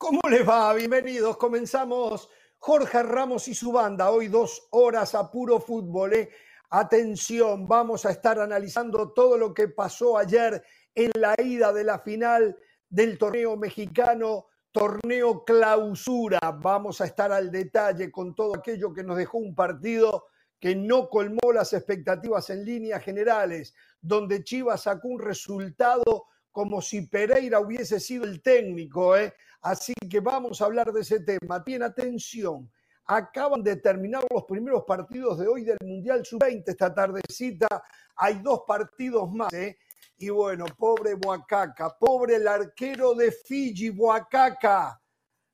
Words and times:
¿Cómo 0.00 0.20
les 0.30 0.48
va? 0.48 0.72
Bienvenidos. 0.72 1.36
Comenzamos 1.36 2.30
Jorge 2.56 3.02
Ramos 3.02 3.48
y 3.48 3.54
su 3.54 3.70
banda. 3.70 4.10
Hoy 4.10 4.28
dos 4.28 4.66
horas 4.70 5.14
a 5.14 5.30
puro 5.30 5.60
fútbol. 5.60 6.14
¿eh? 6.14 6.30
Atención, 6.70 7.68
vamos 7.68 8.06
a 8.06 8.10
estar 8.10 8.38
analizando 8.38 9.12
todo 9.12 9.36
lo 9.36 9.52
que 9.52 9.68
pasó 9.68 10.16
ayer 10.16 10.64
en 10.94 11.10
la 11.16 11.34
ida 11.36 11.70
de 11.74 11.84
la 11.84 11.98
final 11.98 12.56
del 12.88 13.18
torneo 13.18 13.58
mexicano, 13.58 14.46
torneo 14.72 15.44
clausura. 15.44 16.38
Vamos 16.62 17.02
a 17.02 17.04
estar 17.04 17.30
al 17.30 17.50
detalle 17.50 18.10
con 18.10 18.34
todo 18.34 18.56
aquello 18.56 18.94
que 18.94 19.04
nos 19.04 19.18
dejó 19.18 19.36
un 19.36 19.54
partido 19.54 20.28
que 20.58 20.74
no 20.74 21.10
colmó 21.10 21.52
las 21.52 21.74
expectativas 21.74 22.48
en 22.48 22.64
líneas 22.64 23.04
generales, 23.04 23.74
donde 24.00 24.44
Chivas 24.44 24.84
sacó 24.84 25.08
un 25.08 25.20
resultado 25.20 26.24
como 26.50 26.80
si 26.80 27.02
Pereira 27.02 27.60
hubiese 27.60 28.00
sido 28.00 28.24
el 28.24 28.40
técnico. 28.40 29.14
¿eh? 29.14 29.34
Así 29.62 29.92
que 30.08 30.20
vamos 30.20 30.60
a 30.60 30.64
hablar 30.64 30.92
de 30.92 31.00
ese 31.00 31.20
tema. 31.20 31.58
Bien, 31.58 31.82
atención. 31.82 32.70
Acaban 33.04 33.62
de 33.62 33.76
terminar 33.76 34.24
los 34.30 34.44
primeros 34.44 34.84
partidos 34.84 35.38
de 35.38 35.48
hoy 35.48 35.64
del 35.64 35.78
Mundial 35.84 36.24
Sub-20 36.24 36.62
esta 36.66 36.94
tardecita. 36.94 37.66
Hay 38.16 38.40
dos 38.40 38.62
partidos 38.66 39.30
más. 39.32 39.52
¿eh? 39.52 39.78
Y 40.16 40.28
bueno, 40.30 40.66
pobre 40.76 41.14
Huacaca, 41.14 41.96
pobre 41.98 42.36
el 42.36 42.46
arquero 42.46 43.14
de 43.14 43.32
Fiji, 43.32 43.90
Huacaca. 43.90 45.00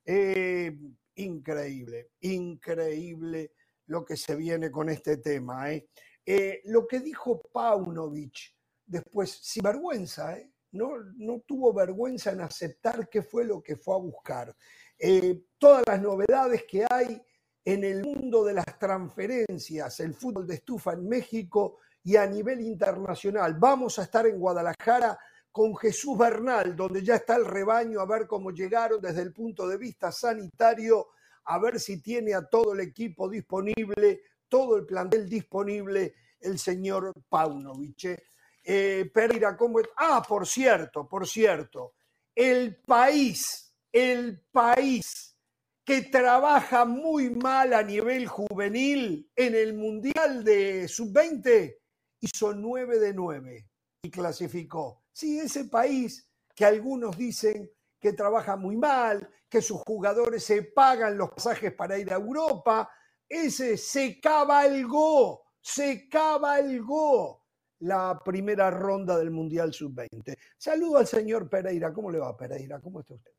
Eh, 0.05 0.77
increíble, 1.15 2.11
increíble 2.21 3.53
lo 3.87 4.05
que 4.05 4.15
se 4.15 4.35
viene 4.35 4.71
con 4.71 4.89
este 4.89 5.17
tema. 5.17 5.71
¿eh? 5.71 5.87
Eh, 6.25 6.61
lo 6.65 6.85
que 6.85 6.99
dijo 6.99 7.41
Paunovic 7.51 8.53
después, 8.85 9.31
sin 9.41 9.63
vergüenza, 9.63 10.37
¿eh? 10.37 10.51
No, 10.71 10.91
no 11.15 11.41
tuvo 11.47 11.73
vergüenza 11.73 12.31
en 12.31 12.41
aceptar 12.41 13.09
qué 13.09 13.23
fue 13.23 13.45
lo 13.45 13.61
que 13.61 13.75
fue 13.75 13.95
a 13.95 13.99
buscar. 13.99 14.55
Eh, 14.97 15.43
todas 15.57 15.83
las 15.87 16.01
novedades 16.01 16.65
que 16.67 16.85
hay 16.89 17.21
en 17.63 17.83
el 17.83 18.03
mundo 18.03 18.43
de 18.43 18.53
las 18.53 18.79
transferencias, 18.79 19.99
el 19.99 20.13
fútbol 20.13 20.47
de 20.47 20.55
estufa 20.55 20.93
en 20.93 21.07
México 21.07 21.79
y 22.03 22.15
a 22.15 22.25
nivel 22.25 22.61
internacional. 22.61 23.55
Vamos 23.59 23.99
a 23.99 24.03
estar 24.03 24.25
en 24.25 24.39
Guadalajara 24.39 25.17
con 25.51 25.75
Jesús 25.75 26.17
Bernal, 26.17 26.75
donde 26.75 27.03
ya 27.03 27.15
está 27.15 27.35
el 27.35 27.45
rebaño, 27.45 27.99
a 27.99 28.05
ver 28.05 28.27
cómo 28.27 28.51
llegaron 28.51 29.01
desde 29.01 29.21
el 29.21 29.33
punto 29.33 29.67
de 29.67 29.77
vista 29.77 30.11
sanitario 30.11 31.07
a 31.47 31.59
ver 31.59 31.79
si 31.79 32.01
tiene 32.01 32.33
a 32.33 32.43
todo 32.43 32.73
el 32.73 32.81
equipo 32.81 33.29
disponible, 33.29 34.21
todo 34.49 34.77
el 34.77 34.85
plantel 34.85 35.27
disponible 35.29 36.13
el 36.39 36.59
señor 36.59 37.13
Paunovic. 37.29 38.21
¿Eh? 38.67 39.11
¿cómo 39.57 39.79
es? 39.79 39.87
Ah, 39.95 40.21
por 40.27 40.45
cierto, 40.45 41.07
por 41.07 41.27
cierto, 41.27 41.93
el 42.35 42.75
país, 42.83 43.73
el 43.91 44.41
país 44.51 45.35
que 45.83 46.01
trabaja 46.01 46.83
muy 46.83 47.29
mal 47.29 47.73
a 47.73 47.81
nivel 47.81 48.27
juvenil 48.27 49.31
en 49.35 49.55
el 49.55 49.73
Mundial 49.73 50.43
de 50.43 50.87
Sub-20 50.87 51.77
hizo 52.19 52.53
9 52.53 52.99
de 52.99 53.13
9 53.13 53.69
y 54.03 54.11
clasificó. 54.11 55.03
Sí, 55.13 55.39
ese 55.39 55.65
país 55.65 56.29
que 56.53 56.65
algunos 56.65 57.17
dicen 57.17 57.71
que 57.99 58.13
trabaja 58.13 58.57
muy 58.57 58.75
mal, 58.75 59.29
que 59.49 59.61
sus 59.61 59.81
jugadores 59.87 60.43
se 60.43 60.63
pagan 60.63 61.17
los 61.17 61.29
pasajes 61.31 61.73
para 61.73 61.97
ir 61.97 62.11
a 62.11 62.17
Europa. 62.17 62.91
Ese 63.27 63.77
se 63.77 64.19
cabalgó, 64.19 65.45
se 65.61 66.09
cabalgó 66.09 67.46
la 67.79 68.19
primera 68.23 68.69
ronda 68.71 69.17
del 69.17 69.31
Mundial 69.31 69.73
Sub-20. 69.73 70.35
Saludo 70.57 70.97
al 70.97 71.07
señor 71.07 71.49
Pereira. 71.49 71.93
¿Cómo 71.93 72.11
le 72.11 72.19
va, 72.19 72.35
Pereira? 72.35 72.79
¿Cómo 72.79 73.01
está 73.01 73.13
usted? 73.13 73.31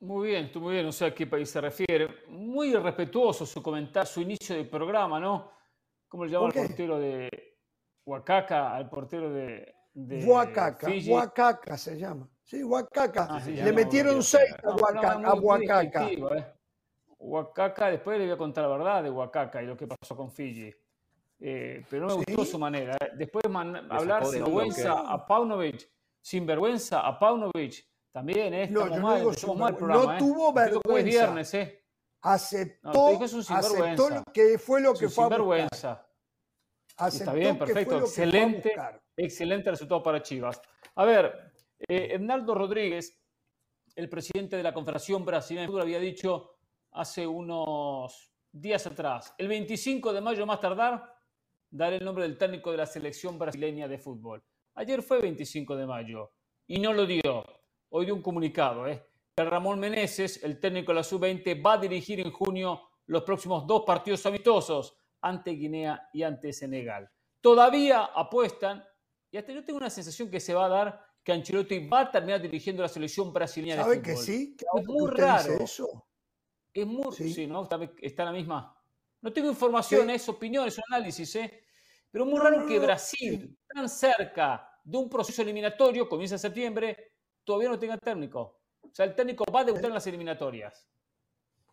Muy 0.00 0.28
bien, 0.28 0.46
estoy 0.46 0.62
muy 0.62 0.74
bien. 0.74 0.86
No 0.86 0.92
sé 0.92 1.06
a 1.06 1.14
qué 1.14 1.26
país 1.26 1.50
se 1.50 1.60
refiere. 1.60 2.08
Muy 2.28 2.74
respetuoso 2.74 3.46
su 3.46 3.62
comentario, 3.62 4.06
su 4.06 4.20
inicio 4.20 4.54
del 4.56 4.68
programa, 4.68 5.18
¿no? 5.18 5.50
¿Cómo 6.08 6.24
le 6.24 6.30
llama 6.30 6.46
al 6.46 6.52
portero 6.52 6.98
de 6.98 7.28
Huacaca, 8.04 8.74
al 8.74 8.88
portero 8.88 9.30
de, 9.30 9.74
de 9.92 10.24
Huacaca, 10.24 10.88
Huacaca 11.08 11.76
se 11.76 11.98
llama. 11.98 12.28
Sí, 12.44 12.62
Huacaca. 12.62 13.26
Ah, 13.28 13.42
le 13.44 13.72
metieron 13.72 14.22
seis 14.22 14.54
a 14.62 14.70
Huacaca. 14.70 15.34
Huacaca. 15.34 16.10
¿eh? 16.10 16.46
Huacaca, 17.18 17.90
después 17.90 18.18
le 18.18 18.26
voy 18.26 18.34
a 18.34 18.36
contar 18.36 18.64
la 18.64 18.76
verdad 18.76 19.02
de 19.02 19.10
Huacaca 19.10 19.62
y 19.62 19.66
lo 19.66 19.76
que 19.76 19.88
pasó 19.88 20.14
con 20.16 20.30
Fiji. 20.30 20.72
Eh, 21.38 21.84
pero 21.90 22.06
no 22.06 22.18
me 22.18 22.24
gustó 22.24 22.44
su 22.44 22.58
manera. 22.58 22.96
¿eh? 23.00 23.10
Después 23.14 23.44
hablar 23.44 24.24
sin 24.26 24.44
vergüenza 24.44 25.00
a 25.00 25.26
Paunovic, 25.26 25.90
sin 26.20 26.46
vergüenza 26.46 27.00
a 27.06 27.18
Paunovic, 27.18 27.86
también 28.10 28.54
¿eh? 28.54 28.68
no, 28.70 28.88
yo 28.88 29.02
mal, 29.02 29.22
no, 29.22 29.54
mal 29.54 29.76
programa, 29.76 30.12
no 30.14 30.18
tuvo 30.18 30.52
vergüenza. 30.52 30.98
Es 30.98 31.04
viernes, 31.04 31.54
¿eh? 31.54 31.84
Aceptó, 32.22 33.08
aceptó 33.50 34.24
que 34.32 34.58
fue 34.58 34.80
lo 34.80 34.94
que 34.94 35.08
fue 35.08 35.24
sin 35.24 35.28
vergüenza. 35.28 36.06
Está 36.98 37.34
bien, 37.34 37.58
perfecto, 37.58 37.98
excelente, 37.98 38.74
excelente 39.14 39.70
resultado 39.70 40.02
para 40.02 40.22
Chivas. 40.22 40.60
A 40.94 41.04
ver, 41.04 41.52
eh, 41.86 42.08
Hernaldo 42.12 42.54
Rodríguez, 42.54 43.20
el 43.94 44.08
presidente 44.08 44.56
de 44.56 44.62
la 44.62 44.72
Confederación 44.72 45.24
Brasileña 45.24 45.62
de 45.62 45.66
Fútbol, 45.68 45.82
había 45.82 46.00
dicho 46.00 46.56
hace 46.92 47.26
unos 47.26 48.32
días 48.50 48.86
atrás, 48.86 49.34
el 49.36 49.48
25 49.48 50.14
de 50.14 50.20
mayo 50.22 50.46
más 50.46 50.58
tardar, 50.58 51.15
daré 51.76 51.96
el 51.96 52.04
nombre 52.04 52.24
del 52.24 52.38
técnico 52.38 52.70
de 52.70 52.78
la 52.78 52.86
selección 52.86 53.38
brasileña 53.38 53.86
de 53.86 53.98
fútbol. 53.98 54.42
Ayer 54.74 55.02
fue 55.02 55.20
25 55.20 55.76
de 55.76 55.86
mayo 55.86 56.32
y 56.66 56.78
no 56.78 56.92
lo 56.92 57.06
dio. 57.06 57.44
Hoy 57.90 58.06
dio 58.06 58.14
un 58.14 58.22
comunicado, 58.22 58.86
¿eh? 58.88 59.02
Ramón 59.36 59.78
Meneses, 59.78 60.42
el 60.42 60.58
técnico 60.58 60.92
de 60.92 60.96
la 60.96 61.02
sub-20, 61.02 61.64
va 61.64 61.74
a 61.74 61.78
dirigir 61.78 62.20
en 62.20 62.30
junio 62.30 62.80
los 63.06 63.22
próximos 63.22 63.66
dos 63.66 63.84
partidos 63.86 64.24
amistosos 64.24 64.96
ante 65.20 65.50
Guinea 65.50 66.08
y 66.12 66.22
ante 66.22 66.52
Senegal. 66.52 67.10
Todavía 67.40 68.04
apuestan, 68.04 68.82
y 69.30 69.36
hasta 69.36 69.52
yo 69.52 69.64
tengo 69.64 69.76
una 69.76 69.90
sensación 69.90 70.30
que 70.30 70.40
se 70.40 70.54
va 70.54 70.66
a 70.66 70.68
dar 70.68 71.06
que 71.22 71.32
Ancelotti 71.32 71.86
va 71.88 72.00
a 72.00 72.10
terminar 72.10 72.40
dirigiendo 72.40 72.82
la 72.82 72.88
selección 72.88 73.32
brasileña 73.32 73.76
de 73.76 73.82
fútbol. 73.82 74.02
que 74.02 74.16
sí? 74.16 74.56
es 74.78 74.86
muy 74.86 75.10
raro. 75.10 75.52
Eso? 75.60 76.06
Es 76.72 76.86
muy, 76.86 77.12
sí, 77.12 77.46
¿no? 77.46 77.68
Está, 78.00 78.24
la 78.24 78.32
misma. 78.32 78.74
No 79.20 79.32
tengo 79.32 79.48
información, 79.48 80.08
es 80.10 80.28
opinión, 80.28 80.68
es 80.68 80.80
análisis, 80.88 81.34
¿eh? 81.36 81.65
Pero 82.16 82.24
es 82.24 82.30
muy 82.30 82.40
raro 82.40 82.66
que 82.66 82.78
Brasil, 82.78 83.58
tan 83.68 83.90
cerca 83.90 84.80
de 84.82 84.96
un 84.96 85.06
proceso 85.06 85.42
eliminatorio, 85.42 86.08
comienza 86.08 86.36
en 86.36 86.38
septiembre, 86.38 87.12
todavía 87.44 87.68
no 87.68 87.78
tenga 87.78 87.98
técnico. 87.98 88.62
O 88.80 88.90
sea, 88.90 89.04
el 89.04 89.14
técnico 89.14 89.44
va 89.52 89.60
a 89.60 89.64
debutar 89.64 89.88
en 89.88 89.92
las 89.92 90.06
eliminatorias. 90.06 90.88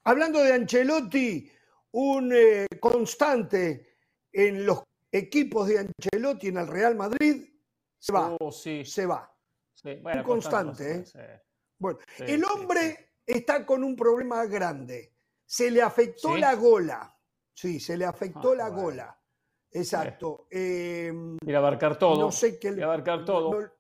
Hablando 0.04 0.44
de 0.44 0.52
Ancelotti, 0.52 1.50
un 1.92 2.34
eh, 2.36 2.68
constante 2.78 3.96
en 4.34 4.66
los 4.66 4.84
equipos 5.10 5.70
de 5.70 5.80
Ancelotti 5.80 6.50
en 6.50 6.58
el 6.58 6.68
Real 6.68 6.96
Madrid, 6.96 7.50
se 7.98 8.12
va. 8.12 8.36
Oh, 8.38 8.52
sí. 8.52 8.84
Se 8.84 9.06
va 9.06 9.34
un 9.86 10.24
constante. 10.24 11.06
¿eh? 11.16 11.42
Bueno, 11.80 12.00
el 12.20 12.44
hombre 12.44 13.14
está 13.26 13.66
con 13.66 13.82
un 13.82 13.96
problema 13.96 14.46
grande. 14.46 15.14
Se 15.46 15.72
le 15.72 15.82
afectó 15.82 16.36
la 16.36 16.54
gola. 16.56 17.18
Sí, 17.54 17.80
se 17.80 17.96
le 17.96 18.04
afectó 18.04 18.52
ah, 18.52 18.56
la 18.56 18.68
gola. 18.68 19.23
Exacto. 19.74 20.48
Eh, 20.52 21.12
y 21.46 21.54
abarcar 21.54 21.98
todo. 21.98 22.22
No 22.22 22.32
sé 22.32 22.60
qué 22.60 22.70
abarcar 22.84 23.26
todo. 23.26 23.52
por 23.52 23.72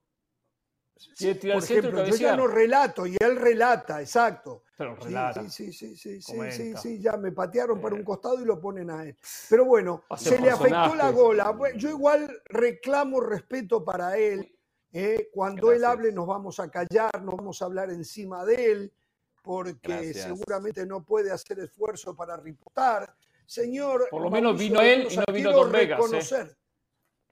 ejemplo, 1.64 2.06
yo 2.06 2.16
ya 2.16 2.36
no 2.36 2.48
relato 2.48 3.06
y 3.06 3.16
él 3.20 3.36
relata, 3.36 4.02
exacto. 4.02 4.64
Pero 4.78 4.96
relata. 4.96 5.50
Sí, 5.50 5.72
sí, 5.72 5.96
sí, 5.96 6.22
sí, 6.22 6.52
sí, 6.52 6.74
sí, 6.76 7.00
ya 7.00 7.18
me 7.18 7.32
patearon 7.32 7.80
para 7.80 7.96
un 7.96 8.02
eh. 8.02 8.06
costado 8.06 8.42
y 8.42 8.46
lo 8.46 8.60
ponen 8.60 8.90
a 8.90 9.04
él. 9.04 9.18
Pero 9.50 9.66
bueno, 9.66 10.04
se 10.18 10.40
le 10.40 10.50
afectó 10.50 10.96
la 10.96 11.12
gola. 11.12 11.56
Yo 11.76 11.90
igual 11.90 12.42
reclamo 12.46 13.22
respeto 13.22 13.84
para 13.84 14.18
él 14.18 14.54
¿eh? 14.94 15.30
Cuando 15.34 15.72
él 15.72 15.84
hable 15.84 16.12
nos 16.12 16.28
vamos 16.28 16.60
a 16.60 16.70
callar, 16.70 17.22
no 17.22 17.32
vamos 17.32 17.62
a 17.62 17.66
hablar 17.66 17.90
encima 17.90 18.46
de 18.46 18.72
él, 18.72 18.94
porque 19.42 20.14
seguramente 20.14 20.86
no 20.86 21.04
puede 21.04 21.32
hacer 21.32 21.60
esfuerzo 21.60 22.16
para 22.16 22.38
reportar. 22.38 23.14
Señor, 23.54 24.08
por 24.10 24.24
lo 24.24 24.32
menos 24.32 24.58
vino 24.58 24.82
él 24.82 25.08
y 25.12 25.16
no 25.16 25.24
vino 25.32 25.52
Don 25.52 25.72
Vegas. 25.72 26.32
¿eh? 26.32 26.48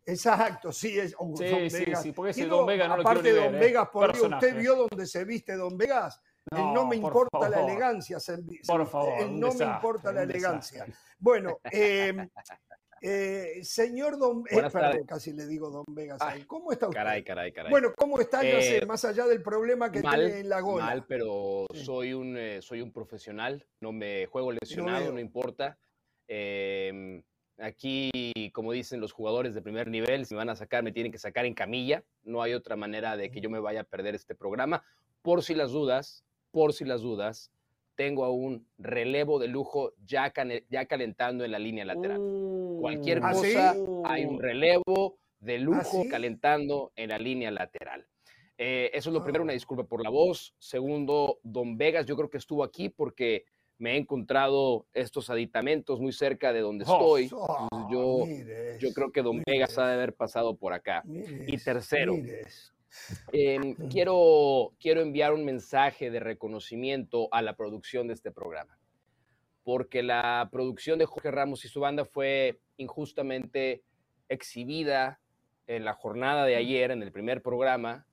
Exacto, 0.05 0.71
sí, 0.71 0.99
es 0.99 1.15
oh, 1.17 1.33
sí, 1.35 1.69
sí, 1.71 1.85
sí, 1.99 2.11
porque 2.11 2.29
ese 2.29 2.45
Don 2.45 2.63
Vegas 2.63 2.89
no 2.89 2.97
lo 2.97 3.01
Aparte 3.01 3.33
de 3.33 3.43
Don 3.43 3.53
Vegas, 3.53 3.89
por 3.91 4.11
¿usted 4.11 4.55
vio 4.55 4.75
dónde 4.75 5.07
se 5.07 5.25
viste 5.25 5.55
Don 5.55 5.75
Vegas? 5.75 6.21
No, 6.51 6.75
no 6.75 6.85
me 6.85 6.95
importa 6.95 7.49
la 7.49 7.61
elegancia. 7.61 8.19
por 8.67 8.85
favor. 8.87 9.29
no 9.31 9.51
me 9.51 9.65
importa 9.65 10.11
la 10.11 10.21
elegancia. 10.21 10.85
Bueno, 11.17 11.59
eh, 11.71 12.13
eh, 13.03 13.61
señor 13.63 14.19
Don 14.19 14.43
eh, 14.47 14.61
perdón, 14.71 15.05
casi 15.07 15.33
le 15.33 15.47
digo 15.47 15.71
Don 15.71 15.85
Vegas. 15.87 16.19
¿Cómo 16.45 16.71
está 16.71 16.87
usted? 16.87 16.99
Caray, 16.99 17.23
caray, 17.23 17.51
caray. 17.51 17.71
Bueno, 17.71 17.93
¿cómo 17.97 18.19
está? 18.19 18.41
Eh, 18.43 18.85
más 18.85 19.03
allá 19.05 19.25
del 19.25 19.41
problema 19.41 19.91
que 19.91 20.01
tiene 20.01 20.41
en 20.41 20.49
la 20.49 20.61
gola. 20.61 20.85
Mal, 20.85 21.05
pero 21.07 21.65
soy, 21.73 22.13
un, 22.13 22.37
eh, 22.37 22.61
soy 22.61 22.81
un 22.81 22.91
profesional. 22.91 23.65
No 23.79 23.91
me 23.91 24.27
juego 24.27 24.51
lesionado, 24.51 25.11
no, 25.11 25.19
importa. 25.19 25.79
Em, 26.33 27.21
aquí, 27.57 28.09
como 28.53 28.71
dicen 28.71 29.01
los 29.01 29.11
jugadores 29.11 29.53
de 29.53 29.61
primer 29.61 29.89
nivel, 29.89 30.25
si 30.25 30.33
me 30.33 30.37
van 30.37 30.49
a 30.49 30.55
sacar, 30.55 30.81
me 30.81 30.93
tienen 30.93 31.11
que 31.11 31.17
sacar 31.17 31.45
en 31.45 31.53
camilla. 31.53 32.05
No 32.23 32.41
hay 32.41 32.53
otra 32.53 32.77
manera 32.77 33.17
de 33.17 33.29
que 33.29 33.41
yo 33.41 33.49
me 33.49 33.59
vaya 33.59 33.81
a 33.81 33.83
perder 33.83 34.15
este 34.15 34.33
programa. 34.33 34.81
Por 35.21 35.43
si 35.43 35.53
las 35.55 35.73
dudas, 35.73 36.23
por 36.51 36.71
si 36.71 36.85
las 36.85 37.01
dudas, 37.01 37.51
tengo 37.95 38.23
a 38.23 38.31
un 38.31 38.65
relevo 38.77 39.39
de 39.39 39.49
lujo 39.49 39.91
ya, 40.05 40.31
ya 40.69 40.85
calentando 40.85 41.43
en 41.43 41.51
la 41.51 41.59
línea 41.59 41.83
lateral. 41.83 42.21
Cualquier 42.79 43.19
¿Ah, 43.21 43.31
cosa, 43.33 43.75
hay 44.05 44.23
un 44.23 44.39
relevo 44.39 45.17
de 45.41 45.55
¿Ah, 45.55 45.59
lujo 45.59 46.05
calentando 46.09 46.93
en 46.95 47.09
la 47.09 47.19
línea 47.19 47.51
lateral. 47.51 48.07
Eh, 48.57 48.89
eso 48.93 49.09
es 49.09 49.13
lo 49.13 49.21
primero, 49.21 49.43
una 49.43 49.51
ah. 49.51 49.55
disculpa 49.55 49.83
por 49.83 50.01
la 50.01 50.09
voz. 50.09 50.55
Segundo, 50.59 51.39
Don 51.43 51.77
Vegas, 51.77 52.05
yo 52.05 52.15
creo 52.15 52.29
que 52.29 52.37
estuvo 52.37 52.63
aquí 52.63 52.87
porque 52.87 53.43
me 53.81 53.95
he 53.95 53.97
encontrado 53.97 54.85
estos 54.93 55.31
aditamentos 55.31 55.99
muy 55.99 56.13
cerca 56.13 56.53
de 56.53 56.59
donde 56.59 56.85
oh, 56.87 57.17
estoy. 57.17 57.29
yo, 57.91 58.25
yo 58.79 58.93
creo 58.93 59.11
que 59.11 59.23
Don 59.23 59.41
Vegas 59.43 59.75
ha 59.79 59.87
de 59.87 59.93
haber 59.95 60.13
pasado 60.13 60.55
por 60.55 60.71
acá. 60.73 61.03
y 61.07 61.57
tercero, 61.57 62.15
em, 63.31 63.73
quiero, 63.89 64.73
quiero 64.79 65.01
enviar 65.01 65.33
un 65.33 65.45
mensaje 65.45 66.11
de 66.11 66.19
reconocimiento 66.19 67.27
a 67.31 67.41
la 67.41 67.55
producción 67.55 68.07
de 68.07 68.13
este 68.13 68.31
programa, 68.31 68.77
porque 69.63 70.03
la 70.03 70.47
producción 70.51 70.99
de 70.99 71.07
Jorge 71.07 71.31
Ramos 71.31 71.65
y 71.65 71.67
su 71.67 71.79
banda 71.79 72.05
fue 72.05 72.59
injustamente 72.77 73.83
exhibida 74.29 75.19
en 75.65 75.85
la 75.85 75.93
jornada 75.93 76.45
de 76.45 76.55
ayer, 76.55 76.91
en 76.91 77.01
el 77.01 77.11
primer 77.11 77.41
programa, 77.41 78.05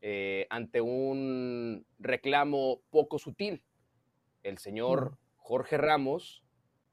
eh, 0.00 0.46
ante 0.48 0.80
un 0.80 1.84
reclamo 1.98 2.80
poco 2.88 3.18
sutil. 3.18 3.62
El 4.42 4.58
señor 4.58 5.18
Jorge 5.36 5.76
Ramos 5.76 6.44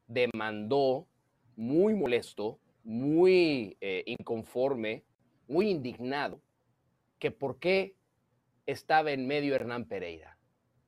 demandó, 0.07 1.07
muy 1.55 1.95
molesto, 1.95 2.59
muy 2.83 3.77
eh, 3.81 4.03
inconforme, 4.05 5.03
muy 5.47 5.69
indignado, 5.69 6.41
que 7.19 7.31
por 7.31 7.59
qué 7.59 7.95
estaba 8.65 9.11
en 9.11 9.27
medio 9.27 9.55
Hernán 9.55 9.85
Pereira, 9.85 10.37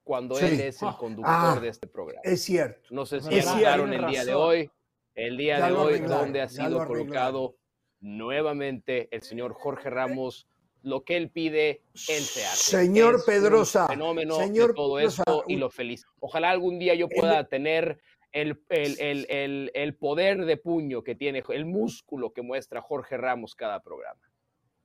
cuando 0.03 0.37
él 0.39 0.59
es 0.59 0.81
el 0.81 0.89
ah, 0.89 0.97
conductor 0.99 1.33
ah, 1.33 1.59
de 1.61 1.69
este 1.69 1.87
programa. 1.87 2.21
Es 2.23 2.43
cierto. 2.43 2.89
No 2.91 3.05
sé 3.05 3.21
si 3.21 3.37
escucharon 3.37 3.93
el 3.93 4.05
día 4.07 4.25
de 4.25 4.33
hoy, 4.33 4.69
el 5.15 5.37
día 5.37 5.65
de 5.65 5.71
hoy, 5.71 5.99
donde 5.99 6.41
ha 6.41 6.49
sido 6.49 6.85
colocado 6.85 7.55
nuevamente 8.01 9.07
el 9.15 9.21
señor 9.21 9.53
Jorge 9.53 9.89
Ramos 9.89 10.47
lo 10.81 11.03
que 11.03 11.17
él 11.17 11.29
pide, 11.29 11.81
él 12.07 12.23
se 12.23 12.45
hace. 12.45 12.77
Señor 12.77 13.23
Pedrosa. 13.25 13.87
fenómeno 13.87 14.35
señor 14.35 14.73
todo 14.73 14.99
esto 14.99 15.43
y 15.47 15.57
lo 15.57 15.69
feliz. 15.69 16.05
Ojalá 16.19 16.51
algún 16.51 16.79
día 16.79 16.95
yo 16.95 17.07
pueda 17.09 17.47
tener 17.47 17.99
el, 18.31 18.59
el, 18.69 19.95
poder 19.95 20.45
de 20.45 20.57
puño 20.57 21.03
que 21.03 21.15
tiene, 21.15 21.43
el 21.49 21.65
músculo 21.65 22.31
que 22.31 22.41
muestra 22.41 22.81
Jorge 22.81 23.17
Ramos 23.17 23.55
cada 23.55 23.81
programa. 23.81 24.21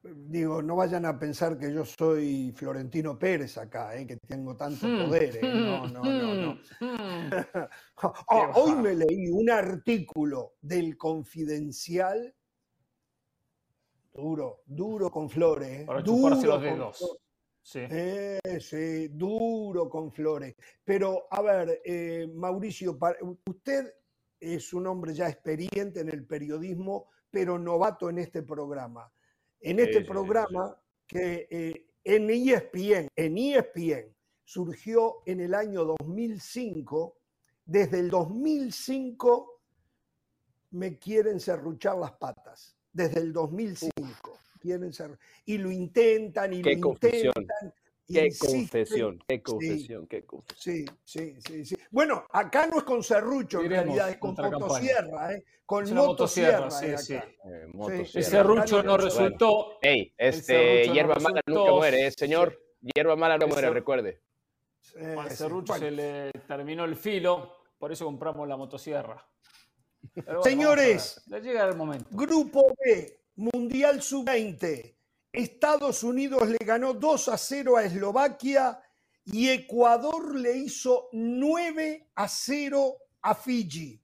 Digo, 0.02 0.61
no 0.61 0.76
vayan 0.76 1.06
a 1.06 1.19
pensar 1.19 1.56
que 1.58 1.73
yo 1.73 1.82
soy 1.85 2.52
Florentino 2.55 3.19
Pérez 3.19 3.56
acá, 3.56 3.97
¿eh? 3.97 4.06
que 4.06 4.19
tengo 4.19 4.55
tanto 4.55 4.87
hmm. 4.87 5.05
poder. 5.05 5.37
¿eh? 5.37 5.40
No, 5.43 5.87
no, 5.87 6.02
no, 6.02 6.35
no. 6.35 6.52
Hmm. 6.81 7.31
Ah, 8.29 8.50
hoy 8.55 8.75
me 8.75 8.94
leí 8.94 9.31
un 9.31 9.49
artículo 9.49 10.55
del 10.61 10.99
Confidencial 10.99 12.35
Duro, 14.14 14.62
duro 14.64 15.11
con 15.11 15.28
Flores. 15.28 15.84
Para 15.84 16.00
duro 16.00 16.37
los 16.37 16.62
dedos. 16.62 17.19
Sí. 17.61 17.81
sí. 18.61 19.08
duro 19.08 19.90
con 19.90 20.12
Flores. 20.12 20.55
Pero, 20.84 21.26
a 21.31 21.43
ver, 21.43 21.81
eh, 21.84 22.28
Mauricio, 22.32 22.96
usted 23.46 23.93
es 24.38 24.72
un 24.72 24.87
hombre 24.87 25.14
ya 25.14 25.28
experiente 25.28 26.00
en 26.00 26.11
el 26.11 26.25
periodismo, 26.26 27.08
pero 27.28 27.58
novato 27.58 28.08
en 28.08 28.19
este 28.19 28.44
programa. 28.44 29.12
En 29.61 29.81
este 29.81 30.02
programa 30.02 30.81
que 31.06 31.49
eh, 31.50 31.87
en 32.05 32.31
ESPN, 32.31 33.08
en 33.16 33.38
ESPN 33.38 34.14
surgió 34.44 35.22
en 35.26 35.40
el 35.40 35.55
año 35.55 35.84
2005, 35.84 37.19
desde 37.64 37.99
el 37.99 38.11
2005 38.11 39.61
me 40.70 40.99
quieren 40.99 41.40
serruchar 41.40 41.96
las 41.96 42.12
patas 42.12 42.76
desde 42.94 43.20
el 43.20 43.32
2005. 43.32 44.38
Quieren 44.58 44.94
ser, 44.94 45.19
y 45.44 45.58
lo 45.58 45.70
intentan 45.70 46.55
y 46.55 46.62
lo 46.62 46.70
intentan. 46.70 47.75
Qué 48.06 48.29
confesión, 48.38 49.23
qué 49.26 49.43
confesión, 49.43 50.06
qué 50.06 50.25
confesión. 50.25 50.87
Sí, 51.05 51.35
sí, 51.38 51.64
sí, 51.64 51.76
Bueno, 51.91 52.26
acá 52.31 52.67
no 52.67 52.79
es 52.79 52.85
con 52.85 53.02
serrucho, 53.02 53.62
en 53.62 53.70
realidad 53.70 54.11
es 54.11 54.19
con 54.19 54.35
motosierra, 54.35 55.32
¿eh? 55.32 55.44
Con 55.64 55.93
motosierra. 55.94 56.70
Sí, 56.70 56.96
sí. 56.99 57.14
Eh, 57.14 58.02
Ese 58.02 58.23
serrucho 58.23 58.82
no 58.82 58.97
resultó. 58.97 59.79
Ey, 59.81 60.12
este, 60.17 60.88
hierba 60.90 61.17
mala 61.17 61.40
nunca 61.47 61.73
muere, 61.73 62.06
¿eh, 62.06 62.11
señor. 62.11 62.58
Hierba 62.81 63.17
mala 63.17 63.38
no 63.38 63.49
muere, 63.49 63.70
recuerde. 63.70 64.20
A 65.19 65.31
serrucho 65.31 65.75
se 65.75 65.90
le 65.90 66.31
terminó 66.47 66.85
el 66.85 66.97
filo, 66.97 67.56
por 67.79 67.90
eso 67.90 68.05
compramos 68.05 68.47
la 68.47 68.56
motosierra. 68.56 69.26
Señores, 70.43 71.22
llega 71.26 71.66
el 71.66 71.76
momento. 71.76 72.06
Grupo 72.11 72.75
B, 72.84 73.20
Mundial 73.37 74.02
Sub-20. 74.02 74.96
Estados 75.32 76.05
Unidos 76.05 76.49
le 76.49 76.58
ganó 76.64 76.94
2 76.94 77.28
a 77.28 77.37
0 77.37 77.76
a 77.76 77.84
Eslovaquia 77.84 78.81
y 79.25 79.49
Ecuador 79.49 80.37
le 80.37 80.56
hizo 80.58 81.08
9 81.12 82.11
a 82.14 82.28
0 82.28 82.96
a 83.22 83.34
Fiji. 83.34 84.00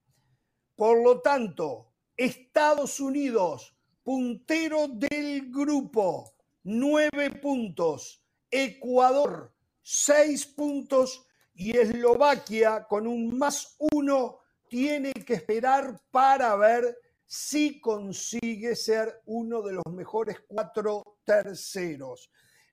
Por 0.74 1.04
lo 1.04 1.20
tanto, 1.20 1.92
Estados 2.16 2.98
Unidos, 2.98 3.76
puntero 4.02 4.88
del 4.88 5.50
grupo, 5.50 6.34
9 6.64 7.38
puntos. 7.40 8.24
Ecuador, 8.50 9.54
6 9.82 10.46
puntos. 10.46 11.26
Y 11.54 11.76
Eslovaquia, 11.76 12.86
con 12.88 13.06
un 13.06 13.36
más 13.36 13.76
1, 13.92 14.39
tiene 14.70 15.12
que 15.12 15.34
esperar 15.34 16.00
para 16.12 16.54
ver 16.54 16.96
si 17.26 17.80
consigue 17.80 18.76
ser 18.76 19.20
uno 19.26 19.62
de 19.62 19.72
los 19.72 19.84
mejores 19.92 20.38
cuatro 20.46 21.18
terceros. 21.24 22.30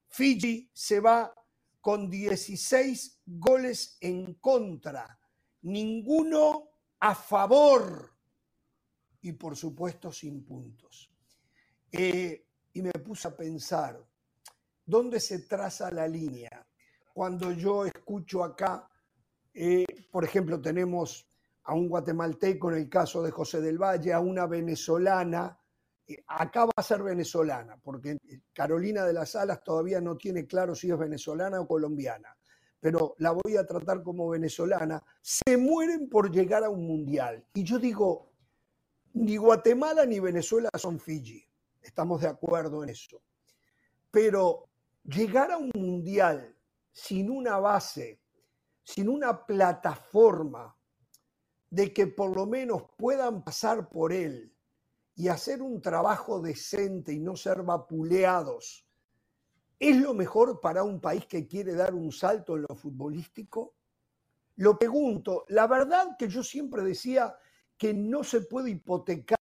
Fiji 0.07 0.69
se 0.71 0.99
va 0.99 1.33
con 1.81 2.07
16 2.09 3.21
goles 3.25 3.97
en 3.99 4.35
contra, 4.35 5.19
ninguno 5.63 6.69
a 6.99 7.15
favor 7.15 8.15
y 9.21 9.33
por 9.33 9.55
supuesto 9.55 10.11
sin 10.11 10.45
puntos. 10.45 11.11
Eh, 11.91 12.45
y 12.73 12.81
me 12.83 12.91
puse 12.91 13.27
a 13.27 13.35
pensar, 13.35 14.05
¿dónde 14.85 15.19
se 15.19 15.39
traza 15.39 15.89
la 15.89 16.07
línea? 16.07 16.67
Cuando 17.11 17.51
yo 17.51 17.85
escucho 17.85 18.43
acá, 18.43 18.87
eh, 19.51 19.85
por 20.11 20.23
ejemplo, 20.23 20.61
tenemos 20.61 21.26
a 21.67 21.73
un 21.73 21.89
guatemalteco 21.89 22.71
en 22.71 22.77
el 22.77 22.89
caso 22.89 23.21
de 23.21 23.31
José 23.31 23.59
del 23.59 23.77
Valle, 23.77 24.13
a 24.13 24.21
una 24.21 24.47
venezolana. 24.47 25.59
Acá 26.27 26.65
va 26.65 26.71
a 26.73 26.81
ser 26.81 27.03
venezolana, 27.03 27.77
porque 27.83 28.17
Carolina 28.53 29.03
de 29.03 29.11
las 29.11 29.35
Alas 29.35 29.61
todavía 29.61 29.99
no 29.99 30.15
tiene 30.15 30.47
claro 30.47 30.73
si 30.73 30.89
es 30.89 30.97
venezolana 30.97 31.59
o 31.59 31.67
colombiana, 31.67 32.33
pero 32.79 33.15
la 33.17 33.31
voy 33.31 33.57
a 33.57 33.65
tratar 33.65 34.01
como 34.01 34.29
venezolana. 34.29 35.03
Se 35.21 35.57
mueren 35.57 36.07
por 36.07 36.31
llegar 36.31 36.63
a 36.63 36.69
un 36.69 36.87
mundial. 36.87 37.45
Y 37.53 37.65
yo 37.65 37.77
digo, 37.79 38.31
ni 39.15 39.35
Guatemala 39.35 40.05
ni 40.05 40.21
Venezuela 40.21 40.69
son 40.77 40.97
Fiji. 41.01 41.45
Estamos 41.81 42.21
de 42.21 42.29
acuerdo 42.29 42.81
en 42.83 42.91
eso. 42.91 43.21
Pero 44.09 44.69
llegar 45.03 45.51
a 45.51 45.57
un 45.57 45.71
mundial 45.75 46.55
sin 46.93 47.29
una 47.29 47.59
base, 47.59 48.21
sin 48.85 49.09
una 49.09 49.45
plataforma 49.45 50.76
de 51.69 51.93
que 51.93 52.07
por 52.07 52.35
lo 52.35 52.45
menos 52.45 52.83
puedan 52.97 53.43
pasar 53.43 53.89
por 53.89 54.13
él 54.13 54.53
y 55.15 55.27
hacer 55.27 55.61
un 55.61 55.81
trabajo 55.81 56.41
decente 56.41 57.13
y 57.13 57.19
no 57.19 57.35
ser 57.35 57.63
vapuleados, 57.63 58.87
¿es 59.79 59.97
lo 59.97 60.13
mejor 60.13 60.59
para 60.61 60.83
un 60.83 61.01
país 61.01 61.25
que 61.25 61.47
quiere 61.47 61.73
dar 61.73 61.93
un 61.93 62.11
salto 62.11 62.55
en 62.55 62.65
lo 62.69 62.75
futbolístico? 62.75 63.75
Lo 64.57 64.77
pregunto, 64.77 65.45
la 65.49 65.67
verdad 65.67 66.15
que 66.17 66.27
yo 66.27 66.43
siempre 66.43 66.83
decía 66.83 67.35
que 67.77 67.93
no 67.93 68.23
se 68.23 68.41
puede 68.41 68.71
hipotecar 68.71 69.37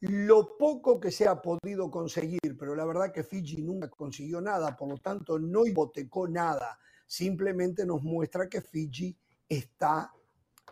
lo 0.00 0.56
poco 0.56 0.98
que 0.98 1.10
se 1.10 1.28
ha 1.28 1.40
podido 1.40 1.90
conseguir, 1.90 2.56
pero 2.58 2.74
la 2.74 2.86
verdad 2.86 3.12
que 3.12 3.22
Fiji 3.22 3.62
nunca 3.62 3.88
consiguió 3.88 4.40
nada, 4.40 4.76
por 4.76 4.88
lo 4.88 4.98
tanto 4.98 5.38
no 5.38 5.66
hipotecó 5.66 6.26
nada, 6.26 6.78
simplemente 7.06 7.84
nos 7.84 8.02
muestra 8.02 8.48
que 8.48 8.62
Fiji 8.62 9.14
está 9.46 10.12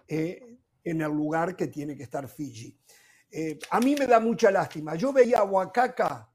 eh, 0.08 0.58
en 0.82 1.00
el 1.00 1.12
lugar 1.12 1.54
que 1.54 1.66
tiene 1.68 1.96
que 1.96 2.04
estar 2.04 2.28
Fiji. 2.28 2.76
Eh, 3.30 3.58
a 3.70 3.80
mí 3.80 3.94
me 3.94 4.06
da 4.06 4.18
mucha 4.18 4.50
lástima. 4.50 4.94
Yo 4.94 5.12
veía 5.12 5.40
a 5.40 5.44
Huacaca 5.44 6.30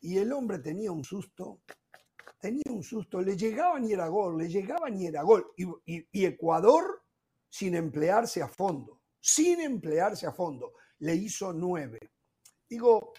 y 0.00 0.18
el 0.18 0.32
hombre 0.32 0.58
tenía 0.58 0.92
un 0.92 1.02
susto, 1.02 1.62
tenía 2.38 2.64
un 2.70 2.82
susto, 2.82 3.20
le 3.22 3.36
llegaban 3.36 3.84
y 3.84 3.92
era 3.92 4.08
gol, 4.08 4.38
le 4.38 4.48
llegaban 4.48 5.00
y 5.00 5.06
era 5.06 5.22
gol. 5.22 5.52
y 5.56 6.24
Ecuador 6.24 7.02
sin 7.48 7.74
emplearse 7.74 8.42
a 8.42 8.48
fondo, 8.48 9.00
sin 9.20 9.60
emplearse 9.60 10.26
a 10.26 10.32
fondo, 10.32 10.72
le 11.00 11.14
hizo 11.14 11.52
nueve. 11.52 11.98
Digo, 12.68 13.12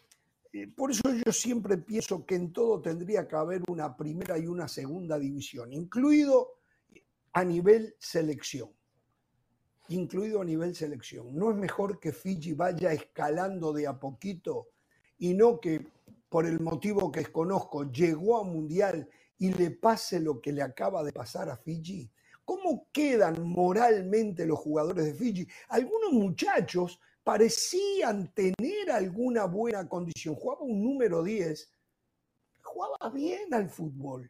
eh, 0.52 0.68
por 0.68 0.92
eso 0.92 1.04
yo 1.26 1.32
siempre 1.32 1.78
pienso 1.78 2.26
que 2.26 2.36
en 2.36 2.54
todo 2.54 2.82
tendría 2.82 3.28
que 3.28 3.36
haber 3.36 3.62
una 3.68 3.96
primera 3.98 4.38
y 4.38 4.48
una 4.48 4.68
segunda 4.68 5.20
división, 5.20 5.74
incluido 5.74 6.60
a 7.34 7.44
nivel 7.44 7.96
selección, 8.00 8.72
incluido 9.90 10.42
a 10.42 10.46
nivel 10.46 10.76
selección. 10.76 11.36
¿No 11.36 11.52
es 11.52 11.58
mejor 11.58 12.00
que 12.00 12.12
Fiji 12.12 12.54
vaya 12.54 12.94
escalando 12.94 13.74
de 13.74 13.88
a 13.88 14.00
poquito 14.00 14.70
y 15.18 15.34
no 15.34 15.60
que 15.60 15.86
por 16.30 16.46
el 16.46 16.60
motivo 16.60 17.12
que 17.12 17.20
desconozco 17.20 17.92
llegó 17.92 18.38
a 18.38 18.44
Mundial 18.44 19.08
y 19.38 19.54
le 19.54 19.72
pase 19.72 20.20
lo 20.20 20.42
que 20.42 20.52
le 20.52 20.62
acaba 20.62 21.04
de 21.04 21.12
pasar 21.12 21.50
a 21.50 21.58
Fiji? 21.58 22.10
¿Cómo 22.46 22.88
quedan 22.92 23.48
moralmente 23.48 24.46
los 24.46 24.60
jugadores 24.60 25.06
de 25.06 25.14
Fiji? 25.14 25.48
Algunos 25.70 26.12
muchachos 26.12 27.00
parecían 27.24 28.34
tener 28.34 28.92
alguna 28.92 29.46
buena 29.46 29.88
condición. 29.88 30.36
Jugaba 30.36 30.64
un 30.64 30.84
número 30.84 31.24
10, 31.24 31.72
jugaba 32.62 33.10
bien 33.14 33.54
al 33.54 33.70
fútbol, 33.70 34.30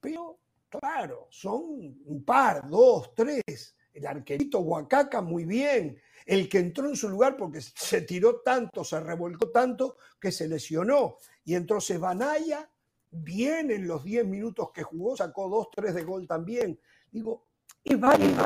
pero 0.00 0.38
claro, 0.68 1.28
son 1.30 1.62
un 2.04 2.24
par, 2.24 2.68
dos, 2.68 3.14
tres. 3.14 3.76
El 3.96 4.06
arquerito 4.06 4.60
Huacaca 4.60 5.22
muy 5.22 5.46
bien. 5.46 5.98
El 6.26 6.50
que 6.50 6.58
entró 6.58 6.86
en 6.86 6.96
su 6.96 7.08
lugar 7.08 7.34
porque 7.34 7.62
se 7.62 8.02
tiró 8.02 8.40
tanto, 8.40 8.84
se 8.84 9.00
revolcó 9.00 9.50
tanto 9.50 9.96
que 10.20 10.30
se 10.30 10.46
lesionó. 10.46 11.16
Y 11.44 11.54
entró 11.54 11.80
Sebanaya, 11.80 12.70
bien 13.10 13.70
en 13.70 13.86
los 13.86 14.04
10 14.04 14.26
minutos 14.26 14.70
que 14.74 14.82
jugó, 14.82 15.16
sacó 15.16 15.48
dos, 15.48 15.68
tres 15.74 15.94
de 15.94 16.04
gol 16.04 16.26
también. 16.26 16.78
Digo, 17.10 17.46
es 17.82 17.98
válido, 17.98 18.44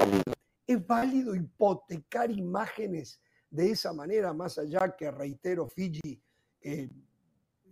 es 0.69 0.87
válido 0.87 1.35
hipotecar 1.35 2.30
imágenes 2.30 3.21
de 3.50 3.73
esa 3.73 3.92
manera, 3.92 4.33
más 4.33 4.57
allá 4.57 4.95
que, 4.97 5.11
reitero, 5.11 5.66
Fiji, 5.66 6.23
eh, 6.61 6.88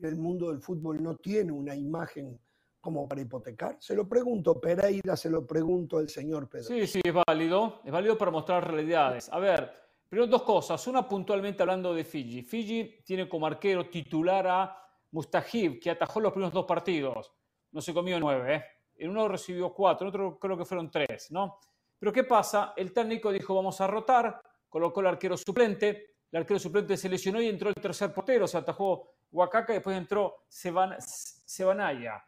el 0.02 0.16
mundo 0.16 0.50
del 0.50 0.61
fútbol 0.61 1.00
no 1.00 1.14
tiene 1.14 1.52
una 1.52 1.76
imagen 1.76 2.40
como 2.80 3.08
para 3.08 3.20
hipotecar? 3.20 3.76
Se 3.80 3.94
lo 3.94 4.08
pregunto, 4.08 4.61
Pereira, 4.61 5.16
se 5.16 5.30
lo 5.30 5.47
pregunto 5.47 5.99
al 5.99 6.08
señor 6.08 6.49
Pedro. 6.49 6.64
Sí, 6.66 6.87
sí, 6.87 7.00
es 7.04 7.14
válido. 7.26 7.80
Es 7.85 7.92
válido 7.92 8.16
para 8.16 8.30
mostrar 8.30 8.70
realidades. 8.70 9.28
A 9.32 9.38
ver, 9.38 9.73
primero 10.08 10.30
dos 10.30 10.42
cosas. 10.42 10.87
Una 10.87 11.08
puntualmente 11.08 11.62
hablando 11.62 11.94
de 11.94 12.04
Fiji. 12.04 12.42
Fiji 12.42 13.02
tiene 13.04 13.28
como 13.28 13.47
arquero 13.47 13.88
titular 13.88 14.47
a 14.47 14.76
Mustahib, 15.11 15.80
que 15.80 15.90
atajó 15.90 16.20
los 16.20 16.32
primeros 16.32 16.52
dos 16.52 16.66
partidos. 16.66 17.32
No 17.73 17.80
se 17.80 17.92
comió 17.92 18.18
nueve, 18.18 18.54
¿eh? 18.54 18.64
En 18.97 19.11
uno 19.11 19.28
recibió 19.28 19.73
cuatro, 19.73 20.06
en 20.06 20.08
otro 20.08 20.38
creo 20.38 20.56
que 20.56 20.64
fueron 20.64 20.90
tres, 20.90 21.30
¿no? 21.30 21.61
Pero 21.99 22.12
¿qué 22.12 22.25
pasa? 22.25 22.73
El 22.76 22.92
técnico 22.92 23.30
dijo 23.30 23.54
vamos 23.54 23.80
a 23.80 23.87
rotar, 23.87 24.40
colocó 24.68 25.00
el 25.00 25.06
arquero 25.06 25.37
suplente, 25.37 26.16
el 26.30 26.40
arquero 26.40 26.58
suplente 26.58 26.97
se 26.97 27.08
lesionó 27.08 27.40
y 27.40 27.49
entró 27.49 27.68
el 27.68 27.75
tercer 27.76 28.12
portero, 28.12 28.47
se 28.47 28.58
atajó 28.58 29.17
Huacaca 29.30 29.73
y 29.73 29.76
después 29.76 29.97
entró 29.97 30.44
Sebanaya. 30.49 32.25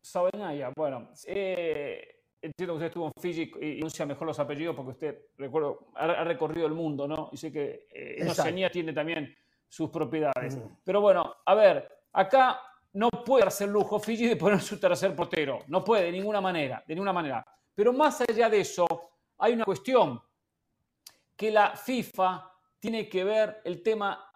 Sabanaya. 0.00 0.72
bueno. 0.76 1.10
Eh, 1.26 2.14
entiendo 2.42 2.74
que 2.74 2.76
usted 2.76 2.86
estuvo 2.86 3.06
en 3.06 3.12
Fiji 3.22 3.52
y 3.60 3.78
anuncia 3.78 4.04
mejor 4.04 4.26
los 4.26 4.38
apellidos 4.38 4.76
porque 4.76 4.90
usted, 4.90 5.26
recuerdo, 5.38 5.88
ha, 5.94 6.24
recorrido 6.24 6.66
el 6.66 6.74
mundo, 6.74 7.08
¿no? 7.08 7.30
Y 7.32 7.36
sé 7.38 7.50
que 7.50 7.86
eh, 7.90 8.16
en 8.18 8.28
Oceanía 8.28 8.70
tiene 8.70 8.92
también 8.92 9.34
sus 9.66 9.90
propiedades. 9.90 10.56
Mm. 10.56 10.76
Pero 10.84 11.00
bueno, 11.00 11.36
a 11.44 11.54
ver, 11.54 12.06
acá 12.12 12.60
no 12.92 13.08
puede 13.10 13.46
hacer 13.46 13.68
lujo 13.68 13.98
Fiji 13.98 14.28
de 14.28 14.36
poner 14.36 14.60
su 14.60 14.78
tercer 14.78 15.16
portero. 15.16 15.60
No 15.68 15.82
puede, 15.82 16.04
de 16.04 16.12
ninguna 16.12 16.40
manera, 16.40 16.84
de 16.86 16.94
ninguna 16.94 17.12
manera. 17.12 17.44
Pero 17.74 17.92
más 17.92 18.20
allá 18.20 18.48
de 18.48 18.60
eso, 18.60 18.86
hay 19.38 19.54
una 19.54 19.64
cuestión 19.64 20.22
que 21.34 21.50
la 21.50 21.76
FIFA 21.76 22.50
tiene 22.78 23.08
que 23.08 23.24
ver 23.24 23.62
el 23.64 23.82
tema 23.82 24.30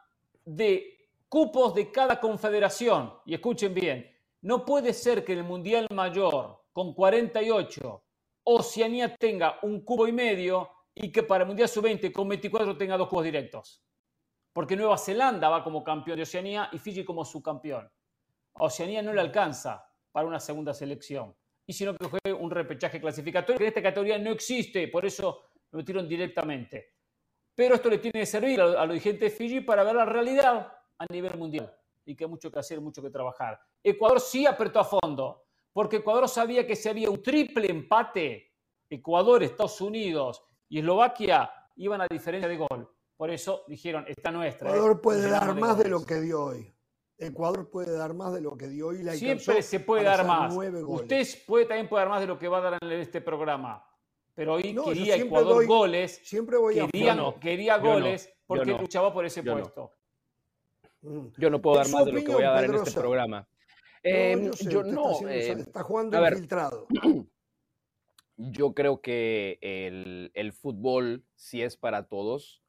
de 0.48 1.10
cupos 1.28 1.74
de 1.74 1.90
cada 1.92 2.18
confederación. 2.18 3.12
Y 3.26 3.34
escuchen 3.34 3.74
bien, 3.74 4.10
no 4.40 4.64
puede 4.64 4.92
ser 4.92 5.24
que 5.24 5.32
en 5.32 5.40
el 5.40 5.44
Mundial 5.44 5.86
Mayor, 5.92 6.64
con 6.72 6.94
48, 6.94 8.04
Oceanía 8.44 9.14
tenga 9.14 9.58
un 9.62 9.82
cubo 9.82 10.08
y 10.08 10.12
medio 10.12 10.70
y 10.94 11.12
que 11.12 11.22
para 11.22 11.42
el 11.42 11.48
Mundial 11.48 11.68
Sub-20 11.68 12.10
con 12.12 12.28
24 12.28 12.76
tenga 12.78 12.96
dos 12.96 13.08
cubos 13.08 13.24
directos. 13.24 13.84
Porque 14.54 14.74
Nueva 14.74 14.96
Zelanda 14.96 15.50
va 15.50 15.62
como 15.62 15.84
campeón 15.84 16.16
de 16.16 16.22
Oceanía 16.22 16.70
y 16.72 16.78
Fiji 16.78 17.04
como 17.04 17.24
subcampeón. 17.24 17.90
A 18.54 18.64
Oceanía 18.64 19.02
no 19.02 19.12
le 19.12 19.20
alcanza 19.20 19.84
para 20.10 20.26
una 20.26 20.40
segunda 20.40 20.72
selección. 20.72 21.36
Y 21.66 21.74
sino 21.74 21.94
que 21.94 22.08
fue 22.08 22.32
un 22.32 22.50
repechaje 22.50 22.98
clasificatorio 22.98 23.58
que 23.58 23.64
en 23.64 23.68
esta 23.68 23.82
categoría 23.82 24.18
no 24.18 24.30
existe, 24.30 24.88
por 24.88 25.04
eso 25.04 25.44
lo 25.70 25.76
metieron 25.76 26.08
directamente. 26.08 26.94
Pero 27.58 27.74
esto 27.74 27.90
le 27.90 27.98
tiene 27.98 28.20
que 28.20 28.24
servir 28.24 28.60
a, 28.60 28.86
los 28.86 28.90
dirigentes 28.90 29.32
de 29.32 29.36
Fiji 29.36 29.60
para 29.62 29.82
ver 29.82 29.96
la 29.96 30.04
realidad 30.04 30.72
a 30.96 31.06
nivel 31.12 31.36
mundial 31.36 31.76
y 32.04 32.14
que 32.14 32.22
hay 32.22 32.30
mucho 32.30 32.52
que 32.52 32.60
hacer, 32.60 32.80
mucho 32.80 33.02
que 33.02 33.10
trabajar. 33.10 33.60
Ecuador 33.82 34.20
sí 34.20 34.46
apretó 34.46 34.78
a 34.78 34.84
fondo, 34.84 35.42
porque 35.72 35.96
Ecuador 35.96 36.28
sabía 36.28 36.64
que 36.64 36.76
si 36.76 36.88
había 36.88 37.10
un 37.10 37.20
triple 37.20 37.68
empate, 37.68 38.54
Ecuador, 38.88 39.42
Estados 39.42 39.80
Unidos 39.80 40.40
y 40.68 40.78
Eslovaquia 40.78 41.50
iban 41.74 42.00
a 42.00 42.06
diferencia 42.08 42.48
de 42.48 42.58
gol. 42.58 42.88
Por 43.16 43.28
eso 43.28 43.64
dijeron, 43.66 44.04
está 44.06 44.30
nuestra. 44.30 44.70
¿eh? 44.70 44.74
Ecuador 44.74 45.00
puede 45.00 45.28
dar 45.28 45.52
más 45.56 45.78
de 45.78 45.88
lo 45.88 46.06
que 46.06 46.20
dio 46.20 46.44
hoy. 46.44 46.72
Ecuador 47.16 47.68
puede 47.68 47.90
dar 47.90 48.14
más 48.14 48.32
de 48.34 48.40
lo 48.40 48.56
que 48.56 48.68
dio 48.68 48.86
hoy. 48.86 49.02
Siempre 49.16 49.62
se 49.62 49.80
puede 49.80 50.04
dar 50.04 50.24
más. 50.24 50.54
Usted 50.54 51.26
puede, 51.44 51.66
también 51.66 51.88
puede 51.88 52.04
dar 52.04 52.08
más 52.08 52.20
de 52.20 52.28
lo 52.28 52.38
que 52.38 52.46
va 52.46 52.58
a 52.58 52.60
dar 52.60 52.78
en 52.80 52.92
este 52.92 53.20
programa 53.20 53.84
pero 54.38 54.54
hoy 54.54 54.72
quería 54.84 55.16
Ecuador 55.16 55.66
goles. 55.66 56.20
Siempre 56.22 56.56
voy 56.58 56.76
quería, 56.92 57.12
a 57.12 57.40
quería 57.40 57.76
goles 57.78 58.32
porque 58.46 58.70
luchaba 58.70 59.12
por 59.12 59.26
ese 59.26 59.42
puesto. 59.42 59.90
Mm. 61.02 61.26
Yo 61.38 61.50
no 61.50 61.60
puedo 61.60 61.78
dar 61.78 61.88
más 61.88 62.04
de 62.04 62.12
lo 62.12 62.20
que 62.20 62.32
voy 62.32 62.44
a 62.44 62.50
dar 62.50 62.66
en 62.66 62.74
este 62.76 62.92
programa. 62.92 63.48
Eh, 64.00 64.48
yo, 64.70 64.84
no. 64.84 65.28
Eh, 65.28 65.50
está, 65.58 65.82
jugando 65.82 66.24
infiltrado. 66.24 66.86
yo 68.36 68.74
creo 68.74 69.00
que 69.00 69.58
el, 69.60 70.52
fútbol, 70.52 71.24
si 71.34 71.62
es 71.62 71.76
para 71.76 72.06
todos, 72.06 72.62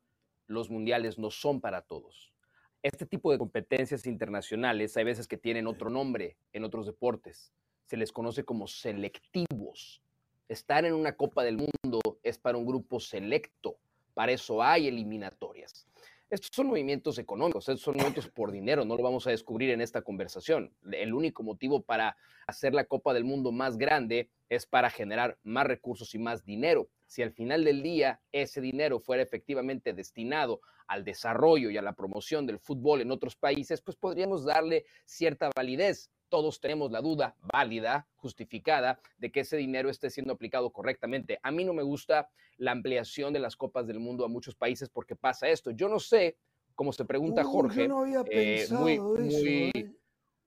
los 0.47 0.71
mundiales 0.71 1.19
no 1.19 1.29
son 1.29 1.61
para 1.61 1.83
todos. 1.83 2.33
Este 2.81 3.05
tipo 3.05 3.31
de 3.31 3.37
competencias 3.37 4.07
internacionales 4.07 4.97
hay 4.97 5.03
veces 5.03 5.27
que 5.27 5.37
tienen 5.37 5.67
otro 5.67 5.91
nombre 5.91 6.35
en 6.51 6.63
otros 6.63 6.87
deportes. 6.87 7.53
Se 7.85 7.95
les 7.95 8.11
conoce 8.11 8.43
como 8.43 8.65
selectivos 8.65 10.01
estar 10.49 10.83
en 10.83 10.93
una 10.93 11.15
Copa 11.15 11.43
del 11.43 11.57
Mundo 11.57 12.01
es 12.23 12.37
para 12.37 12.57
un 12.57 12.65
grupo 12.65 12.99
selecto, 12.99 13.77
para 14.13 14.31
eso 14.31 14.61
hay 14.61 14.87
eliminatorias. 14.87 15.87
Estos 16.29 16.49
son 16.53 16.67
movimientos 16.67 17.17
económicos, 17.17 17.69
estos 17.69 17.81
son 17.81 17.93
movimientos 17.93 18.29
por 18.35 18.51
dinero, 18.51 18.83
no 18.83 18.97
lo 18.97 19.03
vamos 19.03 19.25
a 19.27 19.31
descubrir 19.31 19.69
en 19.69 19.81
esta 19.81 20.01
conversación. 20.01 20.73
El 20.91 21.13
único 21.13 21.43
motivo 21.43 21.81
para 21.81 22.17
hacer 22.47 22.73
la 22.73 22.85
Copa 22.85 23.13
del 23.13 23.23
Mundo 23.23 23.51
más 23.51 23.77
grande 23.77 24.29
es 24.49 24.65
para 24.65 24.89
generar 24.89 25.37
más 25.43 25.67
recursos 25.67 26.13
y 26.15 26.19
más 26.19 26.43
dinero. 26.43 26.89
Si 27.05 27.21
al 27.21 27.31
final 27.31 27.63
del 27.63 27.81
día 27.81 28.19
ese 28.31 28.59
dinero 28.61 28.99
fuera 28.99 29.23
efectivamente 29.23 29.93
destinado 29.93 30.61
al 30.87 31.03
desarrollo 31.03 31.69
y 31.69 31.77
a 31.77 31.83
la 31.83 31.93
promoción 31.93 32.47
del 32.47 32.59
fútbol 32.59 33.01
en 33.01 33.11
otros 33.11 33.35
países, 33.35 33.81
pues 33.81 33.95
podríamos 33.95 34.45
darle 34.45 34.85
cierta 35.05 35.51
validez 35.55 36.09
todos 36.29 36.61
tenemos 36.61 36.91
la 36.91 37.01
duda 37.01 37.35
válida, 37.41 38.07
justificada, 38.15 38.99
de 39.17 39.31
que 39.31 39.41
ese 39.41 39.57
dinero 39.57 39.89
esté 39.89 40.09
siendo 40.09 40.33
aplicado 40.33 40.71
correctamente. 40.71 41.39
A 41.43 41.51
mí 41.51 41.65
no 41.65 41.73
me 41.73 41.83
gusta 41.83 42.29
la 42.57 42.71
ampliación 42.71 43.33
de 43.33 43.39
las 43.39 43.55
copas 43.55 43.87
del 43.87 43.99
mundo 43.99 44.25
a 44.25 44.29
muchos 44.29 44.55
países 44.55 44.89
porque 44.89 45.15
pasa 45.15 45.49
esto. 45.49 45.71
Yo 45.71 45.89
no 45.89 45.99
sé, 45.99 46.37
como 46.75 46.93
se 46.93 47.05
pregunta 47.05 47.43
Jorge, 47.43 47.89
eh, 48.29 48.67
muy, 48.71 48.99
muy, 48.99 49.71
¿eh? 49.73 49.91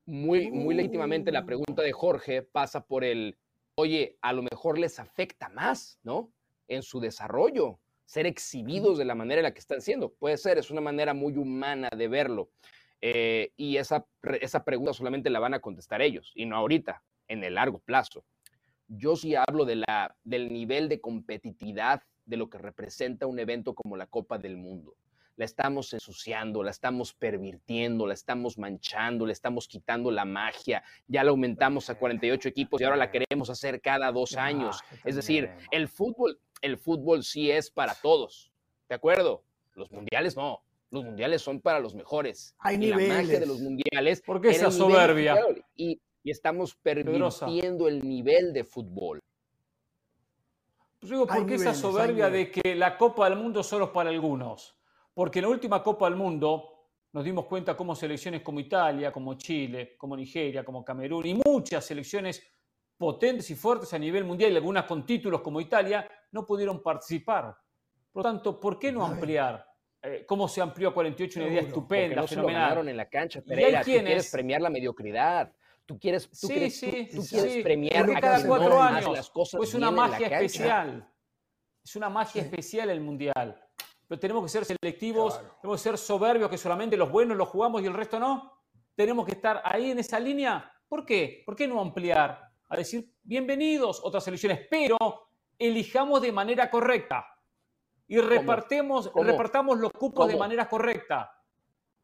muy, 0.07 0.51
muy 0.51 0.75
legítimamente 0.75 1.33
la 1.33 1.45
pregunta 1.45 1.83
de 1.83 1.93
Jorge 1.93 2.43
pasa 2.43 2.87
por 2.87 3.05
el, 3.05 3.37
oye, 3.75 4.19
a 4.23 4.33
lo 4.33 4.43
mejor 4.43 4.79
les 4.79 4.99
afecta 4.99 5.49
más, 5.49 5.99
¿no? 6.03 6.33
En 6.69 6.83
su 6.83 7.01
desarrollo, 7.01 7.81
ser 8.05 8.27
exhibidos 8.27 8.99
de 8.99 9.05
la 9.05 9.15
manera 9.15 9.41
en 9.41 9.45
la 9.45 9.55
que 9.55 9.61
están 9.61 9.81
siendo. 9.81 10.13
Puede 10.13 10.37
ser, 10.37 10.59
es 10.59 10.71
una 10.71 10.81
manera 10.81 11.15
muy 11.15 11.37
humana 11.37 11.89
de 11.97 12.09
verlo. 12.09 12.51
Eh, 13.05 13.53
y 13.57 13.79
esa, 13.79 14.07
esa 14.41 14.65
pregunta 14.65 14.93
solamente 14.93 15.29
la 15.29 15.41
van 15.41 15.55
a 15.55 15.59
contestar 15.59 16.01
ellos 16.03 16.31
y 16.37 16.47
no 16.47 16.57
ahorita, 16.57 17.03
en 17.27 17.43
el 17.43 17.57
largo 17.57 17.81
plazo. 17.81 18.25
Yo 18.87 19.17
sí 19.17 19.35
hablo 19.35 19.65
de 19.65 19.77
la, 19.77 20.15
del 20.23 20.53
nivel 20.53 20.89
de 20.89 21.01
competitividad 21.01 22.03
de 22.27 22.37
lo 22.37 22.49
que 22.49 22.59
representa 22.59 23.27
un 23.27 23.41
evento 23.41 23.75
como 23.75 23.97
la 23.97 24.07
Copa 24.07 24.39
del 24.39 24.57
Mundo. 24.57 24.95
La 25.35 25.47
estamos 25.47 25.93
ensuciando, 25.95 26.63
la 26.63 26.71
estamos 26.71 27.13
pervirtiendo, 27.15 28.07
la 28.07 28.15
estamos 28.15 28.57
manchando, 28.57 29.27
le 29.27 29.33
estamos 29.33 29.67
quitando 29.67 30.13
la 30.13 30.25
magia. 30.25 30.85
Ya 31.09 31.25
la 31.25 31.31
aumentamos 31.31 31.91
a 31.91 31.97
48 31.97 32.49
equipos 32.51 32.81
y 32.81 32.85
ahora 32.85 32.97
la 32.97 33.11
queremos 33.11 33.51
hacer 33.51 33.81
cada 33.81 34.13
dos 34.13 34.37
años. 34.37 34.81
Es 35.05 35.17
decir, 35.17 35.51
el 35.73 35.89
fútbol, 35.89 36.39
el 36.61 36.77
fútbol 36.79 37.25
sí 37.25 37.51
es 37.51 37.71
para 37.71 37.95
todos. 37.95 38.53
¿De 38.89 38.95
acuerdo? 38.95 39.43
Los 39.75 39.91
mundiales 39.91 40.37
no 40.37 40.63
los 40.93 41.05
mundiales 41.05 41.41
son 41.41 41.61
para 41.61 41.81
los 41.81 41.95
mejores. 41.95 42.55
Hay 42.59 42.77
y 42.77 42.79
niveles. 42.79 43.09
la 43.09 43.15
magia 43.15 43.41
de 43.41 43.47
los 43.47 43.61
mundiales. 43.61 44.21
¿Por 44.21 44.41
qué 44.41 44.51
esa 44.51 44.71
soberbia? 44.71 45.39
Y, 45.75 46.01
estamos 46.23 46.77
permitiendo 46.77 47.89
el 47.89 48.07
nivel 48.07 48.53
de 48.53 48.63
fútbol. 48.63 49.19
Pues 51.01 51.11
digo, 51.11 51.27
¿por 51.27 51.47
qué 51.47 51.55
esa 51.55 51.75
soberbia 51.75 52.31
de 52.31 52.53
que 52.53 52.77
la 52.77 52.97
Copa 52.97 53.29
del 53.29 53.39
Mundo 53.39 53.63
solo 53.65 53.87
es 53.87 53.91
para 53.91 54.11
algunos? 54.11 54.77
Porque 55.15 55.41
en 55.41 55.47
la 55.47 55.49
última 55.49 55.83
Copa 55.83 56.09
del 56.09 56.17
Mundo 56.17 56.69
nos 57.13 57.25
dimos 57.25 57.47
cuenta 57.47 57.77
cómo 57.77 57.97
selecciones 57.97 58.43
como 58.43 58.61
Italia, 58.61 59.11
como 59.11 59.35
Chile, 59.35 59.97
como 59.99 60.15
Nigeria, 60.15 60.63
como 60.63 60.85
Camerún 60.85 61.27
y 61.27 61.35
muchas 61.35 61.85
selecciones 61.87 62.41
potentes 62.97 63.51
y 63.51 63.57
fuertes 63.57 63.93
a 63.95 63.99
nivel 63.99 64.25
mundial 64.25 64.53
y 64.53 64.57
algunas 64.57 64.85
con 64.85 65.05
títulos 65.05 65.41
como 65.41 65.61
Italia, 65.61 66.09
no 66.31 66.47
pudieron 66.47 66.83
participar. 66.83 67.57
Por 68.13 68.25
lo 68.25 68.31
tanto, 68.31 68.61
¿por 68.61 68.79
qué 68.79 68.93
no 68.93 69.05
ampliar? 69.05 69.72
Eh, 70.03 70.25
¿Cómo 70.27 70.49
se 70.49 70.61
amplió 70.61 70.89
a 70.89 70.95
48? 70.95 71.41
Una 71.41 71.49
idea 71.49 71.63
estupenda, 71.63 72.17
no 72.17 72.27
fenomenal. 72.27 72.71
Se 72.71 72.83
lo 72.83 72.91
en 72.91 72.97
la 72.97 73.09
cancha, 73.09 73.41
Pereira. 73.41 73.81
Tú 73.81 73.85
quieres 73.85 74.31
premiar 74.31 74.61
la 74.61 74.71
mediocridad. 74.71 75.53
Tú 75.87 75.99
quieres, 75.99 76.29
tú 76.29 76.47
sí, 76.47 76.49
quieres, 76.49 76.79
sí, 76.79 77.09
tú, 77.15 77.25
quieres 77.29 77.63
premiar 77.63 78.11
a 78.11 78.21
cada 78.21 78.47
cuatro 78.47 78.81
años. 78.81 79.13
Las 79.13 79.31
cosas 79.31 79.59
pues 79.59 79.75
una 79.75 79.91
magia 79.91 80.27
especial. 80.27 81.09
Es 81.85 81.97
una 81.97 82.09
magia 82.09 82.43
especial 82.43 82.91
el 82.91 83.01
mundial. 83.01 83.61
Pero 84.07 84.19
tenemos 84.19 84.45
que 84.45 84.49
ser 84.49 84.65
selectivos, 84.65 85.41
tenemos 85.61 85.81
que 85.81 85.89
ser 85.89 85.99
soberbios, 85.99 86.51
que 86.51 86.59
solamente 86.59 86.97
los 86.97 87.11
buenos 87.11 87.37
los 87.37 87.49
jugamos 87.49 87.83
y 87.83 87.87
el 87.87 87.95
resto 87.95 88.19
no. 88.19 88.61
Tenemos 88.95 89.25
que 89.25 89.33
estar 89.33 89.63
ahí 89.65 89.91
en 89.91 89.99
esa 89.99 90.21
línea. 90.21 90.73
¿Por 90.89 91.05
qué? 91.05 91.43
¿Por 91.47 91.57
qué 91.57 91.67
no 91.67 91.81
ampliar? 91.81 92.51
A 92.69 92.77
decir, 92.77 93.13
bienvenidos 93.23 94.01
otras 94.03 94.27
elecciones, 94.29 94.67
pero 94.71 94.97
elijamos 95.59 96.23
de 96.23 96.33
manera 96.33 96.71
correcta 96.71 97.32
y 98.13 98.21
repartemos, 98.21 99.11
repartamos 99.15 99.79
los 99.79 99.91
cupos 99.91 100.29
de 100.29 100.37
manera 100.37 100.69
correcta. 100.69 101.33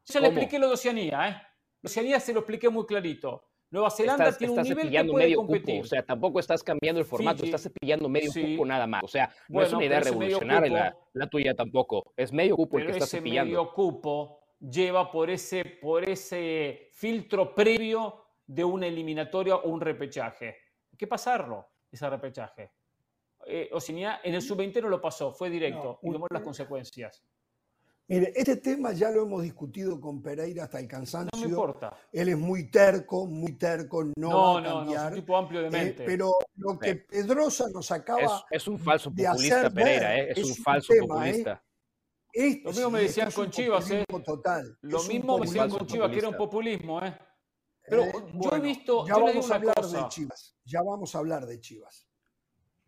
Yo 0.05 0.19
le 0.19 0.29
expliqué 0.29 0.57
lo 0.57 0.65
de 0.65 0.73
Oceanía, 0.73 1.29
¿eh? 1.29 1.41
Oceanía 1.83 2.19
se 2.19 2.33
lo 2.33 2.39
expliqué 2.39 2.67
muy 2.67 2.87
clarito. 2.87 3.43
Nueva 3.69 3.91
Zelanda 3.91 4.35
tiene 4.35 4.53
un 4.53 4.63
nivel 4.63 4.89
que 4.89 5.03
puede 5.03 5.35
competir. 5.35 5.83
o 5.83 5.85
sea, 5.85 6.03
tampoco 6.03 6.39
estás 6.39 6.63
cambiando 6.63 6.99
el 6.99 7.05
formato, 7.05 7.45
estás 7.45 7.61
cepillando 7.61 8.09
medio 8.09 8.31
cupo 8.33 8.65
nada 8.65 8.87
más. 8.87 9.03
O 9.03 9.07
sea, 9.07 9.31
no 9.49 9.61
es 9.61 9.71
una 9.71 9.85
idea 9.85 9.99
revolucionaria 9.99 10.97
la, 11.13 11.29
tuya 11.29 11.53
tampoco. 11.53 12.11
Es 12.17 12.33
medio 12.33 12.55
cupo 12.55 12.79
el 12.79 12.87
que 12.87 12.91
estás 12.93 13.11
cepillando. 13.11 13.51
medio 13.51 13.71
cupo 13.71 14.39
lleva 14.59 15.11
por 15.11 15.29
ese, 15.29 15.63
por 15.63 16.09
ese 16.09 16.89
filtro 16.91 17.53
previo 17.53 18.25
de 18.47 18.63
una 18.63 18.87
eliminatoria 18.87 19.57
o 19.57 19.69
un 19.69 19.79
repechaje. 19.79 20.57
Hay 20.91 20.97
que 20.97 21.05
pasarlo, 21.05 21.67
ese 21.91 22.09
repechaje. 22.09 22.71
Eh, 23.49 23.69
Oceanía 23.71 24.21
en 24.23 24.35
el 24.35 24.41
sub-20 24.41 24.81
no 24.81 24.89
lo 24.89 25.01
pasó, 25.01 25.33
fue 25.33 25.49
directo 25.49 25.99
y 26.03 26.11
vemos 26.11 26.27
las 26.31 26.43
consecuencias. 26.43 27.23
Mire, 28.07 28.33
este 28.35 28.57
tema 28.57 28.91
ya 28.91 29.11
lo 29.11 29.21
hemos 29.21 29.43
discutido 29.43 30.01
con 30.01 30.21
Pereira 30.21 30.63
hasta 30.63 30.79
el 30.79 30.87
cansancio. 30.87 31.29
No 31.33 31.39
me 31.39 31.47
importa. 31.47 31.95
Él 32.11 32.29
es 32.29 32.37
muy 32.37 32.71
terco, 32.71 33.27
muy 33.27 33.55
terco, 33.55 34.03
no, 34.17 34.53
va 34.53 34.59
a 34.59 34.63
cambiar. 34.63 34.85
No, 34.85 35.07
es 35.07 35.13
un 35.13 35.15
tipo 35.15 35.37
amplio 35.37 35.61
de 35.61 35.67
eh, 35.67 35.71
mente. 35.71 36.05
pero 36.05 36.31
lo 36.55 36.79
que 36.79 36.95
Pedrosa 36.95 37.65
nos 37.71 37.91
acaba 37.91 38.45
es, 38.49 38.67
un 38.67 38.79
falso 38.79 39.11
populista, 39.11 39.69
Pereira, 39.69 40.17
eh, 40.17 40.31
es, 40.35 40.43
un 40.43 40.55
falso 40.63 40.91
populista. 40.99 41.63
Este 42.33 42.63
lo 42.63 42.71
mismo 42.71 42.89
me 42.91 43.01
decían 43.01 43.31
con 43.31 43.49
Chivas, 43.51 43.91
¿eh? 43.91 44.05
Total. 44.25 44.77
Lo 44.81 45.03
mismo 45.03 45.37
me 45.37 45.45
decían 45.45 45.69
con 45.69 45.85
Chivas, 45.85 46.11
que 46.11 46.17
era 46.17 46.29
un 46.29 46.37
populismo, 46.37 47.03
¿eh? 47.03 47.15
Pero 47.87 48.05
yo 48.33 48.55
he 48.55 48.59
visto. 48.59 49.05
Ya 49.07 49.17
vamos 49.17 49.51
a 49.51 49.55
hablar 49.55 49.85
de 49.85 50.07
Chivas. 50.09 50.57
Ya 50.65 50.81
vamos 50.81 51.13
a 51.13 51.19
hablar 51.19 51.45
de 51.45 51.59
Chivas. 51.59 52.08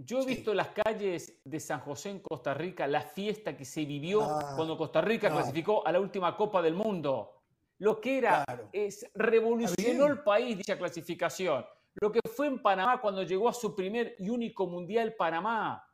Yo 0.04 0.22
he 0.22 0.26
visto 0.26 0.54
las 0.54 0.70
calles 0.70 1.40
de 1.44 1.60
San 1.60 1.80
José 1.82 2.10
en 2.10 2.20
Costa 2.20 2.54
Rica, 2.54 2.88
la 2.88 3.02
fiesta 3.02 3.56
que 3.56 3.66
se 3.66 3.86
vivió 3.86 4.24
ah, 4.24 4.54
cuando 4.56 4.78
Costa 4.78 5.02
Rica 5.02 5.30
clasificó 5.30 5.86
a 5.86 5.92
la 5.92 6.00
última 6.00 6.36
Copa 6.36 6.62
del 6.62 6.74
Mundo. 6.74 7.44
Lo 7.78 8.02
que 8.02 8.18
era, 8.18 8.44
es, 8.72 9.06
revolucionó 9.14 10.08
el 10.08 10.24
país 10.24 10.58
dicha 10.58 10.78
clasificación. 10.78 11.66
Lo 11.96 12.12
que 12.12 12.20
fue 12.36 12.48
en 12.48 12.62
Panamá 12.62 13.00
cuando 13.00 13.22
llegó 13.24 13.50
a 13.50 13.54
su 13.54 13.76
primer 13.76 14.16
y 14.18 14.30
único 14.30 14.66
mundial 14.66 15.14
Panamá. 15.16 15.86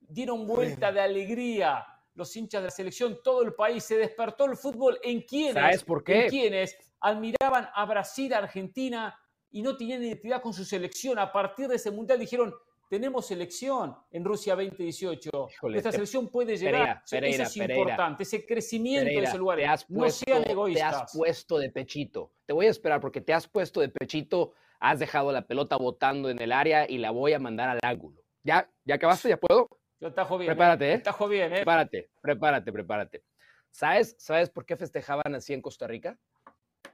Dieron 0.00 0.46
vuelta 0.46 0.92
de 0.92 1.00
alegría 1.00 1.86
los 2.14 2.36
hinchas 2.36 2.62
de 2.62 2.66
la 2.66 2.70
selección, 2.70 3.18
todo 3.22 3.42
el 3.42 3.54
país. 3.54 3.84
Se 3.84 3.96
despertó 3.96 4.44
el 4.44 4.56
fútbol 4.56 4.98
en 5.02 5.22
quienes, 5.22 5.54
¿Sabes 5.54 5.84
por 5.84 6.04
qué? 6.04 6.24
En 6.24 6.30
quienes 6.30 6.76
admiraban 7.00 7.68
a 7.74 7.84
Brasil, 7.86 8.32
a 8.34 8.38
Argentina 8.38 9.18
y 9.50 9.62
no 9.62 9.76
tenían 9.76 10.02
identidad 10.02 10.42
con 10.42 10.52
su 10.52 10.64
selección. 10.64 11.18
A 11.18 11.32
partir 11.32 11.68
de 11.68 11.76
ese 11.76 11.90
mundial 11.90 12.18
dijeron, 12.18 12.54
tenemos 12.88 13.26
selección 13.26 13.96
en 14.10 14.24
Rusia 14.24 14.54
2018. 14.54 15.30
Esta 15.74 15.92
selección 15.92 16.28
puede 16.28 16.56
llegar. 16.56 17.02
Pereira, 17.10 17.44
eso 17.44 17.60
es 17.62 17.68
importante, 17.68 18.22
ese 18.22 18.46
crecimiento 18.46 19.06
de 19.06 19.22
ese 19.24 19.38
lugar. 19.38 19.58
no 19.88 20.10
sean 20.10 20.48
egoístas. 20.48 20.90
Te 20.90 20.96
has 20.96 21.12
puesto 21.12 21.58
de 21.58 21.70
pechito. 21.70 22.32
Te 22.46 22.52
voy 22.52 22.66
a 22.66 22.70
esperar 22.70 23.00
porque 23.00 23.20
te 23.20 23.32
has 23.32 23.48
puesto 23.48 23.80
de 23.80 23.88
pechito, 23.88 24.52
has 24.80 24.98
dejado 24.98 25.32
la 25.32 25.46
pelota 25.46 25.76
botando 25.76 26.30
en 26.30 26.40
el 26.40 26.52
área 26.52 26.88
y 26.88 26.98
la 26.98 27.10
voy 27.10 27.32
a 27.32 27.38
mandar 27.38 27.68
al 27.68 27.78
ángulo. 27.82 28.22
¿Ya? 28.42 28.70
¿Ya 28.84 28.96
acabaste? 28.96 29.28
¿Ya 29.28 29.38
puedo? 29.38 29.68
Yo 30.00 30.12
tajo 30.12 30.36
bien. 30.36 30.50
Prepárate, 30.50 30.92
¿eh? 30.92 30.98
Tajo 30.98 31.28
bien, 31.28 31.52
¿eh? 31.52 31.56
Prepárate, 31.56 32.10
prepárate, 32.20 32.72
prepárate. 32.72 33.24
¿Sabes, 33.70 34.14
¿Sabes 34.18 34.50
por 34.50 34.66
qué 34.66 34.76
festejaban 34.76 35.34
así 35.34 35.52
en 35.52 35.62
Costa 35.62 35.86
Rica? 35.86 36.18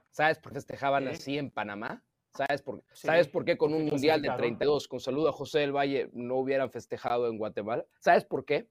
¿Sabes 0.09 0.39
por 0.39 0.51
qué 0.51 0.55
festejaban 0.55 1.07
así 1.07 1.37
en 1.37 1.51
Panamá? 1.51 2.03
¿Sabes 2.33 2.61
por, 2.61 2.83
¿Sabes 2.93 3.27
por 3.27 3.43
qué 3.43 3.57
con 3.57 3.73
un 3.73 3.85
Mundial 3.85 4.21
de 4.21 4.29
32, 4.29 4.87
con 4.87 4.99
saludo 4.99 5.29
a 5.29 5.33
José 5.33 5.59
del 5.59 5.75
Valle, 5.75 6.09
no 6.13 6.35
hubieran 6.35 6.71
festejado 6.71 7.27
en 7.27 7.37
Guatemala? 7.37 7.85
¿Sabes 7.99 8.23
por 8.23 8.45
qué? 8.45 8.69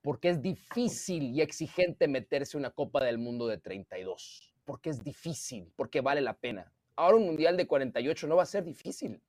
Porque 0.00 0.28
es 0.28 0.40
difícil 0.40 1.24
y 1.34 1.40
exigente 1.40 2.06
meterse 2.06 2.56
una 2.56 2.70
Copa 2.70 3.04
del 3.04 3.18
Mundo 3.18 3.48
de 3.48 3.58
32. 3.58 4.54
Porque 4.64 4.90
es 4.90 5.02
difícil, 5.02 5.72
porque 5.74 6.00
vale 6.00 6.20
la 6.20 6.34
pena. 6.34 6.72
Ahora 6.94 7.16
un 7.16 7.26
Mundial 7.26 7.56
de 7.56 7.66
48 7.66 8.28
no 8.28 8.36
va 8.36 8.44
a 8.44 8.46
ser 8.46 8.64
difícil. 8.64 9.20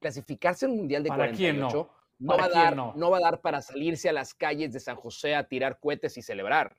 Clasificarse 0.00 0.66
en 0.66 0.72
un 0.72 0.78
Mundial 0.78 1.02
de 1.02 1.08
48 1.08 1.90
no? 2.18 2.36
va 2.36 2.44
a 2.44 2.48
dar, 2.48 2.76
no? 2.76 3.10
va 3.10 3.18
a 3.18 3.20
dar 3.20 3.40
para 3.40 3.62
salirse 3.62 4.10
a 4.10 4.12
las 4.12 4.34
calles 4.34 4.72
de 4.72 4.80
San 4.80 4.96
José 4.96 5.34
a 5.34 5.48
tirar 5.48 5.80
cohetes 5.80 6.18
y 6.18 6.22
celebrar. 6.22 6.76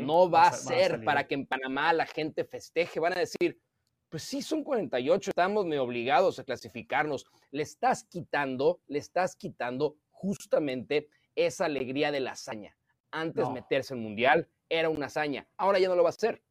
no 0.00 0.28
va 0.28 0.48
a 0.48 0.52
ser 0.52 1.04
para 1.04 1.26
que 1.28 1.34
en 1.34 1.46
Panamá 1.46 1.92
la 1.92 2.06
gente 2.06 2.44
festeje. 2.44 2.98
Van 2.98 3.12
a 3.12 3.20
decir, 3.20 3.60
pues 4.08 4.22
sí, 4.22 4.42
son 4.42 4.64
48, 4.64 5.30
estamos 5.30 5.66
medio 5.66 5.82
obligados 5.82 6.38
a 6.38 6.44
clasificarnos. 6.44 7.26
Le 7.50 7.62
estás 7.62 8.04
quitando, 8.04 8.80
le 8.86 8.98
estás 8.98 9.36
quitando 9.36 9.96
justamente 10.10 11.08
esa 11.34 11.66
alegría 11.66 12.10
de 12.10 12.20
la 12.20 12.32
hazaña. 12.32 12.76
Antes 13.10 13.48
meterse 13.50 13.94
en 13.94 14.02
mundial 14.02 14.48
era 14.68 14.88
una 14.90 15.06
hazaña, 15.06 15.48
ahora 15.56 15.78
ya 15.78 15.88
no 15.88 15.96
lo 15.96 16.02
va 16.02 16.10
a 16.10 16.12
ser. 16.12 16.42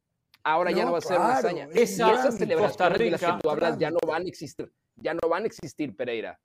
Ahora 0.44 0.70
ya 0.70 0.84
no 0.84 0.92
va 0.92 0.98
a 0.98 1.02
ser 1.02 1.18
una 1.18 1.36
hazaña. 1.36 1.68
Esa, 1.74 2.08
y 2.08 2.14
esas 2.14 2.38
celebraciones 2.38 2.98
de 2.98 3.10
las 3.10 3.20
que 3.20 3.32
tú 3.42 3.50
hablas 3.50 3.76
ya 3.76 3.90
no 3.90 3.98
van 4.06 4.22
a 4.22 4.28
existir. 4.28 4.72
Ya 4.96 5.14
no 5.14 5.28
van 5.28 5.42
a 5.42 5.46
existir, 5.46 5.94
Pereira. 5.96 6.40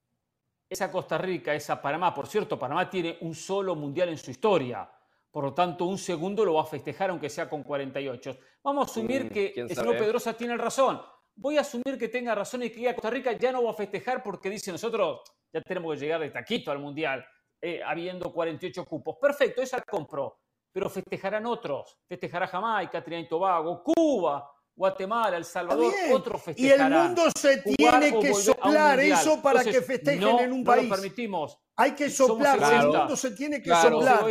Esa 0.69 0.91
Costa 0.91 1.17
Rica, 1.17 1.53
esa 1.53 1.81
Panamá, 1.81 2.13
por 2.13 2.27
cierto, 2.27 2.57
Panamá 2.57 2.89
tiene 2.89 3.17
un 3.21 3.35
solo 3.35 3.75
mundial 3.75 4.09
en 4.09 4.17
su 4.17 4.31
historia. 4.31 4.89
Por 5.33 5.45
lo 5.45 5.53
tanto, 5.55 5.85
un 5.85 5.97
segundo 5.97 6.45
lo 6.45 6.53
va 6.53 6.61
a 6.61 6.65
festejar 6.65 7.09
aunque 7.09 7.27
sea 7.27 7.49
con 7.49 7.63
48. 7.63 8.37
Vamos 8.63 8.87
a 8.87 8.91
asumir 8.91 9.25
mm, 9.25 9.29
que 9.29 9.53
el 9.55 9.67
señor 9.67 9.97
Pedrosa 9.97 10.37
tiene 10.37 10.55
razón. 10.55 11.01
Voy 11.35 11.57
a 11.57 11.61
asumir 11.61 11.97
que 11.97 12.07
tenga 12.07 12.35
razón 12.35 12.61
y 12.61 12.69
que 12.69 12.93
Costa 12.93 13.09
Rica 13.09 13.31
ya 13.31 13.51
no 13.51 13.63
va 13.63 13.71
a 13.71 13.73
festejar 13.73 14.21
porque 14.21 14.47
dice 14.51 14.71
nosotros 14.71 15.21
ya 15.51 15.59
tenemos 15.61 15.95
que 15.95 16.01
llegar 16.01 16.21
de 16.21 16.29
taquito 16.29 16.69
al 16.69 16.77
Mundial, 16.77 17.25
eh, 17.59 17.81
habiendo 17.83 18.31
48 18.31 18.85
cupos. 18.85 19.17
Perfecto, 19.19 19.63
esa 19.63 19.77
la 19.77 19.83
compro. 19.83 20.37
Pero 20.71 20.87
festejarán 20.87 21.47
otros. 21.47 21.97
Festejará 22.07 22.45
Jamaica, 22.45 23.03
Trinidad 23.03 23.25
y 23.25 23.29
Tobago, 23.29 23.81
Cuba, 23.83 24.47
Guatemala, 24.75 25.37
El 25.37 25.45
Salvador, 25.45 25.93
otros 26.11 26.41
festejarán. 26.41 26.91
Y 26.91 26.95
el 26.95 27.01
mundo 27.01 27.23
se 27.37 27.57
tiene 27.57 28.19
que 28.19 28.33
soplar 28.33 28.99
eso 28.99 29.41
para 29.41 29.63
que 29.63 29.81
festejen 29.81 30.39
en 30.39 30.51
un 30.51 30.63
país. 30.63 30.83
No 30.83 30.89
lo 30.89 30.95
permitimos. 30.95 31.59
Hay 31.75 31.91
que 31.91 32.09
soplar, 32.09 32.59
el 32.81 32.87
mundo 32.87 33.15
se 33.15 33.31
tiene 33.31 33.61
que 33.61 33.69
soplar. 33.69 34.25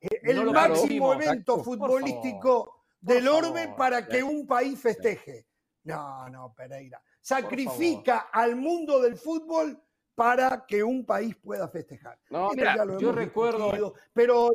El 0.00 0.44
máximo 0.50 1.14
evento 1.14 1.62
futbolístico 1.62 2.84
del 3.00 3.28
orbe 3.28 3.74
para 3.76 4.06
que 4.06 4.22
un 4.22 4.46
país 4.46 4.78
festeje. 4.78 5.46
No, 5.84 6.28
no, 6.28 6.54
Pereira. 6.54 7.02
Sacrifica 7.20 8.28
al 8.32 8.56
mundo 8.56 9.00
del 9.00 9.16
fútbol 9.16 9.82
para 10.14 10.66
que 10.66 10.82
un 10.82 11.06
país 11.06 11.36
pueda 11.36 11.68
festejar. 11.68 12.18
No, 12.30 12.50
yo 12.98 13.12
recuerdo. 13.12 13.94
Pero 14.12 14.50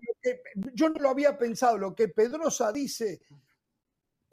yo 0.74 0.90
no 0.90 1.00
lo 1.00 1.10
había 1.10 1.38
pensado. 1.38 1.78
Lo 1.78 1.96
que 1.96 2.10
Pedrosa 2.10 2.72
dice, 2.72 3.22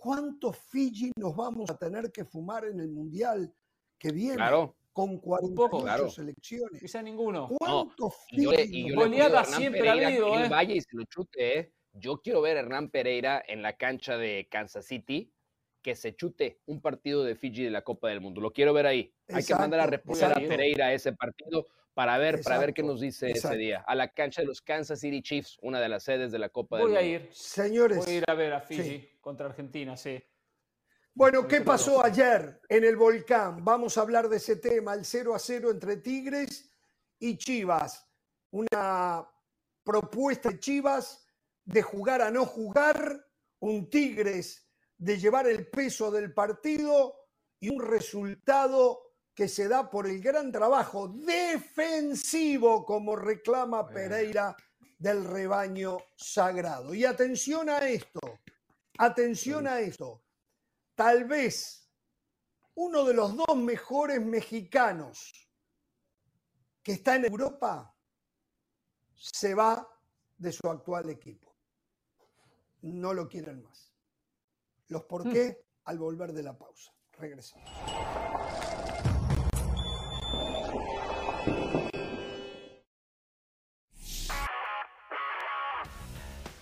¿cuántos 0.00 0.56
Fiji 0.56 1.12
nos 1.16 1.36
vamos 1.36 1.70
a 1.70 1.76
tener 1.76 2.10
que 2.10 2.24
fumar 2.24 2.64
en 2.64 2.80
el 2.80 2.88
Mundial 2.88 3.54
que 3.98 4.10
viene? 4.10 4.36
Claro 4.36 4.76
con 4.92 5.18
48 5.18 6.10
selecciones. 6.10 6.80
Quizá 6.80 7.00
ninguno. 7.00 7.48
¿Cuántos 7.48 8.14
no, 8.32 8.52
y 8.52 8.92
yo, 8.92 9.44
siempre 9.44 9.88
ha 9.88 9.92
habido, 9.92 10.38
¿eh? 10.38 10.48
Vaya 10.48 10.74
y 10.74 10.80
se 10.80 10.96
lo 10.96 11.04
chute, 11.04 11.58
¿eh? 11.58 11.72
Yo 11.92 12.20
quiero 12.20 12.40
ver 12.40 12.56
a 12.56 12.60
Hernán 12.60 12.90
Pereira 12.90 13.42
en 13.46 13.62
la 13.62 13.76
cancha 13.76 14.16
de 14.16 14.48
Kansas 14.50 14.86
City 14.86 15.32
que 15.82 15.94
se 15.96 16.14
chute 16.14 16.60
un 16.66 16.80
partido 16.80 17.24
de 17.24 17.34
Fiji 17.34 17.64
de 17.64 17.70
la 17.70 17.82
Copa 17.82 18.08
del 18.08 18.20
Mundo. 18.20 18.40
Lo 18.40 18.52
quiero 18.52 18.72
ver 18.72 18.86
ahí. 18.86 19.14
Hay 19.28 19.44
que 19.44 19.54
mandar 19.54 19.80
a 19.80 19.86
responder 19.86 20.32
a 20.32 20.34
Pereira 20.34 20.86
a 20.86 20.92
ese 20.92 21.12
partido 21.12 21.66
para 21.94 22.18
ver, 22.18 22.40
para 22.42 22.58
ver 22.58 22.72
qué 22.72 22.82
nos 22.82 23.00
dice 23.00 23.30
ese 23.30 23.56
día. 23.56 23.84
A 23.86 23.94
la 23.94 24.08
cancha 24.08 24.42
de 24.42 24.46
los 24.46 24.62
Kansas 24.62 25.00
City 25.00 25.22
Chiefs, 25.22 25.58
una 25.62 25.80
de 25.80 25.88
las 25.88 26.04
sedes 26.04 26.32
de 26.32 26.38
la 26.38 26.48
Copa 26.48 26.76
del 26.76 26.86
Mundo. 26.86 27.00
Voy 27.00 27.08
a 27.08 27.10
ir. 27.10 27.28
Señores. 27.32 27.98
Voy 27.98 28.14
a 28.14 28.16
ir 28.18 28.24
a 28.26 28.34
ver 28.34 28.52
a 28.52 28.60
Fiji 28.60 29.18
contra 29.20 29.46
Argentina, 29.46 29.96
sí. 29.96 30.22
Bueno, 31.12 31.46
¿qué 31.48 31.60
pasó 31.60 32.04
ayer 32.04 32.60
en 32.68 32.84
el 32.84 32.96
volcán? 32.96 33.64
Vamos 33.64 33.98
a 33.98 34.02
hablar 34.02 34.28
de 34.28 34.36
ese 34.36 34.56
tema, 34.56 34.94
el 34.94 35.04
0 35.04 35.34
a 35.34 35.38
0 35.38 35.72
entre 35.72 35.96
Tigres 35.96 36.72
y 37.18 37.36
Chivas. 37.36 38.06
Una 38.52 39.28
propuesta 39.82 40.50
de 40.50 40.60
Chivas 40.60 41.26
de 41.64 41.82
jugar 41.82 42.22
a 42.22 42.30
no 42.30 42.46
jugar, 42.46 43.26
un 43.58 43.90
Tigres 43.90 44.70
de 44.96 45.18
llevar 45.18 45.48
el 45.48 45.66
peso 45.68 46.10
del 46.10 46.32
partido 46.32 47.16
y 47.58 47.70
un 47.70 47.82
resultado 47.82 49.09
que 49.40 49.48
se 49.48 49.68
da 49.68 49.88
por 49.88 50.06
el 50.06 50.20
gran 50.20 50.52
trabajo 50.52 51.08
defensivo, 51.08 52.84
como 52.84 53.16
reclama 53.16 53.88
Pereira 53.88 54.54
del 54.98 55.24
rebaño 55.24 55.96
sagrado. 56.14 56.92
Y 56.92 57.06
atención 57.06 57.70
a 57.70 57.88
esto, 57.88 58.20
atención 58.98 59.66
a 59.66 59.80
esto. 59.80 60.22
Tal 60.94 61.24
vez 61.24 61.90
uno 62.74 63.02
de 63.02 63.14
los 63.14 63.34
dos 63.34 63.56
mejores 63.56 64.20
mexicanos 64.20 65.32
que 66.82 66.92
está 66.92 67.16
en 67.16 67.24
Europa 67.24 67.96
se 69.14 69.54
va 69.54 69.88
de 70.36 70.52
su 70.52 70.68
actual 70.68 71.08
equipo. 71.08 71.56
No 72.82 73.14
lo 73.14 73.26
quieren 73.26 73.62
más. 73.62 73.94
Los 74.88 75.04
por 75.04 75.26
mm. 75.26 75.32
qué 75.32 75.64
al 75.84 75.98
volver 75.98 76.34
de 76.34 76.42
la 76.42 76.58
pausa. 76.58 76.92
Regresamos. 77.12 78.69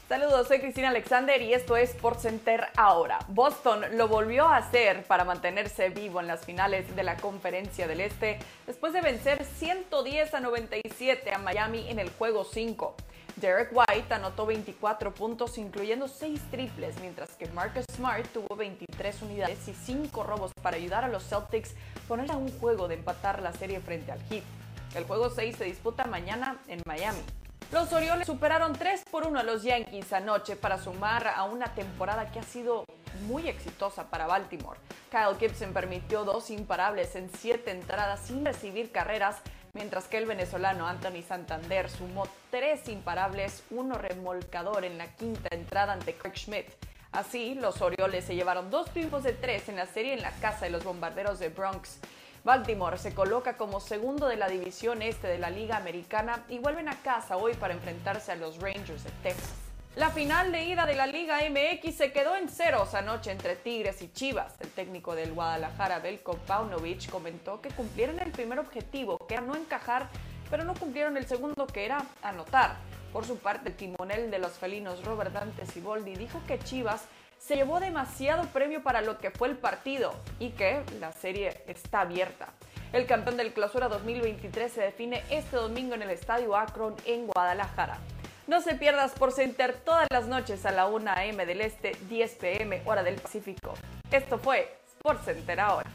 Saludos, 0.09 0.49
soy 0.49 0.59
Cristina 0.61 0.88
Alexander 0.88 1.42
y 1.42 1.53
esto 1.53 1.77
es 1.77 1.90
SportsCenter 1.90 2.68
ahora. 2.79 3.18
Boston 3.29 3.85
lo 3.92 4.09
volvió 4.09 4.49
a 4.49 4.57
hacer 4.57 5.03
para 5.03 5.25
mantenerse 5.25 5.90
vivo 5.90 6.18
en 6.18 6.27
las 6.27 6.47
finales 6.47 6.97
de 6.97 7.03
la 7.03 7.18
Conferencia 7.18 7.87
del 7.87 8.01
Este 8.01 8.38
después 8.66 8.94
de 8.94 9.03
vencer 9.03 9.44
110 9.44 10.33
a 10.33 10.40
97 10.40 11.31
a 11.31 11.37
Miami 11.37 11.90
en 11.90 11.99
el 11.99 12.09
juego 12.09 12.44
5. 12.44 12.94
Derek 13.37 13.71
White 13.71 14.14
anotó 14.14 14.47
24 14.47 15.12
puntos, 15.12 15.59
incluyendo 15.59 16.09
6 16.09 16.40
triples, 16.51 16.99
mientras 17.03 17.29
que 17.37 17.47
Marcus 17.49 17.85
Smart 17.94 18.27
tuvo 18.33 18.57
23 18.57 19.21
unidades 19.21 19.68
y 19.68 19.75
5 19.75 20.23
robos 20.23 20.53
para 20.62 20.79
ayudar 20.79 21.05
a 21.05 21.09
los 21.09 21.29
Celtics 21.29 21.73
a 21.73 22.09
poner 22.09 22.31
a 22.31 22.37
un 22.38 22.51
juego 22.59 22.88
de 22.88 22.94
empatar 22.94 23.42
la 23.42 23.53
serie 23.53 23.81
frente 23.81 24.11
al 24.11 24.23
Heat. 24.31 24.44
El 24.94 25.05
juego 25.05 25.29
6 25.29 25.55
se 25.55 25.64
disputa 25.64 26.07
mañana 26.07 26.57
en 26.66 26.81
Miami. 26.87 27.21
Los 27.70 27.92
Orioles 27.92 28.26
superaron 28.26 28.72
3 28.72 29.04
por 29.11 29.26
1 29.26 29.40
a 29.40 29.42
los 29.42 29.62
Yankees 29.62 30.14
anoche 30.14 30.57
para 30.57 30.78
sumar 30.78 31.28
a 31.28 31.44
una 31.44 31.74
temporada 31.74 32.31
que 32.33 32.38
ha 32.38 32.42
sido 32.42 32.87
muy 33.26 33.46
exitosa 33.46 34.09
para 34.09 34.26
Baltimore. 34.26 34.81
Kyle 35.11 35.38
Gibson 35.38 35.74
permitió 35.74 36.24
dos 36.24 36.48
imparables 36.48 37.14
en 37.14 37.31
siete 37.31 37.70
entradas 37.70 38.20
sin 38.20 38.42
recibir 38.42 38.90
carreras, 38.90 39.37
mientras 39.74 40.09
que 40.09 40.16
el 40.16 40.24
venezolano 40.24 40.87
Anthony 40.87 41.22
Santander 41.26 41.90
sumó 41.90 42.26
tres 42.50 42.88
imparables, 42.88 43.62
uno 43.70 43.98
remolcador 43.98 44.87
en 44.87 44.96
la 44.96 45.14
quinta 45.14 45.54
entrada 45.54 45.92
ante 45.92 46.14
Craig 46.14 46.37
Schmidt. 46.37 46.68
Así, 47.12 47.54
los 47.54 47.83
Orioles 47.83 48.24
se 48.24 48.35
llevaron 48.35 48.70
dos 48.70 48.90
triunfos 48.92 49.24
de 49.24 49.35
tres 49.35 49.68
en 49.68 49.76
la 49.76 49.87
serie 49.87 50.14
en 50.14 50.22
la 50.22 50.33
casa 50.40 50.64
de 50.64 50.70
los 50.70 50.85
bombarderos 50.85 51.38
de 51.38 51.50
Bronx. 51.50 51.98
Baltimore 52.48 52.96
se 52.96 53.12
coloca 53.12 53.58
como 53.58 53.78
segundo 53.78 54.26
de 54.26 54.38
la 54.38 54.48
división 54.48 55.02
este 55.02 55.26
de 55.28 55.37
la 55.37 55.50
Liga 55.50 55.76
Americana 55.76 56.46
y 56.48 56.58
vuelven 56.58 56.88
a 56.88 56.96
casa 57.02 57.37
hoy 57.37 57.52
para 57.52 57.74
enfrentarse 57.74 58.32
a 58.32 58.37
los 58.37 58.58
Rangers 58.58 59.04
de 59.04 59.11
Texas. 59.22 59.52
La 59.96 60.08
final 60.08 60.50
de 60.50 60.64
ida 60.64 60.87
de 60.87 60.94
la 60.94 61.06
Liga 61.06 61.40
MX 61.46 61.94
se 61.94 62.11
quedó 62.11 62.37
en 62.37 62.48
ceros 62.48 62.94
anoche 62.94 63.32
entre 63.32 63.54
Tigres 63.54 64.00
y 64.00 64.11
Chivas. 64.11 64.54
El 64.61 64.70
técnico 64.70 65.14
del 65.14 65.34
Guadalajara, 65.34 65.98
Belko 65.98 66.38
Paunovic, 66.46 67.11
comentó 67.11 67.61
que 67.61 67.68
cumplieron 67.68 68.18
el 68.18 68.32
primer 68.32 68.58
objetivo, 68.58 69.18
que 69.26 69.34
era 69.34 69.42
no 69.42 69.54
encajar, 69.54 70.08
pero 70.48 70.64
no 70.64 70.72
cumplieron 70.72 71.18
el 71.18 71.26
segundo, 71.26 71.66
que 71.66 71.84
era 71.84 72.02
anotar. 72.22 72.76
Por 73.12 73.26
su 73.26 73.37
parte, 73.37 73.68
el 73.68 73.76
timonel 73.76 74.30
de 74.30 74.38
los 74.38 74.52
felinos 74.52 75.04
Robert 75.04 75.34
Dante 75.34 75.66
Siboldi 75.66 76.14
dijo 76.14 76.40
que 76.46 76.58
Chivas 76.58 77.08
se 77.48 77.56
llevó 77.56 77.80
demasiado 77.80 78.44
premio 78.48 78.82
para 78.82 79.00
lo 79.00 79.18
que 79.18 79.30
fue 79.30 79.48
el 79.48 79.56
partido 79.56 80.14
y 80.38 80.50
que 80.50 80.82
la 81.00 81.12
serie 81.12 81.62
está 81.66 82.02
abierta. 82.02 82.50
El 82.92 83.06
campeón 83.06 83.38
del 83.38 83.54
Clausura 83.54 83.88
2023 83.88 84.70
se 84.70 84.82
define 84.82 85.22
este 85.30 85.56
domingo 85.56 85.94
en 85.94 86.02
el 86.02 86.11
Estadio 86.11 86.54
Akron 86.54 86.94
en 87.06 87.26
Guadalajara. 87.26 87.96
No 88.48 88.61
se 88.61 88.74
pierdas 88.74 89.12
por 89.12 89.32
Center 89.32 89.74
todas 89.82 90.06
las 90.11 90.26
noches 90.26 90.66
a 90.66 90.72
la 90.72 90.88
1 90.88 91.11
a.m. 91.11 91.46
del 91.46 91.62
Este, 91.62 91.96
10 92.11 92.34
p.m. 92.34 92.82
hora 92.84 93.02
del 93.02 93.14
Pacífico. 93.14 93.72
Esto 94.11 94.38
fue 94.38 94.76
Sports 94.87 95.24
Center 95.24 95.58
ahora. 95.58 95.90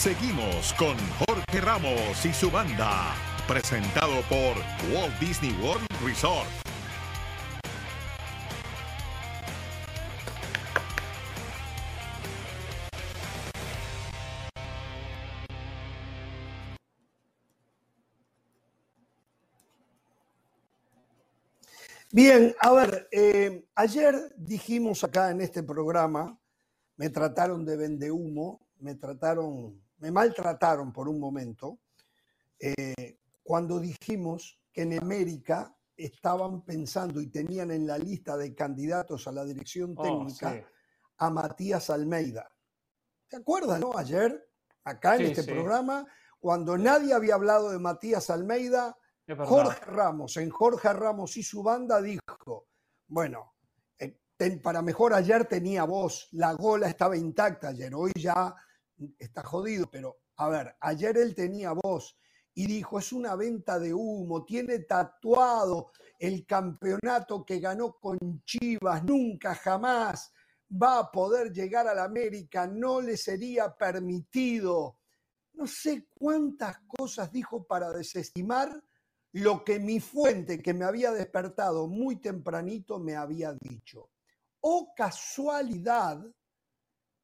Seguimos 0.00 0.72
con 0.78 0.96
Jorge 0.96 1.60
Ramos 1.60 2.24
y 2.24 2.32
su 2.32 2.50
banda, 2.50 3.14
presentado 3.46 4.22
por 4.30 4.56
Walt 4.94 5.12
Disney 5.20 5.52
World 5.62 5.86
Resort. 6.02 6.48
Bien, 22.10 22.54
a 22.58 22.72
ver, 22.72 23.06
eh, 23.12 23.66
ayer 23.74 24.14
dijimos 24.38 25.04
acá 25.04 25.30
en 25.30 25.42
este 25.42 25.62
programa, 25.62 26.40
me 26.96 27.10
trataron 27.10 27.66
de 27.66 27.76
vende 27.76 28.10
humo, 28.10 28.66
me 28.78 28.94
trataron 28.94 29.89
me 30.00 30.10
maltrataron 30.10 30.92
por 30.92 31.08
un 31.08 31.20
momento 31.20 31.80
eh, 32.58 33.18
cuando 33.42 33.78
dijimos 33.78 34.60
que 34.72 34.82
en 34.82 34.98
América 34.98 35.74
estaban 35.96 36.62
pensando 36.64 37.20
y 37.20 37.28
tenían 37.28 37.70
en 37.70 37.86
la 37.86 37.98
lista 37.98 38.36
de 38.36 38.54
candidatos 38.54 39.28
a 39.28 39.32
la 39.32 39.44
dirección 39.44 39.94
oh, 39.96 40.02
técnica 40.02 40.66
a 41.18 41.30
Matías 41.30 41.90
Almeida. 41.90 42.50
¿Te 43.28 43.36
acuerdas, 43.36 43.78
no? 43.78 43.96
Ayer, 43.96 44.48
acá 44.84 45.16
en 45.16 45.26
este 45.26 45.44
programa, 45.44 46.06
cuando 46.38 46.78
nadie 46.78 47.12
había 47.12 47.34
hablado 47.34 47.70
de 47.70 47.78
Matías 47.78 48.30
Almeida, 48.30 48.96
Jorge 49.46 49.84
Ramos, 49.84 50.36
en 50.38 50.50
Jorge 50.50 50.92
Ramos 50.92 51.36
y 51.36 51.42
su 51.42 51.62
banda, 51.62 52.00
dijo, 52.00 52.66
bueno, 53.06 53.54
eh, 53.98 54.18
para 54.62 54.80
mejor 54.80 55.12
ayer 55.12 55.44
tenía 55.44 55.84
voz, 55.84 56.28
la 56.32 56.54
gola 56.54 56.88
estaba 56.88 57.16
intacta 57.16 57.68
ayer, 57.68 57.94
hoy 57.94 58.12
ya 58.16 58.54
está 59.18 59.42
jodido, 59.42 59.90
pero 59.90 60.20
a 60.36 60.48
ver, 60.48 60.76
ayer 60.80 61.16
él 61.18 61.34
tenía 61.34 61.72
voz 61.72 62.16
y 62.54 62.66
dijo, 62.66 62.98
es 62.98 63.12
una 63.12 63.36
venta 63.36 63.78
de 63.78 63.94
humo, 63.94 64.44
tiene 64.44 64.80
tatuado 64.80 65.92
el 66.18 66.44
campeonato 66.46 67.44
que 67.44 67.60
ganó 67.60 67.98
con 67.98 68.18
Chivas, 68.44 69.04
nunca 69.04 69.54
jamás 69.54 70.32
va 70.70 70.98
a 70.98 71.10
poder 71.10 71.52
llegar 71.52 71.88
a 71.88 71.94
la 71.94 72.04
América, 72.04 72.66
no 72.66 73.00
le 73.00 73.16
sería 73.16 73.76
permitido. 73.76 74.98
No 75.54 75.66
sé 75.66 76.06
cuántas 76.14 76.78
cosas 76.86 77.32
dijo 77.32 77.66
para 77.66 77.90
desestimar 77.90 78.82
lo 79.32 79.64
que 79.64 79.78
mi 79.78 80.00
fuente 80.00 80.60
que 80.60 80.74
me 80.74 80.84
había 80.84 81.12
despertado 81.12 81.86
muy 81.86 82.16
tempranito 82.16 82.98
me 82.98 83.16
había 83.16 83.52
dicho. 83.54 84.10
O 84.60 84.92
casualidad 84.94 86.24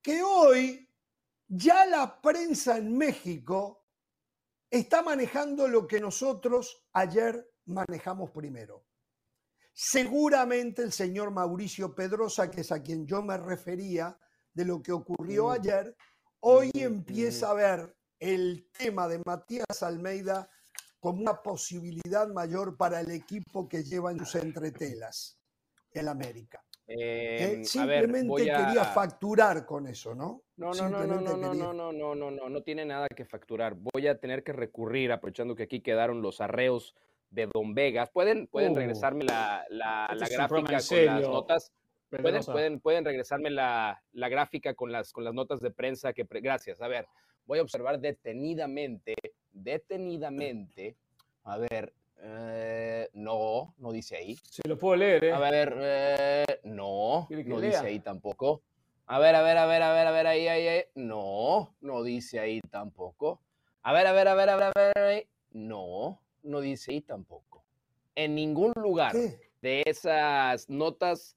que 0.02 0.22
hoy 0.22 0.85
ya 1.48 1.86
la 1.86 2.20
prensa 2.20 2.76
en 2.76 2.96
México 2.96 3.84
está 4.70 5.02
manejando 5.02 5.68
lo 5.68 5.86
que 5.86 6.00
nosotros 6.00 6.86
ayer 6.92 7.48
manejamos 7.66 8.30
primero. 8.30 8.86
Seguramente 9.72 10.82
el 10.82 10.92
señor 10.92 11.30
Mauricio 11.30 11.94
Pedrosa, 11.94 12.50
que 12.50 12.62
es 12.62 12.72
a 12.72 12.82
quien 12.82 13.06
yo 13.06 13.22
me 13.22 13.36
refería 13.36 14.18
de 14.52 14.64
lo 14.64 14.82
que 14.82 14.92
ocurrió 14.92 15.48
mm. 15.48 15.50
ayer, 15.50 15.96
hoy 16.40 16.70
mm, 16.74 16.78
empieza 16.78 17.48
mm. 17.48 17.50
a 17.50 17.54
ver 17.54 17.96
el 18.18 18.70
tema 18.76 19.06
de 19.06 19.20
Matías 19.24 19.82
Almeida 19.82 20.48
como 20.98 21.20
una 21.20 21.42
posibilidad 21.42 22.26
mayor 22.28 22.76
para 22.76 23.00
el 23.00 23.10
equipo 23.10 23.68
que 23.68 23.84
lleva 23.84 24.10
en 24.10 24.18
sus 24.18 24.36
entretelas, 24.36 25.38
el 25.90 26.08
América. 26.08 26.65
Eh, 26.88 27.58
eh, 27.60 27.64
simplemente 27.64 28.44
quería 28.44 28.84
facturar 28.84 29.66
con 29.66 29.88
eso, 29.88 30.14
¿no? 30.14 30.42
No, 30.56 30.72
no, 30.72 30.88
no, 30.88 31.04
no, 31.04 31.20
no, 31.20 31.34
quería... 31.34 31.54
no, 31.54 31.72
no, 31.72 31.92
no, 31.92 32.14
no, 32.14 32.30
no, 32.30 32.48
no 32.48 32.62
tiene 32.62 32.84
nada 32.84 33.08
que 33.08 33.24
facturar. 33.24 33.74
Voy 33.74 34.06
a 34.06 34.18
tener 34.18 34.44
que 34.44 34.52
recurrir, 34.52 35.10
aprovechando 35.10 35.56
que 35.56 35.64
aquí 35.64 35.80
quedaron 35.80 36.22
los 36.22 36.40
arreos 36.40 36.94
de 37.30 37.48
Don 37.52 37.74
Vegas. 37.74 38.10
Pueden, 38.10 38.46
pueden 38.46 38.74
regresarme 38.74 39.24
la, 39.24 39.64
la, 39.68 40.08
gráfica 40.08 40.48
con 40.48 40.64
las 40.64 40.90
notas. 41.28 41.72
¿Pueden, 42.08 42.44
pueden, 42.44 42.80
pueden, 42.80 43.04
regresarme 43.04 43.50
la, 43.50 44.00
la, 44.12 44.28
gráfica 44.28 44.74
con 44.74 44.92
las, 44.92 45.12
con 45.12 45.24
las 45.24 45.34
notas 45.34 45.60
de 45.60 45.72
prensa 45.72 46.12
que... 46.12 46.24
Gracias. 46.30 46.80
A 46.80 46.86
ver, 46.86 47.08
voy 47.46 47.58
a 47.58 47.62
observar 47.62 47.98
detenidamente, 47.98 49.14
detenidamente, 49.52 50.96
a 51.42 51.58
ver, 51.58 51.92
eh, 52.18 53.08
no, 53.14 53.74
no 53.78 53.92
dice 53.92 54.16
ahí. 54.16 54.36
Se 54.48 54.66
lo 54.68 54.78
puedo 54.78 54.96
leer, 54.96 55.24
¿eh? 55.24 55.32
A 55.32 55.38
ver, 55.38 55.76
eh, 55.78 56.60
no, 56.64 57.28
no 57.30 57.60
dice 57.60 57.78
ahí 57.78 58.00
tampoco. 58.00 58.62
A 59.06 59.18
ver, 59.18 59.34
a 59.34 59.42
ver, 59.42 59.56
a 59.58 59.66
ver, 59.66 59.82
a 59.82 59.92
ver, 59.92 60.06
a 60.06 60.10
ver, 60.10 60.26
ahí, 60.26 60.48
ahí, 60.48 60.66
ahí. 60.66 60.82
No, 60.94 61.76
no 61.80 62.02
dice 62.02 62.40
ahí 62.40 62.60
tampoco. 62.70 63.40
A 63.82 63.92
ver, 63.92 64.06
a 64.06 64.12
ver, 64.12 64.28
a 64.28 64.34
ver, 64.34 64.48
a 64.48 64.56
ver, 64.56 64.64
a 64.64 64.72
ver, 64.74 64.98
ahí. 64.98 65.28
No, 65.52 66.20
no 66.42 66.60
dice 66.60 66.92
y 66.92 67.00
tampoco. 67.00 67.64
En 68.14 68.34
ningún 68.34 68.72
lugar 68.76 69.14
de 69.62 69.82
esas 69.86 70.68
notas 70.68 71.36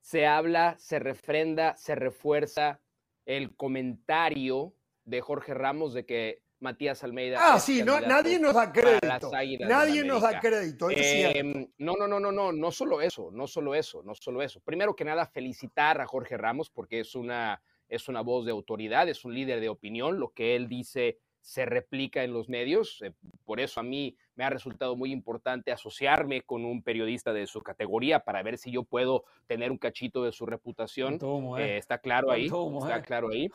se 0.00 0.26
habla, 0.26 0.76
se 0.78 0.98
refrenda, 0.98 1.76
se 1.76 1.94
refuerza 1.94 2.80
el 3.24 3.56
comentario 3.56 4.74
de 5.04 5.20
Jorge 5.20 5.54
Ramos 5.54 5.94
de 5.94 6.04
que 6.04 6.42
Matías 6.60 7.04
Almeida. 7.04 7.38
Ah, 7.40 7.60
sí, 7.60 7.82
no, 7.82 8.00
nadie 8.00 8.38
nos 8.38 8.54
da 8.54 8.72
crédito. 8.72 9.30
Nadie 9.66 10.04
nos 10.04 10.22
da 10.22 10.40
crédito. 10.40 10.88
Em, 10.90 11.68
no, 11.78 11.94
no, 11.98 12.08
no, 12.08 12.18
no, 12.18 12.32
no, 12.32 12.52
no 12.52 12.70
solo 12.70 13.00
eso, 13.00 13.30
no 13.30 13.46
solo 13.46 13.74
eso, 13.74 14.02
no 14.02 14.14
solo 14.14 14.42
eso. 14.42 14.60
Primero 14.60 14.96
que 14.96 15.04
nada, 15.04 15.26
felicitar 15.26 16.00
a 16.00 16.06
Jorge 16.06 16.36
Ramos 16.36 16.70
porque 16.70 17.00
es 17.00 17.14
una, 17.14 17.62
es 17.88 18.08
una 18.08 18.22
voz 18.22 18.46
de 18.46 18.52
autoridad, 18.52 19.08
es 19.08 19.24
un 19.24 19.34
líder 19.34 19.60
de 19.60 19.68
opinión. 19.68 20.18
Lo 20.18 20.30
que 20.30 20.56
él 20.56 20.68
dice 20.68 21.18
se 21.46 21.64
replica 21.64 22.24
en 22.24 22.32
los 22.32 22.48
medios. 22.48 23.00
Eh, 23.02 23.12
por 23.44 23.60
eso 23.60 23.78
a 23.78 23.84
mí 23.84 24.16
me 24.34 24.42
ha 24.42 24.50
resultado 24.50 24.96
muy 24.96 25.12
importante 25.12 25.70
asociarme 25.70 26.42
con 26.42 26.64
un 26.64 26.82
periodista 26.82 27.32
de 27.32 27.46
su 27.46 27.62
categoría 27.62 28.18
para 28.20 28.42
ver 28.42 28.58
si 28.58 28.72
yo 28.72 28.82
puedo 28.82 29.24
tener 29.46 29.70
un 29.70 29.78
cachito 29.78 30.24
de 30.24 30.32
su 30.32 30.44
reputación. 30.44 31.20
Eh. 31.58 31.62
Eh, 31.62 31.76
está 31.78 31.98
claro 31.98 32.32
ahí, 32.32 32.46
está 32.46 33.00
claro 33.02 33.28
ahí. 33.30 33.48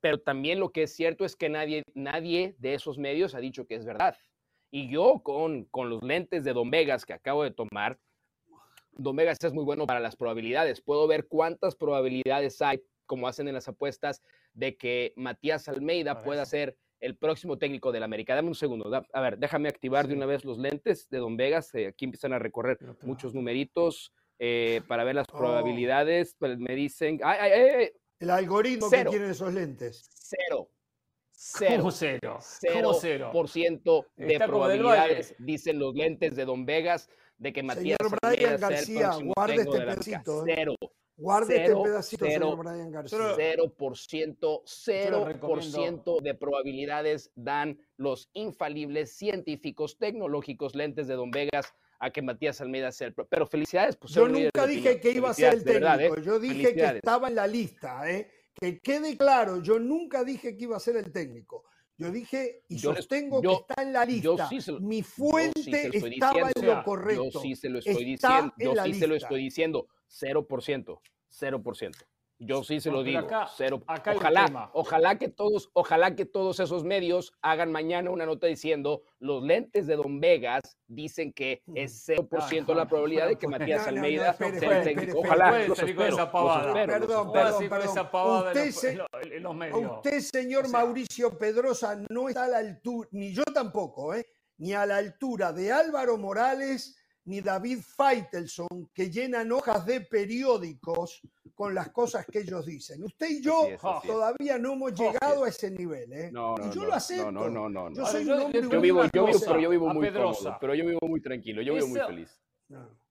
Pero 0.00 0.18
también 0.20 0.58
lo 0.58 0.72
que 0.72 0.84
es 0.84 0.94
cierto 0.94 1.24
es 1.24 1.36
que 1.36 1.48
nadie, 1.48 1.84
nadie 1.94 2.56
de 2.58 2.74
esos 2.74 2.98
medios 2.98 3.34
ha 3.34 3.38
dicho 3.38 3.66
que 3.66 3.76
es 3.76 3.84
verdad. 3.84 4.16
Y 4.72 4.88
yo 4.88 5.20
con, 5.22 5.64
con 5.66 5.90
los 5.90 6.02
lentes 6.02 6.44
de 6.44 6.52
Don 6.52 6.70
Vegas 6.70 7.04
que 7.04 7.12
acabo 7.12 7.44
de 7.44 7.52
tomar, 7.52 8.00
Don 8.92 9.16
Vegas 9.16 9.38
es 9.42 9.52
muy 9.52 9.64
bueno 9.64 9.86
para 9.86 10.00
las 10.00 10.16
probabilidades. 10.16 10.80
Puedo 10.80 11.06
ver 11.06 11.28
cuántas 11.28 11.76
probabilidades 11.76 12.60
hay, 12.62 12.82
como 13.06 13.28
hacen 13.28 13.48
en 13.48 13.54
las 13.54 13.68
apuestas, 13.68 14.22
de 14.54 14.76
que 14.76 15.12
Matías 15.16 15.68
Almeida 15.68 16.22
pueda 16.22 16.44
ser 16.44 16.76
el 17.00 17.16
próximo 17.16 17.58
técnico 17.58 17.92
del 17.92 18.02
América. 18.02 18.34
Dame 18.34 18.48
un 18.48 18.54
segundo. 18.54 18.90
a 19.12 19.20
ver, 19.20 19.38
déjame 19.38 19.68
activar 19.68 20.06
de 20.06 20.14
una 20.14 20.26
vez 20.26 20.44
los 20.44 20.58
lentes 20.58 21.08
de 21.10 21.18
Don 21.18 21.36
Vegas. 21.36 21.74
Eh, 21.74 21.88
aquí 21.88 22.04
empiezan 22.04 22.32
a 22.32 22.38
recorrer 22.38 22.78
muchos 23.02 23.34
numeritos 23.34 24.12
eh, 24.38 24.82
para 24.88 25.04
ver 25.04 25.16
las 25.16 25.26
oh. 25.32 25.36
probabilidades. 25.38 26.36
Pues, 26.38 26.58
me 26.58 26.74
dicen. 26.74 27.20
¡Ay, 27.22 27.90
El 28.22 28.30
algoritmo 28.30 28.88
que 28.88 29.04
tienen 29.04 29.32
esos 29.32 29.52
lentes. 29.52 30.08
Cero. 30.14 30.70
Cero. 31.32 31.90
cero? 31.90 32.38
Cero, 32.40 32.92
cero. 33.00 33.30
por 33.32 33.48
ciento 33.48 34.06
de 34.14 34.38
probabilidades, 34.38 35.34
dicen 35.40 35.80
los 35.80 35.92
lentes 35.96 36.36
de 36.36 36.44
Don 36.44 36.64
Vegas, 36.64 37.10
de 37.36 37.52
que 37.52 37.64
Matías 37.64 37.98
Señor 38.00 38.18
Brian 38.22 38.60
García, 38.60 39.10
guarde 39.34 39.56
este 39.56 39.80
pedacito. 39.80 40.46
¿eh? 40.46 40.54
Cero. 40.54 40.76
Guarde 41.16 41.64
este 41.64 41.76
pedacito, 41.76 42.24
cero, 42.28 42.56
Brian 42.56 42.92
García. 42.92 43.18
0%, 43.18 44.62
0% 44.64 46.22
de 46.22 46.34
probabilidades 46.34 47.32
dan 47.34 47.76
los 47.96 48.30
infalibles 48.34 49.16
científicos 49.16 49.98
tecnológicos 49.98 50.76
lentes 50.76 51.08
de 51.08 51.14
Don 51.14 51.32
Vegas 51.32 51.74
a 52.02 52.10
que 52.10 52.20
Matías 52.20 52.60
Almeida 52.60 52.90
sea 52.90 53.06
el... 53.06 53.14
Pero 53.14 53.46
felicidades. 53.46 53.96
Pues, 53.96 54.12
yo 54.12 54.26
nunca 54.26 54.66
dije 54.66 54.98
que 54.98 55.12
iba 55.12 55.30
a 55.30 55.34
ser 55.34 55.54
el 55.54 55.62
técnico, 55.64 56.16
¿eh? 56.16 56.22
yo 56.24 56.40
dije 56.40 56.74
que 56.74 56.84
estaba 56.96 57.28
en 57.28 57.36
la 57.36 57.46
lista. 57.46 58.10
¿eh? 58.10 58.28
Que 58.52 58.80
quede 58.80 59.16
claro, 59.16 59.62
yo 59.62 59.78
nunca 59.78 60.24
dije 60.24 60.56
que 60.56 60.64
iba 60.64 60.76
a 60.76 60.80
ser 60.80 60.96
el 60.96 61.12
técnico. 61.12 61.64
Yo 61.96 62.10
dije 62.10 62.64
y 62.68 62.78
yo 62.78 62.92
sostengo 62.96 63.40
que 63.40 63.52
está 63.52 63.82
en 63.82 63.92
la 63.92 64.04
lista. 64.04 64.50
Mi 64.80 65.04
fuente 65.04 65.90
estaba 65.96 66.50
en 66.52 66.66
lo 66.66 66.82
correcto. 66.82 67.30
Yo 67.30 67.40
sí 67.40 67.54
se 67.54 67.68
lo 67.68 67.78
estoy 67.78 68.04
diciendo. 68.04 68.52
Yo 68.58 68.74
sí 68.84 68.94
se 68.94 69.06
lo 69.06 69.14
estoy 69.14 69.42
diciendo. 69.44 69.86
0%. 70.10 71.00
0%. 71.30 71.92
Yo 72.44 72.64
sí 72.64 72.80
se 72.80 72.90
lo 72.90 73.02
digo. 73.02 73.26
cero. 73.56 73.82
ojalá, 73.86 74.70
ojalá 74.72 75.18
que 75.18 75.28
todos, 75.28 75.70
ojalá 75.74 76.16
que 76.16 76.24
todos 76.24 76.58
esos 76.60 76.82
medios 76.84 77.32
hagan 77.40 77.70
mañana 77.70 78.10
una 78.10 78.26
nota 78.26 78.46
diciendo 78.48 79.02
los 79.20 79.42
lentes 79.42 79.86
de 79.86 79.96
Don 79.96 80.20
Vegas 80.20 80.76
dicen 80.88 81.32
que 81.32 81.62
es 81.74 82.08
0% 82.08 82.74
la 82.74 82.86
probabilidad 82.88 83.28
de 83.28 83.36
que 83.36 83.46
Matías 83.46 83.86
Almeida 83.86 84.32
sea 84.34 84.48
el 84.48 84.84
técnico. 84.84 85.20
Ojalá. 85.20 85.52
Perdón, 86.86 87.32
perdón, 87.32 87.68
perdón. 87.68 88.02
Usted, 89.96 90.20
señor 90.20 90.68
Mauricio 90.68 91.38
Pedrosa, 91.38 92.00
no 92.10 92.28
está 92.28 92.44
a 92.44 92.48
la 92.48 92.58
altura, 92.58 93.08
ni 93.12 93.32
yo 93.32 93.44
tampoco, 93.44 94.14
¿eh? 94.14 94.26
ni 94.58 94.74
a 94.74 94.86
la 94.86 94.96
altura 94.96 95.52
de 95.52 95.72
Álvaro 95.72 96.16
Morales 96.18 96.96
ni 97.24 97.40
David 97.40 97.80
Feitelson, 97.80 98.90
que 98.92 99.10
llenan 99.10 99.52
hojas 99.52 99.86
de 99.86 100.00
periódicos 100.00 101.20
con 101.54 101.74
las 101.74 101.90
cosas 101.90 102.26
que 102.26 102.40
ellos 102.40 102.66
dicen. 102.66 103.02
Usted 103.04 103.28
y 103.28 103.42
yo 103.42 103.68
todavía 104.04 104.58
no 104.58 104.72
hemos 104.72 104.92
llegado 104.94 105.44
a 105.44 105.48
ese 105.48 105.70
nivel, 105.70 106.12
¿eh? 106.12 106.30
No, 106.32 106.56
y 106.58 106.74
yo 106.74 106.84
lo 106.84 106.94
acepto. 106.94 107.30
No, 107.30 107.48
no, 107.48 107.68
no, 107.68 107.90
no. 107.90 107.96
Yo 107.96 108.06
soy 108.06 108.24
un 108.24 108.40
hombre 108.40 108.62
yo 108.62 108.80
vivo, 108.80 109.04
yo 109.12 109.26
vivo, 109.26 109.38
pero 109.46 109.60
yo 109.60 109.70
vivo 109.70 109.88
muy 109.94 110.12
cómodo, 110.12 110.56
pero 110.60 110.74
yo 110.74 110.86
vivo 110.86 111.00
muy 111.06 111.20
tranquilo, 111.20 111.62
yo 111.62 111.74
vivo 111.74 111.88
muy 111.88 112.00
feliz. 112.00 112.40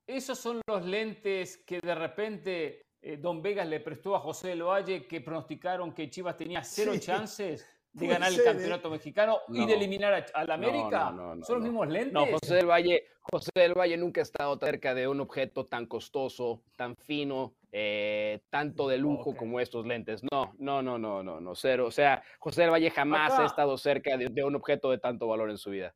Esos 0.08 0.40
son 0.40 0.62
los 0.68 0.86
lentes 0.86 1.58
que 1.66 1.80
de 1.80 1.96
repente 1.96 2.82
eh, 3.02 3.18
Don 3.18 3.42
Vegas 3.42 3.68
le 3.68 3.80
prestó 3.80 4.16
a 4.16 4.20
José 4.20 4.50
del 4.50 4.64
Valle 4.64 5.08
que 5.08 5.22
pronosticaron 5.22 5.94
que 5.94 6.10
Chivas 6.10 6.36
tenía 6.36 6.64
cero 6.64 6.94
chances 7.00 7.66
de 7.94 8.08
ganar 8.08 8.32
el 8.32 8.44
campeonato 8.44 8.90
mexicano 8.90 9.40
y 9.50 9.66
de 9.66 9.74
eliminar 9.74 10.26
a, 10.34 10.46
la 10.46 10.54
América. 10.54 11.14
Son 11.44 11.56
los 11.56 11.62
mismos 11.62 11.88
lentes. 11.88 12.14
No, 12.14 12.26
José 12.26 12.56
del 12.56 12.70
Valle, 12.70 13.08
José 13.20 13.52
del 13.56 13.74
Valle 13.74 13.98
nunca 13.98 14.22
ha 14.22 14.24
estado 14.24 14.58
cerca 14.58 14.94
de 14.94 15.08
un 15.08 15.20
objeto 15.20 15.66
tan 15.66 15.86
costoso, 15.88 16.64
tan 16.78 16.96
fino, 16.96 17.56
eh, 17.72 18.42
tanto 18.50 18.88
de 18.88 18.98
lujo 18.98 19.36
como 19.36 19.60
estos 19.60 19.86
lentes. 19.86 20.22
No, 20.32 20.54
no, 20.58 20.82
no, 20.82 20.98
no, 20.98 21.22
no, 21.22 21.42
no, 21.42 21.56
cero. 21.56 21.88
O 21.88 21.92
sea, 21.92 22.24
José 22.40 22.62
del 22.62 22.72
Valle 22.72 22.92
jamás 22.92 23.34
ha 23.38 23.46
estado 23.46 23.78
cerca 23.78 24.18
de, 24.18 24.44
un 24.44 24.56
objeto 24.56 24.90
de 24.92 24.98
tanto 24.98 25.28
valor 25.28 25.50
en 25.50 25.58
su 25.58 25.72
vida. 25.72 25.94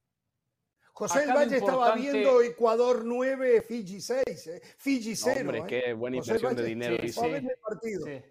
José 0.92 1.22
del 1.22 1.34
Valle 1.34 1.58
estaba 1.58 1.96
viendo 1.96 2.42
Ecuador 2.42 3.04
9, 3.06 3.62
Fiji 3.62 4.02
6, 4.02 4.48
eh, 4.48 4.62
Fiji 4.78 5.16
0. 5.16 5.42
Hombre, 5.42 5.60
eh. 5.60 5.64
qué 5.68 5.94
buena 5.94 6.18
inversión 6.18 6.56
de 6.56 6.64
dinero. 6.64 6.98
Sí, 7.02 7.12
sí. 7.12 8.22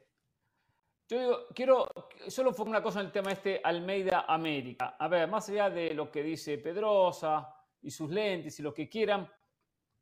Yo 1.07 1.49
quiero 1.55 1.87
solo 2.29 2.55
una 2.61 2.83
cosa 2.83 3.01
en 3.01 3.07
el 3.07 3.13
tema 3.13 3.33
este 3.33 3.61
Almeida 3.63 4.25
América. 4.27 4.97
A 4.99 5.07
ver, 5.07 5.29
más 5.29 5.49
allá 5.51 5.69
de 5.69 5.93
lo 5.93 6.11
que 6.11 6.23
dice 6.23 6.57
Pedrosa 6.57 7.55
y 7.83 7.91
sus 7.91 8.11
lentes 8.11 8.59
y 8.59 8.63
lo 8.63 8.73
que 8.73 8.89
quieran, 8.89 9.31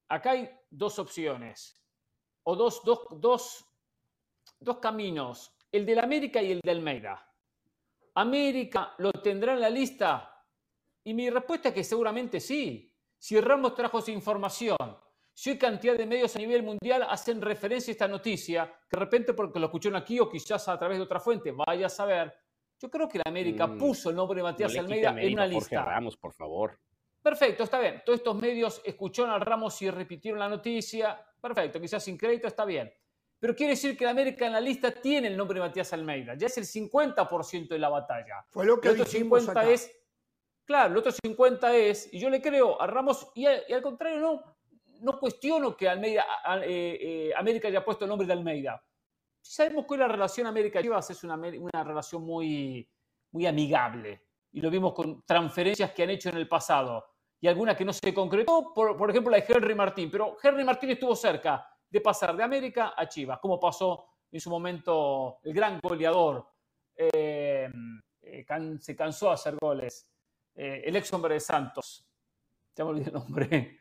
acá 0.09 0.31
hay 0.31 0.49
dos 0.71 1.01
opciones 1.01 1.83
o 2.45 2.55
dos, 2.55 2.83
dos, 2.85 3.01
dos, 3.19 3.67
dos 4.61 4.79
caminos, 4.79 5.57
el 5.73 5.85
del 5.85 5.99
América 5.99 6.41
y 6.41 6.53
el 6.53 6.61
de 6.61 6.71
Almeida. 6.71 7.29
América 8.15 8.95
lo 8.99 9.11
tendrá 9.13 9.55
en 9.55 9.61
la 9.61 9.71
lista 9.71 10.47
y 11.03 11.15
mi 11.15 11.31
respuesta 11.31 11.71
es 11.71 11.75
que 11.75 11.85
seguramente 11.85 12.39
sí. 12.39 12.89
Si 13.19 13.41
Ramos 13.41 13.75
trajo 13.75 13.99
esa 13.99 14.13
información 14.13 14.77
si 15.35 15.51
hay 15.51 15.59
cantidad 15.59 15.97
de 15.97 16.07
medios 16.07 16.37
a 16.37 16.39
nivel 16.39 16.63
mundial 16.63 17.07
hacen 17.09 17.41
referencia 17.41 17.91
a 17.91 17.93
esta 17.93 18.09
noticia, 18.09 18.67
que 18.89 18.97
de 18.97 19.01
repente 19.01 19.35
porque 19.35 19.59
lo 19.59 19.67
escucharon 19.67 20.01
aquí 20.01 20.21
o 20.21 20.29
quizás 20.29 20.69
a 20.69 20.79
través 20.79 20.99
de 20.99 21.05
otra 21.05 21.21
fuente, 21.21 21.53
vaya 21.53 21.87
a 21.87 21.91
saber. 21.91 22.35
Yo 22.81 22.91
creo 22.91 23.09
que 23.09 23.19
la 23.19 23.25
América 23.27 23.67
mm, 23.67 23.79
puso 23.79 24.11
el 24.11 24.17
nombre 24.17 24.37
de 24.37 24.43
Matías 24.43 24.77
Almeida 24.77 25.15
en 25.19 25.35
una 25.35 25.47
lista. 25.47 25.85
Ramos, 25.85 26.17
por 26.17 26.33
favor. 26.33 26.79
Perfecto, 27.23 27.63
está 27.63 27.79
bien. 27.79 28.03
Todos 28.05 28.19
estos 28.19 28.37
medios 28.37 28.83
escucharon 28.85 29.31
al 29.31 29.41
Ramos 29.41 29.81
y 29.83 29.91
repitieron 29.91 30.41
la 30.41 30.49
noticia. 30.49 31.25
Perfecto, 31.41 31.81
quizás 31.81 32.03
sin 32.03 32.19
crédito 32.19 32.49
está 32.49 32.65
bien. 32.65 32.93
Pero 33.39 33.55
quiere 33.55 33.73
decir 33.73 33.97
que 33.97 34.05
la 34.05 34.11
América 34.11 34.47
en 34.47 34.53
la 34.53 34.61
lista 34.61 34.93
tiene 34.93 35.29
el 35.29 35.37
nombre 35.37 35.59
de 35.59 35.67
Matías 35.67 35.93
Almeida. 35.93 36.35
Ya 36.37 36.47
es 36.47 36.59
el 36.59 36.65
50% 36.65 37.69
de 37.69 37.79
la 37.79 37.89
batalla. 37.89 38.45
Fue 38.51 38.67
lo 38.67 38.81
que 38.81 38.89
el 38.89 38.95
otro 38.95 39.07
50 39.07 39.71
es. 39.71 39.91
Claro, 40.65 40.93
el 40.93 40.99
otro 40.99 41.11
50 41.11 41.77
es, 41.77 42.13
y 42.13 42.21
yo 42.21 42.31
le 42.31 42.41
creo 42.41 42.81
a 42.81 42.87
Ramos, 42.87 43.33
y 43.35 43.47
al 43.47 43.83
contrario, 43.83 44.21
no, 44.21 44.52
no 45.03 45.19
cuestiono 45.19 45.77
que 45.77 45.89
Almeida, 45.89 46.25
eh, 46.63 46.99
eh, 47.01 47.33
América 47.37 47.69
haya 47.69 47.85
puesto 47.85 48.05
el 48.05 48.09
nombre 48.09 48.27
de 48.27 48.33
Almeida. 48.33 48.83
Sabemos 49.41 49.87
que 49.87 49.97
la 49.97 50.07
relación 50.07 50.47
América-Chivas 50.47 51.11
es 51.11 51.25
una, 51.25 51.35
una, 51.35 51.85
relación 51.85 52.23
muy, 52.23 52.89
muy 53.33 53.47
amigable. 53.47 54.27
Y 54.53 54.61
lo 54.61 54.71
vimos 54.71 54.93
con 54.93 55.23
transferencias 55.25 55.93
que 55.93 56.05
han 56.05 56.11
hecho 56.11 56.29
en 56.29 56.37
el 56.37 56.49
pasado. 56.49 57.05
Y 57.41 57.49
alguna 57.49 57.77
que 57.77 57.85
no 57.85 57.93
se 57.93 58.15
concretó, 58.15 58.73
por, 58.73 59.11
ejemplo 59.11 59.33
la 59.33 59.39
de 59.39 59.45
Henry 59.49 59.75
Martín. 59.75 60.09
Pero 60.11 60.37
Henry 60.41 60.63
Martín 60.63 60.91
estuvo 60.91 61.17
cerca 61.17 61.67
de 61.91 62.01
pasar 62.01 62.37
de 62.37 62.45
América 62.45 62.95
a 62.97 63.09
Chivas, 63.09 63.41
como 63.41 63.59
pasó 63.59 64.07
en 64.31 64.41
su 64.41 64.49
momento 64.49 65.39
el 65.43 65.53
gran 65.53 65.81
goleador. 65.83 66.49
Eh, 66.95 67.69
se 68.79 68.95
cansó 68.95 69.29
de 69.29 69.33
hacer 69.33 69.57
goles. 69.61 70.09
el 70.55 70.95
ex 70.95 71.13
hombre 71.13 71.35
de 71.35 71.41
Santos. 71.41 72.07
Ya 72.77 72.85
me 72.85 72.91
olvidé 72.91 73.09
el 73.09 73.15
nombre. 73.15 73.79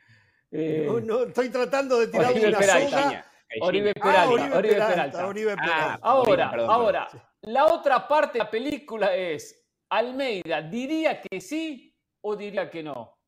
Eh, 0.54 0.86
no, 1.04 1.22
estoy 1.22 1.48
tratando 1.48 1.98
de 1.98 2.08
tirar 2.08 2.32
una 2.34 2.62
soga. 2.62 3.26
Oribe 3.60 3.94
Peralta. 3.94 5.26
Oribe 5.26 5.56
Peralta. 5.56 5.98
ahora, 6.02 6.50
ahora, 6.50 7.08
la 7.42 7.66
otra 7.66 8.06
parte 8.06 8.34
de 8.34 8.44
la 8.44 8.50
película 8.50 9.16
es, 9.16 9.64
Almeida, 9.88 10.62
¿diría 10.62 11.20
que 11.20 11.40
sí 11.40 11.96
o 12.20 12.36
diría 12.36 12.70
que 12.70 12.82
no? 12.82 13.18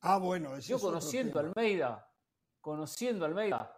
Ah, 0.00 0.18
bueno. 0.18 0.58
Yo 0.58 0.78
conociendo 0.78 1.38
a 1.38 1.42
Almeida, 1.42 2.10
conociendo 2.60 3.24
a 3.24 3.28
Almeida. 3.28 3.72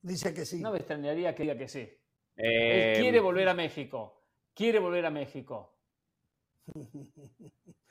Dice 0.00 0.32
que 0.32 0.46
sí. 0.46 0.60
No 0.60 0.70
me 0.72 0.78
extrañaría 0.78 1.34
que 1.34 1.42
diga 1.42 1.56
que 1.56 1.68
sí. 1.68 1.90
Él 2.36 3.00
quiere 3.00 3.18
em, 3.18 3.24
volver 3.24 3.48
a 3.48 3.54
México. 3.54 4.22
Quiere 4.54 4.78
volver 4.78 5.06
a 5.06 5.10
México. 5.10 5.78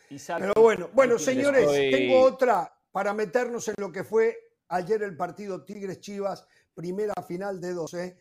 Pero 0.10 0.54
bueno, 0.56 0.90
bueno, 0.94 1.18
señores, 1.18 1.68
tengo 1.92 2.22
otra 2.22 2.72
para 2.94 3.12
meternos 3.12 3.68
en 3.68 3.76
lo 3.80 3.92
que 3.92 4.04
fue 4.04 4.38
ayer 4.68 5.02
el 5.02 5.18
partido 5.18 5.66
Tigres 5.66 6.00
Chivas, 6.00 6.48
primera 6.76 7.16
final 7.28 7.60
de 7.60 7.74
12. 7.74 8.18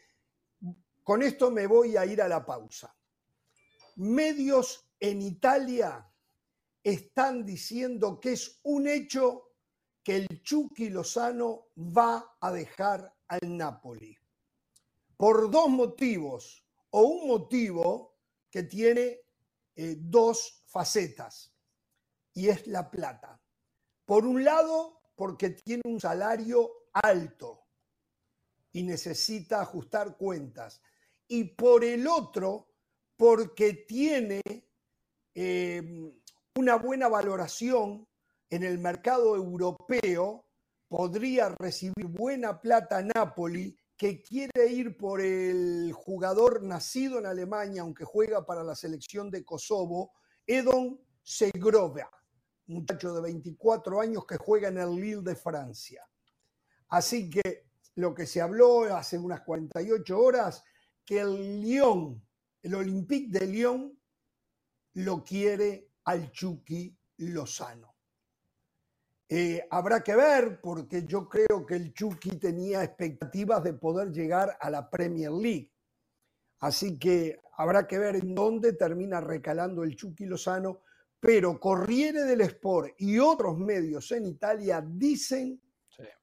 Con 1.02 1.22
esto 1.22 1.50
me 1.50 1.66
voy 1.66 1.98
a 1.98 2.06
ir 2.06 2.22
a 2.22 2.28
la 2.28 2.44
pausa. 2.44 2.96
Medios 3.96 4.88
en 4.98 5.20
Italia 5.20 6.10
están 6.82 7.44
diciendo 7.44 8.18
que 8.18 8.32
es 8.32 8.60
un 8.62 8.88
hecho 8.88 9.50
que 10.02 10.16
el 10.16 10.42
Chucky 10.42 10.88
Lozano 10.88 11.66
va 11.76 12.36
a 12.40 12.50
dejar 12.50 13.14
al 13.28 13.40
Napoli. 13.42 14.16
Por 15.18 15.50
dos 15.50 15.68
motivos, 15.68 16.66
o 16.88 17.02
un 17.02 17.28
motivo 17.28 18.16
que 18.50 18.62
tiene 18.62 19.20
eh, 19.76 19.96
dos 19.98 20.64
facetas, 20.66 21.54
y 22.32 22.48
es 22.48 22.66
la 22.66 22.90
plata. 22.90 23.41
Por 24.12 24.26
un 24.26 24.44
lado, 24.44 25.00
porque 25.14 25.56
tiene 25.64 25.80
un 25.86 25.98
salario 25.98 26.70
alto 26.92 27.64
y 28.70 28.82
necesita 28.82 29.62
ajustar 29.62 30.18
cuentas. 30.18 30.82
Y 31.26 31.44
por 31.44 31.82
el 31.82 32.06
otro, 32.06 32.74
porque 33.16 33.72
tiene 33.88 34.42
eh, 35.34 36.12
una 36.56 36.76
buena 36.76 37.08
valoración 37.08 38.06
en 38.50 38.64
el 38.64 38.78
mercado 38.78 39.34
europeo, 39.34 40.44
podría 40.88 41.48
recibir 41.58 42.04
buena 42.06 42.60
plata 42.60 43.02
Napoli, 43.02 43.74
que 43.96 44.20
quiere 44.20 44.66
ir 44.66 44.94
por 44.98 45.22
el 45.22 45.90
jugador 45.94 46.62
nacido 46.62 47.18
en 47.18 47.24
Alemania, 47.24 47.80
aunque 47.80 48.04
juega 48.04 48.44
para 48.44 48.62
la 48.62 48.74
selección 48.74 49.30
de 49.30 49.42
Kosovo, 49.42 50.12
Edon 50.46 51.00
Segrova, 51.22 52.10
muchacho 52.66 53.14
de 53.14 53.22
24 53.22 54.00
años 54.00 54.26
que 54.26 54.36
juega 54.36 54.68
en 54.68 54.78
el 54.78 54.94
Lille 54.94 55.22
de 55.22 55.36
Francia. 55.36 56.06
Así 56.88 57.30
que 57.30 57.66
lo 57.96 58.14
que 58.14 58.26
se 58.26 58.40
habló 58.40 58.84
hace 58.94 59.18
unas 59.18 59.42
48 59.42 60.18
horas, 60.18 60.64
que 61.04 61.20
el 61.20 61.60
Lyon, 61.60 62.24
el 62.62 62.74
Olympique 62.74 63.38
de 63.38 63.46
Lyon, 63.46 63.98
lo 64.94 65.22
quiere 65.24 65.90
al 66.04 66.30
Chucky 66.30 66.96
Lozano. 67.18 67.92
Eh, 69.28 69.66
habrá 69.70 70.02
que 70.02 70.14
ver, 70.14 70.60
porque 70.60 71.04
yo 71.06 71.26
creo 71.28 71.64
que 71.64 71.76
el 71.76 71.94
Chucky 71.94 72.38
tenía 72.38 72.84
expectativas 72.84 73.64
de 73.64 73.72
poder 73.72 74.12
llegar 74.12 74.58
a 74.60 74.68
la 74.68 74.90
Premier 74.90 75.30
League. 75.30 75.72
Así 76.60 76.98
que 76.98 77.40
habrá 77.56 77.86
que 77.86 77.98
ver 77.98 78.16
en 78.16 78.34
dónde 78.34 78.74
termina 78.74 79.20
recalando 79.20 79.84
el 79.84 79.96
Chucky 79.96 80.26
Lozano, 80.26 80.82
pero 81.22 81.60
Corriere 81.60 82.24
del 82.24 82.40
Sport 82.40 82.94
y 82.98 83.16
otros 83.20 83.56
medios 83.56 84.10
en 84.10 84.26
Italia 84.26 84.84
dicen 84.84 85.62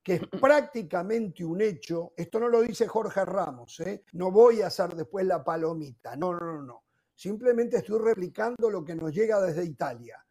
que 0.04 0.16
es 0.16 0.28
prácticamente 0.28 1.46
un 1.46 1.62
hecho, 1.62 2.12
esto 2.18 2.38
no 2.38 2.50
lo 2.50 2.62
dice 2.62 2.86
Jorge 2.86 3.24
Ramos, 3.24 3.80
¿eh? 3.80 4.04
no 4.14 4.30
voy 4.30 4.62
a 4.62 4.68
hacer 4.68 4.94
después 4.96 5.26
la 5.26 5.42
palomita, 5.42 6.18
no, 6.18 6.34
no, 6.34 6.40
no, 6.40 6.62
no, 6.64 6.84
simplemente 7.16 7.78
estoy 7.78 7.98
replicando 8.00 8.70
lo 8.70 8.84
que 8.84 8.94
nos 8.94 9.14
llega 9.14 9.40
desde 9.40 9.64
Italia, 9.64 10.22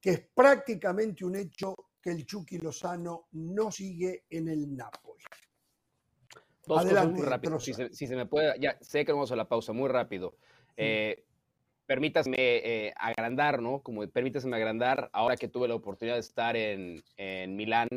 que 0.00 0.10
es 0.10 0.20
prácticamente 0.32 1.24
un 1.24 1.34
hecho 1.34 1.74
que 2.00 2.10
el 2.10 2.24
Chucky 2.24 2.58
Lozano 2.58 3.26
no 3.32 3.72
sigue 3.72 4.26
en 4.30 4.46
el 4.46 4.76
Napoli. 4.76 5.24
Dos 6.64 6.78
Adelante, 6.78 7.10
cosas 7.10 7.12
muy 7.12 7.28
rápido, 7.28 7.58
si 7.58 8.06
se, 8.06 8.14
me 8.14 8.26
puede, 8.26 8.54
ya 8.60 8.78
sé 8.80 9.04
que 9.04 9.10
vamos 9.10 9.32
a 9.32 9.36
la 9.36 9.48
pausa, 9.48 9.72
muy 9.72 9.88
rápido. 9.88 10.36
Eh, 10.76 11.25
permítasme 11.86 12.36
eh, 12.38 12.94
agrandar, 12.96 13.62
¿no? 13.62 13.80
Como 13.80 14.06
permítasme 14.08 14.56
agrandar, 14.56 15.08
ahora 15.12 15.36
que 15.36 15.48
tuve 15.48 15.68
la 15.68 15.74
oportunidad 15.74 16.16
de 16.16 16.20
estar 16.20 16.56
en, 16.56 17.02
en 17.16 17.56
Milán, 17.56 17.88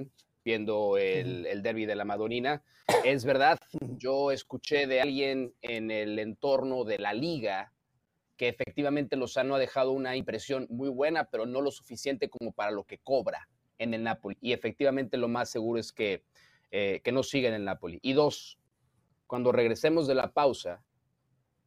viendo 0.46 0.98
el, 0.98 1.46
el 1.46 1.62
derby 1.62 1.86
de 1.86 1.96
la 1.96 2.06
Madonina. 2.06 2.64
Es 3.04 3.26
verdad, 3.26 3.60
yo 3.98 4.32
escuché 4.32 4.88
de 4.88 5.02
alguien 5.02 5.54
en 5.62 5.92
el 5.92 6.18
entorno 6.18 6.86
de 6.86 6.98
la 6.98 7.14
liga 7.14 7.74
que 8.38 8.48
efectivamente 8.48 9.18
Lozano 9.18 9.56
ha 9.56 9.60
dejado 9.60 9.92
una 9.92 10.16
impresión 10.16 10.66
muy 10.70 10.90
buena, 10.90 11.26
pero 11.26 11.46
no 11.46 11.60
lo 11.60 11.72
suficiente 11.72 12.30
como 12.30 12.54
para 12.54 12.72
lo 12.72 12.86
que 12.86 12.98
cobra 13.00 13.50
en 13.78 13.94
el 13.94 14.04
Napoli. 14.04 14.38
Y 14.40 14.54
efectivamente 14.54 15.18
lo 15.18 15.28
más 15.28 15.50
seguro 15.50 15.80
es 15.80 15.92
que, 15.92 16.24
eh, 16.72 17.02
que 17.04 17.12
no 17.12 17.22
siga 17.22 17.50
en 17.50 17.56
el 17.56 17.66
Napoli. 17.66 18.00
Y 18.02 18.14
dos, 18.14 18.58
cuando 19.28 19.52
regresemos 19.52 20.08
de 20.08 20.16
la 20.16 20.32
pausa, 20.32 20.82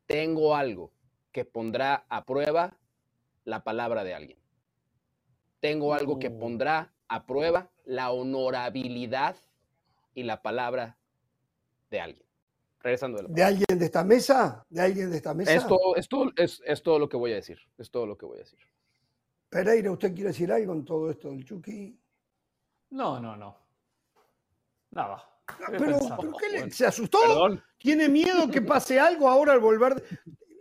tengo 0.07 0.57
algo 0.57 0.93
que 1.33 1.45
pondrá 1.45 2.05
a 2.09 2.25
prueba 2.25 2.77
la 3.45 3.65
palabra 3.65 4.05
de 4.05 4.15
alguien. 4.15 4.39
Tengo 5.61 5.95
algo 5.95 6.19
que 6.19 6.31
pondrá 6.31 6.93
a 7.09 7.27
prueba 7.27 7.71
la 7.85 8.11
honorabilidad 8.11 9.37
y 10.15 10.25
la 10.25 10.43
palabra 10.43 10.99
de 11.91 12.01
alguien. 12.01 12.27
Regresando 12.81 13.23
de, 13.23 13.29
¿De 13.29 13.45
alguien 13.45 13.79
de 13.79 13.85
esta 13.85 14.03
mesa? 14.03 14.65
¿De 14.69 14.81
alguien 14.81 15.11
de 15.11 15.17
esta 15.17 15.35
mesa? 15.35 15.55
Esto, 15.55 15.97
esto 15.97 16.33
es, 16.37 16.61
es, 16.65 16.83
todo 16.83 16.99
lo 16.99 17.09
que 17.09 17.17
voy 17.17 17.33
a 17.33 17.37
decir. 17.37 17.59
Es 17.79 17.91
todo 17.91 18.07
lo 18.07 18.19
que 18.19 18.27
voy 18.27 18.39
a 18.39 18.41
decir. 18.41 18.59
Pereira, 19.49 19.91
¿usted 19.93 20.15
quiere 20.15 20.31
decir 20.31 20.51
algo 20.51 20.73
en 20.73 20.85
todo 20.85 21.11
esto 21.11 21.29
del 21.31 21.45
Chucky? 21.45 21.97
No, 22.91 23.21
no, 23.21 23.37
no. 23.37 23.57
Nada. 24.91 25.23
Pero, 25.79 25.99
¿qué 26.39 26.71
¿Se 26.71 26.87
asustó? 26.87 27.19
¿Tiene 27.79 28.09
miedo 28.09 28.51
que 28.51 28.63
pase 28.63 28.99
algo 28.99 29.29
ahora 29.29 29.53
al 29.53 29.61
volver? 29.61 30.03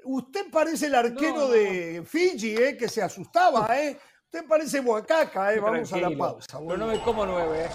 Usted 0.04 0.52
parece 0.52 0.88
el 0.88 0.96
arquero 0.96 1.48
de 1.50 2.04
Fiji, 2.06 2.56
¿eh? 2.56 2.78
que 2.78 2.88
se 2.88 3.02
asustaba, 3.02 3.68
¿eh? 3.80 3.98
Usted 4.26 4.48
parece 4.48 4.80
Huacaca, 4.80 5.54
¿eh? 5.54 5.60
Vamos 5.60 5.92
a 5.94 5.98
la 5.98 6.18
pausa. 6.18 6.60
Pero 6.60 6.78
no 6.78 6.88
me 6.88 7.02
como 7.02 7.26
nueve, 7.26 7.66
¿eh? 7.66 7.70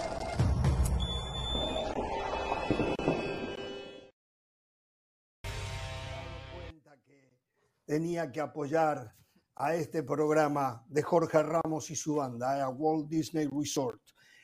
tenía 7.87 8.29
que 8.29 8.41
apoyar 8.41 9.15
a 9.55 9.73
este 9.73 10.03
programa 10.03 10.85
de 10.89 11.01
Jorge 11.01 11.41
Ramos 11.41 11.89
y 11.89 11.95
su 11.95 12.15
banda, 12.15 12.57
¿eh? 12.57 12.61
a 12.61 12.69
Walt 12.69 13.07
Disney 13.07 13.47
Resort. 13.47 14.01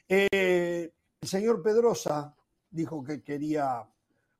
Eh, 0.08 0.92
el 1.22 1.28
señor 1.28 1.62
Pedrosa 1.62 2.34
dijo 2.70 3.04
que 3.04 3.22
quería 3.22 3.86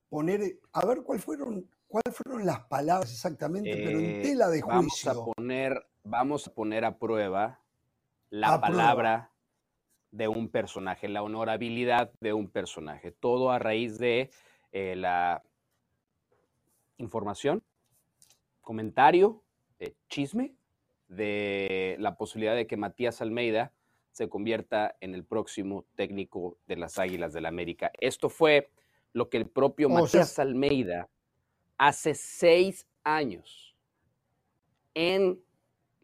poner, 0.08 0.58
a 0.72 0.86
ver 0.86 1.02
cuáles 1.02 1.22
fueron, 1.22 1.70
cuáles 1.94 2.16
fueron 2.16 2.44
las 2.44 2.58
palabras 2.66 3.12
exactamente, 3.12 3.70
pero 3.72 4.00
en 4.00 4.04
eh, 4.04 4.22
tela 4.22 4.48
de 4.48 4.62
juicio. 4.62 4.74
Vamos 4.74 5.06
a 5.06 5.14
poner, 5.14 5.86
vamos 6.02 6.48
a 6.48 6.52
poner 6.52 6.84
a 6.84 6.98
prueba 6.98 7.60
la 8.30 8.60
palabra 8.60 9.30
de 10.10 10.26
un 10.26 10.48
personaje, 10.48 11.06
la 11.08 11.22
honorabilidad 11.22 12.10
de 12.18 12.32
un 12.32 12.50
personaje. 12.50 13.12
Todo 13.12 13.52
a 13.52 13.60
raíz 13.60 13.98
de 13.98 14.32
eh, 14.72 14.96
la 14.96 15.44
información, 16.96 17.62
comentario, 18.60 19.44
chisme 20.08 20.56
de 21.06 21.94
la 22.00 22.16
posibilidad 22.16 22.56
de 22.56 22.66
que 22.66 22.76
Matías 22.76 23.22
Almeida 23.22 23.72
se 24.10 24.28
convierta 24.28 24.96
en 25.00 25.14
el 25.14 25.24
próximo 25.24 25.84
técnico 25.94 26.58
de 26.66 26.74
las 26.74 26.98
Águilas 26.98 27.32
del 27.32 27.44
la 27.44 27.50
América. 27.50 27.92
Esto 28.00 28.30
fue 28.30 28.72
lo 29.12 29.28
que 29.28 29.36
el 29.36 29.46
propio 29.46 29.88
Matías 29.88 30.40
Almeida 30.40 31.08
hace 31.78 32.14
seis 32.14 32.86
años 33.02 33.74
en 34.94 35.40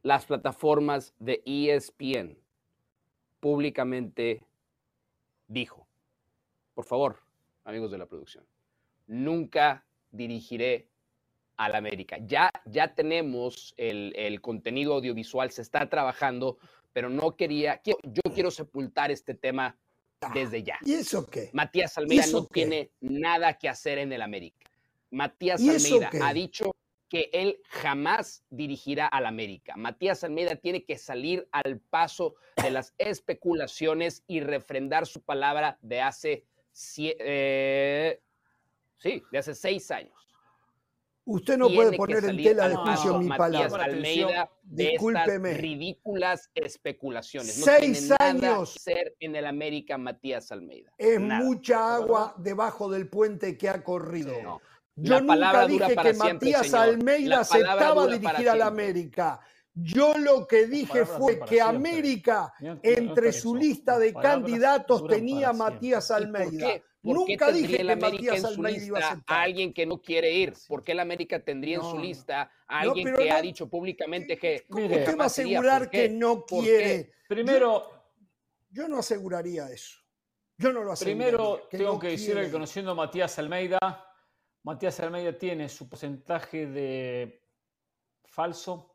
las 0.02 0.26
plataformas 0.26 1.14
de 1.18 1.42
ESPN 1.44 2.38
públicamente 3.40 4.44
dijo, 5.46 5.86
por 6.74 6.84
favor, 6.84 7.20
amigos 7.64 7.90
de 7.90 7.98
la 7.98 8.06
producción, 8.06 8.44
nunca 9.06 9.84
dirigiré 10.10 10.88
al 11.56 11.74
América. 11.74 12.18
Ya, 12.26 12.50
ya 12.64 12.94
tenemos 12.94 13.74
el, 13.76 14.12
el, 14.16 14.40
contenido 14.40 14.94
audiovisual, 14.94 15.50
se 15.50 15.62
está 15.62 15.88
trabajando, 15.88 16.58
pero 16.92 17.08
no 17.08 17.36
quería, 17.36 17.80
yo 17.84 18.22
quiero 18.34 18.50
sepultar 18.50 19.10
este 19.10 19.34
tema 19.34 19.78
desde 20.34 20.62
ya. 20.62 20.78
¿Y 20.82 20.94
eso 20.94 21.26
qué? 21.26 21.50
Matías 21.52 21.96
Almeida 21.98 22.26
no 22.32 22.46
tiene 22.46 22.90
nada 23.00 23.58
que 23.58 23.68
hacer 23.68 23.98
en 23.98 24.12
el 24.12 24.22
América. 24.22 24.69
Matías 25.10 25.60
Almeida 25.60 26.10
ha 26.22 26.32
dicho 26.32 26.72
que 27.08 27.28
él 27.32 27.60
jamás 27.68 28.44
dirigirá 28.50 29.06
al 29.08 29.26
América. 29.26 29.74
Matías 29.76 30.22
Almeida 30.22 30.54
tiene 30.56 30.84
que 30.84 30.96
salir 30.96 31.48
al 31.50 31.80
paso 31.80 32.36
de 32.62 32.70
las 32.70 32.94
especulaciones 32.98 34.22
y 34.28 34.40
refrendar 34.40 35.06
su 35.06 35.20
palabra 35.20 35.76
de 35.82 36.00
hace, 36.00 36.46
eh, 36.96 38.20
sí, 38.98 39.22
de 39.32 39.38
hace 39.38 39.54
seis 39.54 39.90
años. 39.90 40.14
Usted 41.24 41.58
no 41.58 41.68
puede 41.68 41.96
poner 41.96 42.24
en 42.24 42.36
tela 42.42 42.68
de 42.68 42.76
juicio 42.76 43.18
mi 43.18 43.28
palabra. 43.28 43.84
Almeida 43.84 44.50
de 44.62 44.90
Discúlpeme. 44.90 45.54
ridículas 45.54 46.50
especulaciones. 46.54 47.58
No 47.58 47.66
Seis 47.66 48.08
tiene 48.08 48.16
años. 48.18 48.42
Nada 48.42 48.60
que 48.60 48.78
ser 48.80 49.16
en 49.20 49.36
el 49.36 49.46
América 49.46 49.98
Matías 49.98 50.50
Almeida. 50.50 50.92
Es 50.96 51.20
mucha 51.20 51.96
agua 51.96 52.34
debajo 52.38 52.90
del 52.90 53.08
puente 53.08 53.56
que 53.58 53.68
ha 53.68 53.84
corrido. 53.84 54.60
Yo 55.00 55.20
nunca 55.20 55.66
dije 55.66 55.96
que 55.96 56.12
Matías 56.14 56.74
Almeida 56.74 57.40
aceptaba 57.40 58.06
dirigir 58.06 58.48
al 58.48 58.62
América. 58.62 59.40
Yo 59.74 60.14
lo 60.18 60.46
que 60.46 60.66
dije 60.66 61.06
fue 61.06 61.40
que 61.40 61.60
América, 61.60 62.52
entre 62.82 63.32
su 63.32 63.54
lista 63.54 63.98
de 63.98 64.12
candidatos, 64.12 65.06
tenía 65.06 65.50
a 65.50 65.52
Matías 65.52 66.10
Almeida. 66.10 66.82
Nunca 67.02 67.50
dije 67.50 67.78
que 67.78 67.96
Matías 67.96 68.44
Almeida 68.44 68.84
iba 68.84 68.98
a, 68.98 69.22
a 69.26 69.42
alguien 69.42 69.72
que 69.72 69.86
no 69.86 70.02
quiere 70.02 70.32
ir. 70.32 70.52
¿Por 70.68 70.82
qué 70.82 70.94
la 70.94 71.02
América 71.02 71.42
tendría 71.42 71.76
en 71.76 71.82
su 71.82 71.98
lista 71.98 72.50
a 72.66 72.80
alguien 72.80 73.14
que 73.14 73.30
ha 73.30 73.40
dicho 73.40 73.68
públicamente 73.68 74.36
que. 74.36 74.66
¿Cómo 74.68 74.86
usted 74.86 75.18
va 75.18 75.24
a 75.24 75.26
asegurar 75.26 75.88
que 75.88 76.08
no 76.08 76.44
quiere? 76.44 77.12
Primero. 77.28 77.98
Yo, 78.72 78.86
no 78.86 78.98
aseguraría 78.98 79.68
eso. 79.68 79.98
Yo 80.56 80.72
no 80.72 80.84
lo 80.84 80.92
aseguraría. 80.92 81.30
Primero, 81.30 81.68
tengo 81.70 81.98
que 81.98 82.08
decirle 82.08 82.44
que 82.44 82.52
conociendo 82.52 82.92
a 82.92 82.94
Matías 82.94 83.36
Almeida, 83.38 83.78
Matías 84.62 85.00
Almeida 85.00 85.36
tiene 85.36 85.68
su 85.68 85.88
porcentaje 85.88 86.66
de 86.66 87.42
falso, 88.24 88.94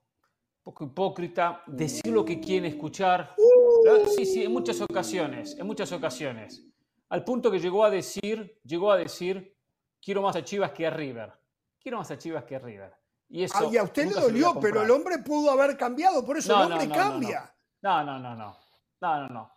poco 0.61 0.86
hipócrita, 0.86 1.63
decir 1.66 2.13
lo 2.13 2.24
que 2.24 2.39
quiere 2.39 2.68
escuchar. 2.68 3.36
Uh. 3.38 4.07
Sí, 4.16 4.26
sí, 4.26 4.43
en 4.43 4.51
muchas 4.51 4.82
ocasiones, 4.82 5.57
en 5.57 5.66
muchas 5.68 5.91
ocasiones. 5.91 6.63
Al 7.09 7.24
punto 7.24 7.51
que 7.51 7.59
llegó 7.59 7.84
a 7.84 7.89
decir, 7.89 8.59
llegó 8.63 8.91
a 8.91 8.97
decir, 8.97 9.55
quiero 10.01 10.22
más 10.22 10.36
a 10.36 10.43
Chivas 10.43 10.72
que 10.72 10.88
a 10.88 10.89
River. 10.89 11.34
Quiero 11.80 11.97
más 11.97 12.09
a 12.09 12.18
Chivas 12.18 12.43
que 12.45 12.55
a 12.55 12.59
River. 12.59 12.93
Y, 13.28 13.43
eso 13.43 13.57
a 13.57 13.84
usted 13.84 14.05
le 14.05 14.13
dolió, 14.13 14.59
pero 14.59 14.84
el 14.84 14.91
hombre 14.91 15.20
pudo 15.20 15.51
haber 15.51 15.78
cambiado, 15.78 16.26
por 16.26 16.38
eso 16.38 16.55
el 16.55 16.72
hombre 16.72 16.89
cambia. 16.89 17.53
No, 17.82 18.03
no, 18.03 18.20
no, 18.20 18.36
no. 18.36 18.57
No, 19.01 19.28
no, 19.28 19.51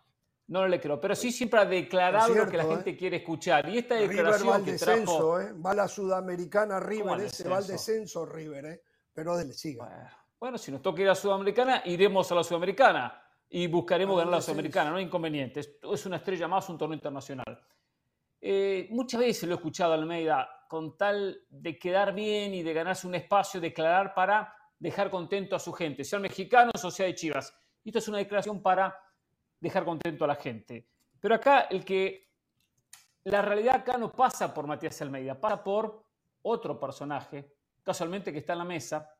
no. 0.49 0.61
No 0.61 0.67
le 0.67 0.81
creo, 0.81 0.99
pero 0.99 1.15
sí 1.15 1.31
siempre 1.31 1.59
ha 1.59 1.65
declarado 1.65 2.33
lo 2.33 2.49
que 2.49 2.57
la 2.57 2.65
gente 2.65 2.89
¿eh? 2.89 2.97
quiere 2.97 3.17
escuchar. 3.17 3.69
Y 3.69 3.77
esta 3.77 3.95
declaración 3.95 4.39
River 4.39 4.51
va 4.51 4.55
al 4.55 4.65
descenso, 4.65 5.41
¿eh? 5.41 5.53
va 5.53 5.73
la 5.73 5.87
sudamericana 5.87 6.79
River, 6.79 7.21
ese 7.21 7.47
va 7.47 7.57
al 7.57 7.67
descenso 7.67 8.25
River, 8.25 8.65
¿eh? 8.65 8.81
pero 9.13 9.37
dele, 9.37 9.53
siga. 9.53 10.19
Bueno, 10.39 10.57
si 10.57 10.71
nos 10.71 10.81
toca 10.81 11.01
ir 11.01 11.09
a 11.09 11.15
Sudamericana, 11.15 11.81
iremos 11.85 12.31
a 12.31 12.35
la 12.35 12.43
Sudamericana 12.43 13.21
y 13.49 13.67
buscaremos 13.67 14.17
ganar 14.17 14.35
la 14.35 14.41
Sudamericana, 14.41 14.89
no 14.89 14.95
hay 14.95 15.03
inconveniente. 15.03 15.59
Es 15.59 16.05
una 16.05 16.15
estrella 16.15 16.47
más, 16.47 16.69
un 16.69 16.77
torneo 16.77 16.95
internacional. 16.95 17.61
Eh, 18.39 18.87
muchas 18.91 19.19
veces 19.19 19.43
lo 19.49 19.55
he 19.55 19.57
escuchado 19.57 19.91
a 19.91 19.95
Almeida 19.95 20.65
con 20.69 20.95
tal 20.95 21.45
de 21.49 21.77
quedar 21.77 22.13
bien 22.13 22.53
y 22.53 22.63
de 22.63 22.73
ganarse 22.73 23.05
un 23.05 23.15
espacio, 23.15 23.59
declarar 23.59 24.13
para 24.13 24.55
dejar 24.79 25.09
contento 25.09 25.57
a 25.57 25.59
su 25.59 25.73
gente, 25.73 26.05
sean 26.05 26.21
mexicanos 26.21 26.83
o 26.85 26.89
sea 26.89 27.05
de 27.07 27.15
Chivas. 27.15 27.53
Y 27.83 27.89
esto 27.89 27.99
es 27.99 28.07
una 28.07 28.19
declaración 28.19 28.61
para 28.61 28.95
dejar 29.59 29.85
contento 29.85 30.25
a 30.25 30.27
la 30.27 30.35
gente. 30.35 30.87
Pero 31.19 31.35
acá 31.35 31.61
el 31.61 31.83
que 31.83 32.29
la 33.25 33.41
realidad 33.41 33.75
acá 33.75 33.97
no 33.97 34.11
pasa 34.11 34.53
por 34.53 34.67
Matías 34.67 35.01
Almeida, 35.01 35.39
pasa 35.39 35.63
por 35.63 36.05
otro 36.41 36.79
personaje, 36.79 37.53
casualmente 37.83 38.31
que 38.31 38.39
está 38.39 38.53
en 38.53 38.59
la 38.59 38.65
mesa, 38.65 39.13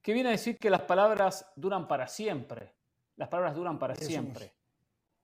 que 0.00 0.12
viene 0.12 0.30
a 0.30 0.32
decir 0.32 0.58
que 0.58 0.70
las 0.70 0.82
palabras 0.82 1.52
duran 1.56 1.86
para 1.86 2.06
siempre. 2.06 2.74
Las 3.16 3.28
palabras 3.28 3.54
duran 3.54 3.78
para 3.78 3.94
siempre. 3.94 4.54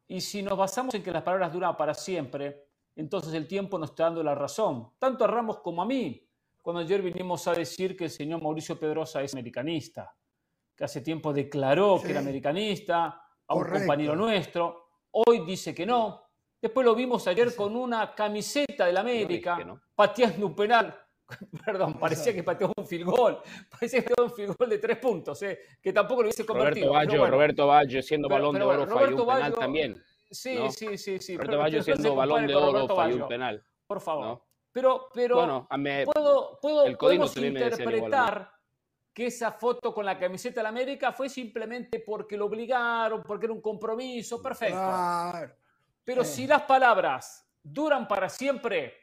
Y 0.07 0.21
si 0.21 0.43
nos 0.43 0.57
basamos 0.57 0.95
en 0.95 1.03
que 1.03 1.11
las 1.11 1.23
palabras 1.23 1.53
duran 1.53 1.77
para 1.77 1.95
siempre, 1.95 2.69
entonces 2.97 3.33
el 3.35 3.47
tiempo 3.47 3.79
nos 3.79 3.91
está 3.91 4.05
dando 4.05 4.23
la 4.23 4.35
razón, 4.35 4.93
tanto 4.99 5.25
a 5.25 5.29
Ramos 5.29 5.59
como 5.61 5.83
a 5.83 5.87
mí, 5.87 6.27
cuando 6.62 6.81
ayer 6.81 7.01
vinimos 7.01 7.47
a 7.47 7.53
decir 7.53 7.97
que 7.97 8.05
el 8.05 8.11
señor 8.11 8.43
Mauricio 8.43 8.79
Pedrosa 8.79 9.23
es 9.23 9.33
americanista, 9.33 10.14
que 10.75 10.85
hace 10.85 11.01
tiempo 11.01 11.33
declaró 11.33 12.01
que 12.03 12.11
era 12.11 12.21
americanista, 12.21 13.28
a 13.49 13.55
un 13.55 13.65
compañero 13.65 14.15
nuestro, 14.15 14.89
hoy 15.11 15.41
dice 15.41 15.75
que 15.75 15.85
no. 15.85 16.23
Después 16.61 16.85
lo 16.85 16.95
vimos 16.95 17.27
ayer 17.27 17.55
con 17.55 17.75
una 17.77 18.15
camiseta 18.15 18.87
del 18.87 18.97
América, 18.97 19.59
pateando 19.95 20.47
un 20.47 20.55
penal. 20.55 20.95
Perdón, 21.65 21.99
parecía 21.99 22.33
que 22.33 22.43
pateó 22.43 22.73
un 22.75 22.87
field 22.87 23.05
goal. 23.05 23.39
Parecía 23.71 24.03
que 24.03 24.09
pateó 24.09 24.25
un 24.25 24.33
field 24.33 24.57
goal 24.57 24.71
de 24.71 24.79
tres 24.79 24.97
puntos, 24.97 25.43
eh, 25.43 25.59
que 25.83 25.93
tampoco 25.93 26.23
lo 26.23 26.29
hubiese 26.29 26.47
convertido. 26.47 26.89
Roberto 26.89 27.13
Baggio, 27.13 27.31
Roberto 27.31 27.67
Baggio 27.67 28.03
siendo 28.03 28.29
balón 28.31 28.55
de 28.55 28.63
oro, 28.63 28.87
falló 28.87 29.17
un 29.17 29.27
penal 29.27 29.55
también. 29.55 30.03
Sí, 30.31 30.59
sí, 30.71 30.97
sí, 30.97 31.19
sí. 31.19 31.37
Roberto 31.37 31.59
Baggio 31.59 31.83
siendo 31.83 32.15
balón 32.15 32.47
de 32.47 32.55
oro, 32.55 32.89
falló 32.89 33.17
un 33.17 33.29
penal. 33.29 33.63
Por 33.87 34.01
favor. 34.01 34.43
Pero, 34.73 35.09
pero 35.13 35.37
bueno, 35.37 35.69
puedo, 36.13 36.59
puedo, 36.61 36.99
podemos 36.99 37.37
interpretar 37.37 38.58
que 39.19 39.27
esa 39.27 39.51
foto 39.51 39.93
con 39.93 40.07
la 40.07 40.16
camiseta 40.16 40.61
de 40.61 40.62
la 40.62 40.69
América 40.69 41.12
fue 41.12 41.29
simplemente 41.29 41.99
porque 41.99 42.37
lo 42.37 42.47
obligaron, 42.47 43.25
porque 43.25 43.47
era 43.47 43.53
un 43.53 43.61
compromiso, 43.61 44.41
perfecto. 44.41 44.81
Pero 46.05 46.23
si 46.23 46.47
las 46.47 46.62
palabras 46.62 47.45
duran 47.61 48.07
para 48.07 48.29
siempre, 48.29 48.95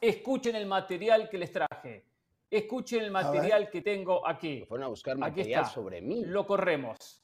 escuchen 0.00 0.54
el 0.54 0.66
material 0.66 1.28
que 1.28 1.38
les 1.38 1.50
traje. 1.50 2.06
Escuchen 2.48 3.02
el 3.02 3.10
material 3.10 3.68
que 3.70 3.82
tengo 3.82 4.24
aquí. 4.24 4.64
fueron 4.68 4.84
a 4.84 4.88
buscar 4.88 5.18
material 5.18 5.66
sobre 5.66 6.00
mí. 6.00 6.24
Lo 6.24 6.46
corremos. 6.46 7.20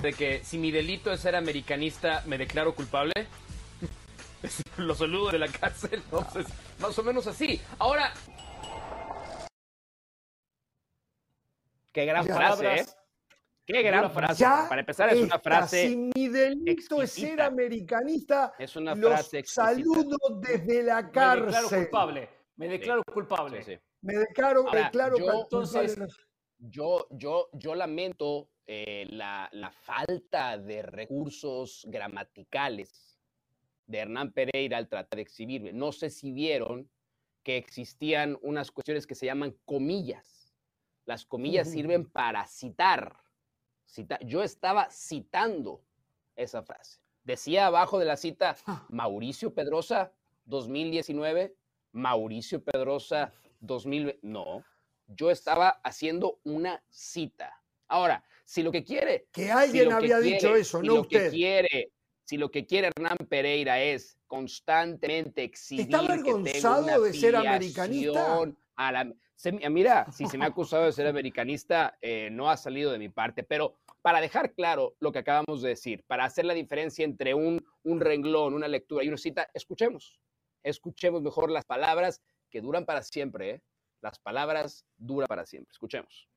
De 0.00 0.14
que 0.14 0.42
si 0.42 0.56
mi 0.56 0.70
delito 0.70 1.12
es 1.12 1.20
ser 1.20 1.36
americanista, 1.36 2.22
me 2.24 2.38
declaro 2.38 2.74
culpable. 2.74 3.12
Lo 4.78 4.94
saludo 4.94 5.32
de 5.32 5.38
la 5.40 5.48
cárcel. 5.48 6.00
Entonces, 6.02 6.46
más 6.78 6.98
o 6.98 7.02
menos 7.02 7.26
así. 7.26 7.60
Ahora, 7.78 8.10
Qué 11.94 12.04
gran 12.06 12.26
frase, 12.26 12.74
¿eh? 12.74 12.84
Qué 13.64 13.82
gran 13.82 14.10
frase. 14.10 14.44
Para 14.44 14.80
empezar, 14.80 15.10
es 15.10 15.20
una 15.20 15.38
frase. 15.38 15.88
Si 15.88 15.96
mi 15.96 16.28
delito 16.28 17.00
es 17.00 17.12
ser 17.12 17.40
americanista, 17.40 18.52
es 18.58 18.74
una 18.74 18.96
frase 18.96 19.40
los 19.40 19.48
saludo 19.48 20.16
desde 20.40 20.82
la 20.82 21.08
cárcel. 21.08 21.46
Me 21.46 21.56
declaro 21.56 21.68
culpable. 21.70 22.28
Me 22.56 22.68
declaro 22.68 23.02
culpable. 23.04 23.80
Me 24.02 24.14
declaro, 24.16 24.64
declaro 24.70 25.16
yo, 25.16 25.42
entonces, 25.42 25.96
yo, 26.58 27.06
yo, 27.10 27.48
yo 27.52 27.74
lamento 27.76 28.50
eh, 28.66 29.06
la, 29.10 29.48
la 29.52 29.70
falta 29.70 30.58
de 30.58 30.82
recursos 30.82 31.86
gramaticales 31.88 33.18
de 33.86 33.98
Hernán 33.98 34.32
Pereira 34.32 34.78
al 34.78 34.88
tratar 34.88 35.16
de 35.16 35.22
exhibirme. 35.22 35.72
No 35.72 35.92
sé 35.92 36.10
si 36.10 36.32
vieron 36.32 36.90
que 37.44 37.56
existían 37.56 38.36
unas 38.42 38.70
cuestiones 38.72 39.06
que 39.06 39.14
se 39.14 39.26
llaman 39.26 39.56
comillas 39.64 40.43
las 41.06 41.24
comillas 41.24 41.70
sirven 41.70 42.08
para 42.08 42.46
citar. 42.46 43.16
Yo 44.22 44.42
estaba 44.42 44.90
citando 44.90 45.82
esa 46.36 46.62
frase. 46.62 47.00
Decía 47.22 47.66
abajo 47.66 47.98
de 47.98 48.04
la 48.06 48.16
cita. 48.16 48.56
Mauricio 48.88 49.54
Pedrosa 49.54 50.12
2019, 50.44 51.54
Mauricio 51.92 52.62
Pedrosa 52.62 53.32
2020. 53.60 54.26
No, 54.26 54.64
yo 55.06 55.30
estaba 55.30 55.80
haciendo 55.82 56.40
una 56.44 56.82
cita. 56.90 57.60
Ahora, 57.88 58.24
si 58.44 58.62
lo 58.62 58.72
que 58.72 58.84
quiere... 58.84 59.28
Que 59.32 59.50
alguien 59.50 59.92
había 59.92 60.18
dicho 60.18 60.54
eso, 60.54 60.82
no 60.82 61.00
usted. 61.00 61.30
quiere, 61.30 61.92
si 62.24 62.36
lo 62.36 62.50
que 62.50 62.66
quiere 62.66 62.88
Hernán 62.88 63.18
Pereira 63.28 63.82
es 63.82 64.18
constantemente 64.26 65.44
exhibir 65.44 65.86
¿Está 65.86 65.98
avergonzado 65.98 67.02
de 67.02 67.12
ser 67.12 67.36
americanista? 67.36 68.40
A 68.76 68.92
la, 68.92 69.14
mira, 69.52 70.10
si 70.12 70.26
se 70.26 70.38
me 70.38 70.44
ha 70.44 70.48
acusado 70.54 70.84
de 70.84 70.92
ser 70.92 71.06
americanista, 71.06 71.96
eh, 72.00 72.28
no 72.30 72.50
ha 72.50 72.56
salido 72.56 72.92
de 72.92 72.98
mi 72.98 73.08
parte, 73.08 73.42
pero 73.42 73.76
para 74.02 74.20
dejar 74.20 74.54
claro 74.54 74.94
lo 75.00 75.12
que 75.12 75.20
acabamos 75.20 75.62
de 75.62 75.70
decir, 75.70 76.04
para 76.06 76.24
hacer 76.24 76.44
la 76.44 76.54
diferencia 76.54 77.04
entre 77.04 77.34
un, 77.34 77.64
un 77.82 78.00
renglón, 78.00 78.54
una 78.54 78.68
lectura 78.68 79.04
y 79.04 79.08
una 79.08 79.16
cita, 79.16 79.48
escuchemos, 79.54 80.20
escuchemos 80.62 81.22
mejor 81.22 81.50
las 81.50 81.64
palabras 81.64 82.20
que 82.50 82.60
duran 82.60 82.84
para 82.84 83.02
siempre, 83.02 83.50
¿eh? 83.50 83.62
las 84.00 84.18
palabras 84.18 84.84
duran 84.96 85.26
para 85.26 85.46
siempre, 85.46 85.70
escuchemos. 85.72 86.28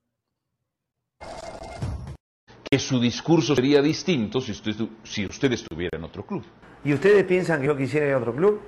Que 2.69 2.79
su 2.79 2.99
discurso 2.99 3.55
sería 3.55 3.81
distinto 3.81 4.41
si 4.41 4.51
usted, 4.51 4.75
si 5.03 5.25
usted 5.25 5.53
estuviera 5.53 5.97
en 5.97 6.03
otro 6.03 6.25
club. 6.25 6.43
¿Y 6.83 6.93
ustedes 6.93 7.23
piensan 7.25 7.61
que 7.61 7.67
yo 7.67 7.77
quisiera 7.77 8.07
ir 8.07 8.13
a 8.13 8.17
otro 8.17 8.35
club? 8.35 8.61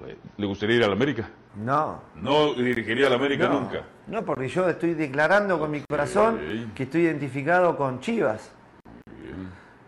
Pues, 0.00 0.16
¿Le 0.38 0.46
gustaría 0.46 0.76
ir 0.76 0.84
a 0.84 0.86
la 0.86 0.94
América? 0.94 1.28
No. 1.56 2.00
¿No 2.16 2.54
dirigiría 2.54 3.06
a 3.06 3.10
la 3.10 3.16
América 3.16 3.48
nunca? 3.48 3.82
No, 4.06 4.24
porque 4.24 4.48
yo 4.48 4.66
estoy 4.66 4.94
declarando 4.94 5.58
con 5.58 5.70
mi 5.70 5.82
corazón 5.82 6.72
que 6.74 6.84
estoy 6.84 7.02
identificado 7.02 7.76
con 7.76 8.00
Chivas. 8.00 8.50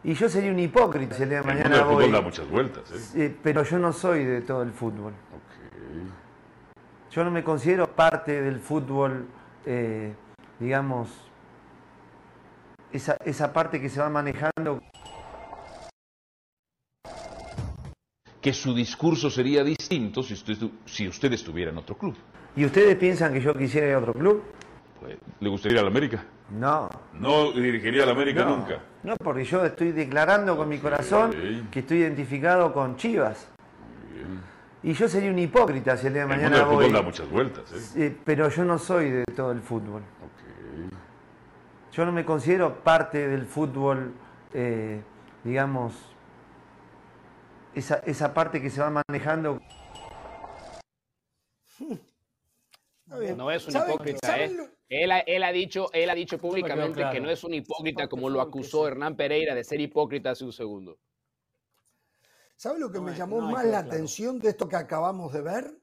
Y 0.05 0.13
yo 0.15 0.29
sería 0.29 0.51
un 0.51 0.59
hipócrita 0.59 1.15
si 1.15 1.23
el 1.23 1.31
día 1.31 1.41
de 1.41 1.47
mañana 1.47 1.77
el 1.77 1.85
voy... 1.85 2.11
da 2.11 2.21
muchas 2.21 2.47
vueltas, 2.49 3.15
¿eh? 3.17 3.35
Pero 3.43 3.63
yo 3.63 3.79
no 3.79 3.93
soy 3.93 4.25
de 4.25 4.43
todo 4.43 4.63
el 4.63 4.73
fútbol. 4.73 5.15
Yo 7.11 7.25
no 7.25 7.31
me 7.31 7.43
considero 7.43 7.87
parte 7.87 8.43
del 8.43 8.59
fútbol, 8.59 9.27
eh, 9.65 10.13
digamos, 10.59 11.09
esa, 12.93 13.17
esa 13.25 13.53
parte 13.53 13.81
que 13.81 13.89
se 13.89 14.01
va 14.01 14.11
manejando 14.11 14.83
que 18.43 18.53
su 18.53 18.75
discurso 18.75 19.31
sería 19.31 19.63
distinto 19.63 20.23
si 20.23 20.35
usted, 20.35 20.57
si 20.85 21.07
usted 21.07 21.33
estuviera 21.33 21.71
en 21.71 21.79
otro 21.79 21.97
club. 21.97 22.17
¿Y 22.57 22.65
ustedes 22.65 22.97
piensan 22.97 23.33
que 23.33 23.41
yo 23.41 23.55
quisiera 23.55 23.87
ir 23.87 23.95
a 23.95 23.99
otro 24.01 24.13
club? 24.13 24.43
Pues, 25.01 25.17
¿Le 25.41 25.49
gustaría 25.49 25.77
ir 25.77 25.81
a 25.81 25.83
la 25.85 25.91
América? 25.91 26.25
No. 26.51 26.91
¿No 27.15 27.53
dirigiría 27.53 28.03
a 28.03 28.07
la 28.07 28.13
América 28.13 28.45
nunca? 28.45 28.83
No, 29.05 29.17
porque 29.17 29.45
yo 29.45 29.65
estoy 29.65 29.93
declarando 29.93 30.57
con 30.57 30.69
mi 30.69 30.79
corazón 30.79 31.69
que 31.71 31.81
estoy 31.81 31.99
identificado 31.99 32.73
con 32.73 32.97
Chivas. 32.97 33.49
Y 34.83 34.93
yo 34.95 35.09
sería 35.09 35.31
un 35.31 35.39
hipócrita 35.39 35.97
si 35.97 36.09
el 36.09 36.15
día 36.15 36.23
de 36.23 36.29
mañana 36.29 36.59
el 36.59 36.65
voy... 36.65 36.91
da 36.91 37.03
muchas 37.03 37.31
vueltas, 37.31 37.95
¿eh? 37.97 38.17
Pero 38.25 38.49
yo 38.49 38.65
no 38.65 38.79
soy 38.79 39.11
de 39.11 39.25
todo 39.25 39.53
el 39.53 39.61
fútbol. 39.61 40.03
Yo 41.93 42.05
no 42.05 42.11
me 42.11 42.25
considero 42.25 42.75
parte 42.83 43.29
del 43.29 43.47
fútbol, 43.47 44.13
eh, 44.53 45.01
digamos, 45.45 46.12
esa, 47.75 47.97
esa 48.07 48.35
parte 48.35 48.61
que 48.61 48.71
se 48.71 48.81
va 48.81 49.03
manejando. 49.09 49.61
No 53.07 53.51
es 53.51 53.67
un 53.67 53.77
hipócrita, 53.77 54.43
¿eh? 54.43 54.51
Él 54.89 55.11
ha, 55.11 55.21
él 55.21 55.43
ha, 55.43 55.53
dicho, 55.53 55.91
él 55.93 56.11
ha 56.11 56.15
dicho 56.15 56.39
públicamente 56.39 57.03
que 57.11 57.21
no 57.21 57.31
es 57.31 57.43
un 57.45 57.55
hipócrita 57.55 58.09
como 58.09 58.29
lo 58.29 58.41
acusó 58.41 58.87
Hernán 58.87 59.17
Pereira 59.17 59.55
de 59.55 59.65
ser 59.65 59.81
hipócrita 59.81 60.31
hace 60.31 60.45
un 60.45 60.53
segundo. 60.53 60.99
¿Sabe 62.57 62.79
lo 62.79 62.93
que 62.93 63.01
me 63.01 63.15
llamó 63.15 63.41
más 63.41 63.65
la 63.65 63.81
atención 63.81 64.39
de 64.39 64.51
esto 64.51 64.69
que 64.69 64.77
acabamos 64.77 65.33
de 65.33 65.43
ver? 65.43 65.83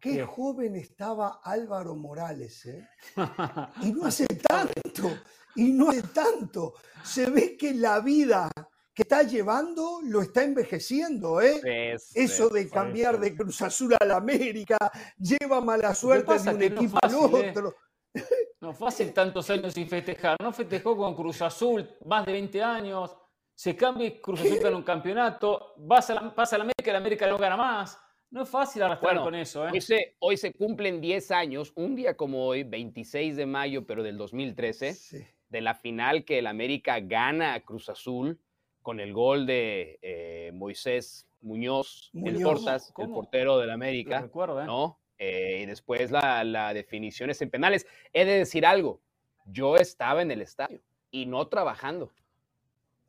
Qué 0.00 0.24
joven 0.24 0.76
estaba 0.76 1.40
Álvaro 1.42 1.94
Morales, 1.94 2.66
¿eh? 2.66 2.86
Y 3.82 3.92
no 3.92 4.06
hace 4.06 4.26
tanto, 4.26 5.16
y 5.54 5.72
no 5.72 5.90
hace 5.90 6.02
tanto. 6.02 6.74
Se 7.02 7.30
ve 7.30 7.56
que 7.56 7.72
la 7.72 8.00
vida 8.00 8.50
que 8.94 9.02
está 9.02 9.22
llevando 9.24 10.00
lo 10.04 10.22
está 10.22 10.44
envejeciendo, 10.44 11.40
¿eh? 11.40 11.96
Eso 12.14 12.48
de 12.48 12.70
cambiar 12.70 13.18
de 13.18 13.34
Cruz 13.34 13.60
Azul 13.62 13.94
a 13.98 14.04
la 14.04 14.16
América 14.16 14.76
lleva 15.18 15.60
mala 15.60 15.94
suerte 15.94 16.38
de 16.38 16.50
un 16.50 16.62
equipo 16.62 16.98
al 17.02 17.12
¿eh? 17.12 17.50
otro. 17.50 17.74
No 18.60 18.72
fácil 18.72 19.12
tantos 19.12 19.50
años 19.50 19.74
sin 19.74 19.86
festejar. 19.86 20.38
No 20.40 20.50
festejó 20.50 20.96
con 20.96 21.14
Cruz 21.14 21.42
Azul 21.42 21.86
más 22.06 22.24
de 22.24 22.32
20 22.32 22.62
años. 22.62 23.14
Se 23.54 23.76
cambia 23.76 24.18
Cruz 24.22 24.40
Azul 24.40 24.64
en 24.64 24.74
un 24.76 24.82
campeonato. 24.82 25.74
Pasa 25.86 26.14
la, 26.14 26.34
pasa 26.34 26.56
la 26.56 26.64
América 26.64 26.88
y 26.88 26.92
la 26.92 26.98
América 26.98 27.26
no 27.26 27.36
gana 27.36 27.58
más. 27.58 27.98
No 28.30 28.44
es 28.44 28.48
fácil 28.48 28.82
arrastrar 28.82 29.20
con 29.20 29.34
eso. 29.34 29.66
¿eh? 29.68 29.70
Hoy, 29.70 29.80
se, 29.82 30.16
hoy 30.18 30.38
se 30.38 30.54
cumplen 30.54 31.02
10 31.02 31.30
años, 31.32 31.72
un 31.76 31.94
día 31.94 32.16
como 32.16 32.46
hoy, 32.46 32.62
26 32.62 33.36
de 33.36 33.44
mayo, 33.44 33.86
pero 33.86 34.02
del 34.02 34.16
2013, 34.16 35.28
de 35.50 35.60
la 35.60 35.74
final 35.74 36.24
que 36.24 36.38
el 36.38 36.46
América 36.46 37.00
gana 37.00 37.52
a 37.52 37.60
Cruz 37.60 37.90
Azul 37.90 38.40
con 38.84 39.00
el 39.00 39.14
gol 39.14 39.46
de 39.46 39.98
eh, 40.02 40.52
Moisés 40.52 41.26
Muñoz, 41.40 42.10
el 42.12 42.40
Portas, 42.42 42.92
el 42.98 43.08
portero 43.08 43.58
del 43.58 43.70
América. 43.70 44.20
Recuerdo, 44.20 44.60
¿eh? 44.60 44.66
¿no? 44.66 45.00
Eh, 45.18 45.60
y 45.62 45.66
después 45.66 46.10
la, 46.10 46.44
la 46.44 46.74
definición 46.74 47.30
es 47.30 47.40
en 47.40 47.50
penales. 47.50 47.86
He 48.12 48.26
de 48.26 48.38
decir 48.38 48.66
algo, 48.66 49.00
yo 49.46 49.76
estaba 49.76 50.20
en 50.20 50.30
el 50.30 50.42
estadio 50.42 50.80
y 51.10 51.24
no 51.24 51.48
trabajando. 51.48 52.12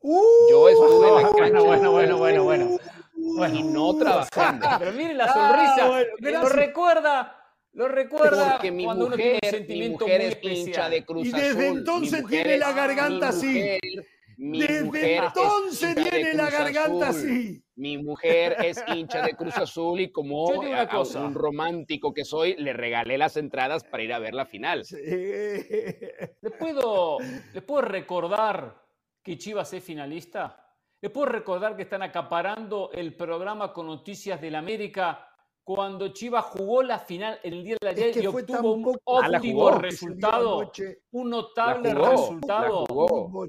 Uh, 0.00 0.50
yo 0.50 0.68
estuve 0.70 1.08
en 1.08 1.14
la 1.14 1.22
cancha. 1.30 1.60
Bueno, 1.66 1.92
bueno, 1.92 2.16
bueno, 2.16 2.44
bueno. 2.44 2.78
Y 3.52 3.62
no 3.62 3.94
trabajando. 3.96 4.66
Pero 4.78 4.92
miren 4.92 5.18
la 5.18 5.30
sonrisa. 5.30 5.90
Ah, 5.90 6.40
lo 6.40 6.48
recuerda. 6.48 7.42
Lo 7.74 7.88
recuerda 7.88 8.52
Porque 8.52 8.70
mi 8.70 8.86
cuando 8.86 9.10
mujer, 9.10 9.38
uno 9.42 9.66
tiene 9.66 9.88
un 9.88 9.92
mi 9.92 9.98
mujer 9.98 10.20
es 10.22 10.38
hincha 10.42 10.88
de 10.88 11.04
Cruz 11.04 11.28
Azul. 11.28 11.38
Y 11.38 11.42
desde 11.42 11.68
entonces 11.68 12.26
tiene 12.26 12.56
la 12.56 12.72
garganta 12.72 13.28
así. 13.28 13.78
Desde 14.36 15.16
entonces 15.16 15.94
tiene 15.94 16.34
la 16.34 16.50
garganta 16.50 17.08
así. 17.08 17.62
Mi 17.74 17.98
mujer 17.98 18.56
es 18.64 18.82
hincha 18.88 19.22
de 19.22 19.34
Cruz 19.34 19.56
Azul 19.56 20.00
y 20.00 20.10
como 20.10 20.46
un 20.46 21.34
romántico 21.34 22.12
que 22.12 22.24
soy, 22.24 22.54
le 22.56 22.72
regalé 22.72 23.18
las 23.18 23.36
entradas 23.36 23.84
para 23.84 24.02
ir 24.02 24.12
a 24.12 24.18
ver 24.18 24.34
la 24.34 24.46
final. 24.46 24.84
¿Le, 24.90 26.50
puedo, 26.58 27.18
¿Le 27.52 27.62
puedo 27.62 27.82
recordar 27.82 28.82
que 29.22 29.38
Chivas 29.38 29.72
es 29.72 29.84
finalista? 29.84 30.62
¿Le 31.00 31.10
puedo 31.10 31.26
recordar 31.26 31.76
que 31.76 31.82
están 31.82 32.02
acaparando 32.02 32.90
el 32.92 33.14
programa 33.14 33.72
con 33.72 33.86
noticias 33.86 34.40
del 34.40 34.54
América 34.54 35.28
cuando 35.66 36.12
Chivas 36.12 36.44
jugó 36.44 36.80
la 36.84 37.00
final 37.00 37.40
el 37.42 37.64
día 37.64 37.76
de 37.80 37.88
ayer 37.88 38.22
y 38.22 38.26
obtuvo 38.28 38.74
un 38.74 38.96
óptimo 39.02 39.72
resultado, 39.72 40.70
un 41.10 41.28
notable 41.28 41.92
resultado, 41.92 42.84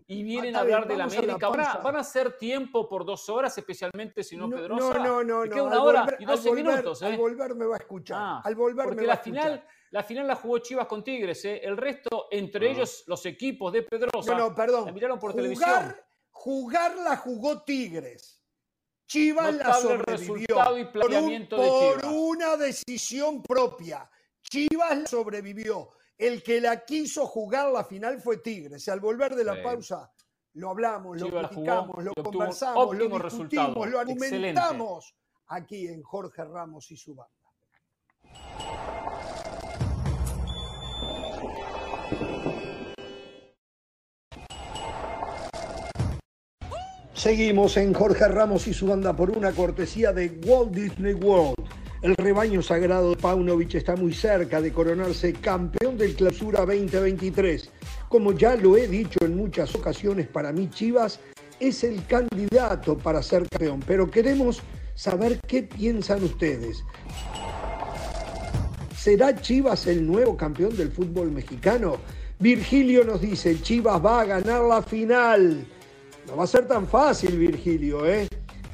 y 0.08 0.24
vienen 0.24 0.56
a 0.56 0.62
hablar 0.62 0.88
de 0.88 0.98
la 0.98 1.04
América. 1.04 1.50
Van 1.50 1.96
a, 1.96 2.00
hacer 2.00 2.36
tiempo 2.40 2.90
por 2.90 3.06
dos 3.06 3.30
horas, 3.30 3.56
especialmente 3.60 4.24
si 4.24 4.36
no, 4.36 4.50
Pedrosa. 4.50 4.98
No, 4.98 5.24
no, 5.24 5.46
no. 5.46 5.64
una 5.64 5.84
hora 5.84 6.08
y 6.18 6.26
doce 6.26 6.52
minutos. 6.54 7.04
Al 7.04 7.14
¿eh? 7.14 7.18
volver 7.18 7.54
me 7.54 7.68
va 7.68 7.76
a 7.76 7.80
escuchar. 7.80 8.18
Ah, 8.20 8.42
al 8.44 8.56
volver 8.56 8.88
porque 8.88 9.06
la 9.06 9.18
final, 9.18 9.64
la 9.92 10.02
final 10.02 10.26
la 10.26 10.36
jugó 10.38 10.58
Chivas 10.58 10.88
con 10.88 11.04
Tigres. 11.04 11.46
¿eh? 11.46 11.62
El 11.64 11.78
resto, 11.78 12.30
entre 12.32 12.68
ah. 12.68 12.72
ellos 12.72 13.04
los 13.06 13.24
equipos 13.28 13.72
de 13.72 13.84
Pedrosa, 13.84 14.32
no, 14.32 14.50
no, 14.50 14.56
perdón. 14.56 14.88
la 14.88 14.92
miraron 14.92 15.20
por 15.20 15.36
televisión. 15.36 15.96
Jugar 16.32 16.96
la 16.98 17.16
jugó 17.16 17.62
Tigres 17.62 18.37
Chivas 19.08 19.56
la 19.56 19.74
sobrevivió 19.74 20.78
y 20.78 20.86
por, 20.86 22.06
una 22.06 22.58
decisión 22.58 23.42
propia. 23.42 24.10
Chivas 24.42 24.98
la 24.98 25.08
sobrevivió. 25.08 25.90
El 26.18 26.44
que 26.44 26.60
la 26.60 26.84
quiso 26.84 27.26
jugar 27.26 27.72
la 27.72 27.86
final 27.86 28.20
fue 28.20 28.38
Tigres. 28.38 28.88
Al 28.90 29.00
volver 29.00 29.36
de 29.36 29.46
la 29.46 29.62
pausa 29.64 30.12
lo 30.54 30.72
hablamos, 30.72 31.22
lo 31.22 31.30
criticamos, 31.30 32.04
lo 32.04 32.14
conversamos, 32.16 32.98
lo 32.98 33.08
discutimos, 33.08 33.88
lo 33.88 34.00
argumentamos 34.00 35.16
aquí 35.48 35.88
en 35.88 36.02
Jorge 36.02 36.44
Ramos 36.44 36.92
y 36.92 36.98
su 36.98 37.16
banda. 37.16 37.34
Seguimos 47.18 47.78
en 47.78 47.96
Jorge 47.96 48.28
Ramos 48.28 48.68
y 48.68 48.76
su 48.76 48.86
banda 48.86 49.16
por 49.16 49.32
una 49.32 49.52
cortesía 49.52 50.14
de 50.14 50.40
Walt 50.46 50.72
Disney 50.72 51.16
World. 51.16 51.56
El 52.04 52.16
rebaño 52.16 52.62
sagrado 52.62 53.10
de 53.10 53.16
Paunovic 53.16 53.74
está 53.74 53.96
muy 53.96 54.14
cerca 54.14 54.62
de 54.62 54.72
coronarse 54.72 55.34
campeón 55.34 55.98
del 55.98 56.14
Clausura 56.14 56.60
2023. 56.60 57.72
Como 58.08 58.34
ya 58.34 58.56
lo 58.56 58.78
he 58.78 58.88
dicho 58.88 59.18
en 59.26 59.36
muchas 59.36 59.74
ocasiones, 59.74 60.28
para 60.28 60.52
mí 60.52 60.70
Chivas 60.70 61.20
es 61.60 61.84
el 61.84 62.06
candidato 62.06 62.96
para 62.96 63.24
ser 63.24 63.50
campeón, 63.50 63.80
pero 63.88 64.12
queremos 64.12 64.62
saber 64.94 65.40
qué 65.48 65.64
piensan 65.64 66.24
ustedes. 66.24 66.84
¿Será 68.96 69.36
Chivas 69.36 69.88
el 69.88 70.06
nuevo 70.06 70.38
campeón 70.38 70.78
del 70.78 70.92
fútbol 70.92 71.32
mexicano? 71.32 71.98
Virgilio 72.38 73.04
nos 73.04 73.22
dice, 73.22 73.60
Chivas 73.60 74.06
va 74.06 74.22
a 74.22 74.26
ganar 74.26 74.62
la 74.62 74.84
final. 74.84 75.66
No 76.28 76.36
va 76.36 76.44
a 76.44 76.48
ser 76.48 76.68
tan 76.68 76.86
fácil, 76.86 77.38
Virgilio, 77.40 78.06
¿eh? 78.06 78.28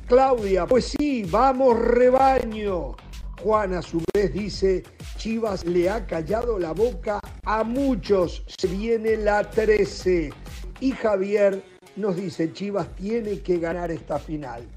Claudia, 0.07 0.65
pues 0.65 0.95
sí, 0.97 1.23
vamos 1.29 1.77
rebaño. 1.77 2.95
Juan 3.43 3.75
a 3.75 3.81
su 3.83 4.01
vez 4.13 4.33
dice, 4.33 4.83
Chivas 5.17 5.63
le 5.63 5.87
ha 5.89 6.07
callado 6.07 6.57
la 6.57 6.71
boca 6.71 7.19
a 7.45 7.63
muchos, 7.63 8.43
se 8.47 8.67
viene 8.67 9.17
la 9.17 9.47
13. 9.47 10.31
Y 10.79 10.91
Javier 10.93 11.63
nos 11.95 12.15
dice, 12.15 12.51
Chivas 12.53 12.87
tiene 12.95 13.41
que 13.41 13.59
ganar 13.59 13.91
esta 13.91 14.17
final. 14.17 14.67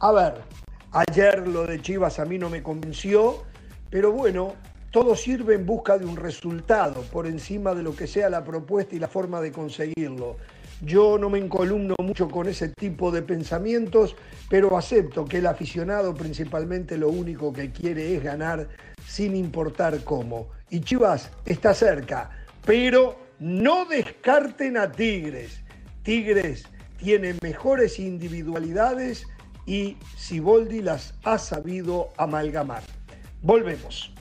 A 0.00 0.12
ver, 0.12 0.42
ayer 0.90 1.46
lo 1.46 1.64
de 1.64 1.80
Chivas 1.80 2.18
a 2.18 2.24
mí 2.24 2.38
no 2.38 2.50
me 2.50 2.62
convenció, 2.62 3.44
pero 3.88 4.10
bueno, 4.10 4.54
todo 4.90 5.14
sirve 5.14 5.54
en 5.54 5.66
busca 5.66 5.98
de 5.98 6.06
un 6.06 6.16
resultado 6.16 7.02
por 7.12 7.26
encima 7.26 7.74
de 7.74 7.82
lo 7.82 7.94
que 7.94 8.06
sea 8.06 8.30
la 8.30 8.44
propuesta 8.44 8.96
y 8.96 8.98
la 8.98 9.08
forma 9.08 9.40
de 9.40 9.52
conseguirlo. 9.52 10.36
Yo 10.80 11.18
no 11.18 11.28
me 11.28 11.38
encolumno 11.38 11.94
mucho 12.00 12.28
con 12.28 12.48
ese 12.48 12.68
tipo 12.68 13.10
de 13.10 13.22
pensamientos, 13.22 14.16
pero 14.48 14.78
acepto 14.78 15.24
que 15.24 15.38
el 15.38 15.46
aficionado 15.46 16.14
principalmente 16.14 16.96
lo 16.96 17.08
único 17.08 17.52
que 17.52 17.70
quiere 17.70 18.16
es 18.16 18.22
ganar 18.22 18.68
sin 19.06 19.34
importar 19.34 20.02
cómo. 20.04 20.48
Y 20.70 20.80
Chivas 20.80 21.30
está 21.44 21.74
cerca, 21.74 22.30
pero 22.64 23.18
no 23.40 23.84
descarten 23.86 24.76
a 24.76 24.90
Tigres. 24.90 25.60
Tigres 26.02 26.64
tiene 26.96 27.34
mejores 27.42 27.98
individualidades 27.98 29.26
y 29.66 29.96
Siboldi 30.16 30.80
las 30.80 31.14
ha 31.24 31.38
sabido 31.38 32.08
amalgamar. 32.16 32.82
Volvemos. 33.42 34.17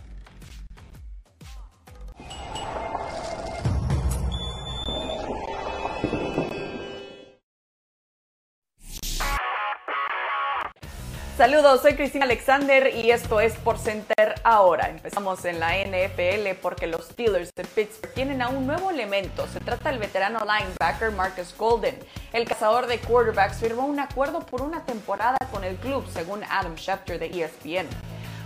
Saludos, 11.38 11.84
soy 11.84 11.94
Cristina 11.94 12.26
Alexander 12.26 12.96
y 12.96 13.12
esto 13.12 13.40
es 13.40 13.54
Por 13.58 13.78
Center 13.78 14.34
ahora. 14.44 14.90
Empezamos 14.90 15.46
en 15.46 15.60
la 15.60 15.78
NFL 15.78 16.58
porque 16.64 16.88
los 16.88 17.10
Steelers 17.10 17.52
de 17.54 17.64
Pittsburgh 17.64 18.12
tienen 18.16 18.42
a 18.42 18.50
un 18.50 18.66
nuevo 18.66 18.90
elemento. 18.90 19.46
Se 19.54 19.60
trata 19.60 19.92
del 19.92 20.00
veterano 20.00 20.40
linebacker 20.40 21.12
Marcus 21.12 21.56
Golden. 21.56 21.96
El 22.34 22.46
cazador 22.46 22.88
de 22.88 22.98
quarterbacks 22.98 23.58
firmó 23.60 23.86
un 23.86 24.00
acuerdo 24.00 24.40
por 24.40 24.64
una 24.64 24.84
temporada 24.84 25.38
con 25.52 25.64
el 25.64 25.76
club, 25.76 26.04
según 26.12 26.44
Adam 26.44 26.76
Schefter 26.76 27.20
de 27.20 27.28
ESPN. 27.28 27.88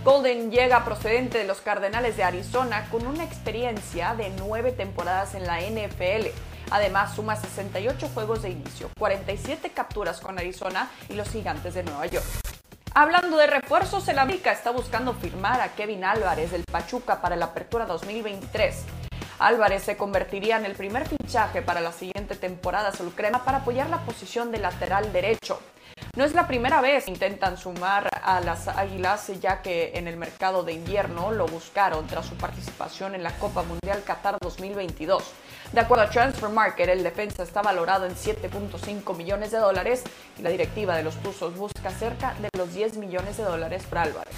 Golden 0.04 0.50
llega 0.50 0.84
procedente 0.84 1.38
de 1.38 1.44
los 1.44 1.62
Cardenales 1.62 2.18
de 2.18 2.24
Arizona 2.24 2.86
con 2.90 3.06
una 3.06 3.24
experiencia 3.24 4.14
de 4.16 4.28
nueve 4.36 4.70
temporadas 4.70 5.34
en 5.34 5.46
la 5.46 5.62
NFL. 5.62 6.26
Además, 6.70 7.14
suma 7.14 7.36
68 7.36 8.10
juegos 8.12 8.42
de 8.42 8.50
inicio, 8.50 8.90
47 8.98 9.70
capturas 9.70 10.20
con 10.20 10.38
Arizona 10.38 10.90
y 11.08 11.14
los 11.14 11.30
Gigantes 11.30 11.72
de 11.72 11.84
Nueva 11.84 12.04
York. 12.04 12.51
Hablando 12.94 13.38
de 13.38 13.46
refuerzos, 13.46 14.06
el 14.08 14.18
América 14.18 14.52
está 14.52 14.70
buscando 14.70 15.14
firmar 15.14 15.62
a 15.62 15.74
Kevin 15.74 16.04
Álvarez 16.04 16.50
del 16.50 16.64
Pachuca 16.64 17.22
para 17.22 17.36
la 17.36 17.46
apertura 17.46 17.86
2023. 17.86 18.84
Álvarez 19.38 19.84
se 19.84 19.96
convertiría 19.96 20.58
en 20.58 20.66
el 20.66 20.74
primer 20.74 21.08
fichaje 21.08 21.62
para 21.62 21.80
la 21.80 21.92
siguiente 21.92 22.36
temporada 22.36 22.92
crema 23.16 23.46
para 23.46 23.58
apoyar 23.58 23.88
la 23.88 24.02
posición 24.02 24.52
de 24.52 24.58
lateral 24.58 25.10
derecho. 25.10 25.58
No 26.16 26.24
es 26.24 26.34
la 26.34 26.46
primera 26.46 26.82
vez 26.82 27.06
que 27.06 27.12
intentan 27.12 27.56
sumar 27.56 28.10
a 28.22 28.40
las 28.40 28.68
Águilas, 28.68 29.32
ya 29.40 29.62
que 29.62 29.92
en 29.94 30.06
el 30.06 30.18
mercado 30.18 30.62
de 30.62 30.74
invierno 30.74 31.32
lo 31.32 31.46
buscaron 31.46 32.06
tras 32.06 32.26
su 32.26 32.34
participación 32.36 33.14
en 33.14 33.22
la 33.22 33.32
Copa 33.38 33.62
Mundial 33.62 34.02
Qatar 34.04 34.36
2022. 34.38 35.32
De 35.72 35.80
acuerdo 35.80 36.04
a 36.04 36.10
Transfer 36.10 36.50
Market, 36.50 36.88
el 36.88 37.02
defensa 37.02 37.42
está 37.42 37.62
valorado 37.62 38.04
en 38.04 38.14
7.5 38.14 39.16
millones 39.16 39.50
de 39.52 39.58
dólares 39.58 40.04
y 40.38 40.42
la 40.42 40.50
directiva 40.50 40.96
de 40.96 41.02
los 41.02 41.16
Tuzos 41.16 41.56
busca 41.56 41.90
cerca 41.90 42.34
de 42.40 42.50
los 42.58 42.74
10 42.74 42.98
millones 42.98 43.38
de 43.38 43.44
dólares 43.44 43.84
para 43.88 44.02
Álvarez. 44.02 44.34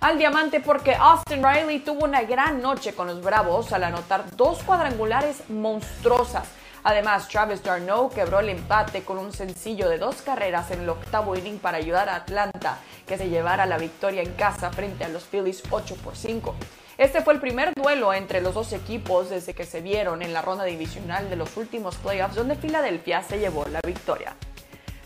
Al 0.00 0.18
diamante 0.18 0.60
porque 0.60 0.94
Austin 0.94 1.42
Riley 1.42 1.78
tuvo 1.78 2.04
una 2.04 2.22
gran 2.22 2.60
noche 2.60 2.94
con 2.94 3.06
los 3.06 3.22
Bravos 3.22 3.72
al 3.72 3.84
anotar 3.84 4.36
dos 4.36 4.62
cuadrangulares 4.62 5.48
monstruosas 5.48 6.46
Además, 6.88 7.26
Travis 7.26 7.64
Darno 7.64 8.08
quebró 8.10 8.38
el 8.38 8.48
empate 8.48 9.02
con 9.02 9.18
un 9.18 9.32
sencillo 9.32 9.88
de 9.88 9.98
dos 9.98 10.22
carreras 10.22 10.70
en 10.70 10.82
el 10.82 10.88
octavo 10.88 11.34
inning 11.34 11.58
para 11.58 11.78
ayudar 11.78 12.08
a 12.08 12.14
Atlanta, 12.14 12.78
que 13.04 13.18
se 13.18 13.28
llevara 13.28 13.66
la 13.66 13.76
victoria 13.76 14.22
en 14.22 14.32
casa 14.34 14.70
frente 14.70 15.02
a 15.02 15.08
los 15.08 15.24
Phillies 15.24 15.64
8 15.68 15.96
por 15.96 16.14
5. 16.14 16.54
Este 16.98 17.20
fue 17.20 17.34
el 17.34 17.40
primer 17.40 17.74
duelo 17.74 18.14
entre 18.14 18.40
los 18.40 18.54
dos 18.54 18.72
equipos 18.72 19.28
desde 19.28 19.52
que 19.52 19.66
se 19.66 19.82
vieron 19.82 20.22
en 20.22 20.32
la 20.32 20.40
ronda 20.40 20.64
divisional 20.64 21.28
de 21.28 21.36
los 21.36 21.54
últimos 21.58 21.96
playoffs, 21.96 22.36
donde 22.36 22.56
Filadelfia 22.56 23.22
se 23.22 23.38
llevó 23.38 23.66
la 23.66 23.80
victoria. 23.84 24.34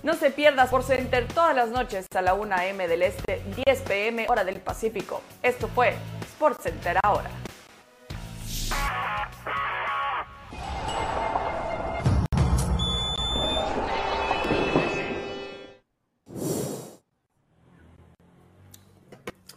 No 0.04 0.14
se 0.14 0.30
pierdas 0.30 0.70
por 0.70 0.84
Center 0.84 1.26
todas 1.26 1.54
las 1.56 1.70
noches 1.70 2.06
a 2.14 2.22
la 2.22 2.34
1 2.34 2.54
a.m. 2.54 2.86
del 2.86 3.02
Este, 3.02 3.42
10 3.66 3.80
p.m. 3.82 4.26
hora 4.28 4.44
del 4.44 4.60
Pacífico. 4.60 5.20
Esto 5.42 5.66
fue 5.66 5.96
Center 6.62 6.96
ahora. 7.02 7.28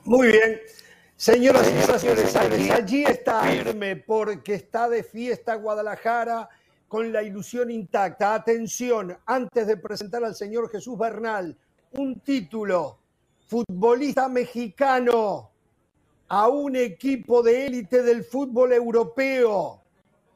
Muy 0.03 0.27
bien. 0.27 0.72
Señoras 1.23 1.65
y 1.71 1.99
señores, 1.99 2.35
allí, 2.69 3.05
está 3.05 3.43
firme 3.43 3.95
porque 3.95 4.55
está 4.55 4.89
de 4.89 5.03
fiesta 5.03 5.55
Guadalajara 5.55 6.49
con 6.89 7.13
la 7.13 7.23
ilusión 7.23 7.71
intacta. 7.71 8.35
Atención, 8.35 9.17
antes 9.25 9.67
de 9.67 9.77
presentar 9.77 10.25
al 10.25 10.35
señor 10.35 10.69
Jesús 10.69 10.97
Bernal, 10.97 11.55
un 11.93 12.19
título, 12.19 12.99
futbolista 13.47 14.27
mexicano 14.27 15.49
a 16.27 16.49
un 16.49 16.75
equipo 16.75 17.41
de 17.41 17.67
élite 17.67 18.03
del 18.03 18.25
fútbol 18.25 18.73
europeo. 18.73 19.81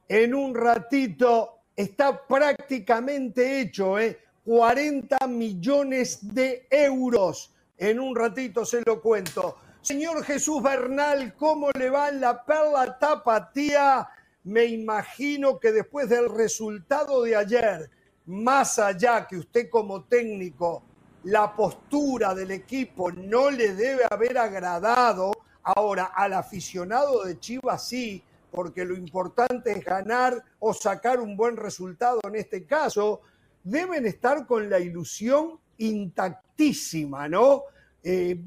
En 0.07 0.33
un 0.33 0.55
ratito 0.55 1.63
está 1.75 2.25
prácticamente 2.25 3.59
hecho, 3.59 3.99
¿eh? 3.99 4.17
40 4.45 5.17
millones 5.27 6.33
de 6.33 6.65
euros 6.71 7.53
en 7.77 7.99
un 7.99 8.15
ratito 8.15 8.65
se 8.65 8.81
lo 8.85 9.01
cuento. 9.01 9.57
Señor 9.87 10.21
Jesús 10.25 10.61
Bernal, 10.61 11.33
¿cómo 11.37 11.71
le 11.71 11.89
va 11.89 12.09
en 12.09 12.19
la 12.19 12.43
perla 12.43 12.99
tapatía? 12.99 14.05
Me 14.43 14.65
imagino 14.65 15.61
que 15.61 15.71
después 15.71 16.09
del 16.09 16.27
resultado 16.27 17.23
de 17.23 17.37
ayer, 17.37 17.89
más 18.25 18.79
allá 18.79 19.25
que 19.25 19.37
usted 19.37 19.69
como 19.69 20.03
técnico, 20.03 20.83
la 21.23 21.55
postura 21.55 22.35
del 22.35 22.51
equipo 22.51 23.13
no 23.13 23.49
le 23.49 23.75
debe 23.75 24.03
haber 24.11 24.37
agradado. 24.37 25.31
Ahora, 25.63 26.11
al 26.13 26.33
aficionado 26.33 27.23
de 27.23 27.39
Chivas 27.39 27.87
sí, 27.87 28.21
porque 28.51 28.83
lo 28.83 28.93
importante 28.93 29.71
es 29.71 29.85
ganar 29.85 30.43
o 30.59 30.73
sacar 30.73 31.21
un 31.21 31.37
buen 31.37 31.55
resultado 31.55 32.19
en 32.25 32.35
este 32.35 32.65
caso, 32.65 33.21
deben 33.63 34.05
estar 34.05 34.45
con 34.45 34.69
la 34.69 34.79
ilusión 34.79 35.57
intactísima, 35.77 37.29
¿no? 37.29 37.63
Eh, 38.03 38.37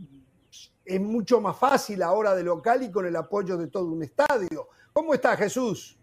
es 0.91 1.01
mucho 1.01 1.41
más 1.41 1.57
fácil 1.57 2.03
ahora 2.03 2.35
de 2.35 2.43
local 2.43 2.83
y 2.83 2.91
con 2.91 3.07
el 3.07 3.15
apoyo 3.15 3.57
de 3.57 3.69
todo 3.69 3.87
un 3.87 4.03
estadio. 4.03 4.69
¿Cómo 4.93 5.15
está 5.15 5.37
Jesús? 5.37 5.97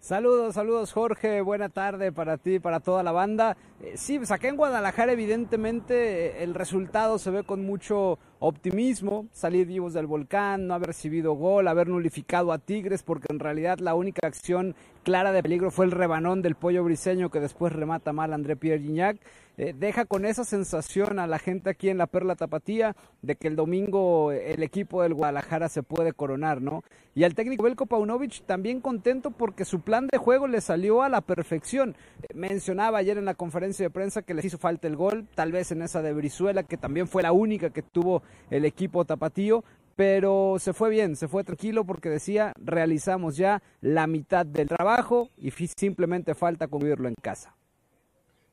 Saludos, 0.00 0.54
saludos 0.54 0.94
Jorge, 0.94 1.42
buena 1.42 1.68
tarde 1.68 2.12
para 2.12 2.38
ti, 2.38 2.58
para 2.58 2.80
toda 2.80 3.02
la 3.02 3.12
banda. 3.12 3.58
Eh, 3.82 3.92
sí, 3.98 4.16
pues 4.16 4.30
acá 4.30 4.48
en 4.48 4.56
Guadalajara 4.56 5.12
evidentemente 5.12 6.28
eh, 6.28 6.42
el 6.42 6.54
resultado 6.54 7.18
se 7.18 7.30
ve 7.30 7.42
con 7.44 7.66
mucho 7.66 8.18
optimismo, 8.38 9.26
salir 9.32 9.66
vivos 9.66 9.92
del 9.92 10.06
volcán, 10.06 10.66
no 10.66 10.72
haber 10.72 10.86
recibido 10.86 11.34
gol, 11.34 11.68
haber 11.68 11.88
nulificado 11.88 12.52
a 12.52 12.58
Tigres, 12.58 13.02
porque 13.02 13.26
en 13.28 13.38
realidad 13.38 13.80
la 13.80 13.94
única 13.94 14.26
acción 14.26 14.74
clara 15.08 15.32
de 15.32 15.42
peligro 15.42 15.70
fue 15.70 15.86
el 15.86 15.90
rebanón 15.90 16.42
del 16.42 16.54
pollo 16.54 16.84
briseño 16.84 17.30
que 17.30 17.40
después 17.40 17.72
remata 17.72 18.12
mal 18.12 18.34
André 18.34 18.56
Pierre 18.56 18.82
Gignac. 18.82 19.16
Eh, 19.56 19.74
deja 19.74 20.04
con 20.04 20.26
esa 20.26 20.44
sensación 20.44 21.18
a 21.18 21.26
la 21.26 21.38
gente 21.38 21.70
aquí 21.70 21.88
en 21.88 21.96
la 21.96 22.06
Perla 22.06 22.36
Tapatía 22.36 22.94
de 23.22 23.34
que 23.34 23.48
el 23.48 23.56
domingo 23.56 24.32
el 24.32 24.62
equipo 24.62 25.02
del 25.02 25.14
Guadalajara 25.14 25.70
se 25.70 25.82
puede 25.82 26.12
coronar, 26.12 26.60
¿no? 26.60 26.84
Y 27.14 27.24
al 27.24 27.34
técnico 27.34 27.62
Belko 27.62 27.86
Paunovic 27.86 28.44
también 28.44 28.82
contento 28.82 29.30
porque 29.30 29.64
su 29.64 29.80
plan 29.80 30.08
de 30.12 30.18
juego 30.18 30.46
le 30.46 30.60
salió 30.60 31.02
a 31.02 31.08
la 31.08 31.22
perfección. 31.22 31.96
Eh, 32.22 32.26
mencionaba 32.34 32.98
ayer 32.98 33.16
en 33.16 33.24
la 33.24 33.32
conferencia 33.32 33.86
de 33.86 33.90
prensa 33.90 34.20
que 34.20 34.34
les 34.34 34.44
hizo 34.44 34.58
falta 34.58 34.88
el 34.88 34.96
gol, 34.96 35.26
tal 35.34 35.52
vez 35.52 35.72
en 35.72 35.80
esa 35.80 36.02
de 36.02 36.12
Brizuela, 36.12 36.64
que 36.64 36.76
también 36.76 37.08
fue 37.08 37.22
la 37.22 37.32
única 37.32 37.70
que 37.70 37.80
tuvo 37.80 38.22
el 38.50 38.66
equipo 38.66 39.06
tapatío, 39.06 39.64
pero 39.98 40.58
se 40.60 40.74
fue 40.74 40.90
bien, 40.90 41.16
se 41.16 41.26
fue 41.26 41.42
tranquilo 41.42 41.84
porque 41.84 42.08
decía, 42.08 42.52
realizamos 42.56 43.36
ya 43.36 43.60
la 43.80 44.06
mitad 44.06 44.46
del 44.46 44.68
trabajo 44.68 45.30
y 45.36 45.50
simplemente 45.50 46.36
falta 46.36 46.68
concluirlo 46.68 47.08
en 47.08 47.16
casa. 47.20 47.56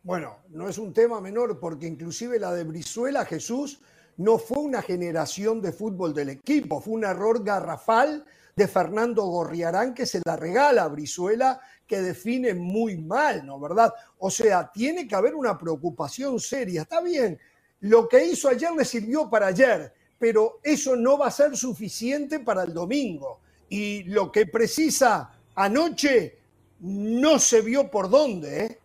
Bueno, 0.02 0.38
no 0.50 0.68
es 0.68 0.80
un 0.80 0.91
tema 0.91 1.22
menor 1.22 1.60
porque 1.60 1.86
inclusive 1.86 2.39
la 2.39 2.52
de 2.52 2.64
Brizuela, 2.64 3.26
Jesús, 3.26 3.80
no 4.18 4.39
fue 4.39 4.58
una 4.58 4.82
generación 4.82 5.62
de 5.62 5.72
fútbol 5.72 6.16
del 6.16 6.30
equipo, 6.30 6.82
fue 6.82 6.96
un 6.96 7.04
error 7.04 7.43
garrafal 7.43 8.26
de 8.56 8.68
Fernando 8.68 9.24
Gorriarán 9.26 9.93
que 9.93 10.08
se 10.08 10.22
la 10.26 10.36
regala 10.36 10.82
a 10.82 10.88
Brizuela, 10.88 11.62
que 11.86 12.02
define 12.02 12.56
muy 12.56 12.98
mal, 12.98 13.46
¿no? 13.46 13.60
¿Verdad? 13.60 13.93
O 14.18 14.32
sea, 14.32 14.72
tiene 14.74 15.08
que 15.08 15.14
haber 15.14 15.36
una 15.36 15.60
preocupación 15.60 16.39
seria. 16.39 16.82
Está 16.82 17.02
bien, 17.02 17.38
lo 17.82 18.10
que 18.10 18.26
hizo 18.26 18.50
ayer 18.50 18.72
le 18.72 18.84
sirvió 18.84 19.30
para 19.30 19.46
ayer, 19.46 19.93
pero 20.26 20.59
eso 20.63 20.95
no 20.95 21.19
va 21.19 21.28
a 21.28 21.32
ser 21.32 21.55
suficiente 21.55 22.39
para 22.39 22.63
el 22.63 22.73
domingo. 22.73 23.41
Y 23.69 24.05
lo 24.05 24.32
que 24.32 24.47
precisa 24.47 25.32
anoche 25.53 26.39
no 26.80 27.38
se 27.38 27.61
vio 27.61 27.91
por 27.91 28.09
dónde, 28.09 28.65
¿eh? 28.65 28.80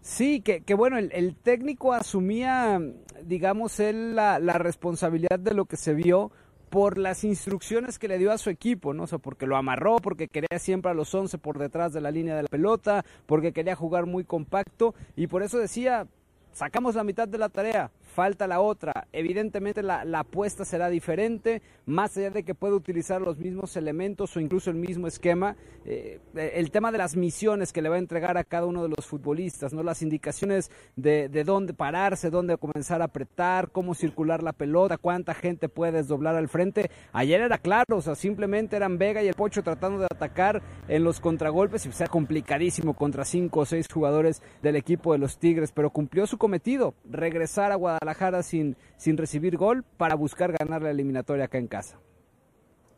Sí, 0.00 0.40
que, 0.40 0.74
bueno, 0.74 0.98
el, 0.98 1.36
técnico 1.36 1.92
asumía, 1.92 2.80
digamos, 3.22 3.78
él 3.78 4.16
la, 4.16 4.40
responsabilidad 4.58 5.38
de 5.38 5.54
lo 5.54 5.66
que 5.66 5.76
se 5.76 5.94
vio 5.94 6.32
por 6.70 6.98
las 6.98 7.24
instrucciones 7.24 7.98
que 7.98 8.08
le 8.08 8.16
dio 8.16 8.32
a 8.32 8.38
su 8.38 8.48
equipo, 8.48 8.94
¿no? 8.94 9.02
O 9.02 9.06
sea, 9.06 9.18
porque 9.18 9.46
lo 9.46 9.56
amarró, 9.56 9.96
porque 9.96 10.28
quería 10.28 10.58
siempre 10.58 10.90
a 10.90 10.94
los 10.94 11.14
11 11.14 11.36
por 11.38 11.58
detrás 11.58 11.92
de 11.92 12.00
la 12.00 12.10
línea 12.12 12.36
de 12.36 12.44
la 12.44 12.48
pelota, 12.48 13.04
porque 13.26 13.52
quería 13.52 13.74
jugar 13.74 14.06
muy 14.06 14.24
compacto 14.24 14.94
y 15.16 15.26
por 15.26 15.42
eso 15.42 15.58
decía, 15.58 16.06
sacamos 16.52 16.94
la 16.94 17.04
mitad 17.04 17.26
de 17.26 17.38
la 17.38 17.48
tarea, 17.48 17.90
falta 18.20 18.46
la 18.46 18.60
otra. 18.60 19.08
Evidentemente 19.14 19.82
la, 19.82 20.02
apuesta 20.18 20.66
será 20.66 20.90
diferente, 20.90 21.62
más 21.86 22.14
allá 22.18 22.28
de 22.28 22.42
que 22.42 22.54
pueda 22.54 22.74
utilizar 22.74 23.22
los 23.22 23.38
mismos 23.38 23.78
elementos 23.78 24.36
o 24.36 24.40
incluso 24.40 24.68
el 24.68 24.76
mismo 24.76 25.06
esquema. 25.06 25.56
Eh, 25.86 26.20
el 26.34 26.70
tema 26.70 26.92
de 26.92 26.98
las 26.98 27.16
misiones 27.16 27.72
que 27.72 27.80
le 27.80 27.88
va 27.88 27.94
a 27.94 27.98
entregar 27.98 28.36
a 28.36 28.44
cada 28.44 28.66
uno 28.66 28.82
de 28.82 28.90
los 28.90 29.06
futbolistas, 29.06 29.72
¿no? 29.72 29.82
las 29.82 30.02
indicaciones 30.02 30.70
de, 30.96 31.30
de 31.30 31.44
dónde 31.44 31.72
pararse, 31.72 32.28
dónde 32.28 32.58
comenzar 32.58 33.00
a 33.00 33.06
apretar, 33.06 33.70
cómo 33.70 33.94
circular 33.94 34.42
la 34.42 34.52
pelota, 34.52 34.98
cuánta 34.98 35.32
gente 35.32 35.70
puede 35.70 35.92
desdoblar 35.92 36.36
al 36.36 36.50
frente. 36.50 36.90
Ayer 37.14 37.40
era 37.40 37.56
claro, 37.56 37.96
o 37.96 38.02
sea, 38.02 38.16
simplemente 38.16 38.76
eran 38.76 38.98
Vega 38.98 39.22
y 39.22 39.28
el 39.28 39.34
Pocho 39.34 39.62
tratando 39.62 40.00
de 40.00 40.08
atacar 40.10 40.60
en 40.88 41.04
los 41.04 41.20
contragolpes 41.20 41.86
y 41.86 41.92
sea 41.92 42.08
complicadísimo 42.08 42.92
contra 42.92 43.24
cinco 43.24 43.60
o 43.60 43.64
seis 43.64 43.86
jugadores 43.90 44.42
del 44.60 44.76
equipo 44.76 45.14
de 45.14 45.18
los 45.20 45.38
Tigres, 45.38 45.72
pero 45.72 45.88
cumplió 45.88 46.26
su 46.26 46.36
cometido, 46.36 46.92
regresar 47.10 47.72
a 47.72 47.76
Guadalajara 47.76 48.09
Guadalajara 48.10 48.42
sin, 48.42 48.76
sin 48.96 49.16
recibir 49.16 49.56
gol 49.56 49.84
para 49.96 50.16
buscar 50.16 50.52
ganar 50.52 50.82
la 50.82 50.90
eliminatoria 50.90 51.44
acá 51.44 51.58
en 51.58 51.68
casa. 51.68 51.96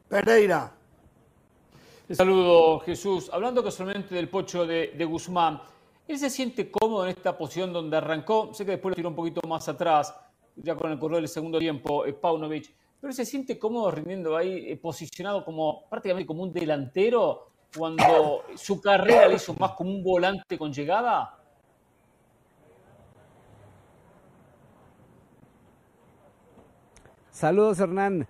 Pereira. 0.09 0.73
Te 2.09 2.15
saludo, 2.15 2.81
Jesús. 2.81 3.29
Hablando 3.31 3.63
casualmente 3.63 4.15
del 4.15 4.31
pocho 4.31 4.67
de, 4.67 5.05
Guzmán, 5.05 5.61
¿él 6.09 6.19
se 6.19 6.31
siente 6.31 6.71
cómodo 6.71 7.05
en 7.05 7.11
esta 7.11 7.37
posición 7.37 7.75
donde 7.75 7.99
arrancó? 7.99 8.55
Sé 8.55 8.65
que 8.65 8.73
después 8.73 8.93
lo 8.93 8.97
tiró 8.97 9.09
un 9.11 9.15
poquito 9.15 9.47
más 9.47 9.69
atrás, 9.69 10.15
ya 10.57 10.75
con 10.77 10.91
el 10.91 10.99
correr 10.99 11.19
del 11.19 11.29
segundo 11.29 11.59
tiempo, 11.59 12.07
eh, 12.07 12.15
Paunovic. 12.15 12.75
Pero 12.99 13.13
se 13.13 13.27
siente 13.27 13.59
cómodo 13.59 13.91
rindiendo 13.91 14.35
ahí, 14.35 14.71
eh, 14.71 14.77
posicionado 14.77 15.45
como 15.45 15.89
prácticamente 15.91 16.27
como 16.27 16.43
un 16.43 16.53
delantero, 16.55 17.49
cuando 17.77 18.45
su 18.57 18.81
carrera 18.81 19.29
le 19.29 19.35
hizo 19.35 19.55
más 19.55 19.73
como 19.73 19.91
un 19.91 20.03
volante 20.03 20.57
con 20.57 20.73
llegada. 20.73 21.39
Saludos, 27.43 27.81
Hernán. 27.81 28.29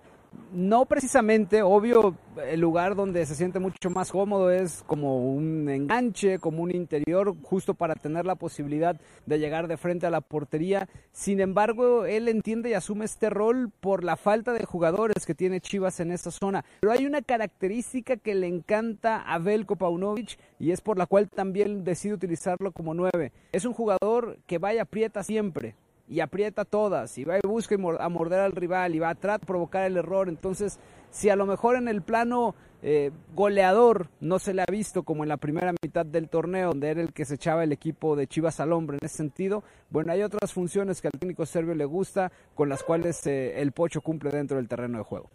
No 0.51 0.87
precisamente, 0.87 1.61
obvio, 1.61 2.15
el 2.47 2.59
lugar 2.59 2.95
donde 2.95 3.23
se 3.27 3.35
siente 3.35 3.59
mucho 3.59 3.91
más 3.91 4.11
cómodo 4.11 4.49
es 4.49 4.83
como 4.87 5.31
un 5.31 5.69
enganche, 5.69 6.39
como 6.39 6.63
un 6.63 6.73
interior, 6.73 7.35
justo 7.43 7.75
para 7.75 7.93
tener 7.93 8.25
la 8.25 8.33
posibilidad 8.33 8.99
de 9.27 9.37
llegar 9.37 9.67
de 9.67 9.77
frente 9.77 10.07
a 10.07 10.09
la 10.09 10.21
portería. 10.21 10.89
Sin 11.11 11.41
embargo, 11.41 12.05
él 12.05 12.27
entiende 12.27 12.71
y 12.71 12.73
asume 12.73 13.05
este 13.05 13.29
rol 13.29 13.69
por 13.81 14.03
la 14.03 14.15
falta 14.15 14.51
de 14.51 14.65
jugadores 14.65 15.27
que 15.27 15.35
tiene 15.35 15.61
Chivas 15.61 15.99
en 15.99 16.11
esta 16.11 16.31
zona. 16.31 16.65
Pero 16.79 16.91
hay 16.91 17.05
una 17.05 17.21
característica 17.21 18.17
que 18.17 18.33
le 18.33 18.47
encanta 18.47 19.21
a 19.21 19.37
Belko 19.37 19.75
Paunovic 19.75 20.39
y 20.57 20.71
es 20.71 20.81
por 20.81 20.97
la 20.97 21.05
cual 21.05 21.29
también 21.29 21.83
decide 21.83 22.15
utilizarlo 22.15 22.71
como 22.71 22.95
nueve. 22.95 23.31
Es 23.51 23.65
un 23.65 23.73
jugador 23.73 24.39
que 24.47 24.57
vaya 24.57 24.81
aprieta 24.81 25.21
siempre, 25.21 25.75
y 26.07 26.19
aprieta 26.19 26.65
todas 26.65 27.17
y 27.17 27.23
va 27.23 27.37
y 27.37 27.47
busca 27.47 27.75
a 27.75 28.09
morder 28.09 28.39
al 28.41 28.51
rival 28.51 28.95
y 28.95 28.99
va 28.99 29.09
a 29.09 29.15
tratar 29.15 29.39
de 29.41 29.45
provocar 29.45 29.85
el 29.85 29.97
error. 29.97 30.29
Entonces, 30.29 30.79
si 31.09 31.29
a 31.29 31.35
lo 31.35 31.45
mejor 31.45 31.75
en 31.75 31.87
el 31.87 32.01
plano 32.01 32.55
eh, 32.81 33.11
goleador 33.33 34.09
no 34.19 34.39
se 34.39 34.53
le 34.53 34.61
ha 34.61 34.65
visto 34.69 35.03
como 35.03 35.23
en 35.23 35.29
la 35.29 35.37
primera 35.37 35.73
mitad 35.81 36.05
del 36.05 36.29
torneo, 36.29 36.69
donde 36.69 36.89
era 36.89 37.01
el 37.01 37.13
que 37.13 37.23
se 37.23 37.35
echaba 37.35 37.63
el 37.63 37.71
equipo 37.71 38.15
de 38.15 38.27
Chivas 38.27 38.59
al 38.59 38.73
hombre 38.73 38.97
en 38.99 39.05
ese 39.05 39.17
sentido, 39.17 39.63
bueno, 39.89 40.11
hay 40.11 40.21
otras 40.23 40.51
funciones 40.51 41.01
que 41.01 41.07
al 41.07 41.19
técnico 41.19 41.45
serbio 41.45 41.75
le 41.75 41.85
gusta, 41.85 42.31
con 42.55 42.67
las 42.67 42.83
cuales 42.83 43.25
eh, 43.25 43.61
el 43.61 43.71
Pocho 43.71 44.01
cumple 44.01 44.31
dentro 44.31 44.57
del 44.57 44.67
terreno 44.67 44.97
de 44.97 45.03
juego. 45.03 45.29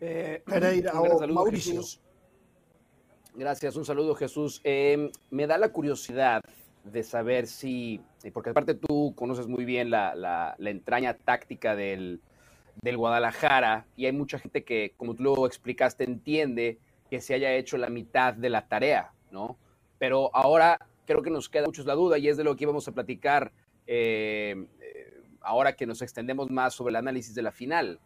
Eh, 0.00 0.42
Mauricio. 1.28 1.82
Gracias, 3.34 3.76
un 3.76 3.84
saludo 3.84 4.14
Jesús. 4.14 4.60
me 5.30 5.46
da 5.46 5.58
la 5.58 5.72
curiosidad 5.72 6.42
de 6.84 7.02
saber 7.02 7.46
si, 7.46 8.00
porque 8.32 8.50
aparte 8.50 8.74
tú 8.74 9.14
conoces 9.14 9.46
muy 9.46 9.64
bien 9.64 9.90
la, 9.90 10.56
entraña 10.58 11.14
táctica 11.14 11.76
del, 11.76 12.20
Guadalajara 12.82 13.86
y 13.96 14.06
hay 14.06 14.12
mucha 14.12 14.38
gente 14.38 14.64
que, 14.64 14.94
como 14.96 15.14
tú 15.14 15.22
lo 15.22 15.46
explicaste, 15.46 16.04
entiende 16.04 16.78
que 17.10 17.20
se 17.20 17.34
haya 17.34 17.54
hecho 17.54 17.76
la 17.76 17.90
mitad 17.90 18.34
de 18.34 18.48
la 18.48 18.66
tarea, 18.66 19.12
¿no? 19.30 19.58
Pero 19.98 20.34
ahora 20.34 20.78
creo 21.06 21.22
que 21.22 21.30
nos 21.30 21.48
queda 21.48 21.66
mucho 21.66 21.84
la 21.84 21.94
duda 21.94 22.18
y 22.18 22.28
es 22.28 22.36
de 22.36 22.44
lo 22.44 22.56
que 22.56 22.64
íbamos 22.64 22.88
a 22.88 22.92
platicar 22.92 23.52
eh, 23.86 24.66
ahora 25.42 25.74
que 25.74 25.86
nos 25.86 26.02
extendemos 26.02 26.50
más 26.50 26.74
sobre 26.74 26.90
el 26.90 26.96
análisis 26.96 27.34
de 27.34 27.42
la 27.42 27.52
final. 27.52 28.00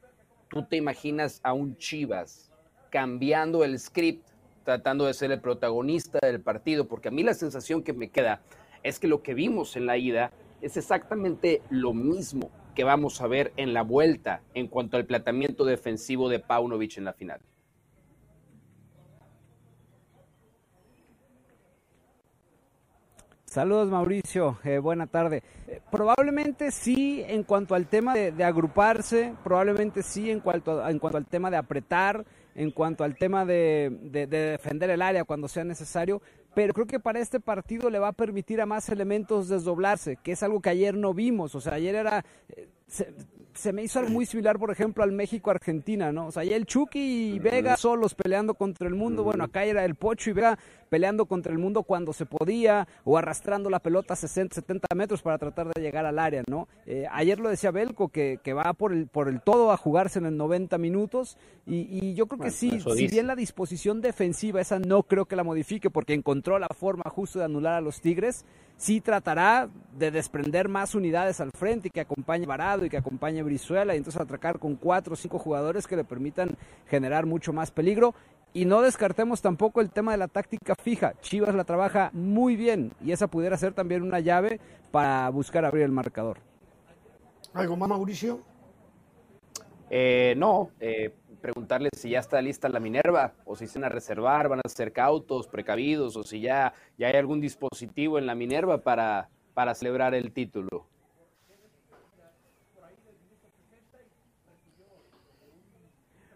¿Tú 0.49 0.65
te 0.65 0.77
imaginas 0.77 1.41
a 1.43 1.53
un 1.53 1.77
Chivas 1.77 2.51
cambiando 2.91 3.65
el 3.65 3.79
script, 3.79 4.29
tratando 4.65 5.07
de 5.07 5.15
ser 5.15 5.31
el 5.31 5.41
protagonista 5.41 6.19
del 6.23 6.41
partido? 6.41 6.87
Porque 6.89 7.09
a 7.09 7.11
mí 7.11 7.23
la 7.23 7.35
sensación 7.35 7.83
que 7.83 7.93
me 7.93 8.11
queda 8.11 8.43
es 8.87 9.01
que 9.01 9.09
lo 9.09 9.23
que 9.23 9.35
vimos 9.35 9.77
en 9.77 9.85
la 9.85 9.99
ida 9.99 10.33
es 10.61 10.77
exactamente 10.77 11.61
lo 11.71 11.93
mismo 11.93 12.51
que 12.75 12.85
vamos 12.85 13.21
a 13.21 13.27
ver 13.27 13.53
en 13.57 13.75
la 13.75 13.83
vuelta 13.83 14.43
en 14.55 14.69
cuanto 14.69 14.97
al 14.97 15.07
planteamiento 15.07 15.65
defensivo 15.65 16.29
de 16.29 16.39
Paunovic 16.39 16.97
en 16.99 17.05
la 17.05 17.13
final. 17.13 17.41
Saludos 23.57 23.89
Mauricio, 23.89 24.59
eh, 24.65 24.79
buena 24.79 25.07
tarde. 25.07 25.43
Eh, 25.67 25.81
probablemente 25.91 26.71
sí 26.71 27.25
en 27.27 27.43
cuanto 27.43 27.75
al 27.75 27.87
tema 27.87 28.15
de, 28.15 28.45
agruparse, 28.45 29.35
probablemente 29.43 30.03
sí 30.03 30.31
en 30.31 30.41
cuanto, 30.41 30.87
en 30.87 30.99
cuanto 30.99 31.17
al 31.17 31.27
tema 31.27 31.51
de 31.51 31.57
apretar, 31.57 32.27
en 32.55 32.71
cuanto 32.71 33.03
al 33.03 33.17
tema 33.17 33.47
de, 33.47 33.91
defender 34.29 34.91
el 34.91 35.01
área 35.01 35.25
cuando 35.25 35.49
sea 35.49 35.65
necesario, 35.65 36.21
pero 36.57 36.73
creo 36.73 36.87
que 36.87 36.99
para 36.99 37.21
este 37.21 37.39
partido 37.39 37.91
le 37.91 37.99
va 37.99 38.09
a 38.09 38.13
permitir 38.13 38.63
a 38.63 38.67
más 38.67 38.89
elementos 38.89 39.51
desdoblarse, 39.51 40.17
que 40.17 40.33
es 40.33 40.43
algo 40.43 40.63
que 40.63 40.71
ayer 40.71 40.97
no 40.97 41.13
vimos, 41.13 41.55
o 41.55 41.61
sea, 41.61 41.75
ayer 41.75 41.95
era... 41.95 42.25
Eh, 42.49 42.71
se 42.89 43.13
me 43.73 43.83
hizo 43.83 43.99
algo 43.99 44.11
muy 44.11 44.27
similar, 44.27 44.59
por 44.59 44.71
ejemplo, 44.71 45.03
al 45.03 45.13
México-Argentina, 45.13 46.13
¿no? 46.13 46.27
O 46.27 46.33
sea, 46.33 46.45
ya 46.45 46.57
el 46.57 46.67
Chucky 46.67 47.35
y 47.35 47.39
Vega 47.39 47.77
solos 47.77 48.15
peleando 48.15 48.55
contra 48.55 48.89
el 48.89 48.95
mundo. 48.95 49.25
Bueno, 49.25 49.45
acá 49.45 49.65
era 49.65 49.85
el 49.85 49.95
Pocho 49.95 50.31
y 50.31 50.33
Vega 50.33 50.59
peleando 50.89 51.27
contra 51.27 51.53
el 51.53 51.59
mundo 51.59 51.83
cuando 51.83 52.13
se 52.13 52.27
podía 52.27 52.87
o 53.05 53.19
arrastrando 53.19 53.71
la 53.71 53.81
pelota 53.81 54.15
60, 54.15 54.55
70 54.55 54.95
metros 54.95 55.23
para 55.23 55.39
tratar 55.39 55.69
de 55.69 55.83
llegar 55.83 56.07
al 56.07 56.19
área, 56.19 56.43
¿no? 56.49 56.69
Eh, 56.87 57.07
ayer 57.11 57.41
lo 57.41 57.49
decía 57.49 57.71
Belco, 57.71 58.09
que, 58.09 58.39
que, 58.43 58.53
va 58.53 58.73
por 58.75 58.93
el, 58.93 59.07
por 59.09 59.29
el 59.29 59.41
todo 59.41 59.73
a 59.73 59.77
jugarse 59.77 60.19
en 60.19 60.27
el 60.27 60.37
90 60.37 60.79
minutos 60.79 61.37
y, 61.67 62.15
yo 62.15 62.27
creo 62.27 62.41
que 62.41 62.51
sí, 62.51 62.81
si 62.81 63.09
bien 63.09 63.27
la 63.27 63.35
disposición 63.35 64.01
defensiva 64.01 64.61
esa 64.61 64.79
no 64.79 65.03
creo 65.03 65.25
que 65.25 65.35
la 65.35 65.43
modifique 65.43 65.91
porque 65.91 66.15
encontró 66.15 66.59
la 66.59 66.69
forma 66.69 67.05
justo 67.11 67.41
de 67.41 67.45
anular 67.45 67.75
a 67.75 67.81
los 67.81 68.01
Tigres, 68.01 68.45
sí 68.77 69.01
tratará 69.01 69.69
de 69.97 70.11
desprender 70.11 70.69
más 70.69 70.95
unidades 70.95 71.41
al 71.41 71.53
frente 71.53 71.89
y 71.89 71.91
que 71.91 72.01
acompañe 72.01 72.47
Varado 72.47 72.85
y 72.85 72.91
que 72.91 72.99
acompañe 72.99 73.43
Brizuela 73.43 73.95
y 73.95 73.99
entonces 73.99 74.21
atracar 74.21 74.59
con 74.59 74.77
cuatro 74.77 75.15
o 75.15 75.17
cinco 75.17 75.39
jugadores 75.39 75.87
que 75.87 75.97
le 75.97 76.05
permitan 76.05 76.57
generar 76.87 77.27
mucho 77.27 77.53
más 77.53 77.71
peligro. 77.71 78.15
Y 78.53 78.65
no 78.65 78.81
descartemos 78.81 79.43
tampoco 79.43 79.81
el 79.81 79.91
tema 79.91 80.13
de 80.13 80.19
la 80.19 80.29
táctica 80.29 80.75
fija. 80.75 81.15
Chivas 81.21 81.55
la 81.55 81.65
trabaja 81.65 82.11
muy 82.13 82.57
bien 82.57 82.93
y 83.05 83.13
esa 83.13 83.27
pudiera 83.27 83.57
ser 83.59 83.75
también 83.75 84.03
una 84.03 84.21
llave 84.21 84.61
para 84.91 85.29
buscar 85.29 85.65
abrir 85.65 85.85
el 85.85 85.93
marcador. 85.93 86.39
¿Algo 87.53 87.77
más, 87.77 87.89
Mauricio? 87.89 88.41
Eh, 89.91 90.35
no, 90.37 90.71
eh, 90.81 91.15
preguntarle 91.47 91.91
si 91.97 92.11
ya 92.11 92.19
está 92.19 92.43
lista 92.43 92.69
la 92.69 92.81
Minerva 92.81 93.33
o 93.45 93.55
si 93.55 93.69
se 93.69 93.79
van 93.79 93.85
a 93.85 93.89
reservar, 93.89 94.49
van 94.49 94.59
a 94.65 94.69
ser 94.69 94.93
cautos, 94.93 95.47
precavidos 95.47 96.17
o 96.17 96.25
si 96.25 96.41
ya, 96.41 96.75
ya 96.99 97.07
hay 97.07 97.15
algún 97.15 97.41
dispositivo 97.41 98.19
en 98.19 98.27
la 98.27 98.35
Minerva 98.35 98.79
para, 98.79 99.29
para 99.55 99.73
celebrar 99.77 100.13
el 100.13 100.33
título. 100.33 100.89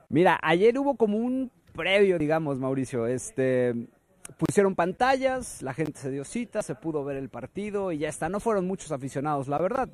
Mira, 0.09 0.39
ayer 0.43 0.79
hubo 0.79 0.95
como 0.95 1.19
un 1.19 1.51
previo, 1.75 2.17
digamos, 2.17 2.61
Mauricio. 2.61 3.09
Este, 3.09 3.75
pusieron 4.37 4.75
pantallas, 4.75 5.63
la 5.63 5.75
gente 5.75 5.99
se 5.99 6.11
dio 6.11 6.25
cita, 6.25 6.63
se 6.63 6.75
pudo 6.75 7.05
ver 7.05 7.17
el 7.17 7.29
partido 7.29 7.93
y 7.93 7.99
ya 7.99 8.09
está. 8.09 8.29
No 8.29 8.41
fueron 8.41 8.67
muchos 8.67 8.93
aficionados, 8.93 9.49
la 9.49 9.59
verdad. 9.59 9.89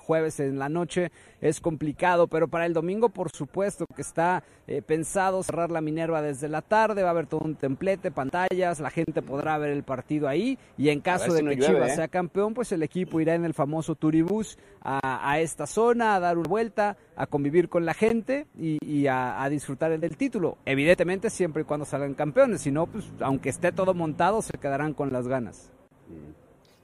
Jueves 0.00 0.40
en 0.40 0.58
la 0.58 0.70
noche 0.70 1.12
es 1.42 1.60
complicado, 1.60 2.26
pero 2.26 2.48
para 2.48 2.64
el 2.64 2.72
domingo, 2.72 3.10
por 3.10 3.30
supuesto 3.30 3.84
que 3.94 4.00
está 4.00 4.42
eh, 4.66 4.80
pensado 4.80 5.42
cerrar 5.42 5.70
la 5.70 5.82
Minerva 5.82 6.22
desde 6.22 6.48
la 6.48 6.62
tarde. 6.62 7.02
Va 7.02 7.08
a 7.08 7.10
haber 7.10 7.26
todo 7.26 7.42
un 7.44 7.54
templete, 7.54 8.10
pantallas, 8.10 8.80
la 8.80 8.90
gente 8.90 9.20
podrá 9.20 9.58
ver 9.58 9.70
el 9.70 9.82
partido 9.82 10.26
ahí. 10.26 10.58
Y 10.78 10.88
en 10.88 11.00
caso 11.00 11.34
de 11.34 11.44
que 11.44 11.58
Chivas 11.58 11.92
¿eh? 11.92 11.96
sea 11.96 12.08
campeón, 12.08 12.54
pues 12.54 12.72
el 12.72 12.82
equipo 12.82 13.20
irá 13.20 13.34
en 13.34 13.44
el 13.44 13.52
famoso 13.52 13.94
Turibus 13.94 14.58
a, 14.80 15.30
a, 15.30 15.40
esta 15.40 15.66
zona, 15.66 16.14
a 16.14 16.20
dar 16.20 16.38
una 16.38 16.48
vuelta, 16.48 16.96
a 17.16 17.26
convivir 17.26 17.68
con 17.68 17.84
la 17.84 17.94
gente 17.94 18.46
y, 18.58 19.06
a, 19.06 19.42
a 19.42 19.48
disfrutar 19.48 19.98
del 19.98 20.16
título. 20.16 20.58
Evidentemente, 20.64 21.30
siempre 21.30 21.62
y 21.62 21.64
cuando 21.64 21.84
salgan 21.84 22.14
campeones, 22.14 22.62
si 22.62 22.70
no, 22.70 22.86
pues 22.86 23.04
aunque 23.20 23.50
esté 23.50 23.72
todo 23.74 23.94
montado, 23.94 24.42
se 24.42 24.52
quedarán 24.52 24.94
con 24.94 25.12
las 25.12 25.28
ganas. 25.28 25.70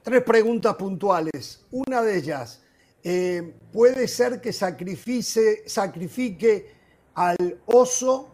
Tres 0.03 0.23
preguntas 0.23 0.77
puntuales. 0.77 1.65
Una 1.71 2.03
de 2.03 2.17
ellas, 2.17 2.63
eh, 3.03 3.55
¿puede 3.73 4.09
ser 4.09 4.41
que 4.41 4.53
sacrifique, 4.53 5.65
al 7.15 7.59
oso 7.67 8.29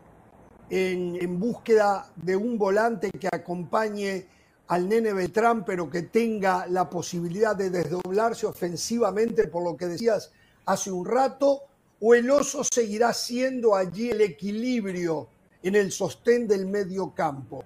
en, 0.71 1.17
en, 1.21 1.41
búsqueda 1.41 2.13
de 2.15 2.37
un 2.37 2.59
volante 2.59 3.11
que 3.11 3.29
acompañe 3.33 4.27
al 4.69 4.89
nene 4.89 5.13
Beltrán, 5.13 5.65
pero 5.65 5.89
que 5.89 6.03
tenga 6.03 6.67
la 6.67 6.89
posibilidad 6.89 7.57
de 7.57 7.71
desdoblarse 7.71 8.47
ofensivamente, 8.47 9.49
por 9.49 9.65
lo 9.65 9.77
que 9.77 9.87
decías 9.87 10.31
hace 10.67 10.91
un 10.91 11.07
rato? 11.07 11.63
¿O 12.01 12.15
el 12.15 12.31
oso 12.31 12.63
seguirá 12.63 13.13
siendo 13.13 13.75
allí 13.75 14.11
el 14.11 14.21
equilibrio 14.21 15.29
en 15.63 15.75
el 15.75 15.91
sostén 15.91 16.47
del 16.47 16.67
medio 16.67 17.15
campo? 17.15 17.65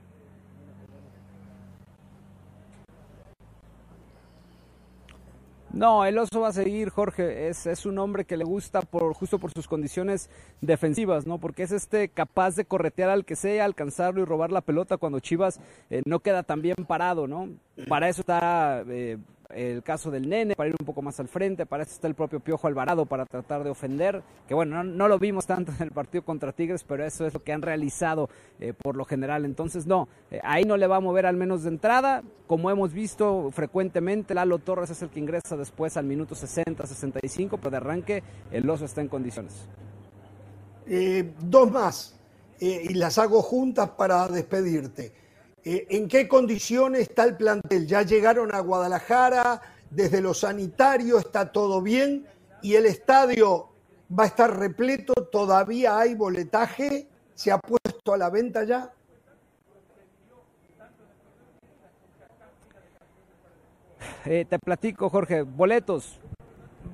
No, 5.72 6.04
el 6.04 6.18
oso 6.18 6.40
va 6.40 6.48
a 6.48 6.52
seguir, 6.52 6.90
Jorge. 6.90 7.48
Es, 7.48 7.66
es, 7.66 7.86
un 7.86 7.98
hombre 7.98 8.24
que 8.24 8.36
le 8.36 8.44
gusta 8.44 8.80
por 8.80 9.14
justo 9.14 9.38
por 9.38 9.52
sus 9.52 9.68
condiciones 9.68 10.28
defensivas, 10.60 11.26
¿no? 11.26 11.38
Porque 11.38 11.62
es 11.62 11.70
este 11.70 12.08
capaz 12.08 12.56
de 12.56 12.64
corretear 12.64 13.08
al 13.08 13.24
que 13.24 13.36
sea, 13.36 13.64
alcanzarlo 13.64 14.20
y 14.20 14.24
robar 14.24 14.50
la 14.50 14.62
pelota 14.62 14.96
cuando 14.96 15.20
Chivas 15.20 15.60
eh, 15.88 16.02
no 16.06 16.20
queda 16.20 16.42
tan 16.42 16.60
bien 16.60 16.76
parado, 16.88 17.28
¿no? 17.28 17.50
Para 17.88 18.08
eso 18.08 18.22
está 18.22 18.82
eh, 18.88 19.18
el 19.54 19.82
caso 19.82 20.10
del 20.10 20.28
nene, 20.28 20.54
para 20.54 20.68
ir 20.68 20.76
un 20.78 20.86
poco 20.86 21.02
más 21.02 21.18
al 21.20 21.28
frente, 21.28 21.66
para 21.66 21.82
eso 21.82 21.92
está 21.92 22.08
el 22.08 22.14
propio 22.14 22.40
Piojo 22.40 22.66
Alvarado 22.66 23.06
para 23.06 23.26
tratar 23.26 23.64
de 23.64 23.70
ofender, 23.70 24.22
que 24.46 24.54
bueno, 24.54 24.82
no, 24.82 25.08
lo 25.08 25.18
vimos 25.18 25.46
tanto 25.46 25.72
en 25.72 25.82
el 25.82 25.90
partido 25.90 26.24
contra 26.24 26.52
Tigres, 26.52 26.84
pero 26.84 27.04
eso 27.04 27.26
es 27.26 27.34
lo 27.34 27.42
que 27.42 27.52
han 27.52 27.62
realizado 27.62 28.28
eh, 28.58 28.72
por 28.72 28.96
lo 28.96 29.04
general. 29.04 29.44
Entonces, 29.44 29.86
no, 29.86 30.08
eh, 30.30 30.40
ahí 30.42 30.64
no 30.64 30.76
le 30.76 30.86
va 30.86 30.96
a 30.96 31.00
mover 31.00 31.26
al 31.26 31.36
menos 31.36 31.62
de 31.62 31.70
entrada, 31.70 32.22
como 32.46 32.70
hemos 32.70 32.92
visto 32.92 33.50
frecuentemente, 33.52 34.34
Lalo 34.34 34.58
Torres 34.58 34.90
es 34.90 35.02
el 35.02 35.10
que 35.10 35.20
ingresa 35.20 35.56
después 35.56 35.96
al 35.96 36.04
minuto 36.04 36.34
60, 36.34 36.86
65, 36.86 37.58
pero 37.58 37.70
de 37.70 37.76
arranque 37.76 38.22
el 38.50 38.68
oso 38.68 38.84
está 38.84 39.00
en 39.00 39.08
condiciones. 39.08 39.68
Eh, 40.86 41.34
dos 41.40 41.70
más, 41.70 42.18
y 42.58 42.94
las 42.94 43.18
hago 43.18 43.42
juntas 43.42 43.90
para 43.90 44.26
despedirte. 44.28 45.19
Eh, 45.64 45.86
¿En 45.90 46.08
qué 46.08 46.26
condiciones 46.26 47.02
está 47.02 47.24
el 47.24 47.36
plantel? 47.36 47.86
¿Ya 47.86 48.02
llegaron 48.02 48.54
a 48.54 48.60
Guadalajara? 48.60 49.60
¿Desde 49.90 50.20
lo 50.20 50.34
sanitario 50.34 51.18
está 51.18 51.52
todo 51.52 51.82
bien? 51.82 52.26
y 52.62 52.74
el 52.74 52.86
estadio 52.86 53.68
va 54.18 54.24
a 54.24 54.26
estar 54.26 54.58
repleto, 54.58 55.12
todavía 55.30 55.98
hay 55.98 56.14
boletaje, 56.14 57.06
se 57.34 57.52
ha 57.52 57.58
puesto 57.58 58.12
a 58.12 58.18
la 58.18 58.30
venta 58.30 58.64
ya. 58.64 58.92
Eh, 64.26 64.44
te 64.48 64.58
platico, 64.58 65.08
Jorge, 65.08 65.42
boletos. 65.42 66.20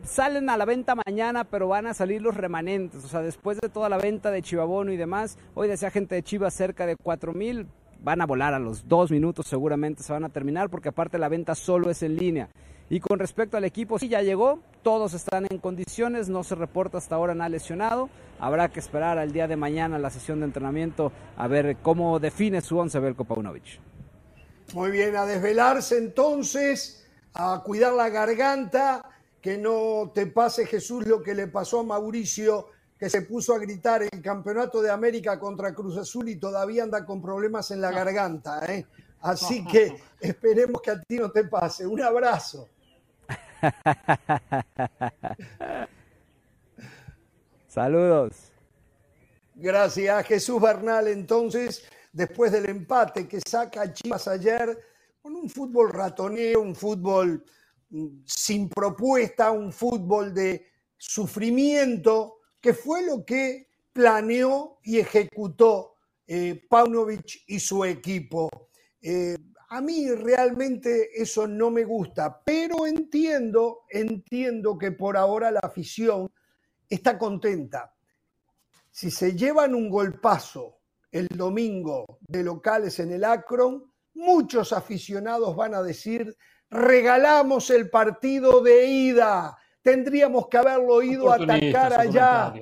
Salen 0.05 0.49
a 0.49 0.57
la 0.57 0.65
venta 0.65 0.95
mañana, 0.95 1.43
pero 1.43 1.67
van 1.67 1.87
a 1.89 1.95
salir 1.95 2.23
los 2.23 2.37
remanentes. 2.37 3.05
O 3.05 3.09
sea, 3.09 3.23
después 3.23 3.59
de 3.61 3.69
toda 3.69 3.89
la 3.89 3.99
venta 3.99 4.31
de 4.31 4.43
Chivabono 4.43 4.93
y 4.93 4.97
demás, 4.97 5.37
hoy 5.55 5.67
decía 5.67 5.91
gente 5.91 6.15
de 6.15 6.23
Chivas 6.23 6.55
cerca 6.55 6.87
de 6.87 6.95
4 6.95 7.33
mil, 7.33 7.67
van 8.03 8.21
a 8.21 8.27
volar 8.27 8.55
a 8.55 8.59
los 8.59 8.89
dos 8.89 9.11
minutos, 9.11 9.47
seguramente 9.47 10.03
se 10.03 10.13
van 10.13 10.25
a 10.25 10.29
terminar, 10.29 10.71
porque 10.71 10.91
aparte 10.91 11.19
la 11.19 11.29
venta 11.29 11.55
solo 11.55 11.91
es 11.91 12.03
en 12.03 12.17
línea. 12.17 12.49
Y 12.89 13.01
con 13.01 13.19
respecto 13.19 13.57
al 13.57 13.65
equipo, 13.65 13.99
sí 13.99 14.09
ya 14.09 14.23
llegó, 14.23 14.61
todos 14.83 15.13
están 15.15 15.47
en 15.51 15.59
condiciones, 15.59 16.29
no 16.29 16.45
se 16.45 16.55
reporta 16.55 16.99
hasta 16.99 17.17
ahora 17.17 17.35
nada 17.35 17.49
lesionado. 17.49 18.09
Habrá 18.39 18.69
que 18.69 18.79
esperar 18.79 19.19
al 19.19 19.33
día 19.33 19.49
de 19.49 19.57
mañana 19.57 19.99
la 19.99 20.11
sesión 20.11 20.39
de 20.39 20.47
entrenamiento 20.47 21.11
a 21.37 21.49
ver 21.49 21.79
cómo 21.83 22.21
define 22.21 22.61
su 22.61 22.79
once 22.79 23.01
Belko 23.01 23.25
Paunovic. 23.25 23.81
Muy 24.73 24.91
bien, 24.93 25.17
a 25.17 25.27
desvelarse 25.27 25.99
entonces, 25.99 27.09
a 27.35 27.63
cuidar 27.65 27.95
la 27.95 28.09
garganta, 28.09 29.05
que 29.41 29.59
no 29.59 30.13
te 30.15 30.27
pase 30.27 30.67
Jesús 30.67 31.07
lo 31.07 31.23
que 31.23 31.35
le 31.35 31.49
pasó 31.49 31.81
a 31.81 31.85
Mauricio 31.85 32.69
que 32.99 33.11
se 33.11 33.23
puso 33.23 33.55
a 33.55 33.59
gritar 33.59 34.03
el 34.03 34.23
campeonato 34.23 34.81
de 34.81 34.91
América 34.91 35.39
contra 35.39 35.75
Cruz 35.75 35.99
Azul 35.99 36.29
y 36.29 36.37
todavía 36.37 36.83
anda 36.83 37.05
con 37.05 37.21
problemas 37.21 37.71
en 37.71 37.81
la 37.81 37.91
garganta. 37.91 38.65
¿eh? 38.67 38.87
Así 39.21 39.65
que 39.65 39.97
esperemos 40.21 40.81
que 40.81 40.93
a 40.93 41.01
ti 41.01 41.17
no 41.17 41.31
te 41.31 41.45
pase. 41.45 41.87
Un 41.87 42.01
abrazo. 42.01 42.69
Saludos. 47.69 48.53
Gracias, 49.55 50.27
Jesús 50.27 50.61
Bernal. 50.61 51.09
Entonces, 51.09 51.85
después 52.13 52.53
del 52.53 52.69
empate 52.69 53.29
que 53.29 53.41
saca 53.41 53.93
Chivas 53.93 54.29
ayer, 54.29 54.79
con 55.21 55.35
un 55.35 55.51
fútbol 55.51 55.93
ratoneo, 55.93 56.61
un 56.61 56.75
fútbol 56.75 57.45
mm, 57.91 58.07
sin 58.25 58.69
propuesta, 58.69 59.51
un 59.51 59.73
fútbol 59.73 60.33
de 60.33 60.67
sufrimiento, 60.97 62.36
que 62.67 62.75
fue 62.75 63.07
lo 63.07 63.25
que 63.25 63.69
planeó 63.93 64.81
y 64.83 64.99
ejecutó 64.99 65.95
eh, 66.27 66.67
Paunovic 66.69 67.45
y 67.47 67.61
su 67.61 67.85
equipo. 67.85 68.49
Eh, 69.01 69.37
a 69.69 69.81
mí 69.81 70.11
realmente 70.11 71.11
eso 71.15 71.47
no 71.47 71.71
me 71.71 71.85
gusta, 71.85 72.43
pero 72.45 72.89
entiendo, 72.89 73.83
entiendo 73.89 74.77
que 74.77 74.91
por 74.91 75.17
ahora 75.17 75.53
la 75.53 75.61
afición 75.63 76.29
está 76.89 77.17
contenta. 77.17 77.95
Si 78.91 79.13
se 79.13 79.37
llevan 79.37 79.73
un 79.73 79.89
golpazo 79.89 80.81
el 81.13 81.29
domingo 81.29 82.19
de 82.27 82.43
locales 82.43 82.99
en 82.99 83.13
el 83.13 83.23
Akron, 83.23 83.93
muchos 84.15 84.73
aficionados 84.73 85.55
van 85.55 85.73
a 85.73 85.85
decir, 85.85 86.37
regalamos 86.69 87.71
el 87.71 87.91
partido 87.91 88.61
de 88.61 88.87
ida, 88.87 89.57
tendríamos 89.87 90.49
que 90.49 90.59
haberlo 90.59 91.01
ido 91.01 91.31
a 91.31 91.37
atacar 91.37 91.93
allá. 91.93 92.53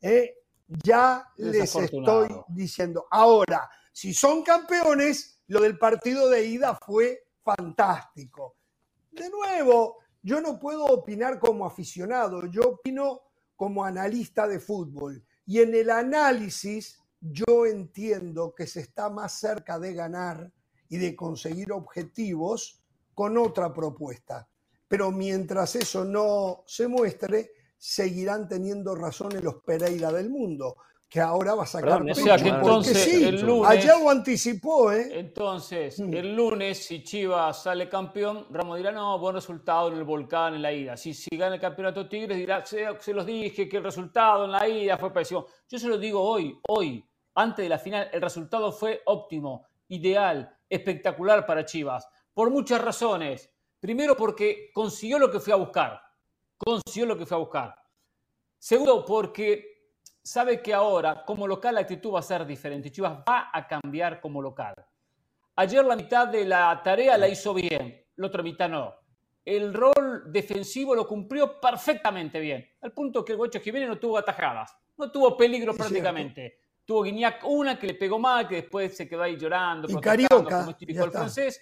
¿eh? 0.00 0.34
ya 0.66 1.24
les 1.36 1.76
estoy 1.76 2.28
diciendo. 2.48 3.06
Ahora, 3.08 3.70
si 3.92 4.12
son 4.12 4.42
campeones, 4.42 5.40
lo 5.46 5.60
del 5.60 5.78
partido 5.78 6.28
de 6.28 6.44
ida 6.44 6.76
fue 6.84 7.28
fantástico. 7.44 8.56
De 9.12 9.30
nuevo, 9.30 9.98
yo 10.22 10.40
no 10.40 10.58
puedo 10.58 10.86
opinar 10.86 11.38
como 11.38 11.64
aficionado, 11.66 12.46
yo 12.46 12.62
opino 12.62 13.20
como 13.54 13.84
analista 13.84 14.48
de 14.48 14.58
fútbol. 14.58 15.24
Y 15.46 15.60
en 15.60 15.76
el 15.76 15.88
análisis 15.88 16.98
yo 17.20 17.64
entiendo 17.64 18.52
que 18.56 18.66
se 18.66 18.80
está 18.80 19.08
más 19.08 19.38
cerca 19.38 19.78
de 19.78 19.94
ganar 19.94 20.50
y 20.88 20.96
de 20.98 21.14
conseguir 21.14 21.70
objetivos 21.70 22.82
con 23.14 23.38
otra 23.38 23.72
propuesta 23.72 24.48
pero 24.92 25.10
mientras 25.10 25.74
eso 25.74 26.04
no 26.04 26.64
se 26.66 26.86
muestre, 26.86 27.52
seguirán 27.78 28.46
teniendo 28.46 28.94
razón 28.94 29.34
en 29.34 29.42
los 29.42 29.54
Pereira 29.64 30.12
del 30.12 30.28
mundo, 30.28 30.76
que 31.08 31.18
ahora 31.18 31.54
va 31.54 31.62
a 31.62 31.66
sacar 31.66 32.04
pecho, 32.04 32.22
o 32.22 32.36
entonces 32.36 32.98
sí, 32.98 33.24
el 33.24 33.40
lunes, 33.40 33.86
lo 33.86 34.10
anticipó, 34.10 34.92
¿eh? 34.92 35.08
Entonces, 35.12 35.98
mm. 35.98 36.12
el 36.12 36.36
lunes, 36.36 36.84
si 36.84 37.02
Chivas 37.02 37.62
sale 37.62 37.88
campeón, 37.88 38.48
Ramos 38.50 38.76
dirá, 38.76 38.92
no, 38.92 39.18
buen 39.18 39.34
resultado 39.34 39.90
en 39.90 39.96
el 39.96 40.04
Volcán, 40.04 40.56
en 40.56 40.60
la 40.60 40.70
ida. 40.74 40.94
Si, 40.98 41.14
si 41.14 41.38
gana 41.38 41.54
el 41.54 41.60
campeonato 41.62 42.06
Tigres, 42.06 42.36
dirá, 42.36 42.62
se, 42.66 42.84
se 43.00 43.14
los 43.14 43.24
dije 43.24 43.66
que 43.70 43.78
el 43.78 43.84
resultado 43.84 44.44
en 44.44 44.52
la 44.52 44.68
ida 44.68 44.98
fue 44.98 45.10
pésimo. 45.10 45.46
Yo 45.70 45.78
se 45.78 45.88
lo 45.88 45.96
digo 45.96 46.20
hoy, 46.20 46.60
hoy, 46.68 47.02
antes 47.36 47.64
de 47.64 47.70
la 47.70 47.78
final, 47.78 48.10
el 48.12 48.20
resultado 48.20 48.70
fue 48.70 49.00
óptimo, 49.06 49.68
ideal, 49.88 50.54
espectacular 50.68 51.46
para 51.46 51.64
Chivas, 51.64 52.06
por 52.34 52.50
muchas 52.50 52.82
razones. 52.82 53.51
Primero 53.82 54.16
porque 54.16 54.70
consiguió 54.72 55.18
lo 55.18 55.28
que 55.28 55.40
fue 55.40 55.52
a 55.52 55.56
buscar. 55.56 56.00
Consiguió 56.56 57.04
lo 57.04 57.18
que 57.18 57.26
fue 57.26 57.36
a 57.36 57.40
buscar. 57.40 57.74
Segundo 58.56 59.04
porque 59.04 59.88
sabe 60.22 60.62
que 60.62 60.72
ahora 60.72 61.24
como 61.24 61.48
local 61.48 61.74
la 61.74 61.80
actitud 61.80 62.12
va 62.12 62.20
a 62.20 62.22
ser 62.22 62.46
diferente. 62.46 62.92
Chivas 62.92 63.18
va 63.28 63.50
a 63.52 63.66
cambiar 63.66 64.20
como 64.20 64.40
local. 64.40 64.72
Ayer 65.56 65.84
la 65.84 65.96
mitad 65.96 66.28
de 66.28 66.44
la 66.44 66.80
tarea 66.80 67.18
la 67.18 67.26
hizo 67.26 67.52
bien, 67.52 68.06
la 68.14 68.28
otra 68.28 68.44
mitad 68.44 68.68
no. 68.68 68.94
El 69.44 69.74
rol 69.74 70.30
defensivo 70.32 70.94
lo 70.94 71.04
cumplió 71.04 71.60
perfectamente 71.60 72.38
bien. 72.38 72.64
Al 72.82 72.92
punto 72.92 73.24
que 73.24 73.32
el 73.32 73.38
Guacho 73.38 73.58
Jiménez 73.58 73.88
no 73.88 73.98
tuvo 73.98 74.16
atajadas, 74.16 74.78
no 74.96 75.10
tuvo 75.10 75.36
peligro 75.36 75.74
prácticamente. 75.74 76.60
Tuvo 76.84 77.02
Guiñac 77.02 77.42
una 77.48 77.76
que 77.76 77.88
le 77.88 77.94
pegó 77.94 78.20
mal, 78.20 78.46
que 78.46 78.56
después 78.56 78.96
se 78.96 79.08
quedó 79.08 79.24
ahí 79.24 79.36
llorando, 79.36 79.88
y 79.90 80.00
Carioca, 80.00 80.58
como 80.60 80.70
es 80.70 80.76
típico 80.76 81.10
francés 81.10 81.60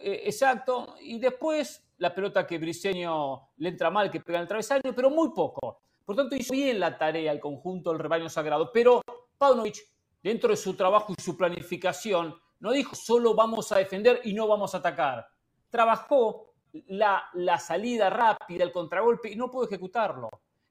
eh, 0.00 0.22
exacto. 0.24 0.96
Y 1.00 1.18
después 1.18 1.84
la 1.98 2.14
pelota 2.14 2.46
que 2.46 2.58
Briseño 2.58 3.50
le 3.58 3.68
entra 3.68 3.90
mal, 3.90 4.10
que 4.10 4.20
pega 4.20 4.38
en 4.38 4.42
el 4.42 4.48
travesaño, 4.48 4.94
pero 4.94 5.10
muy 5.10 5.30
poco. 5.30 5.80
Por 6.04 6.16
tanto, 6.16 6.34
hizo 6.34 6.52
bien 6.52 6.80
la 6.80 6.96
tarea 6.96 7.30
el 7.30 7.40
conjunto 7.40 7.90
del 7.90 7.98
rebaño 7.98 8.28
sagrado. 8.28 8.72
Pero 8.72 9.02
Paunovic, 9.38 9.76
dentro 10.22 10.50
de 10.50 10.56
su 10.56 10.74
trabajo 10.74 11.14
y 11.16 11.22
su 11.22 11.36
planificación, 11.36 12.34
no 12.60 12.72
dijo 12.72 12.94
solo 12.94 13.34
vamos 13.34 13.70
a 13.72 13.78
defender 13.78 14.20
y 14.24 14.32
no 14.32 14.48
vamos 14.48 14.74
a 14.74 14.78
atacar. 14.78 15.28
Trabajó 15.68 16.54
la, 16.88 17.24
la 17.34 17.58
salida 17.58 18.10
rápida, 18.10 18.64
el 18.64 18.72
contragolpe 18.72 19.30
y 19.30 19.36
no 19.36 19.50
pudo 19.50 19.66
ejecutarlo. 19.66 20.28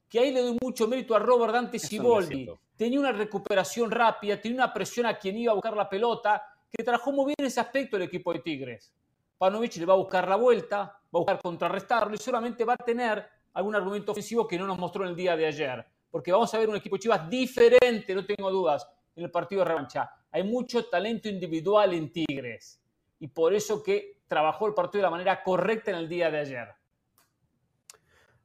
Que 0.08 0.20
ahí 0.20 0.32
le 0.32 0.42
doy 0.42 0.58
mucho 0.62 0.88
mérito 0.88 1.16
a 1.16 1.20
Robert 1.20 1.54
Dante 1.54 1.78
Siboldi. 1.78 2.50
tenía 2.76 3.00
una 3.00 3.12
recuperación 3.12 3.92
rápida, 3.92 4.42
tenía 4.42 4.64
una 4.64 4.74
presión 4.74 5.06
a 5.06 5.18
quien 5.18 5.38
iba 5.38 5.52
a 5.52 5.56
buscar 5.56 5.78
la 5.78 5.88
pelota, 5.88 6.44
que 6.72 6.84
trabajó 6.84 7.12
muy 7.12 7.34
bien 7.38 7.48
ese 7.48 7.60
aspecto 7.60 7.98
el 7.98 8.04
equipo 8.04 8.34
de 8.34 8.40
Tigres. 8.40 8.92
Panovic 9.40 9.78
le 9.78 9.86
va 9.86 9.94
a 9.94 9.98
buscar 9.98 10.28
la 10.28 10.36
vuelta, 10.36 10.78
va 10.78 10.94
a 11.14 11.18
buscar 11.18 11.42
contrarrestarlo 11.42 12.14
y 12.14 12.18
solamente 12.18 12.66
va 12.66 12.74
a 12.74 12.78
tener 12.78 13.26
algún 13.54 13.74
argumento 13.74 14.12
ofensivo 14.12 14.46
que 14.46 14.58
no 14.58 14.68
nos 14.68 14.78
mostró 14.78 15.06
en 15.06 15.12
el 15.12 15.16
día 15.16 15.38
de 15.38 15.46
ayer. 15.46 15.86
Porque 16.12 16.32
vamos 16.32 16.54
a 16.54 16.60
ver 16.60 16.68
un 16.68 16.76
equipo 16.76 16.98
Chivas 16.98 17.30
diferente, 17.30 18.14
no 18.14 18.26
tengo 18.26 18.52
dudas, 18.52 18.86
en 19.16 19.24
el 19.24 19.32
partido 19.32 19.64
de 19.64 19.70
revancha. 19.70 20.12
Hay 20.30 20.44
mucho 20.44 20.86
talento 20.86 21.30
individual 21.30 21.94
en 21.94 22.12
Tigres. 22.12 22.82
Y 23.20 23.30
por 23.30 23.54
eso 23.54 23.82
que 23.82 24.20
trabajó 24.28 24.68
el 24.68 24.74
partido 24.74 25.00
de 25.00 25.04
la 25.04 25.12
manera 25.12 25.42
correcta 25.42 25.92
en 25.92 25.98
el 25.98 26.10
día 26.10 26.30
de 26.30 26.40
ayer. 26.40 26.68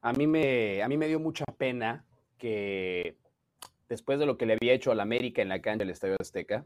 A 0.00 0.12
mí 0.12 0.28
me, 0.28 0.80
a 0.80 0.88
mí 0.88 0.96
me 0.96 1.08
dio 1.08 1.18
mucha 1.18 1.44
pena 1.44 2.06
que 2.38 3.18
después 3.88 4.20
de 4.20 4.26
lo 4.26 4.38
que 4.38 4.46
le 4.46 4.54
había 4.54 4.74
hecho 4.74 4.92
al 4.92 5.00
América 5.00 5.42
en 5.42 5.48
la 5.48 5.60
cancha 5.60 5.78
del 5.78 5.90
Estadio 5.90 6.16
Azteca, 6.20 6.64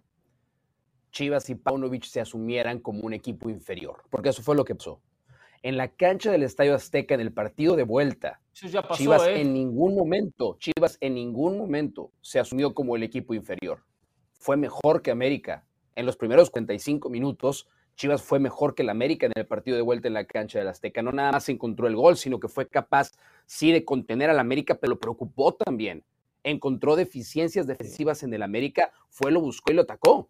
Chivas 1.18 1.50
y 1.50 1.56
Paunovic 1.56 2.04
se 2.04 2.20
asumieran 2.20 2.78
como 2.78 3.00
un 3.00 3.12
equipo 3.12 3.50
inferior, 3.50 4.04
porque 4.08 4.28
eso 4.28 4.40
fue 4.40 4.54
lo 4.54 4.64
que 4.64 4.76
pasó. 4.76 5.00
En 5.64 5.76
la 5.76 5.88
cancha 5.88 6.30
del 6.30 6.44
Estadio 6.44 6.76
Azteca, 6.76 7.12
en 7.12 7.20
el 7.20 7.32
partido 7.32 7.74
de 7.74 7.82
vuelta, 7.82 8.40
Chivas 8.52 9.26
¿eh? 9.26 9.40
en 9.40 9.52
ningún 9.52 9.96
momento, 9.96 10.56
Chivas 10.60 10.96
en 11.00 11.14
ningún 11.14 11.58
momento 11.58 12.12
se 12.20 12.38
asumió 12.38 12.72
como 12.72 12.94
el 12.94 13.02
equipo 13.02 13.34
inferior. 13.34 13.82
Fue 14.34 14.56
mejor 14.56 15.02
que 15.02 15.10
América. 15.10 15.66
En 15.96 16.06
los 16.06 16.16
primeros 16.16 16.50
45 16.50 17.10
minutos, 17.10 17.66
Chivas 17.96 18.22
fue 18.22 18.38
mejor 18.38 18.76
que 18.76 18.82
el 18.82 18.88
América 18.88 19.26
en 19.26 19.32
el 19.34 19.44
partido 19.48 19.76
de 19.76 19.82
vuelta 19.82 20.06
en 20.06 20.14
la 20.14 20.24
cancha 20.24 20.60
del 20.60 20.68
Azteca. 20.68 21.02
No 21.02 21.10
nada 21.10 21.32
más 21.32 21.48
encontró 21.48 21.88
el 21.88 21.96
gol, 21.96 22.16
sino 22.16 22.38
que 22.38 22.46
fue 22.46 22.68
capaz, 22.68 23.10
sí, 23.44 23.72
de 23.72 23.84
contener 23.84 24.30
al 24.30 24.38
América, 24.38 24.76
pero 24.76 24.92
lo 24.92 25.00
preocupó 25.00 25.52
también. 25.52 26.04
Encontró 26.44 26.94
deficiencias 26.94 27.66
defensivas 27.66 28.22
en 28.22 28.32
el 28.34 28.44
América, 28.44 28.92
fue, 29.10 29.32
lo 29.32 29.40
buscó 29.40 29.72
y 29.72 29.74
lo 29.74 29.82
atacó. 29.82 30.28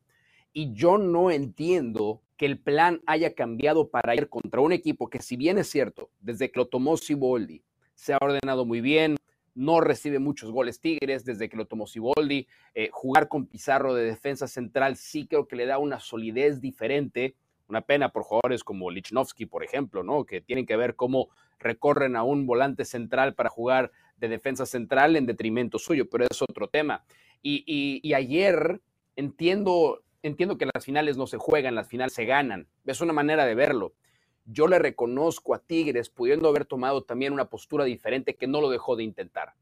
Y 0.58 0.72
yo 0.72 0.98
no 0.98 1.30
entiendo 1.30 2.20
que 2.36 2.44
el 2.44 2.58
plan 2.58 3.00
haya 3.06 3.32
cambiado 3.32 3.90
para 3.90 4.16
ir 4.16 4.28
contra 4.28 4.60
un 4.60 4.72
equipo 4.72 5.08
que, 5.08 5.22
si 5.22 5.36
bien 5.36 5.56
es 5.56 5.70
cierto, 5.70 6.10
desde 6.18 6.50
que 6.50 6.58
lo 6.58 6.66
tomó 6.66 6.96
Siboldi, 6.96 7.62
se 7.94 8.12
ha 8.12 8.18
ordenado 8.20 8.64
muy 8.64 8.80
bien, 8.80 9.14
no 9.54 9.80
recibe 9.80 10.18
muchos 10.18 10.50
goles 10.50 10.80
Tigres 10.80 11.24
desde 11.24 11.48
que 11.48 11.56
lo 11.56 11.68
tomó 11.68 11.86
Siboldi. 11.86 12.48
Eh, 12.74 12.90
jugar 12.92 13.28
con 13.28 13.46
Pizarro 13.46 13.94
de 13.94 14.02
defensa 14.02 14.48
central 14.48 14.96
sí 14.96 15.28
creo 15.28 15.46
que 15.46 15.54
le 15.54 15.64
da 15.64 15.78
una 15.78 16.00
solidez 16.00 16.60
diferente. 16.60 17.36
Una 17.68 17.82
pena 17.82 18.08
por 18.08 18.24
jugadores 18.24 18.64
como 18.64 18.90
Lichnowsky, 18.90 19.46
por 19.46 19.62
ejemplo, 19.62 20.02
¿no? 20.02 20.24
Que 20.24 20.40
tienen 20.40 20.66
que 20.66 20.74
ver 20.74 20.96
cómo 20.96 21.28
recorren 21.60 22.16
a 22.16 22.24
un 22.24 22.48
volante 22.48 22.84
central 22.84 23.36
para 23.36 23.48
jugar 23.48 23.92
de 24.16 24.26
defensa 24.26 24.66
central 24.66 25.14
en 25.14 25.24
detrimento 25.24 25.78
suyo, 25.78 26.10
pero 26.10 26.26
es 26.28 26.42
otro 26.42 26.66
tema. 26.66 27.04
Y, 27.44 28.12
ayer 28.12 28.80
entiendo, 29.14 30.02
entiendo 30.22 30.58
que 30.58 30.68
las 30.72 30.84
finales 30.84 31.16
no 31.16 31.26
se 31.26 31.38
juegan, 31.38 31.74
las 31.74 31.88
finales 31.88 32.14
se 32.14 32.24
ganan. 32.24 32.68
Es 32.84 33.00
una 33.00 33.12
manera 33.12 33.46
de 33.46 33.54
verlo. 33.54 33.94
Yo 34.44 34.66
le 34.66 34.78
reconozco 34.78 35.54
a 35.54 35.58
Tigres 35.58 36.08
pudiendo 36.08 36.48
haber 36.48 36.64
tomado 36.64 37.02
también 37.02 37.32
una 37.32 37.50
postura 37.50 37.84
diferente 37.84 38.36
que 38.36 38.46
no 38.46 38.60
lo 38.60 38.70
dejó 38.70 38.96
de 38.96 39.04
intentar. 39.04 39.54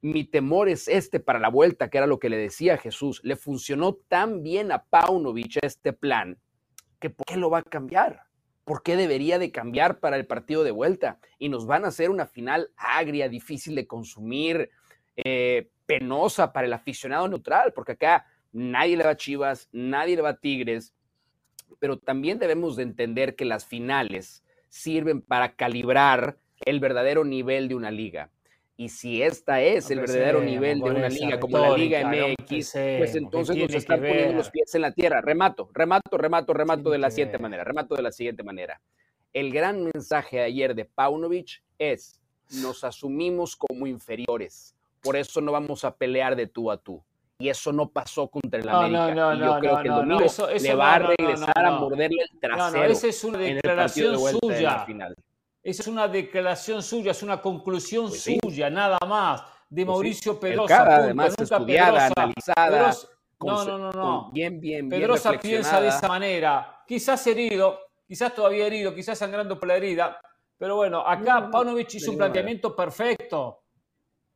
Mi 0.00 0.24
temor 0.24 0.68
es 0.68 0.88
este 0.88 1.20
para 1.20 1.38
la 1.38 1.48
vuelta, 1.48 1.88
que 1.88 1.98
era 1.98 2.06
lo 2.06 2.18
que 2.18 2.28
le 2.28 2.36
decía 2.36 2.78
Jesús. 2.78 3.20
Le 3.24 3.36
funcionó 3.36 3.94
tan 3.94 4.42
bien 4.42 4.72
a 4.72 4.84
Paunovic 4.84 5.58
este 5.62 5.92
plan 5.92 6.38
que 6.98 7.10
¿por 7.10 7.26
qué 7.26 7.36
lo 7.36 7.50
va 7.50 7.58
a 7.58 7.62
cambiar? 7.62 8.22
¿Por 8.64 8.82
qué 8.82 8.96
debería 8.96 9.38
de 9.38 9.52
cambiar 9.52 10.00
para 10.00 10.16
el 10.16 10.26
partido 10.26 10.64
de 10.64 10.70
vuelta? 10.70 11.18
Y 11.38 11.50
nos 11.50 11.66
van 11.66 11.84
a 11.84 11.88
hacer 11.88 12.08
una 12.08 12.26
final 12.26 12.70
agria, 12.76 13.28
difícil 13.28 13.74
de 13.74 13.86
consumir, 13.86 14.70
eh, 15.16 15.70
penosa 15.86 16.52
para 16.52 16.66
el 16.66 16.72
aficionado 16.72 17.28
neutral, 17.28 17.72
porque 17.74 17.92
acá 17.92 18.26
nadie 18.54 18.96
le 18.96 19.04
va 19.04 19.10
a 19.10 19.16
Chivas, 19.16 19.68
nadie 19.72 20.16
le 20.16 20.22
va 20.22 20.30
a 20.30 20.36
Tigres, 20.36 20.94
pero 21.80 21.98
también 21.98 22.38
debemos 22.38 22.76
de 22.76 22.84
entender 22.84 23.34
que 23.34 23.44
las 23.44 23.66
finales 23.66 24.42
sirven 24.68 25.20
para 25.20 25.54
calibrar 25.54 26.38
el 26.64 26.80
verdadero 26.80 27.24
nivel 27.24 27.68
de 27.68 27.74
una 27.74 27.90
liga. 27.90 28.30
Y 28.76 28.88
si 28.88 29.22
esta 29.22 29.60
es 29.60 29.90
el 29.90 30.00
verdadero 30.00 30.40
nivel 30.40 30.80
de 30.80 30.90
una 30.90 31.08
liga 31.08 31.38
como 31.38 31.58
la 31.58 31.76
Liga 31.76 32.08
MX, 32.08 32.72
pues 32.72 33.14
entonces 33.14 33.56
nos 33.56 33.72
están 33.72 34.00
poniendo 34.00 34.32
los 34.32 34.50
pies 34.50 34.74
en 34.74 34.82
la 34.82 34.92
tierra. 34.92 35.20
Remato, 35.20 35.70
remato, 35.72 36.16
remato, 36.16 36.52
remato 36.52 36.90
de 36.90 36.98
la 36.98 37.10
siguiente 37.10 37.38
manera, 37.38 37.62
remato 37.62 37.94
de 37.94 38.02
la 38.02 38.10
siguiente 38.10 38.42
manera. 38.42 38.80
El 39.32 39.52
gran 39.52 39.84
mensaje 39.84 40.38
de 40.38 40.42
ayer 40.42 40.74
de 40.74 40.84
Paunovic 40.84 41.62
es, 41.78 42.20
nos 42.62 42.82
asumimos 42.82 43.54
como 43.56 43.86
inferiores, 43.86 44.74
por 45.02 45.16
eso 45.16 45.40
no 45.40 45.52
vamos 45.52 45.84
a 45.84 45.94
pelear 45.94 46.34
de 46.34 46.46
tú 46.46 46.70
a 46.70 46.76
tú. 46.76 47.02
Y 47.38 47.48
eso 47.48 47.72
no 47.72 47.88
pasó 47.88 48.28
contra 48.28 48.60
el 48.60 48.68
América. 48.68 49.14
No, 49.14 49.34
no, 49.34 49.36
y 49.36 49.38
yo 49.40 49.58
creo 49.58 49.82
que 49.82 49.88
el 49.88 49.94
domingo 49.94 50.48
le 50.60 50.74
va 50.74 50.94
a 50.94 50.98
regresar 51.00 51.66
a 51.66 51.70
morderle 51.72 52.22
el 52.30 52.38
trasero. 52.38 52.84
esa 52.84 53.06
es 53.08 53.24
una 53.24 53.38
declaración 53.38 54.18
suya. 54.18 54.86
Esa 55.62 55.82
es 55.82 55.88
una 55.88 56.08
declaración 56.08 56.82
suya, 56.82 57.12
es 57.12 57.22
una 57.22 57.40
conclusión 57.40 58.08
pues 58.08 58.22
suya, 58.42 58.68
nada 58.68 58.98
más, 59.08 59.42
de 59.70 59.84
pues 59.84 59.86
Mauricio 59.86 60.38
Pedrosa. 60.38 60.96
además 60.96 61.34
estudiada, 61.38 62.10
analizada. 62.14 62.94
no, 63.40 63.64
no, 63.64 63.78
no, 63.78 63.90
no. 63.90 64.30
Bien, 64.30 64.60
bien, 64.60 64.88
bien. 64.88 65.00
Pedrosa 65.00 65.32
piensa 65.40 65.80
de 65.80 65.88
esa 65.88 66.06
manera. 66.06 66.82
Quizás 66.86 67.26
herido, 67.26 67.80
quizás 68.06 68.34
todavía 68.34 68.66
herido, 68.66 68.94
quizás 68.94 69.18
sangrando 69.18 69.58
por 69.58 69.68
la 69.68 69.76
herida. 69.76 70.20
Pero 70.58 70.76
bueno, 70.76 71.00
acá 71.04 71.50
Paunovic 71.50 71.94
hizo 71.94 72.10
un 72.10 72.18
planteamiento 72.18 72.76
perfecto. 72.76 73.63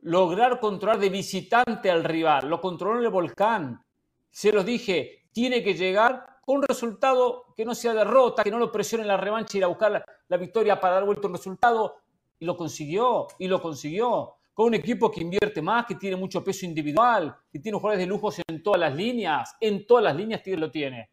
Lograr 0.00 0.60
controlar 0.60 0.98
de 0.98 1.08
visitante 1.08 1.90
al 1.90 2.04
rival. 2.04 2.48
Lo 2.48 2.60
controló 2.60 2.98
en 2.98 3.04
el 3.04 3.10
volcán. 3.10 3.82
Se 4.30 4.52
los 4.52 4.64
dije, 4.64 5.26
tiene 5.32 5.62
que 5.62 5.74
llegar 5.74 6.38
con 6.44 6.56
un 6.56 6.62
resultado 6.62 7.46
que 7.56 7.64
no 7.64 7.74
sea 7.74 7.92
derrota, 7.94 8.42
que 8.42 8.50
no 8.50 8.58
lo 8.58 8.70
presione 8.70 9.02
en 9.02 9.08
la 9.08 9.16
revancha 9.16 9.56
y 9.56 9.58
ir 9.58 9.64
a 9.64 9.68
buscar 9.68 10.04
la, 10.28 10.36
victoria 10.36 10.80
para 10.80 10.94
dar 10.94 11.04
vuelta 11.04 11.26
un 11.26 11.34
resultado. 11.34 11.96
Y 12.38 12.44
lo 12.44 12.56
consiguió, 12.56 13.26
y 13.38 13.48
lo 13.48 13.60
consiguió. 13.60 14.34
Con 14.54 14.66
un 14.66 14.74
equipo 14.74 15.10
que 15.10 15.20
invierte 15.20 15.60
más, 15.60 15.86
que 15.86 15.96
tiene 15.96 16.16
mucho 16.16 16.42
peso 16.42 16.64
individual, 16.64 17.36
que 17.50 17.58
tiene 17.58 17.78
jugadores 17.78 18.04
de 18.04 18.06
lujos 18.06 18.40
en 18.46 18.62
todas 18.62 18.80
las 18.80 18.94
líneas. 18.94 19.56
En 19.60 19.86
todas 19.86 20.04
las 20.04 20.16
líneas 20.16 20.42
lo 20.46 20.70
tiene. 20.70 21.10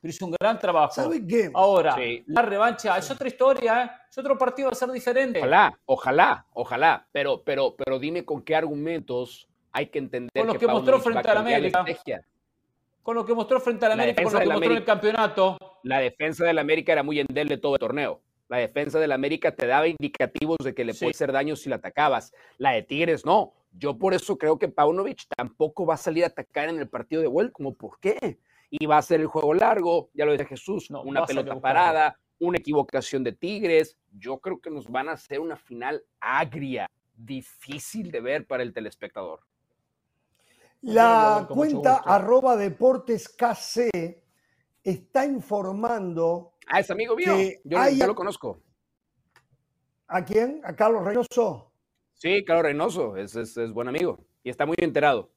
Pero 0.00 0.10
hizo 0.10 0.26
un 0.26 0.32
gran 0.32 0.58
trabajo. 0.58 0.94
¿Sabe 0.94 1.26
qué? 1.26 1.50
Ahora, 1.52 1.96
la 2.26 2.42
revancha 2.42 2.96
es 2.96 3.10
otra 3.10 3.28
historia, 3.28 3.84
¿eh? 3.84 3.90
es 4.10 4.16
otro 4.16 4.38
partido, 4.38 4.68
va 4.68 4.72
a 4.72 4.74
ser 4.74 4.90
diferente. 4.90 5.38
Ojalá, 5.38 5.78
ojalá, 5.84 6.46
ojalá. 6.52 7.08
Pero, 7.12 7.42
pero, 7.42 7.74
pero 7.76 7.98
dime 7.98 8.24
con 8.24 8.42
qué 8.42 8.56
argumentos 8.56 9.48
hay 9.72 9.86
que 9.86 9.98
entender 9.98 10.30
con 10.34 10.46
lo 10.46 10.58
que, 10.58 10.66
mostró 10.66 11.00
frente 11.00 11.28
a 11.28 11.34
la 11.34 11.40
América 11.40 11.84
con 13.02 13.14
lo 13.14 13.24
que 13.24 13.34
mostró 13.34 13.60
frente 13.60 13.86
a 13.86 13.88
la 13.88 13.94
América, 13.94 14.22
con 14.22 14.32
lo 14.32 14.38
que 14.38 14.46
mostró 14.46 14.70
en 14.70 14.76
el 14.76 14.84
campeonato. 14.84 15.58
La 15.82 15.98
defensa 15.98 16.44
del 16.44 16.58
América 16.58 16.92
era 16.92 17.02
muy 17.02 17.18
endeble 17.18 17.56
todo 17.56 17.74
el 17.74 17.80
torneo. 17.80 18.20
La 18.48 18.58
defensa 18.58 18.98
del 18.98 19.12
América 19.12 19.54
te 19.54 19.66
daba 19.66 19.86
indicativos 19.86 20.58
de 20.62 20.74
que 20.74 20.84
le 20.84 20.92
puede 20.92 21.10
hacer 21.10 21.32
daño 21.32 21.56
si 21.56 21.68
la 21.68 21.76
atacabas. 21.76 22.32
La 22.58 22.72
de 22.72 22.82
Tigres 22.82 23.24
no. 23.24 23.52
Yo 23.72 23.96
por 23.96 24.12
eso 24.12 24.36
creo 24.36 24.58
que 24.58 24.68
Paunovic 24.68 25.26
tampoco 25.36 25.86
va 25.86 25.94
a 25.94 25.96
salir 25.96 26.24
a 26.24 26.28
atacar 26.28 26.68
en 26.68 26.78
el 26.78 26.88
partido 26.88 27.22
de 27.22 27.28
vuelta. 27.28 27.52
¿Cómo 27.52 27.74
por 27.74 28.00
qué? 28.00 28.38
Y 28.70 28.86
va 28.86 28.98
a 28.98 29.02
ser 29.02 29.20
el 29.20 29.26
juego 29.26 29.52
largo, 29.52 30.10
ya 30.14 30.24
lo 30.24 30.32
decía 30.32 30.46
Jesús, 30.46 30.90
una 30.90 31.26
pelota 31.26 31.60
parada, 31.60 32.16
una 32.38 32.58
equivocación 32.58 33.24
de 33.24 33.32
Tigres. 33.32 33.98
Yo 34.12 34.38
creo 34.38 34.60
que 34.60 34.70
nos 34.70 34.88
van 34.88 35.08
a 35.08 35.12
hacer 35.12 35.40
una 35.40 35.56
final 35.56 36.04
agria, 36.20 36.88
difícil 37.14 38.10
de 38.10 38.20
ver 38.20 38.46
para 38.46 38.62
el 38.62 38.72
telespectador. 38.72 39.40
La 40.82 41.46
cuenta 41.48 41.96
arroba 41.96 42.56
deportes 42.56 43.28
KC 43.28 43.90
está 44.82 45.26
informando. 45.26 46.54
Ah, 46.66 46.80
es 46.80 46.90
amigo 46.90 47.16
mío. 47.16 47.34
yo, 47.64 48.06
lo 48.06 48.14
conozco. 48.14 48.62
¿A 50.06 50.24
quién? 50.24 50.60
¿A 50.64 50.74
Carlos 50.74 51.04
Reynoso? 51.04 51.72
Sí, 52.14 52.44
Carlos 52.44 52.64
Reynoso, 52.64 53.16
es, 53.16 53.34
es, 53.36 53.72
buen 53.72 53.88
amigo 53.88 54.18
y 54.42 54.50
está 54.50 54.66
muy 54.66 54.76
enterado. 54.78 55.30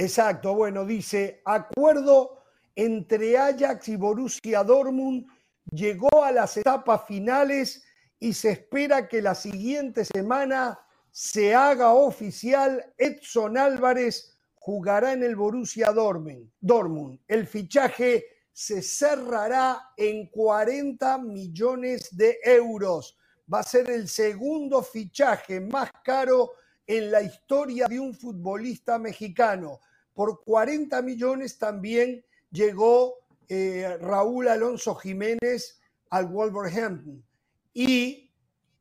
Exacto, 0.00 0.54
bueno, 0.54 0.86
dice, 0.86 1.42
acuerdo 1.44 2.42
entre 2.74 3.36
Ajax 3.36 3.86
y 3.90 3.96
Borussia 3.96 4.64
Dortmund 4.64 5.26
llegó 5.70 6.24
a 6.24 6.32
las 6.32 6.56
etapas 6.56 7.02
finales 7.06 7.84
y 8.18 8.32
se 8.32 8.52
espera 8.52 9.06
que 9.06 9.20
la 9.20 9.34
siguiente 9.34 10.06
semana 10.06 10.80
se 11.10 11.54
haga 11.54 11.92
oficial, 11.92 12.82
Edson 12.96 13.58
Álvarez 13.58 14.38
jugará 14.54 15.12
en 15.12 15.22
el 15.22 15.36
Borussia 15.36 15.92
Dortmund. 15.92 17.20
El 17.28 17.46
fichaje 17.46 18.24
se 18.54 18.80
cerrará 18.80 19.82
en 19.98 20.30
40 20.30 21.18
millones 21.18 22.08
de 22.16 22.38
euros. 22.42 23.18
Va 23.52 23.58
a 23.58 23.64
ser 23.64 23.90
el 23.90 24.08
segundo 24.08 24.82
fichaje 24.82 25.60
más 25.60 25.90
caro 26.02 26.52
en 26.86 27.10
la 27.10 27.20
historia 27.20 27.86
de 27.86 28.00
un 28.00 28.14
futbolista 28.14 28.98
mexicano. 28.98 29.78
Por 30.20 30.44
40 30.44 31.00
millones 31.00 31.56
también 31.56 32.22
llegó 32.50 33.14
eh, 33.48 33.96
Raúl 34.02 34.48
Alonso 34.48 34.94
Jiménez 34.94 35.80
al 36.10 36.26
Wolverhampton. 36.26 37.24
Y 37.72 38.30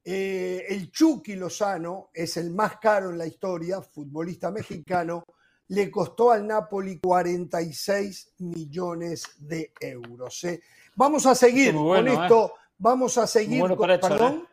eh, 0.03 0.65
el 0.67 0.91
Chucky 0.91 1.37
Lozano 1.37 2.09
es 2.13 2.35
el 2.35 2.51
más 2.51 2.77
caro 2.79 3.11
en 3.11 3.19
la 3.19 3.25
historia, 3.25 3.81
futbolista 3.81 4.51
mexicano, 4.51 5.23
le 5.69 5.89
costó 5.89 6.31
al 6.31 6.45
Napoli 6.45 6.99
46 6.99 8.33
millones 8.39 9.23
de 9.37 9.71
euros. 9.79 10.43
¿eh? 10.43 10.61
Vamos 10.97 11.25
a 11.25 11.35
seguir 11.35 11.73
con 11.73 12.05
esto, 12.05 12.53
vamos 12.77 13.17
a 13.17 13.25
seguir 13.25 13.61
con... 13.61 13.77
¿Perdón? 13.77 14.48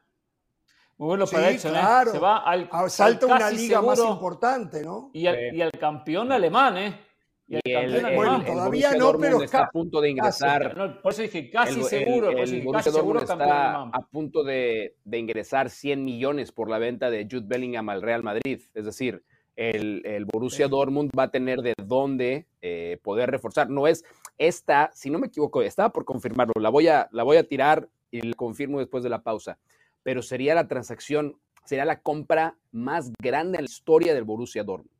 Muy 0.98 1.08
bueno 1.08 1.26
para 1.26 1.52
sí, 1.52 1.68
claro. 1.68 2.12
Se 2.12 2.18
va 2.18 2.38
al, 2.38 2.68
Salta 2.88 3.26
una 3.26 3.50
liga 3.50 3.82
más 3.82 3.98
importante, 3.98 4.82
¿no? 4.82 5.10
Y 5.12 5.26
al, 5.26 5.54
y 5.54 5.60
al 5.60 5.72
campeón 5.72 6.32
alemán, 6.32 6.78
¿eh? 6.78 7.00
Y, 7.48 7.60
el, 7.70 8.16
bueno, 8.16 8.44
todavía 8.44 8.92
no, 8.94 9.16
pero 9.18 9.40
está 9.40 9.64
a 9.64 9.70
punto 9.70 10.00
de 10.00 10.10
ingresar. 10.10 11.00
por 11.00 11.12
eso 11.12 11.22
dije 11.22 11.48
casi 11.48 11.80
seguro. 11.84 12.30
El, 12.30 12.66
casi 12.72 12.90
seguro 12.90 13.20
está 13.20 13.82
a 13.82 14.06
punto 14.10 14.42
de, 14.42 14.96
de, 15.04 15.18
ingresar 15.18 15.70
100 15.70 16.04
millones 16.04 16.50
por 16.50 16.68
la 16.68 16.78
venta 16.78 17.08
de 17.08 17.28
Jude 17.30 17.46
Bellingham 17.46 17.88
al 17.88 18.02
Real 18.02 18.24
Madrid. 18.24 18.62
Es 18.74 18.84
decir, 18.84 19.22
el, 19.54 20.02
el 20.04 20.24
Borussia 20.24 20.66
Dortmund 20.66 21.10
va 21.18 21.24
a 21.24 21.30
tener 21.30 21.60
de 21.62 21.74
dónde 21.76 22.46
eh, 22.60 22.98
poder 23.02 23.30
reforzar. 23.30 23.70
No 23.70 23.86
es 23.86 24.04
esta, 24.38 24.90
si 24.92 25.08
no 25.10 25.18
me 25.18 25.28
equivoco, 25.28 25.62
estaba 25.62 25.90
por 25.90 26.04
confirmarlo. 26.04 26.52
La 26.60 26.68
voy 26.68 26.88
a, 26.88 27.08
la 27.12 27.22
voy 27.22 27.36
a 27.36 27.44
tirar 27.44 27.88
y 28.10 28.20
la 28.20 28.34
confirmo 28.34 28.80
después 28.80 29.04
de 29.04 29.10
la 29.10 29.22
pausa. 29.22 29.58
Pero 30.06 30.22
sería 30.22 30.54
la 30.54 30.68
transacción, 30.68 31.36
sería 31.64 31.84
la 31.84 31.98
compra 31.98 32.56
más 32.70 33.10
grande 33.20 33.58
en 33.58 33.64
la 33.64 33.68
historia 33.68 34.14
del 34.14 34.22
Borussia 34.22 34.62
Dortmund. 34.62 34.94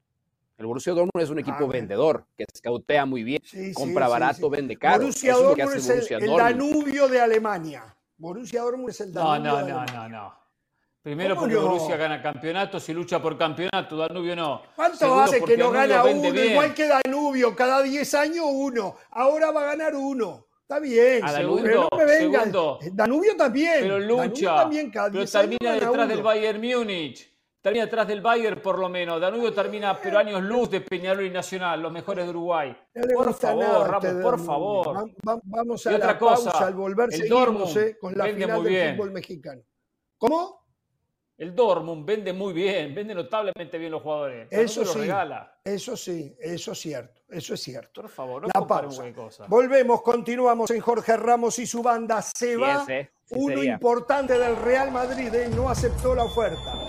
El 0.58 0.66
Borussia 0.66 0.94
Dortmund 0.94 1.22
es 1.22 1.30
un 1.30 1.38
equipo 1.38 1.58
ah, 1.60 1.68
vendedor 1.68 2.26
que 2.36 2.44
escautea 2.52 3.06
muy 3.06 3.22
bien, 3.22 3.40
compra 3.72 4.08
barato, 4.08 4.50
vende 4.50 4.76
caro. 4.76 5.02
Borussia 5.02 5.34
Dortmund 5.34 5.76
es, 5.76 6.10
el, 6.10 6.26
Danubio 6.26 7.06
de 7.06 7.20
Alemania. 7.20 7.96
Borussia 8.18 8.62
Dortmund 8.62 8.90
es 8.90 9.00
el 9.00 9.12
Danubio. 9.12 9.52
No, 9.52 9.60
no, 9.60 9.68
no, 9.68 9.86
no, 9.86 10.08
no. 10.08 10.34
Primero 11.02 11.36
porque 11.36 11.54
Borussia 11.54 11.96
gana 11.96 12.20
campeonatos 12.20 12.88
y 12.88 12.92
lucha 12.92 13.22
por 13.22 13.38
campeonato, 13.38 13.96
Danubio 13.96 14.34
no. 14.34 14.62
¿Cuánto 14.74 15.20
hace 15.20 15.40
que 15.40 15.56
no 15.56 15.70
gana 15.70 16.02
uno? 16.02 16.34
Igual 16.34 16.74
que 16.74 16.88
Danubio, 16.88 17.54
cada 17.54 17.80
10 17.80 18.14
años 18.14 18.46
uno. 18.48 18.96
Ahora 19.12 19.52
va 19.52 19.60
a 19.60 19.66
ganar 19.66 19.94
uno. 19.94 20.46
Está 20.68 20.80
bien, 20.80 21.24
a 21.24 21.30
Danubio, 21.30 21.88
no 21.92 21.96
me 21.96 22.90
Danubio 22.92 23.36
también. 23.36 23.82
Pero 23.82 24.00
lucha, 24.00 24.16
Danubio 24.24 24.54
también, 24.56 24.90
cada 24.90 25.10
pero 25.12 25.24
termina 25.24 25.72
detrás 25.74 26.08
del 26.08 26.22
Bayern 26.22 26.60
Múnich 26.60 27.36
termina 27.66 27.84
atrás 27.86 28.06
del 28.06 28.20
Bayern 28.20 28.62
por 28.62 28.78
lo 28.78 28.88
menos. 28.88 29.20
Danubio 29.20 29.52
termina 29.52 29.98
pero 30.00 30.18
años 30.18 30.40
luz 30.40 30.70
de 30.70 30.80
Peñarol 30.82 31.26
y 31.26 31.30
Nacional, 31.30 31.82
los 31.82 31.90
mejores 31.90 32.24
de 32.24 32.30
Uruguay. 32.30 32.76
por 33.12 33.34
favor, 33.34 33.90
Ramos, 33.90 34.22
por 34.22 34.40
favor. 34.40 35.10
vamos 35.22 35.86
a 35.86 35.90
la 35.90 35.96
otra 35.96 36.18
cosa, 36.18 36.50
al 36.64 36.74
volver 36.74 37.12
el 37.12 37.22
seguimos, 37.22 37.76
eh, 37.76 37.96
con 38.00 38.16
la 38.16 38.26
final 38.26 38.62
del 38.62 38.96
fútbol 38.96 39.10
mexicano. 39.10 39.62
¿Cómo? 40.16 40.64
El 41.36 41.56
Dortmund 41.56 42.06
vende 42.06 42.32
muy 42.32 42.52
bien, 42.52 42.94
vende 42.94 43.16
notablemente 43.16 43.78
bien 43.78 43.90
los 43.90 44.02
jugadores. 44.02 44.46
Eso 44.50 44.84
sí, 44.84 45.00
regala. 45.00 45.60
eso 45.64 45.96
sí, 45.96 46.36
eso 46.38 46.70
es 46.70 46.78
cierto, 46.78 47.15
eso 47.28 47.54
es 47.54 47.62
cierto. 47.62 48.02
Por 48.02 48.10
favor, 48.10 48.42
no 48.42 48.48
la 48.54 48.66
pausa. 48.66 49.12
Cosa. 49.12 49.46
Volvemos, 49.48 50.02
continuamos 50.02 50.70
en 50.70 50.80
Jorge 50.80 51.16
Ramos 51.16 51.58
y 51.58 51.66
su 51.66 51.82
banda. 51.82 52.22
Se 52.22 52.56
va 52.56 52.86
uno 53.30 53.62
importante 53.62 54.38
del 54.38 54.56
Real 54.56 54.90
Madrid, 54.92 55.34
¿eh? 55.34 55.48
no 55.48 55.68
aceptó 55.68 56.14
la 56.14 56.24
oferta. 56.24 56.85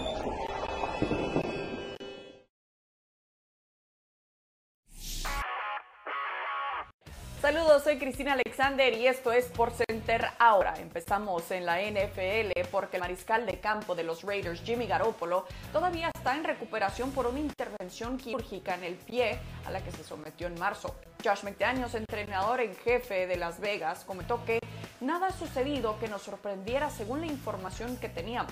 Saludos, 7.78 7.94
soy 7.94 8.00
Cristina 8.00 8.34
Alexander 8.34 8.92
y 8.94 9.06
esto 9.06 9.32
es 9.32 9.52
Center 9.88 10.26
ahora. 10.40 10.74
Empezamos 10.80 11.52
en 11.52 11.64
la 11.64 11.80
NFL 11.80 12.68
porque 12.72 12.98
el 12.98 13.02
mariscal 13.02 13.46
de 13.46 13.60
campo 13.60 13.94
de 13.94 14.04
los 14.04 14.24
Raiders, 14.24 14.64
Jimmy 14.64 14.88
Garoppolo, 14.88 15.46
todavía 15.72 16.10
está 16.16 16.36
en 16.36 16.44
recuperación 16.44 17.12
por 17.12 17.28
una 17.28 17.40
intervención 17.40 18.18
quirúrgica 18.18 18.74
en 18.74 18.84
el 18.84 18.96
pie 18.96 19.38
a 19.66 19.70
la 19.70 19.84
que 19.84 19.92
se 19.92 20.04
sometió 20.04 20.48
en 20.48 20.58
marzo. 20.58 20.96
Josh 21.24 21.44
McDaniels, 21.44 21.94
entrenador 21.94 22.62
en 22.62 22.76
jefe 22.78 23.28
de 23.28 23.36
Las 23.36 23.60
Vegas, 23.60 24.06
comentó 24.06 24.44
que 24.44 24.60
nada 25.00 25.28
ha 25.28 25.32
sucedido 25.32 26.00
que 26.00 26.08
nos 26.08 26.24
sorprendiera 26.24 26.90
según 26.90 27.22
la 27.22 27.28
información 27.28 27.98
que 27.98 28.10
teníamos. 28.10 28.52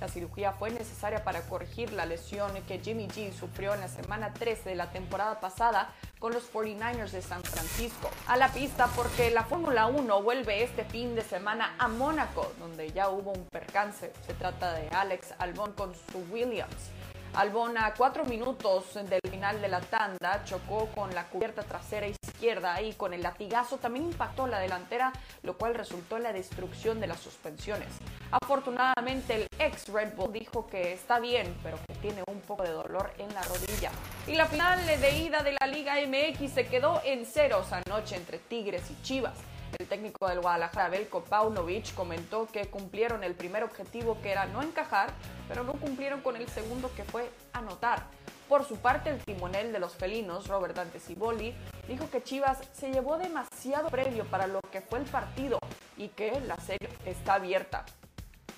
La 0.00 0.08
cirugía 0.08 0.52
fue 0.52 0.70
necesaria 0.70 1.22
para 1.24 1.42
corregir 1.42 1.92
la 1.92 2.06
lesión 2.06 2.50
que 2.66 2.78
Jimmy 2.78 3.06
G 3.06 3.32
sufrió 3.32 3.74
en 3.74 3.80
la 3.80 3.88
semana 3.88 4.32
13 4.32 4.70
de 4.70 4.74
la 4.74 4.90
temporada 4.90 5.40
pasada 5.40 5.92
con 6.18 6.32
los 6.32 6.50
49ers 6.50 7.10
de 7.10 7.20
San 7.20 7.42
Francisco. 7.42 8.10
A 8.26 8.38
la 8.38 8.48
pista 8.48 8.88
porque 8.96 9.30
la 9.30 9.44
Fórmula 9.44 9.86
1 9.86 10.22
vuelve 10.22 10.62
este 10.62 10.84
fin 10.84 11.14
de 11.14 11.22
semana 11.22 11.74
a 11.78 11.88
Mónaco, 11.88 12.50
donde 12.58 12.90
ya 12.92 13.10
hubo 13.10 13.32
un 13.32 13.44
percance. 13.46 14.12
Se 14.26 14.32
trata 14.34 14.72
de 14.72 14.88
Alex 14.88 15.34
Albon 15.38 15.72
con 15.72 15.94
su 15.94 16.18
Williams. 16.32 16.90
Albon 17.34 17.78
a 17.78 17.94
cuatro 17.94 18.24
minutos 18.24 18.94
del 18.94 19.20
final 19.30 19.60
de 19.60 19.68
la 19.68 19.80
tanda 19.80 20.42
chocó 20.44 20.86
con 20.94 21.14
la 21.14 21.28
cubierta 21.28 21.62
trasera 21.62 22.08
izquierda 22.08 22.82
y 22.82 22.94
con 22.94 23.14
el 23.14 23.22
latigazo 23.22 23.78
también 23.78 24.06
impactó 24.06 24.48
la 24.48 24.58
delantera, 24.58 25.12
lo 25.44 25.56
cual 25.56 25.74
resultó 25.74 26.16
en 26.16 26.24
la 26.24 26.32
destrucción 26.32 27.00
de 27.00 27.06
las 27.06 27.20
suspensiones. 27.20 27.88
Afortunadamente 28.32 29.36
el 29.36 29.46
ex 29.60 29.88
Red 29.88 30.14
Bull 30.16 30.32
dijo 30.32 30.66
que 30.66 30.92
está 30.92 31.20
bien, 31.20 31.56
pero 31.62 31.78
que 31.86 31.94
tiene 31.96 32.24
un 32.26 32.40
poco 32.40 32.64
de 32.64 32.70
dolor 32.70 33.12
en 33.18 33.32
la 33.32 33.42
rodilla. 33.42 33.92
Y 34.26 34.34
la 34.34 34.46
final 34.46 34.84
de 34.84 35.18
ida 35.18 35.42
de 35.44 35.56
la 35.60 35.66
Liga 35.68 35.94
MX 36.04 36.52
se 36.52 36.66
quedó 36.66 37.00
en 37.04 37.24
ceros 37.26 37.72
anoche 37.72 38.16
entre 38.16 38.38
Tigres 38.38 38.90
y 38.90 39.02
Chivas. 39.02 39.38
El 39.78 39.86
técnico 39.86 40.28
del 40.28 40.40
Guadalajara, 40.40 40.88
Belko 40.88 41.24
Paunovic, 41.24 41.94
comentó 41.94 42.46
que 42.46 42.66
cumplieron 42.68 43.24
el 43.24 43.34
primer 43.34 43.64
objetivo 43.64 44.20
que 44.20 44.32
era 44.32 44.46
no 44.46 44.62
encajar, 44.62 45.10
pero 45.48 45.64
no 45.64 45.72
cumplieron 45.72 46.20
con 46.20 46.36
el 46.36 46.48
segundo 46.48 46.90
que 46.94 47.04
fue 47.04 47.30
anotar. 47.52 48.06
Por 48.48 48.64
su 48.64 48.76
parte, 48.76 49.10
el 49.10 49.22
timonel 49.24 49.72
de 49.72 49.78
los 49.78 49.94
felinos, 49.94 50.48
Robert 50.48 50.74
Dante 50.74 50.98
Ciboli, 50.98 51.54
dijo 51.86 52.10
que 52.10 52.22
Chivas 52.22 52.58
se 52.72 52.90
llevó 52.90 53.16
demasiado 53.16 53.88
previo 53.88 54.24
para 54.24 54.46
lo 54.46 54.60
que 54.72 54.80
fue 54.80 54.98
el 54.98 55.04
partido 55.04 55.58
y 55.96 56.08
que 56.08 56.40
la 56.40 56.56
serie 56.56 56.88
está 57.04 57.34
abierta. 57.34 57.84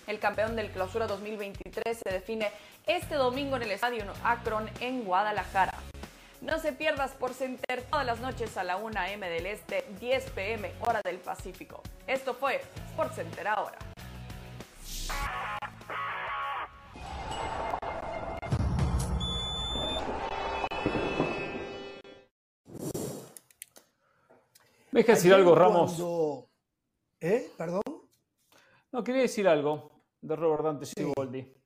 El 0.06 0.18
campeón 0.18 0.56
del 0.56 0.70
Clausura 0.70 1.06
2023 1.06 1.98
se 1.98 2.10
define 2.10 2.50
este 2.86 3.14
domingo 3.14 3.56
en 3.56 3.62
el 3.62 3.70
Estadio 3.70 4.04
Akron 4.24 4.68
en 4.80 5.04
Guadalajara. 5.04 5.74
No 6.42 6.58
se 6.58 6.72
pierdas 6.72 7.12
por 7.12 7.34
Center 7.34 7.84
todas 7.88 8.04
las 8.04 8.18
noches 8.18 8.56
a 8.56 8.64
la 8.64 8.76
1 8.76 9.00
m 9.12 9.30
del 9.30 9.46
Este, 9.46 9.84
10 10.00 10.30
pm 10.30 10.72
hora 10.80 11.00
del 11.04 11.18
Pacífico. 11.18 11.80
Esto 12.08 12.34
fue 12.34 12.60
Sport 12.90 13.14
Center 13.14 13.46
ahora. 13.46 13.78
¿Me 24.90 25.00
deja 25.00 25.12
decir 25.12 25.32
algo, 25.32 25.54
Ramos? 25.54 26.48
¿Eh? 27.20 27.52
¿Perdón? 27.56 27.82
No, 28.90 29.04
quería 29.04 29.22
decir 29.22 29.46
algo 29.46 29.92
de 30.20 30.34
Robert 30.34 30.64
Dante 30.64 30.86
Siboldi. 30.86 31.61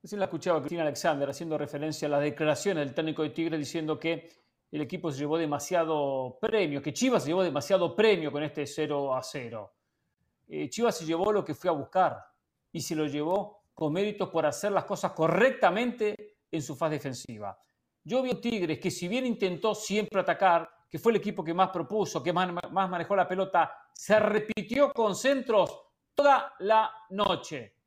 Recién 0.00 0.20
la 0.20 0.26
escuchaba 0.26 0.60
Cristina 0.60 0.82
Alexander 0.82 1.28
haciendo 1.28 1.58
referencia 1.58 2.06
a 2.06 2.10
las 2.12 2.22
declaraciones 2.22 2.84
del 2.84 2.94
técnico 2.94 3.24
de 3.24 3.30
Tigre 3.30 3.58
diciendo 3.58 3.98
que 3.98 4.30
el 4.70 4.80
equipo 4.80 5.10
se 5.10 5.18
llevó 5.18 5.36
demasiado 5.36 6.38
premio, 6.40 6.80
que 6.80 6.92
Chivas 6.92 7.24
se 7.24 7.30
llevó 7.30 7.42
demasiado 7.42 7.96
premio 7.96 8.30
con 8.30 8.44
este 8.44 8.64
0 8.64 9.14
a 9.14 9.22
0. 9.22 9.72
Eh, 10.46 10.68
Chivas 10.68 10.98
se 10.98 11.04
llevó 11.04 11.32
lo 11.32 11.44
que 11.44 11.54
fue 11.54 11.68
a 11.68 11.72
buscar 11.72 12.24
y 12.70 12.80
se 12.80 12.94
lo 12.94 13.06
llevó 13.06 13.64
con 13.74 13.92
méritos 13.92 14.28
por 14.28 14.46
hacer 14.46 14.70
las 14.70 14.84
cosas 14.84 15.12
correctamente 15.12 16.36
en 16.50 16.62
su 16.62 16.76
fase 16.76 16.94
defensiva. 16.94 17.58
Yo 18.04 18.22
vi 18.22 18.30
a 18.30 18.40
Tigres 18.40 18.78
que 18.78 18.92
si 18.92 19.08
bien 19.08 19.26
intentó 19.26 19.74
siempre 19.74 20.20
atacar, 20.20 20.70
que 20.88 20.98
fue 21.00 21.10
el 21.10 21.16
equipo 21.16 21.42
que 21.42 21.52
más 21.52 21.70
propuso, 21.70 22.22
que 22.22 22.32
más, 22.32 22.50
más 22.70 22.88
manejó 22.88 23.16
la 23.16 23.26
pelota, 23.26 23.72
se 23.92 24.18
repitió 24.20 24.92
con 24.92 25.16
centros 25.16 25.76
toda 26.14 26.54
la 26.60 26.92
noche 27.10 27.77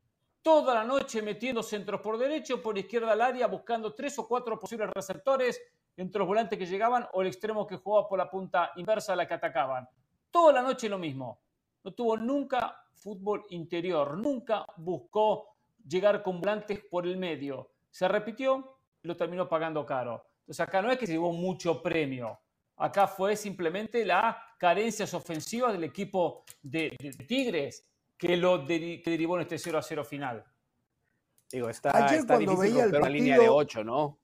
toda 0.41 0.73
la 0.73 0.83
noche 0.83 1.21
metiendo 1.21 1.61
centros 1.61 2.01
por 2.01 2.17
derecho, 2.17 2.61
por 2.61 2.77
izquierda 2.77 3.11
al 3.11 3.21
área, 3.21 3.47
buscando 3.47 3.93
tres 3.93 4.17
o 4.19 4.27
cuatro 4.27 4.59
posibles 4.59 4.89
receptores 4.89 5.61
entre 5.95 6.19
los 6.19 6.27
volantes 6.27 6.57
que 6.57 6.65
llegaban 6.65 7.07
o 7.13 7.21
el 7.21 7.27
extremo 7.27 7.67
que 7.67 7.77
jugaba 7.77 8.07
por 8.07 8.17
la 8.17 8.29
punta 8.29 8.71
inversa 8.75 9.13
a 9.13 9.15
la 9.15 9.27
que 9.27 9.33
atacaban. 9.33 9.87
Toda 10.29 10.53
la 10.53 10.61
noche 10.61 10.89
lo 10.89 10.97
mismo. 10.97 11.41
No 11.83 11.93
tuvo 11.93 12.17
nunca 12.17 12.83
fútbol 12.93 13.45
interior, 13.49 14.17
nunca 14.17 14.65
buscó 14.77 15.55
llegar 15.87 16.21
con 16.21 16.39
volantes 16.39 16.83
por 16.89 17.05
el 17.05 17.17
medio. 17.17 17.71
Se 17.89 18.07
repitió 18.07 18.77
lo 19.03 19.17
terminó 19.17 19.49
pagando 19.49 19.85
caro. 19.85 20.23
Entonces 20.41 20.59
acá 20.59 20.81
no 20.81 20.91
es 20.91 20.97
que 20.97 21.07
se 21.07 21.13
llevó 21.13 21.33
mucho 21.33 21.81
premio. 21.81 22.39
Acá 22.77 23.07
fue 23.07 23.35
simplemente 23.35 24.05
la 24.05 24.41
carencias 24.57 25.13
ofensivas 25.13 25.73
del 25.73 25.83
equipo 25.83 26.43
de 26.61 26.89
Tigres 27.27 27.90
que 28.21 28.37
lo 28.37 28.59
derivó 28.59 29.35
en 29.37 29.41
este 29.41 29.57
0 29.57 29.79
a 29.79 29.81
0 29.81 30.05
final. 30.05 30.45
Digo, 31.51 31.69
está, 31.69 32.05
Ayer 32.05 32.23
cuando 32.27 32.55
veía 32.55 32.83
el 32.83 32.91
partido, 32.91 33.09
línea 33.09 33.39
de 33.39 33.49
8, 33.49 33.83
¿no? 33.83 34.19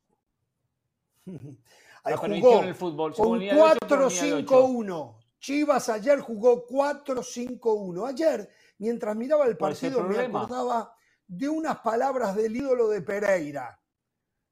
Ahí 2.04 2.14
jugó 2.16 2.62
en 2.62 2.68
el 2.68 2.76
fútbol, 2.76 3.16
con 3.16 3.40
4-5-1. 3.42 5.18
Chivas 5.40 5.90
ayer 5.90 6.20
jugó 6.20 6.68
4-5-1. 6.68 8.08
Ayer, 8.08 8.50
mientras 8.78 9.16
miraba 9.16 9.48
el 9.48 9.58
partido, 9.58 10.04
me 10.04 10.20
acordaba 10.20 10.94
de 11.26 11.50
unas 11.50 11.80
palabras 11.80 12.36
del 12.36 12.56
ídolo 12.56 12.90
de 12.90 13.02
Pereira. 13.02 13.82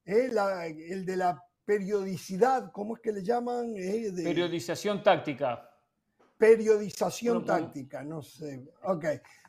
¿eh? 0.06 0.32
el 0.90 1.06
de 1.06 1.16
la 1.16 1.42
periodicidad, 1.64 2.72
¿cómo 2.72 2.96
es 2.96 3.02
que 3.02 3.12
le 3.12 3.24
llaman? 3.24 3.76
Eh, 3.78 4.12
Periodización 4.12 5.04
táctica 5.04 5.70
periodización 6.38 7.46
táctica, 7.46 8.04
no 8.04 8.22
sé. 8.22 8.64
Ok. 8.84 9.06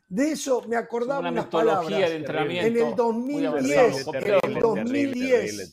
De 0.08 0.32
eso 0.32 0.62
me 0.68 0.76
acordaba 0.76 1.18
una 1.20 1.30
unas 1.30 1.46
palabras. 1.46 1.98
De 1.98 2.16
entrenamiento 2.16 2.66
en 2.66 2.88
el 2.88 2.94
2010, 2.94 4.06
en 4.06 4.54
el 4.54 4.60
2010 4.60 5.72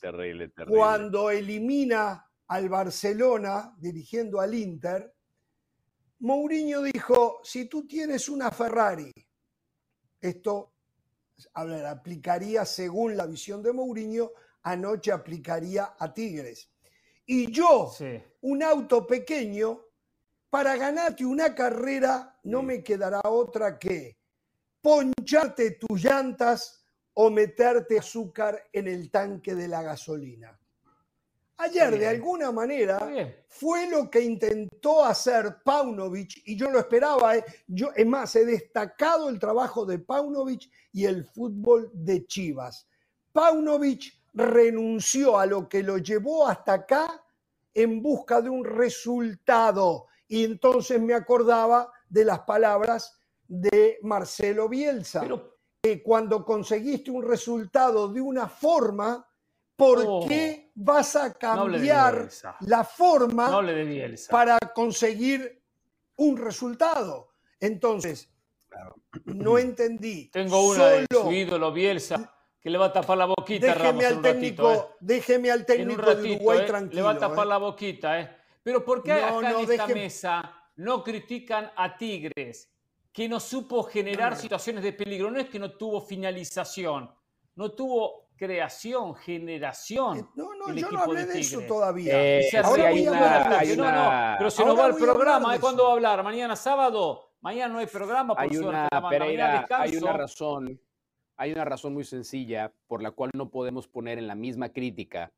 cuando 0.68 1.30
elimina 1.30 2.27
al 2.48 2.68
Barcelona 2.68 3.76
dirigiendo 3.77 4.41
al 4.41 4.56
Inter, 4.56 5.14
Mourinho 6.19 6.81
dijo, 6.81 7.41
si 7.44 7.65
tú 7.65 7.85
tienes 7.85 8.27
una 8.30 8.49
Ferrari, 8.49 9.11
esto 10.19 10.73
a 11.53 11.65
ver, 11.65 11.85
aplicaría 11.85 12.65
según 12.65 13.18
la 13.18 13.26
visión 13.26 13.61
de 13.61 13.73
Mourinho, 13.73 14.31
anoche 14.64 15.11
aplicaría 15.11 15.95
a 15.98 16.14
Tigres. 16.14 16.69
Y 17.26 17.52
yo, 17.52 17.91
un 18.41 18.64
auto 18.64 19.07
pequeño, 19.07 19.82
para 20.53 20.77
ganarte 20.77 21.25
una 21.25 21.55
carrera 21.55 22.38
no 22.43 22.61
me 22.61 22.84
quedará 22.84 23.21
otra 23.23 23.80
que 23.80 24.19
poncharte 24.80 25.71
tus 25.71 26.03
llantas 26.03 26.85
o 27.15 27.31
meterte 27.31 27.97
azúcar 27.97 28.69
en 28.71 28.88
el 28.88 29.09
tanque 29.09 29.55
de 29.55 29.67
la 29.67 29.81
gasolina. 29.81 30.55
Ayer, 31.57 31.97
de 31.97 32.07
alguna 32.07 32.51
manera, 32.51 32.99
fue 33.47 33.89
lo 33.89 34.11
que 34.11 34.21
intentó 34.21 35.03
hacer 35.03 35.57
Paunovic 35.65 36.43
y 36.45 36.55
yo 36.55 36.69
lo 36.69 36.77
esperaba. 36.77 37.35
¿eh? 37.35 37.43
Yo, 37.65 37.89
es 37.95 38.05
más, 38.05 38.35
he 38.35 38.45
destacado 38.45 39.30
el 39.30 39.39
trabajo 39.39 39.88
de 39.88 39.97
Paunovic 39.97 40.69
y 40.91 41.05
el 41.05 41.25
fútbol 41.25 41.89
de 41.95 42.27
Chivas. 42.27 42.88
Paunovic 43.31 44.03
renunció 44.35 45.39
a 45.39 45.47
lo 45.47 45.67
que 45.67 45.81
lo 45.81 45.97
llevó 45.97 46.47
hasta 46.47 46.73
acá 46.73 47.25
en 47.73 48.03
busca 48.03 48.39
de 48.39 48.51
un 48.51 48.63
resultado 48.63 50.09
y 50.28 50.44
entonces 50.44 51.02
me 51.02 51.14
acordaba 51.14 51.91
de 52.10 52.26
las 52.26 52.41
palabras 52.41 53.20
de 53.48 54.00
Marcelo 54.02 54.70
Bielsa. 54.70 55.28
que 55.82 56.02
cuando 56.02 56.45
conseguiste 56.45 57.12
un 57.12 57.24
resultado 57.24 58.08
de 58.08 58.22
una 58.22 58.48
forma, 58.48 59.28
¿por 59.76 60.04
oh. 60.08 60.26
qué 60.28 60.72
vas 60.76 61.16
a 61.16 61.34
cambiar 61.34 62.30
la 62.62 62.84
forma 62.86 63.52
para 64.30 64.58
conseguir 64.74 65.62
un 66.16 66.38
resultado? 66.38 67.32
Entonces, 67.60 68.30
no 69.26 69.58
entendí. 69.60 70.30
Tengo 70.32 70.70
una 70.70 70.86
de 70.88 71.06
su 71.12 71.32
ídolo 71.32 71.72
Bielsa 71.74 72.34
que 72.64 72.70
le 72.70 72.78
va 72.78 72.86
a 72.86 72.94
tapar 72.94 73.18
la 73.18 73.26
boquita 73.26 73.76
déjeme 73.76 74.06
al 74.06 74.22
técnico, 74.22 74.72
¿eh? 74.72 74.82
Déjeme 75.02 75.52
al 75.52 75.66
técnico 75.66 76.16
de 76.16 76.34
Uruguay 76.36 76.60
¿eh? 76.62 76.66
tranquilo. 76.66 76.95
Le 76.95 77.02
va 77.02 77.12
a 77.12 77.18
tapar 77.18 77.45
¿eh? 77.45 77.50
la 77.50 77.58
boquita, 77.58 78.20
¿eh? 78.22 78.38
Pero 78.64 78.84
¿por 78.84 79.03
qué 79.03 79.11
acá 79.11 79.52
en 79.52 79.69
esta 79.69 79.88
mesa 79.88 80.69
no 80.77 81.03
critican 81.03 81.72
a 81.76 81.98
Tigres? 81.98 82.69
Que 83.11 83.30
no 83.30 83.40
supo 83.40 83.84
generar 83.84 84.35
situaciones 84.35 84.84
de 84.84 84.94
peligro. 84.94 85.30
No 85.30 85.40
es 85.40 85.49
que 85.49 85.60
no 85.60 85.72
tuvo 85.72 86.02
finalización, 86.02 87.14
no 87.56 87.72
tuvo 87.73 88.30
creación, 88.35 89.14
generación. 89.14 90.31
No, 90.35 90.56
no, 90.56 90.73
yo 90.73 90.90
no 90.90 90.99
hablé 91.02 91.26
de, 91.26 91.40
eso 91.40 91.61
todavía. 91.61 92.40
Ahora 92.64 92.90
voy 92.90 93.06
a 93.06 94.35
Pero 94.40 94.49
se 94.49 94.65
nos 94.65 94.80
va 94.80 94.88
el 94.88 94.95
programa. 94.95 95.60
¿Cuándo 95.60 95.84
va 95.84 95.90
a 95.90 95.94
hablar? 95.94 96.23
¿Mañana 96.23 96.56
sábado? 96.56 97.35
Mañana 97.41 97.73
no 97.73 97.80
hay 97.80 97.88
programa, 97.88 98.34
por 98.34 98.44
hay 98.44 98.57
Una, 98.57 98.88
Pereira, 99.10 99.68
hay 99.69 99.98
una 99.98 100.14
razón 100.14 100.80
hay 101.38 101.52
una 101.52 101.65
razón 101.65 101.94
muy 101.94 102.03
sencilla 102.03 102.73
por 102.88 103.02
la 103.02 103.11
cual 103.11 103.31
no 103.34 103.49
podemos 103.49 103.88
poner 103.88 104.18
en 104.18 104.27
la 104.27 104.35
misma 104.35 104.69
crítica 104.69 105.31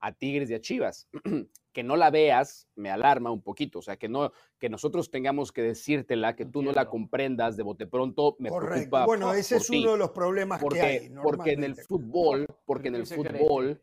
a 0.00 0.12
Tigres 0.12 0.50
y 0.50 0.54
a 0.54 0.60
Chivas. 0.60 1.08
que 1.72 1.84
no 1.84 1.96
la 1.96 2.10
veas 2.10 2.66
me 2.74 2.90
alarma 2.90 3.30
un 3.30 3.42
poquito, 3.42 3.78
o 3.78 3.82
sea, 3.82 3.96
que 3.96 4.08
no 4.08 4.32
que 4.58 4.68
nosotros 4.68 5.10
tengamos 5.10 5.52
que 5.52 5.62
decírtela, 5.62 6.34
que 6.34 6.44
tú 6.44 6.62
no 6.62 6.72
la 6.72 6.88
comprendas 6.88 7.56
de 7.56 7.62
bote 7.62 7.86
pronto, 7.86 8.36
me 8.40 8.50
preocupa. 8.50 9.06
Bueno, 9.06 9.32
ese 9.32 9.56
es 9.56 9.70
uno 9.70 9.92
de 9.92 9.98
los 9.98 10.10
problemas 10.10 10.60
porque, 10.60 10.80
que 10.80 10.86
hay. 10.86 11.10
Porque 11.22 11.52
en 11.52 11.64
el 11.64 11.76
fútbol, 11.76 12.46
porque 12.66 12.88
en 12.88 12.96
el 12.96 13.06
fútbol 13.06 13.80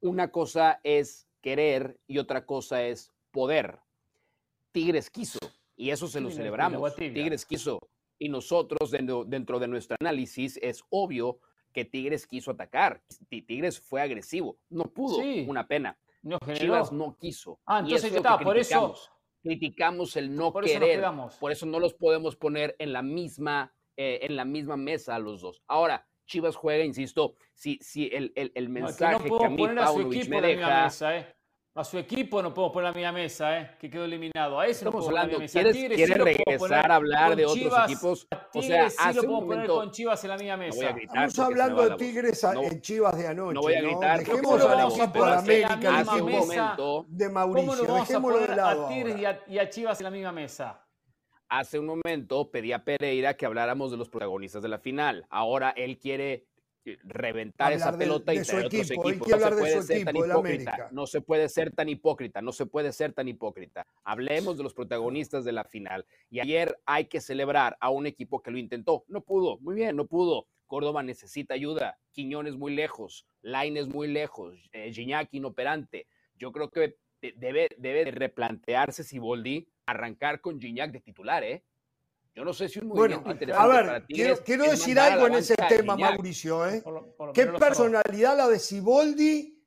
una 0.00 0.30
cosa 0.30 0.80
es 0.82 1.28
querer 1.40 1.98
y 2.06 2.18
otra 2.18 2.46
cosa 2.46 2.82
es 2.82 3.12
poder. 3.30 3.78
Tigres 4.72 5.10
quiso 5.10 5.38
y 5.76 5.90
eso 5.90 6.08
se 6.08 6.20
lo 6.20 6.30
celebramos. 6.30 6.96
Tigres 6.96 7.44
quiso 7.44 7.78
y 8.22 8.28
nosotros, 8.28 8.92
dentro, 8.92 9.58
de 9.58 9.66
nuestro 9.66 9.96
análisis, 9.98 10.56
es 10.62 10.84
obvio 10.90 11.40
que 11.72 11.84
Tigres 11.84 12.26
quiso 12.26 12.50
atacar. 12.50 13.02
Tigres 13.28 13.80
fue 13.80 14.00
agresivo. 14.00 14.58
No 14.70 14.84
pudo, 14.84 15.18
una 15.46 15.66
pena. 15.66 15.98
No 16.22 16.38
Chivas 16.54 16.92
no 16.92 17.16
quiso. 17.18 17.58
Ah, 17.66 17.80
entonces 17.80 18.14
está, 18.14 18.38
por 18.38 18.56
eso 18.56 18.94
criticamos 19.42 20.16
el 20.16 20.34
no 20.34 20.52
querer. 20.52 21.04
por 21.40 21.50
eso 21.52 21.66
no 21.66 21.80
los 21.80 21.94
podemos 21.94 22.36
poner 22.36 22.76
en 22.78 22.92
la 22.92 23.02
misma, 23.02 23.74
eh, 23.96 24.20
en 24.22 24.36
la 24.36 24.44
misma 24.44 24.76
mesa 24.76 25.16
a 25.16 25.18
los 25.18 25.40
dos. 25.40 25.62
Ahora, 25.66 26.06
Chivas 26.26 26.54
juega, 26.54 26.84
insisto, 26.84 27.34
si, 27.52 27.78
si 27.82 28.06
el, 28.06 28.32
el, 28.36 28.68
mensaje 28.68 29.28
que 29.28 29.44
a 29.44 29.50
mí 29.50 29.66
Paunovic 29.66 30.28
me 30.28 30.40
deja. 30.40 31.18
¿eh? 31.18 31.34
A 31.74 31.84
su 31.84 31.96
equipo 31.96 32.42
no 32.42 32.52
podemos 32.52 32.74
poner 32.74 32.90
a 32.90 33.12
mi 33.12 33.18
mesa, 33.18 33.58
¿eh? 33.58 33.70
que 33.80 33.88
quedó 33.88 34.04
eliminado. 34.04 34.60
A 34.60 34.66
ese 34.66 34.84
Estamos 34.84 35.04
no 35.04 35.08
hablando, 35.08 35.38
¿quieres, 35.38 35.74
¿quieres 35.74 36.18
regresar 36.18 36.92
a 36.92 36.96
hablar 36.96 37.34
de 37.34 37.46
otros 37.46 37.72
equipos? 37.84 38.28
o 38.52 38.62
sea, 38.62 38.90
sí 38.90 39.14
lo 39.14 39.22
puedo 39.22 39.46
poner 39.46 39.66
con 39.68 39.90
Chivas 39.90 40.22
en 40.22 40.30
la 40.30 40.36
misma 40.36 40.56
mesa. 40.58 40.90
Estamos 40.90 41.38
hablando 41.38 41.88
de 41.88 41.96
Tigres 41.96 42.44
en 42.44 42.82
Chivas 42.82 43.16
de 43.16 43.26
anoche. 43.26 43.54
No 43.54 43.62
voy 43.62 43.74
a 43.74 43.80
gritar. 43.80 44.18
Dejemos 44.18 44.62
al 44.62 44.90
equipo 44.90 45.24
de 45.24 45.32
América, 45.32 46.00
el 46.00 46.20
equipo 46.20 47.06
de 47.08 47.28
Mauricio. 47.30 47.86
¿Cómo 47.86 48.00
Dejémoslo 48.00 48.38
de 48.40 48.56
lado. 48.56 48.86
A 48.86 48.88
Tigres 48.90 49.18
y 49.18 49.24
a, 49.24 49.40
y 49.46 49.58
a 49.58 49.70
Chivas 49.70 49.98
en 50.00 50.04
la 50.04 50.10
misma 50.10 50.32
mesa. 50.32 50.86
Hace 51.48 51.78
un 51.78 51.86
momento 51.86 52.50
pedí 52.50 52.72
a 52.72 52.84
Pereira 52.84 53.34
que 53.34 53.46
habláramos 53.46 53.90
de 53.90 53.96
los 53.96 54.10
protagonistas 54.10 54.62
de 54.62 54.68
la 54.68 54.78
final. 54.78 55.26
Ahora 55.30 55.70
él 55.70 55.98
quiere 55.98 56.48
reventar 57.04 57.72
esa 57.72 57.96
pelota 57.96 58.34
y 58.34 58.42
traer 58.42 58.66
otros 58.66 58.90
equipos. 58.90 59.28
No 59.28 59.36
se 59.36 59.50
puede 59.50 59.88
ser 59.88 60.04
tan 60.04 60.16
hipócrita. 60.16 60.88
No 60.90 61.06
se 61.06 61.20
puede 61.20 61.48
ser 61.48 61.72
tan 61.72 61.88
hipócrita. 61.88 62.42
No 62.42 62.52
se 62.52 62.66
puede 62.66 62.92
ser 62.92 63.12
tan 63.12 63.28
hipócrita. 63.28 63.86
Hablemos 64.04 64.56
de 64.56 64.62
los 64.62 64.74
protagonistas 64.74 65.44
de 65.44 65.52
la 65.52 65.64
final. 65.64 66.06
Y 66.30 66.40
ayer 66.40 66.78
hay 66.86 67.06
que 67.06 67.20
celebrar 67.20 67.76
a 67.80 67.90
un 67.90 68.06
equipo 68.06 68.42
que 68.42 68.50
lo 68.50 68.58
intentó. 68.58 69.04
No 69.08 69.22
pudo. 69.22 69.58
Muy 69.58 69.74
bien, 69.74 69.96
no 69.96 70.06
pudo. 70.06 70.46
Córdoba 70.66 71.02
necesita 71.02 71.54
ayuda. 71.54 71.98
Quiñones 72.12 72.56
muy 72.56 72.74
lejos. 72.74 73.26
Laines 73.42 73.88
muy 73.88 74.08
lejos. 74.08 74.68
Eh, 74.72 74.92
Gignac 74.92 75.28
inoperante. 75.32 76.06
Yo 76.36 76.50
creo 76.50 76.70
que 76.70 76.96
debe, 77.20 77.68
debe 77.76 78.10
replantearse 78.10 79.04
si 79.04 79.18
Boldi 79.18 79.68
arrancar 79.86 80.40
con 80.40 80.60
Gignac 80.60 80.92
de 80.92 81.00
titular, 81.00 81.44
¿eh? 81.44 81.62
Yo 82.34 82.44
no 82.44 82.52
sé 82.54 82.68
si 82.68 82.78
un 82.78 82.88
movimiento 82.88 83.22
bueno, 83.24 83.54
A 83.58 83.66
ver, 83.66 84.04
quiero, 84.06 84.64
decir 84.64 84.98
algo 84.98 85.26
en 85.26 85.34
ese 85.34 85.54
tema, 85.68 85.96
Mauricio. 85.96 86.66
¿eh? 86.66 86.82
¿Qué 87.34 87.46
personalidad 87.46 88.36
la 88.36 88.48
de 88.48 88.58
Siboldi? 88.58 89.62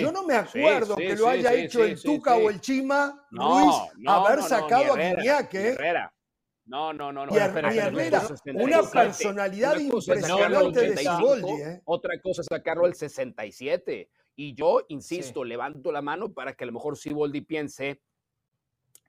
Yo 0.00 0.12
no 0.12 0.24
me 0.24 0.34
acuerdo 0.34 0.96
que 0.96 1.16
lo 1.16 1.28
haya 1.28 1.52
hecho 1.54 1.84
el 1.84 2.00
Tuca 2.00 2.36
o 2.36 2.48
el 2.50 2.60
Chima, 2.60 3.26
Luis, 3.30 3.74
haber 4.06 4.42
sacado 4.42 4.94
a 4.94 4.96
Guiñac. 4.96 5.54
¿eh? 5.54 5.76
No, 6.64 6.92
no, 6.92 7.10
no, 7.12 7.26
no. 7.26 7.34
Y 7.34 7.38
Herrera, 7.38 8.28
una 8.54 8.82
personalidad 8.82 9.78
impresionante 9.78 10.90
de 10.90 10.96
Siboldi. 10.98 11.62
¿eh? 11.62 11.82
Otra 11.84 12.20
cosa 12.20 12.42
sacarlo 12.42 12.86
el 12.86 12.94
67. 12.94 14.10
Y 14.36 14.54
yo, 14.54 14.82
insisto, 14.88 15.42
levanto 15.42 15.90
la 15.90 16.00
mano 16.00 16.32
para 16.32 16.54
que 16.54 16.64
a 16.64 16.66
lo 16.68 16.74
mejor 16.74 16.96
Siboldi 16.96 17.40
piense 17.40 18.00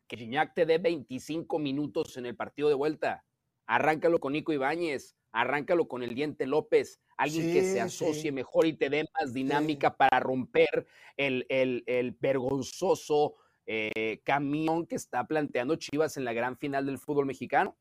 que 0.09 0.17
Gignac 0.17 0.53
te 0.55 0.65
dé 0.65 0.79
25 0.79 1.59
minutos 1.59 2.17
en 2.17 2.25
el 2.25 2.35
partido 2.35 2.67
de 2.67 2.73
vuelta. 2.73 3.23
Arráncalo 3.67 4.19
con 4.19 4.33
Nico 4.33 4.51
Ibáñez, 4.51 5.15
arráncalo 5.31 5.87
con 5.87 6.01
el 6.01 6.15
Diente 6.15 6.47
López, 6.47 6.99
alguien 7.15 7.53
que 7.53 7.61
se 7.61 7.79
asocie 7.79 8.31
mejor 8.31 8.65
y 8.65 8.73
te 8.73 8.89
dé 8.89 9.05
más 9.19 9.33
dinámica 9.33 9.95
para 9.95 10.19
romper 10.19 10.87
el, 11.15 11.45
el, 11.47 12.17
vergonzoso 12.19 13.35
eh, 13.67 14.19
camión 14.23 14.87
que 14.87 14.95
está 14.95 15.25
planteando 15.27 15.75
Chivas 15.75 16.17
en 16.17 16.25
la 16.25 16.33
gran 16.33 16.57
final 16.57 16.87
del 16.87 16.97
fútbol 16.97 17.27
mexicano. 17.27 17.77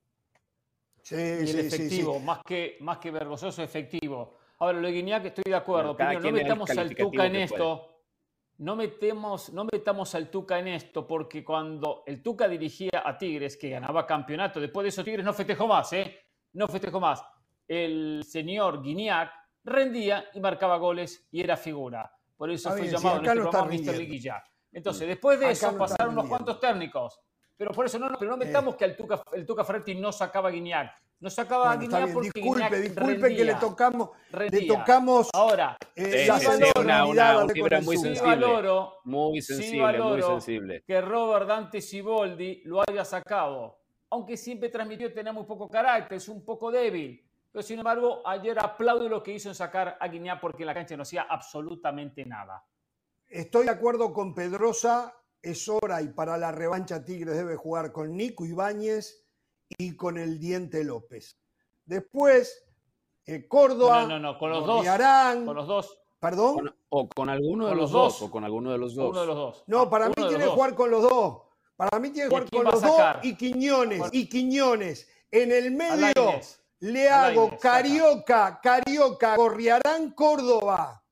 Sí, 1.03 1.47
sí, 1.47 1.59
efectivo, 1.59 2.21
Más, 2.21 2.43
que, 2.45 2.77
más 2.81 2.99
que 2.99 3.11
vergonzoso, 3.11 3.63
efectivo. 3.63 4.37
Ahora, 4.59 4.79
lo 4.79 4.89
de 4.89 4.93
Guiñac 4.93 5.25
estoy 5.25 5.45
de 5.47 5.55
acuerdo. 5.55 5.97
no 5.99 6.33
metamos 6.33 6.69
al 6.69 6.95
Tuca 6.95 7.25
en 7.25 7.37
esto 7.37 7.98
no 8.59 8.75
metemos, 8.75 9.53
no 9.53 9.67
metamos 9.71 10.15
al 10.15 10.31
Tuca 10.31 10.59
en 10.59 10.69
esto, 10.69 11.07
porque 11.07 11.45
cuando 11.45 12.03
el 12.07 12.23
Tuca 12.23 12.49
dirigía 12.49 13.03
a 13.05 13.17
Tigres, 13.17 13.57
que 13.57 13.71
ganaba 13.71 14.07
campeonato, 14.07 14.61
después 14.61 14.83
de 14.85 14.89
eso 14.89 15.05
Tigres 15.05 15.25
no 15.25 15.33
festejó 15.33 15.67
más, 15.67 15.93
¿eh? 15.93 16.19
No 16.55 16.67
festejó 16.67 16.99
más. 16.99 17.23
El 17.67 18.25
señor 18.25 18.83
Guiñac 18.83 19.31
rendía 19.65 20.29
y 20.35 20.41
marcaba 20.41 20.77
goles 20.77 21.29
y 21.31 21.41
era 21.41 21.57
figura. 21.57 22.11
Por 22.37 22.51
eso 22.51 22.71
fue 22.71 22.89
llamado 22.89 23.19
en 23.19 23.73
este 23.73 23.93
Mr. 23.93 23.99
Liguilla. 23.99 24.43
Entonces, 24.73 25.07
después 25.09 25.39
de 25.39 25.51
eso 25.51 25.77
pasaron 25.77 26.13
unos 26.13 26.29
cuantos 26.29 26.59
técnicos. 26.59 27.21
Pero 27.57 27.73
por 27.73 27.87
eso 27.87 27.99
no, 27.99 28.09
pero 28.19 28.31
no 28.31 28.37
metamos 28.37 28.77
que 28.77 28.85
el 28.85 28.97
Tuca, 28.97 29.23
el 29.33 29.45
Tuca 29.45 29.65
Ferretti 29.65 29.95
no 29.95 30.13
sacaba 30.13 30.49
a 30.49 30.53
Guiñac. 30.53 30.93
No 31.21 31.31
sacaba 31.31 31.73
a 31.73 31.77
Guiñac 31.77 32.13
porque 32.13 32.31
Disculpe, 32.33 32.81
disculpe 32.81 33.37
que 33.37 33.45
le 33.45 33.55
tocamos, 33.57 34.11
le 34.51 34.67
tocamos 34.67 35.29
ahora 35.33 35.77
eh, 35.97 36.29
una, 36.77 37.07
una, 37.07 37.45
una 37.45 37.81
muy 37.81 37.97
sensible, 37.97 38.37
valoro, 38.37 38.99
muy 39.05 39.43
sensible, 39.43 40.01
muy 40.01 40.23
sensible. 40.23 40.85
Que 40.87 41.01
Robert 41.01 41.49
Dante 41.49 41.81
Siboldi 41.81 42.63
lo 42.65 42.83
haya 42.89 43.05
sacado, 43.05 43.81
aunque 44.11 44.37
siempre 44.37 44.69
transmitió 44.69 45.13
tener 45.13 45.33
muy 45.33 45.45
poco 45.45 45.69
carácter, 45.69 46.19
es 46.19 46.29
un 46.29 46.45
poco 46.45 46.71
débil. 46.71 47.25
Pero 47.51 47.63
sin 47.63 47.79
embargo, 47.79 48.23
ayer 48.25 48.57
aplaudo 48.59 49.09
lo 49.09 49.23
que 49.23 49.33
hizo 49.33 49.49
en 49.49 49.57
sacar 49.57 49.97
a 49.99 50.07
Guiñac 50.07 50.41
porque 50.41 50.63
en 50.63 50.69
la 50.69 50.75
cancha 50.75 50.97
no 50.97 51.03
hacía 51.03 51.23
absolutamente 51.23 52.25
nada. 52.25 52.65
Estoy 53.27 53.65
de 53.65 53.73
acuerdo 53.73 54.13
con 54.13 54.35
Pedrosa 54.35 55.15
es 55.43 55.69
hora 55.69 56.03
y 56.03 56.09
para 56.09 56.37
la 56.37 56.53
revancha 56.53 57.05
Tigres 57.05 57.37
debe 57.37 57.57
jugar 57.57 57.93
con 57.93 58.17
Nico 58.17 58.45
Ibáñez 58.45 59.28
y 59.77 59.97
con 59.97 60.19
el 60.19 60.39
Diente 60.39 60.85
López. 60.85 61.39
Después, 61.85 62.65
eh, 63.27 63.47
Córdoba, 63.47 64.03
no, 64.03 64.09
no, 64.09 64.19
no, 64.19 64.39
con 64.39 64.51
los 64.51 64.67
dos. 64.67 64.87
Con 64.87 65.57
los 65.57 65.67
dos. 65.67 65.99
¿Perdón? 66.21 66.75
o 66.89 67.09
con 67.09 67.29
alguno 67.29 67.69
de 67.69 67.75
los, 67.77 67.93
dos. 67.93 68.23
O 68.23 68.31
con 68.31 68.45
alguno 68.45 68.73
de 68.73 68.79
los 68.79 68.95
dos. 68.95 69.11
Uno 69.11 69.21
de 69.21 69.27
los 69.27 69.37
dos. 69.37 69.65
No, 69.67 69.89
para 69.89 70.09
mí 70.09 70.15
tiene 70.17 70.39
que 70.39 70.51
jugar 70.51 70.75
con 70.75 70.91
los 70.91 71.03
dos. 71.03 71.43
Para 71.77 71.99
mí 72.01 72.11
tiene 72.11 72.29
que 72.29 72.35
jugar 72.35 72.51
con 72.51 72.65
los 72.65 72.83
dos 72.83 73.01
y 73.23 73.37
Quiñones. 73.37 74.03
Y 74.13 74.29
Quiñones. 74.29 75.09
En 75.31 75.53
el 75.53 75.71
medio 75.71 76.41
le 76.81 77.09
hago 77.09 77.57
Carioca, 77.61 78.61
Carioca, 78.61 79.37
Corriarán, 79.37 80.13
Córdoba. 80.13 81.05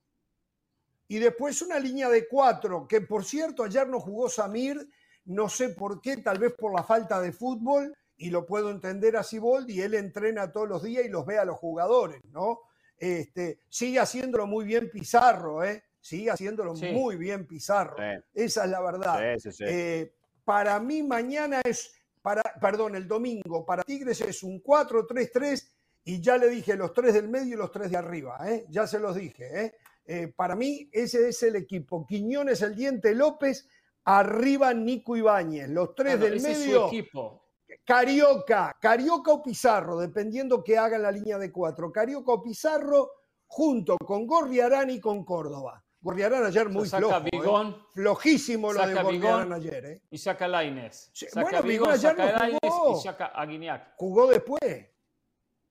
Y 1.08 1.18
después 1.18 1.62
una 1.62 1.78
línea 1.78 2.08
de 2.08 2.26
cuatro, 2.26 2.86
que 2.88 3.00
por 3.02 3.24
cierto 3.24 3.62
ayer 3.62 3.86
no 3.88 4.00
jugó 4.00 4.28
Samir, 4.28 4.88
no 5.26 5.48
sé 5.48 5.68
por 5.68 6.00
qué, 6.00 6.16
tal 6.16 6.38
vez 6.38 6.52
por 6.54 6.74
la 6.74 6.82
falta 6.82 7.20
de 7.20 7.32
fútbol, 7.32 7.96
y 8.18 8.30
lo 8.30 8.46
puedo 8.46 8.70
entender 8.70 9.16
a 9.16 9.22
y 9.68 9.80
él 9.80 9.94
entrena 9.94 10.52
todos 10.52 10.68
los 10.68 10.82
días 10.82 11.04
y 11.04 11.08
los 11.08 11.26
ve 11.26 11.38
a 11.38 11.44
los 11.44 11.56
jugadores, 11.56 12.22
¿no? 12.32 12.60
Este, 12.98 13.60
sigue 13.68 14.00
haciéndolo 14.00 14.46
muy 14.46 14.64
bien 14.64 14.90
Pizarro, 14.90 15.62
¿eh? 15.62 15.84
Sigue 16.00 16.30
haciéndolo 16.30 16.74
muy 16.74 17.16
bien 17.16 17.46
Pizarro. 17.46 17.96
Esa 18.32 18.64
es 18.64 18.70
la 18.70 18.80
verdad. 18.80 19.36
Eh, 19.60 20.14
para 20.44 20.78
mí 20.80 21.02
mañana 21.02 21.60
es, 21.64 21.92
para, 22.22 22.42
perdón, 22.60 22.94
el 22.94 23.06
domingo, 23.06 23.66
para 23.66 23.82
Tigres 23.82 24.20
es 24.20 24.42
un 24.42 24.62
4-3-3 24.62 25.68
y 26.04 26.20
ya 26.20 26.38
le 26.38 26.48
dije 26.48 26.76
los 26.76 26.92
tres 26.92 27.14
del 27.14 27.28
medio 27.28 27.54
y 27.54 27.58
los 27.58 27.72
tres 27.72 27.90
de 27.90 27.96
arriba, 27.96 28.38
¿eh? 28.48 28.64
ya 28.68 28.86
se 28.86 29.00
los 29.00 29.16
dije. 29.16 29.64
¿eh? 29.64 29.74
Eh, 30.06 30.28
para 30.28 30.54
mí 30.54 30.88
ese 30.92 31.28
es 31.28 31.42
el 31.42 31.56
equipo. 31.56 32.06
Quiñones, 32.06 32.62
el 32.62 32.76
diente 32.76 33.12
López, 33.12 33.68
arriba 34.04 34.72
Nico 34.72 35.16
Ibáñez. 35.16 35.68
Los 35.68 35.96
tres 35.96 36.20
del 36.20 36.40
medio. 36.40 36.86
equipo. 36.86 37.45
Carioca, 37.84 38.76
Carioca 38.80 39.32
o 39.32 39.42
Pizarro, 39.42 39.98
dependiendo 39.98 40.62
que 40.62 40.78
haga 40.78 40.98
la 40.98 41.10
línea 41.10 41.38
de 41.38 41.52
cuatro. 41.52 41.92
Carioca 41.92 42.32
o 42.32 42.42
Pizarro 42.42 43.10
junto 43.46 43.96
con 43.98 44.26
Gorriarán 44.26 44.90
y 44.90 45.00
con 45.00 45.24
Córdoba. 45.24 45.82
Gorriarán 46.00 46.44
ayer 46.44 46.68
muy 46.68 46.88
flojo. 46.88 47.16
¿eh? 47.16 47.74
Flojísimo 47.92 48.72
lo 48.72 48.86
de 48.86 48.94
Gorriarán 48.94 49.52
ayer. 49.52 49.84
¿eh? 49.84 50.02
Y 50.10 50.18
saca 50.18 50.46
Laines. 50.46 51.10
saca 51.12 51.60
Bigón, 51.62 51.98
saca 51.98 52.32
Laines 52.32 52.60
y 52.62 53.02
saca 53.02 53.26
Aguiñac. 53.26 53.94
Jugó 53.96 54.28
después. 54.28 54.62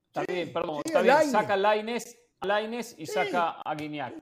Está 0.08 0.32
bien, 0.32 0.52
perdón. 0.52 0.82
está 0.84 1.02
bien. 1.02 1.30
Saca 1.30 1.56
Laines, 1.56 2.18
Laines 2.42 2.94
y 2.98 3.06
saca 3.06 3.60
a 3.62 3.74
Guiñac. 3.74 4.14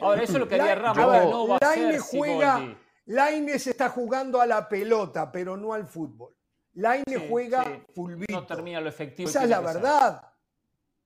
Ahora, 0.00 0.22
eso 0.22 0.32
es 0.34 0.38
lo 0.38 0.48
que 0.48 0.54
haría 0.56 0.74
Ramos. 0.74 1.30
no 1.30 1.48
va 1.48 1.56
a 1.56 1.74
ser 1.74 1.98
juega, 1.98 2.76
Laines 3.06 3.66
está 3.66 3.88
jugando 3.88 4.40
a 4.40 4.46
la 4.46 4.68
pelota, 4.68 5.30
pero 5.30 5.56
no 5.56 5.72
al 5.72 5.86
fútbol. 5.86 6.34
Laines 6.74 7.22
juega 7.28 7.64
sí. 7.64 8.26
No 8.30 8.46
termina 8.46 8.80
lo 8.80 8.88
efectivo. 8.88 9.28
Esa 9.28 9.44
es 9.44 9.50
la 9.50 9.60
verdad. 9.60 10.22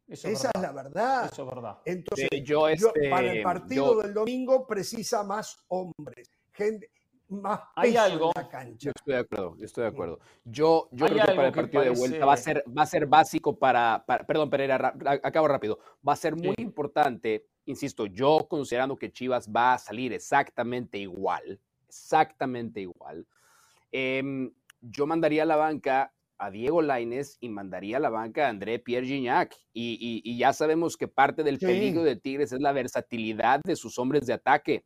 Esa 0.06 0.30
es 0.30 0.44
la 0.60 0.72
verdad. 0.72 1.30
Eso 1.32 1.42
es 1.42 1.54
verdad. 1.54 1.78
Entonces, 1.84 2.28
yo, 2.42 2.68
este, 2.68 3.08
para 3.08 3.32
el 3.32 3.42
partido 3.42 4.02
del 4.02 4.12
domingo 4.12 4.66
precisa 4.66 5.22
más 5.22 5.64
hombres, 5.68 6.30
gente, 6.52 6.90
más 7.28 7.60
hay 7.74 7.96
algo, 7.96 8.32
en 8.34 8.42
la 8.42 8.48
cancha. 8.48 8.76
Yo 8.78 8.92
estoy 8.94 9.14
de 9.14 9.20
acuerdo, 9.20 9.56
yo 9.56 9.64
estoy 9.64 9.82
de 9.82 9.88
acuerdo. 9.88 10.18
Yo, 10.44 10.88
yo 10.92 11.06
creo 11.06 11.26
que 11.26 11.34
para 11.34 11.48
el 11.48 11.54
partido 11.54 11.82
de 11.82 11.90
vuelta 11.90 12.26
va 12.26 12.34
a 12.34 12.36
ser, 12.36 12.64
va 12.76 12.82
a 12.82 12.86
ser 12.86 13.06
básico 13.06 13.58
para, 13.58 14.04
perdón, 14.26 14.50
Pereira, 14.50 14.94
acabo 15.22 15.48
rápido. 15.48 15.78
Va 16.06 16.12
a 16.12 16.16
ser 16.16 16.36
muy 16.36 16.54
importante, 16.58 17.46
insisto, 17.64 18.06
yo 18.06 18.46
considerando 18.48 18.96
que 18.96 19.10
Chivas 19.10 19.50
va 19.50 19.74
a 19.74 19.78
salir 19.78 20.12
exactamente 20.12 20.98
igual, 20.98 21.58
exactamente 21.88 22.80
igual. 22.80 23.26
Em, 23.90 24.52
yo 24.90 25.06
mandaría 25.06 25.44
a 25.44 25.46
la 25.46 25.56
banca 25.56 26.12
a 26.38 26.50
Diego 26.50 26.82
Laines 26.82 27.38
y 27.40 27.48
mandaría 27.48 27.96
a 27.96 28.00
la 28.00 28.10
banca 28.10 28.46
a 28.46 28.50
André 28.50 28.78
Pierre 28.78 29.06
Gignac. 29.06 29.56
Y, 29.72 30.36
ya 30.36 30.52
sabemos 30.52 30.96
que 30.96 31.08
parte 31.08 31.42
del 31.42 31.58
peligro 31.58 32.02
de 32.02 32.16
Tigres 32.16 32.52
es 32.52 32.60
la 32.60 32.72
versatilidad 32.72 33.60
de 33.64 33.76
sus 33.76 33.98
hombres 33.98 34.26
de 34.26 34.34
ataque. 34.34 34.84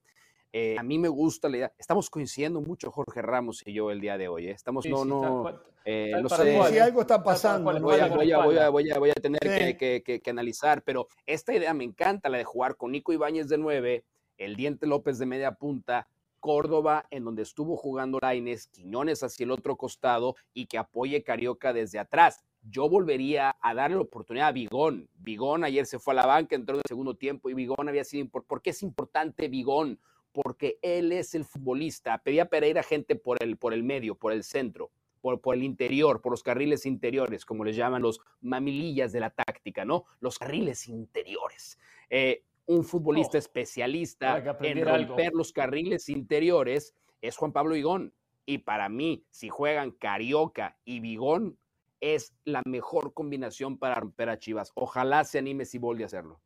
Eh, 0.53 0.77
a 0.79 0.83
mí 0.83 0.99
me 0.99 1.09
gusta 1.09 1.49
la 1.49 1.57
idea. 1.57 1.73
Estamos 1.79 2.09
coincidiendo 2.09 2.61
mucho, 2.61 2.91
Jorge 2.91 3.21
Ramos 3.21 3.63
y 3.67 3.73
yo, 3.73 3.91
el 3.91 4.01
día 4.01 4.17
de 4.17 4.29
hoy. 4.29 4.47
¿eh? 4.47 4.53
Estamos, 4.53 4.87
no, 4.87 5.05
no, 5.05 5.61
eh, 5.85 6.13
no 6.23 6.29
sé. 6.29 6.59
Si 6.71 6.79
algo 6.79 7.03
está 7.03 7.23
pasando. 7.23 7.71
Voy 7.81 8.01
a, 8.01 8.07
voy, 8.07 8.33
a, 8.33 8.39
voy, 8.39 8.59
a, 8.59 8.99
voy, 8.99 9.11
a, 9.11 9.15
tener 9.15 9.41
que, 9.77 10.03
que, 10.03 10.21
que, 10.21 10.31
analizar, 10.31 10.83
pero 10.85 11.09
esta 11.27 11.55
idea 11.55 11.75
me 11.75 11.85
encanta, 11.85 12.31
la 12.31 12.39
de 12.39 12.45
jugar 12.45 12.77
con 12.77 12.93
Nico 12.93 13.13
Ibáñez 13.13 13.49
de 13.49 13.59
9, 13.59 14.05
el 14.39 14.57
Diente 14.57 14.87
López 14.87 15.19
de 15.19 15.27
media 15.27 15.53
punta, 15.53 16.09
Córdoba, 16.41 17.07
en 17.11 17.25
donde 17.25 17.43
estuvo 17.43 17.77
jugando 17.77 18.19
Laines, 18.21 18.69
Quiñones 18.69 19.23
hacia 19.23 19.45
el 19.45 19.51
otro 19.51 19.77
costado 19.77 20.37
y 20.55 20.67
que 20.67 20.79
apoye 20.79 21.23
Carioca 21.23 21.73
desde 21.73 21.99
atrás. 21.99 22.45
Yo 22.63 22.89
volvería 22.89 23.57
a 23.61 23.75
darle 23.75 23.97
la 23.97 24.03
oportunidad 24.03 24.49
a 24.49 24.53
Vigón. 24.53 25.09
Vigón 25.15 25.65
ayer 25.65 25.87
se 25.87 25.99
fue 25.99 26.13
a 26.13 26.17
la 26.17 26.27
banca, 26.27 26.57
entró 26.57 26.75
en 26.75 26.81
el 26.81 26.89
segundo 26.89 27.15
tiempo 27.15 27.49
y 27.49 27.55
Vigón 27.55 27.89
había 27.89 28.05
sido 28.05 28.23
importante. 28.23 28.49
¿Por 28.49 28.63
qué 28.63 28.71
es 28.71 28.83
importante 28.83 29.49
Vigón? 29.49 30.01
Porque 30.33 30.79
él 30.83 31.13
es 31.13 31.35
el 31.35 31.45
futbolista. 31.45 32.19
Pedía 32.19 32.47
Pereira 32.47 32.83
gente 32.83 33.17
por 33.17 33.43
el, 33.43 33.57
por 33.57 33.73
el 33.73 33.83
medio, 33.83 34.15
por 34.15 34.33
el 34.33 34.45
centro, 34.45 34.91
por, 35.21 35.41
por 35.41 35.55
el 35.55 35.63
interior, 35.63 36.21
por 36.21 36.33
los 36.33 36.43
carriles 36.43 36.85
interiores, 36.85 37.45
como 37.45 37.65
les 37.65 37.77
llaman 37.77 38.03
los 38.03 38.21
mamilillas 38.41 39.13
de 39.13 39.21
la 39.21 39.31
táctica, 39.31 39.85
¿no? 39.85 40.05
Los 40.21 40.39
carriles 40.39 40.89
interiores. 40.89 41.79
Eh, 42.11 42.45
un 42.69 42.85
futbolista 42.85 43.39
especialista 43.39 44.37
en 44.61 44.85
romper 44.85 45.33
los 45.33 45.53
carriles 45.53 46.09
interiores 46.11 46.95
es 47.23 47.37
Juan 47.37 47.53
Pablo 47.53 47.75
Vigón. 47.75 48.15
Y 48.45 48.59
para 48.59 48.91
mí, 48.91 49.25
si 49.31 49.49
juegan 49.49 49.91
Carioca 49.91 50.79
y 50.85 51.01
Vigón, 51.01 51.59
es 52.01 52.35
la 52.45 52.63
mejor 52.67 53.15
combinación 53.15 53.79
para 53.79 53.95
romper 53.95 54.29
a 54.29 54.39
Chivas. 54.39 54.71
Ojalá 54.75 55.25
se 55.25 55.39
anime 55.39 55.65
si 55.65 55.79
vuelve 55.79 56.05
a 56.05 56.07
hacerlo. 56.07 56.41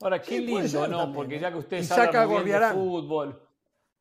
Ahora, 0.00 0.20
qué 0.20 0.40
lindo, 0.40 0.88
¿no? 0.88 1.12
Porque 1.12 1.36
¿eh? 1.36 1.40
ya 1.40 1.52
que 1.52 1.58
usted 1.58 1.90
habla 1.92 2.26
muy 2.26 2.42
bien 2.42 2.60
de 2.60 2.72
fútbol, 2.72 3.42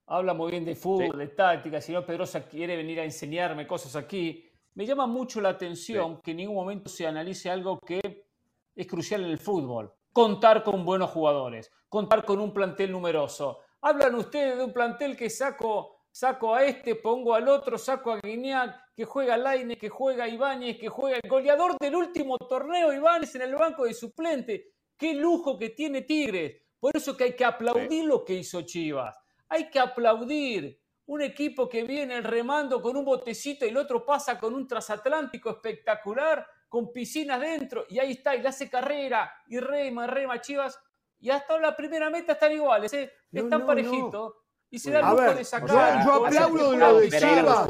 habla 0.08 0.34
muy 0.34 0.52
bien 0.52 0.66
de 0.66 0.76
fútbol, 0.76 1.18
de 1.18 1.28
táctica, 1.28 1.82
si 1.82 1.92
no 1.92 2.06
Pedrosa 2.06 2.48
quiere 2.48 2.78
venir 2.78 3.02
a 3.02 3.04
enseñarme 3.04 3.68
cosas 3.68 3.96
aquí, 3.98 4.50
me 4.74 4.86
llama 4.86 5.06
mucho 5.06 5.42
la 5.42 5.50
atención 5.50 6.22
que 6.22 6.32
en 6.32 6.38
ningún 6.38 6.56
momento 6.56 6.90
se 6.90 7.06
analice 7.06 7.50
algo 7.50 7.78
que 7.80 8.26
es 8.74 8.88
crucial 8.88 9.24
en 9.24 9.32
el 9.32 9.38
fútbol 9.38 9.94
contar 10.14 10.64
con 10.64 10.86
buenos 10.86 11.10
jugadores, 11.10 11.72
contar 11.90 12.24
con 12.24 12.40
un 12.40 12.54
plantel 12.54 12.92
numeroso. 12.92 13.60
Hablan 13.82 14.16
ustedes 14.16 14.58
de 14.58 14.64
un 14.64 14.72
plantel 14.72 15.18
que 15.18 15.30
saco, 15.30 16.06
saco 16.12 16.54
a 16.54 16.64
este, 16.64 16.96
pongo 16.96 17.34
al 17.34 17.50
otro, 17.50 17.78
saco 17.78 18.12
a 18.12 18.20
Guiñac, 18.20 18.94
que 18.96 19.06
juega 19.06 19.36
Laine, 19.36 19.76
que 19.76 19.90
juega 19.90 20.30
Ibáñez, 20.30 20.78
que 20.78 20.88
juega 20.88 21.18
el 21.22 21.30
goleador 21.30 21.76
del 21.80 21.96
último 21.96 22.38
torneo, 22.38 22.94
Ibáñez 22.94 23.34
en 23.36 23.42
el 23.42 23.56
banco 23.56 23.86
de 23.86 23.94
suplente. 23.96 24.74
Qué 24.96 25.16
lujo 25.16 25.58
que 25.58 25.72
tiene 25.72 26.04
Tigres. 26.04 26.62
Por 26.80 26.96
eso 26.96 27.18
que 27.18 27.24
hay 27.24 27.36
que 27.36 27.46
aplaudir 27.46 28.06
lo 28.06 28.24
que 28.24 28.36
hizo 28.36 28.62
Chivas. 28.62 29.18
Hay 29.50 29.70
que 29.70 29.80
aplaudir 29.80 30.80
un 31.08 31.22
equipo 31.22 31.68
que 31.68 31.84
viene 31.84 32.22
remando 32.22 32.82
con 32.82 32.96
un 32.96 33.04
botecito 33.04 33.66
y 33.66 33.70
el 33.70 33.78
otro 33.78 34.06
pasa 34.06 34.40
con 34.40 34.54
un 34.54 34.68
transatlántico 34.68 35.50
espectacular 35.50 36.46
con 36.74 36.92
piscinas 36.92 37.40
dentro, 37.40 37.86
y 37.88 38.00
ahí 38.00 38.14
está, 38.14 38.36
y 38.36 38.42
le 38.42 38.48
hace 38.48 38.68
carrera, 38.68 39.32
y 39.46 39.60
rema, 39.60 40.08
rema, 40.08 40.42
Chivas, 40.42 40.80
y 41.20 41.30
hasta 41.30 41.60
la 41.60 41.76
primera 41.76 42.10
meta 42.10 42.34
están 42.34 42.52
iguales, 42.52 42.92
¿eh? 42.96 43.14
están 43.32 43.64
parejitos. 43.64 44.34
Y 44.72 44.80
se 44.80 44.90
da 44.90 45.12
el 45.30 45.38
de 45.38 45.46
sacar. 45.46 46.04
Yo, 46.04 46.26
aplaudo 46.26 46.76
lo 46.76 47.00
de 47.00 47.12
Chivas. 47.12 47.68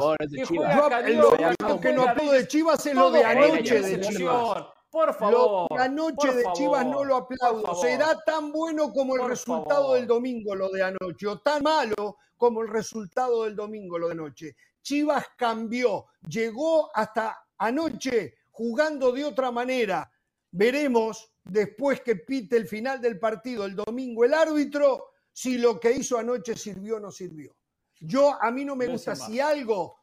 Lo 1.59 1.81
que 1.81 1.91
no 1.91 2.03
aplaudo 2.03 2.31
de 2.31 2.47
Chivas 2.47 2.85
es 2.85 2.95
lo 2.95 3.11
de 3.11 3.25
anoche 3.25 3.81
de 3.81 3.99
Chivas. 3.99 4.67
Por 4.89 5.13
favor. 5.13 5.67
Lo 5.69 5.77
de 5.77 5.83
anoche 5.83 6.33
de 6.33 6.45
Chivas 6.53 6.85
no 6.85 7.03
lo 7.03 7.17
aplaudo. 7.17 7.75
Será 7.75 8.17
tan 8.25 8.53
bueno 8.53 8.93
como 8.93 9.17
el 9.17 9.27
resultado 9.27 9.95
del 9.95 10.07
domingo 10.07 10.55
lo 10.55 10.69
de 10.69 10.81
anoche, 10.81 11.27
o 11.27 11.41
tan 11.41 11.61
malo 11.61 12.19
como 12.37 12.61
el 12.61 12.69
resultado 12.69 13.43
del 13.43 13.57
domingo 13.57 13.99
lo 13.99 14.07
de 14.07 14.13
anoche. 14.13 14.55
Chivas 14.81 15.25
cambió, 15.35 16.05
llegó 16.25 16.89
hasta 16.95 17.47
anoche 17.57 18.35
jugando 18.53 19.11
de 19.11 19.25
otra 19.25 19.51
manera. 19.51 20.09
Veremos 20.51 21.33
después 21.43 22.01
que 22.01 22.15
pite 22.15 22.55
el 22.55 22.67
final 22.67 23.01
del 23.01 23.19
partido 23.19 23.65
el 23.65 23.75
domingo 23.75 24.23
el 24.23 24.33
árbitro 24.33 25.07
si 25.31 25.57
lo 25.57 25.79
que 25.79 25.91
hizo 25.91 26.17
anoche 26.17 26.55
sirvió 26.55 26.97
o 26.97 26.99
no 26.99 27.11
sirvió. 27.11 27.55
Yo 27.99 28.41
a 28.41 28.51
mí 28.51 28.63
no 28.63 28.75
me 28.75 28.87
gusta 28.87 29.15
si 29.15 29.39
algo 29.39 29.97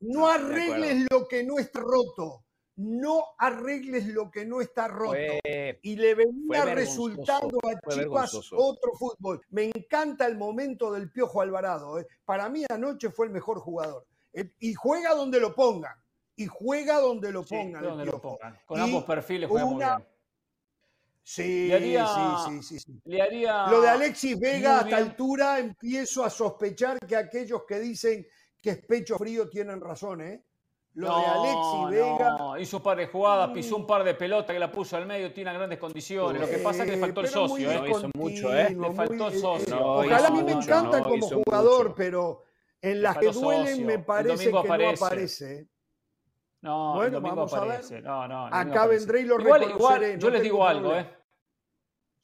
no 0.00 0.28
arregles 0.28 1.06
lo 1.10 1.26
que 1.26 1.42
no 1.42 1.58
está 1.58 1.80
roto. 1.80 2.44
No 2.76 3.24
arregles 3.38 4.06
lo 4.08 4.30
que 4.30 4.44
no 4.44 4.60
está 4.60 4.86
roto. 4.86 5.16
y 5.82 5.96
le 5.96 6.14
venía 6.14 6.66
resultando 6.66 7.58
a 7.64 7.90
Chivas 7.90 8.34
otro 8.52 8.92
fútbol. 8.92 9.40
Me 9.48 9.64
encanta 9.64 10.26
el 10.26 10.36
momento 10.36 10.92
del 10.92 11.10
Piojo 11.10 11.40
Alvarado. 11.40 11.98
¿eh? 11.98 12.06
Para 12.24 12.50
mí 12.50 12.64
anoche 12.68 13.10
fue 13.10 13.26
el 13.26 13.32
mejor 13.32 13.60
jugador. 13.60 14.06
Eh, 14.34 14.52
y 14.60 14.74
juega 14.74 15.14
donde 15.14 15.40
lo 15.40 15.54
pongan 15.54 15.96
y 16.36 16.46
juega 16.46 17.00
donde 17.00 17.32
lo 17.32 17.44
pongan. 17.44 17.82
donde 17.82 18.04
lo 18.04 18.20
pongan. 18.20 18.58
Con 18.66 18.78
ambos 18.78 19.04
perfiles 19.04 19.48
juega 19.48 19.66
muy 19.66 19.84
bien. 19.84 20.06
Sí, 21.22 21.72
sí, 21.72 22.62
sí, 22.62 22.78
sí, 22.78 23.00
Lo 23.04 23.80
de 23.80 23.88
Alexis 23.88 24.38
Vega 24.38 24.78
a 24.78 24.82
esta 24.82 24.96
altura 24.96 25.58
empiezo 25.58 26.24
a 26.24 26.30
sospechar 26.30 27.00
que 27.00 27.16
aquellos 27.16 27.64
que 27.66 27.80
dicen 27.80 28.24
que 28.62 28.70
es 28.70 28.86
pecho 28.86 29.18
frío 29.18 29.48
tienen 29.48 29.80
razón, 29.80 30.20
¿eh? 30.20 30.44
Lo 30.94 31.18
de 31.18 31.26
Alexis 31.26 31.90
Vega. 31.90 32.36
No, 32.38 32.56
hizo 32.56 32.76
un 32.76 32.82
par 32.84 32.98
de 32.98 33.08
jugadas, 33.08 33.50
pisó 33.50 33.76
un 33.76 33.88
par 33.88 34.04
de 34.04 34.14
pelotas 34.14 34.54
que 34.54 34.60
la 34.60 34.70
puso 34.70 34.96
al 34.96 35.06
medio, 35.06 35.32
tiene 35.32 35.52
grandes 35.52 35.80
condiciones. 35.80 36.40
Lo 36.40 36.48
que 36.48 36.58
pasa 36.58 36.84
es 36.84 36.90
que 36.90 36.96
le 36.96 37.00
faltó 37.00 37.20
el 37.22 37.28
socio, 37.28 37.72
¿eh? 37.72 37.90
hizo 37.90 38.10
mucho, 38.14 38.56
¿eh? 38.56 38.76
Le 38.78 38.92
faltó 38.92 39.26
el 39.26 39.34
eh, 39.34 39.40
socio. 39.40 39.84
ojalá 39.84 40.28
a 40.28 40.30
mí 40.30 40.44
me 40.44 40.52
encanta 40.52 41.02
como 41.02 41.28
jugador, 41.28 41.92
pero 41.96 42.44
en 42.80 43.02
las 43.02 43.18
que 43.18 43.32
duelen 43.32 43.84
me 43.84 43.98
parece 43.98 44.44
que 44.44 44.52
no 44.52 44.90
aparece. 44.90 45.66
No, 46.66 46.94
bueno, 46.94 47.20
vamos 47.20 47.54
a 47.54 47.64
ver. 47.64 48.02
No, 48.02 48.26
no, 48.26 48.46
Acá 48.46 48.88
vendré 48.88 49.20
y 49.20 49.24
lo 49.24 49.40
igual, 49.40 49.62
igual 49.70 50.18
yo 50.18 50.30
les 50.30 50.42
digo 50.42 50.66
algo, 50.66 50.96
¿eh? 50.96 51.08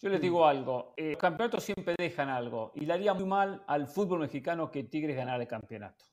Yo 0.00 0.08
les 0.08 0.20
digo 0.20 0.44
algo. 0.44 0.94
Eh, 0.96 1.10
los 1.10 1.20
campeonatos 1.20 1.62
siempre 1.62 1.94
dejan 1.96 2.28
algo. 2.28 2.72
Y 2.74 2.84
le 2.84 2.92
haría 2.92 3.14
muy 3.14 3.24
mal 3.24 3.62
al 3.68 3.86
fútbol 3.86 4.18
mexicano 4.18 4.68
que 4.68 4.82
Tigres 4.82 5.14
ganara 5.14 5.40
el 5.40 5.46
campeonato. 5.46 6.06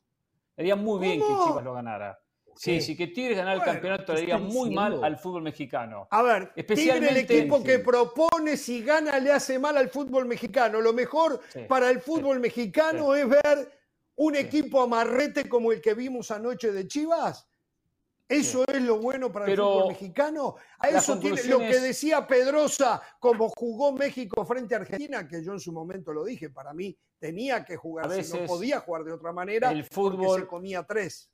Le 0.56 0.62
haría 0.62 0.76
muy 0.76 1.00
bien 1.00 1.20
que 1.20 1.26
Chivas 1.26 1.64
lo 1.64 1.74
ganara. 1.74 2.20
Sí, 2.56 2.80
sí, 2.82 2.96
que 2.96 3.08
Tigres 3.08 3.36
ganara 3.36 3.58
el 3.58 3.64
campeonato 3.64 4.14
le 4.14 4.20
haría 4.20 4.38
muy 4.38 4.70
mal 4.76 5.04
al 5.04 5.18
fútbol 5.18 5.42
mexicano. 5.42 6.08
A 6.12 6.22
ver, 6.22 6.52
Especialmente, 6.56 7.22
Tigre 7.22 7.36
el 7.36 7.40
equipo 7.42 7.64
que 7.64 7.80
propone 7.80 8.58
si 8.58 8.84
gana 8.84 9.18
le 9.20 9.32
hace 9.32 9.58
mal 9.58 9.76
al 9.76 9.90
fútbol 9.90 10.28
mexicano. 10.28 10.82
Lo 10.82 10.94
mejor 10.94 11.42
para 11.68 11.90
el 11.90 12.00
fútbol 12.00 12.40
mexicano 12.40 13.16
es 13.16 13.28
ver 13.28 13.74
un 14.18 14.36
equipo 14.36 14.84
amarrete 14.84 15.50
como 15.50 15.72
el 15.72 15.82
que 15.82 15.96
vimos 15.96 16.30
anoche 16.30 16.72
de 16.72 16.88
Chivas 16.88 17.49
¿Eso 18.30 18.64
es 18.68 18.82
lo 18.84 19.00
bueno 19.00 19.32
para 19.32 19.48
el 19.48 19.58
fútbol 19.58 19.88
mexicano? 19.88 20.56
A 20.78 20.90
eso 20.90 21.18
tiene 21.18 21.44
lo 21.46 21.58
que 21.58 21.80
decía 21.80 22.28
Pedrosa, 22.28 23.02
como 23.20 23.50
jugó 23.50 23.92
México 23.92 24.46
frente 24.46 24.76
a 24.76 24.78
Argentina, 24.78 25.28
que 25.28 25.44
yo 25.44 25.54
en 25.54 25.60
su 25.60 25.74
momento 25.74 26.14
lo 26.14 26.24
dije, 26.24 26.52
para 26.52 26.72
mí 26.72 26.96
tenía 27.18 27.66
que 27.66 27.76
jugar, 27.76 28.08
no 28.08 28.46
podía 28.46 28.82
jugar 28.82 29.04
de 29.04 29.14
otra 29.14 29.34
manera, 29.34 29.72
el 29.72 29.84
fútbol 29.84 30.42
se 30.42 30.46
comía 30.46 30.84
tres. 30.84 31.32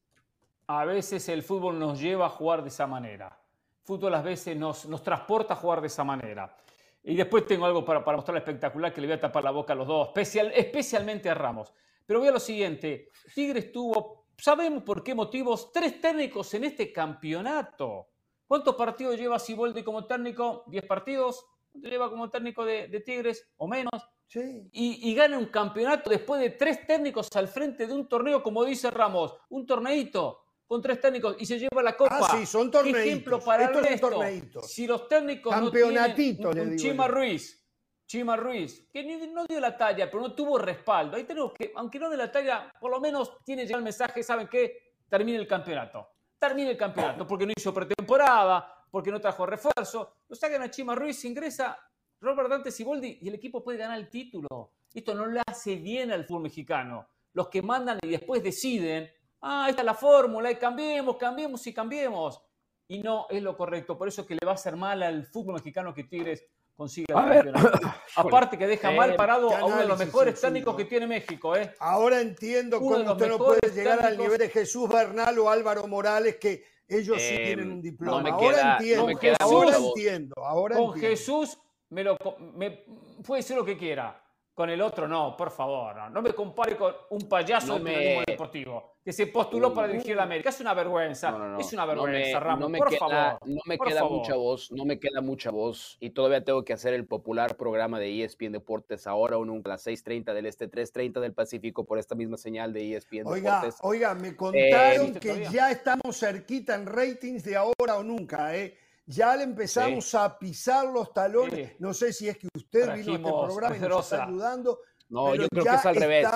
A 0.68 0.86
veces 0.86 1.28
el 1.28 1.44
fútbol 1.44 1.78
nos 1.78 2.00
lleva 2.00 2.28
a 2.28 2.30
jugar 2.30 2.64
de 2.64 2.70
esa 2.70 2.88
manera. 2.88 3.38
El 3.82 3.86
fútbol 3.86 4.16
a 4.16 4.22
veces 4.22 4.56
nos, 4.56 4.86
nos 4.86 5.04
transporta 5.04 5.54
a 5.54 5.58
jugar 5.58 5.82
de 5.82 5.88
esa 5.88 6.06
manera. 6.06 6.56
Y 7.04 7.16
después 7.18 7.46
tengo 7.46 7.66
algo 7.66 7.84
para, 7.84 8.06
para 8.06 8.16
mostrar 8.16 8.38
espectacular 8.38 8.94
que 8.94 9.02
le 9.02 9.08
voy 9.08 9.18
a 9.18 9.20
tapar 9.20 9.44
la 9.44 9.52
boca 9.52 9.74
a 9.74 9.76
los 9.76 9.86
dos, 9.86 10.08
especial, 10.08 10.52
especialmente 10.56 11.30
a 11.30 11.34
Ramos. 11.34 11.74
Pero 12.06 12.20
voy 12.20 12.30
a 12.30 12.32
lo 12.32 12.40
siguiente, 12.40 13.10
Tigres 13.34 13.72
tuvo 13.72 14.25
sabemos 14.38 14.84
por 14.84 15.04
qué 15.04 15.16
motivos, 15.16 15.72
tres 15.72 16.00
técnicos 16.02 16.54
en 16.54 16.66
este 16.66 16.92
campeonato. 16.92 18.08
¿Cuántos 18.48 18.76
partidos 18.76 19.18
lleva 19.18 19.40
Siboldi 19.40 19.84
como 19.84 20.06
técnico? 20.06 20.64
¿Diez 20.68 20.86
partidos? 20.86 21.46
¿Cuánto 21.72 21.90
lleva 21.90 22.10
como 22.10 22.30
técnico 22.30 22.64
de, 22.64 22.88
Tigres 23.06 23.50
o 23.58 23.68
menos? 23.68 24.10
Sí. 24.28 24.70
Y, 24.72 25.14
gana 25.16 25.38
un 25.38 25.48
campeonato 25.48 26.10
después 26.10 26.42
de 26.42 26.52
tres 26.52 26.86
técnicos 26.86 27.30
al 27.36 27.48
frente 27.48 27.88
de 27.88 27.94
un 27.94 28.08
torneo, 28.08 28.42
como 28.42 28.64
dice 28.66 28.92
Ramos, 28.92 29.36
un 29.50 29.66
torneito 29.66 30.42
con 30.68 30.82
tres 30.82 31.00
técnicos 31.00 31.36
y 31.40 31.46
se 31.46 31.60
lleva 31.60 31.84
la 31.84 31.96
copa. 31.96 32.20
Ah, 32.22 32.38
sí, 32.38 32.46
son 32.46 32.72
torneitos. 32.72 33.04
¿Qué 33.04 33.10
ejemplo 33.10 33.40
para 33.40 33.66
el 33.66 33.84
resto? 33.84 34.62
Si 34.64 34.88
los 34.88 35.08
técnicos 35.08 35.56
no 35.56 35.72
tienen 35.72 36.70
un, 36.70 36.76
Chima 36.76 37.08
Ruiz, 37.08 37.65
Chima 38.08 38.36
Ruiz, 38.36 38.88
que 38.92 39.04
no 39.04 39.46
dio 39.46 39.60
la 39.60 39.76
talla, 39.76 40.10
pero 40.10 40.22
no 40.22 40.34
tuvo 40.34 40.58
respaldo. 40.58 41.18
Ahí 41.18 41.24
tenemos 41.24 41.54
que, 41.54 41.72
aunque 41.76 42.00
no 42.00 42.10
de 42.10 42.18
la 42.18 42.32
talla, 42.32 42.72
por 42.80 42.92
lo 42.92 43.00
menos 43.00 43.38
tiene 43.44 43.66
ya 43.66 43.76
el 43.76 43.84
mensaje, 43.84 44.22
¿saben 44.22 44.48
qué? 44.48 44.94
Termine 45.10 45.38
el 45.38 45.48
campeonato. 45.48 46.10
Termine 46.38 46.72
el 46.72 46.78
campeonato, 46.78 47.26
porque 47.28 47.46
no 47.46 47.54
hizo 47.56 47.74
pretemporada, 47.74 48.86
porque 48.92 49.12
no 49.12 49.20
trajo 49.20 49.46
refuerzo. 49.46 50.18
Lo 50.28 50.36
sacan 50.36 50.62
a 50.62 50.70
Chima 50.70 50.94
Ruiz, 50.94 51.24
ingresa 51.26 51.78
Robert 52.22 52.50
Dante 52.50 52.72
Siboldi 52.72 53.20
y 53.22 53.28
el 53.28 53.36
equipo 53.36 53.64
puede 53.64 53.80
ganar 53.80 53.98
el 53.98 54.10
título. 54.10 54.72
Esto 54.94 55.14
no 55.14 55.26
le 55.26 55.42
hace 55.46 55.76
bien 55.76 56.12
al 56.12 56.26
fútbol 56.26 56.44
mexicano. 56.44 57.08
Los 57.34 57.50
que 57.50 57.62
mandan 57.62 58.00
y 58.02 58.10
después 58.10 58.42
deciden, 58.44 59.12
ah, 59.42 59.68
esta 59.68 59.82
es 59.82 59.86
la 59.86 59.94
fórmula, 59.94 60.52
y 60.52 60.56
cambiemos, 60.56 61.18
cambiemos 61.18 61.66
y 61.68 61.74
cambiemos. 61.74 62.42
Y 62.88 63.00
no 63.00 63.26
es 63.30 63.42
lo 63.42 63.58
correcto. 63.58 63.98
Por 63.98 64.08
eso 64.08 64.26
que 64.26 64.36
le 64.36 64.46
va 64.46 64.52
a 64.52 64.56
hacer 64.56 64.76
mal 64.76 65.02
al 65.02 65.26
fútbol 65.26 65.56
mexicano 65.56 65.94
que 65.94 66.04
Tigres 66.04 66.46
consigue 66.76 67.08
Aparte 68.16 68.58
que 68.58 68.68
deja 68.68 68.92
mal 68.92 69.16
parado 69.16 69.54
a 69.56 69.66
uno 69.66 69.78
de 69.78 69.88
los 69.88 69.98
mejores 69.98 70.40
técnicos 70.40 70.76
que 70.76 70.86
tiene 70.86 71.08
México. 71.08 71.56
¿eh? 71.56 71.74
Ahora 71.80 72.22
entiendo 72.22 72.80
cómo 72.80 73.12
usted 73.12 73.30
no 73.30 73.38
puede 73.38 73.72
llegar 73.74 74.06
al 74.06 74.18
nivel 74.18 74.38
de 74.38 74.50
Jesús 74.50 74.90
Bernal 74.90 75.38
o 75.40 75.50
Álvaro 75.50 75.88
Morales, 75.88 76.38
que 76.38 76.64
ellos 76.88 77.18
sí 77.20 77.34
eh, 77.34 77.46
tienen 77.46 77.72
un 77.72 77.82
diploma. 77.82 78.30
ahora 78.30 78.78
entiendo, 78.78 79.36
ahora 79.40 79.78
entiendo. 79.78 80.36
Ahora 80.38 80.76
con 80.76 80.94
Jesús 81.00 81.58
me 81.90 82.04
lo, 82.04 82.18
me, 82.54 82.84
puede 83.26 83.42
ser 83.42 83.58
lo 83.58 83.66
que 83.66 83.78
quiera. 83.78 84.22
Con 84.54 84.70
el 84.70 84.82
otro 84.82 85.06
no, 85.06 85.36
por 85.36 85.52
favor. 85.52 86.10
No, 86.12 86.22
me 86.22 86.34
compare 86.34 86.78
con 86.78 86.94
un 87.10 87.28
payaso 87.28 87.78
me... 87.78 88.24
deportivo 88.26 88.95
que 89.06 89.14
se 89.14 89.28
postuló 89.28 89.72
para 89.72 89.88
dirigir 89.88 90.16
la 90.16 90.24
América. 90.24 90.50
Es 90.50 90.60
una 90.60 90.74
vergüenza. 90.74 91.56
es 91.60 91.72
una 91.74 91.86
vergüenza, 91.86 92.40
Ramos. 92.40 92.60
No 92.60 92.70
me 92.70 92.80
por 92.80 92.90
queda, 92.90 93.00
favor. 93.00 93.40
No 93.46 93.62
me 93.68 93.78
queda 93.78 94.04
mucha 94.04 94.36
voz, 94.36 94.72
no 94.72 94.84
me 94.84 95.00
queda 95.00 95.22
mucha 95.22 95.52
voz. 95.52 95.98
Y 96.00 96.10
todavía 96.10 96.44
tengo 96.44 96.66
que 96.66 96.74
hacer 96.74 96.96
el 96.96 97.06
popular 97.06 97.56
programa 97.56 98.00
de 98.00 98.24
ESPN 98.24 98.54
Deportes 98.54 99.06
ahora 99.06 99.38
o 99.38 99.46
nunca, 99.46 99.70
a 99.70 99.74
las 99.74 99.86
6:30 99.86 100.34
del 100.34 100.48
Este, 100.48 100.68
3:30 100.68 101.20
del 101.20 101.34
Pacífico, 101.34 101.86
por 101.86 102.00
esta 102.00 102.16
misma 102.16 102.38
señal 102.38 102.74
de 102.74 102.96
ESPN 102.96 103.32
Deportes. 103.32 103.76
Oiga, 103.82 104.16
me 104.16 104.36
contaron 104.36 105.14
que 105.14 105.48
ya 105.52 105.70
estamos 105.70 106.18
cerquita 106.18 106.74
en 106.74 106.88
ratings 106.88 107.44
de 107.44 107.58
ahora 107.58 107.98
o 107.98 108.04
nunca, 108.04 108.56
¿eh? 108.58 108.76
Ya 109.06 109.36
le 109.36 109.44
empezamos 109.44 110.16
a 110.16 110.40
pisar 110.40 110.88
los 110.88 111.14
talones. 111.14 111.80
No 111.80 111.94
sé 111.94 112.12
si 112.12 112.28
es 112.28 112.40
que 112.40 112.48
usted 112.56 112.92
vino 112.96 113.12
a 113.12 113.16
este 113.18 113.20
programa 113.20 113.78
y 113.78 113.80
nos 113.82 114.12
está 114.12 114.26
ayudando. 114.26 114.80
No, 115.10 115.36
yo 115.36 115.48
creo 115.50 115.64
que 115.64 115.76
es 115.76 115.86
al 115.86 115.96
revés. 115.96 116.28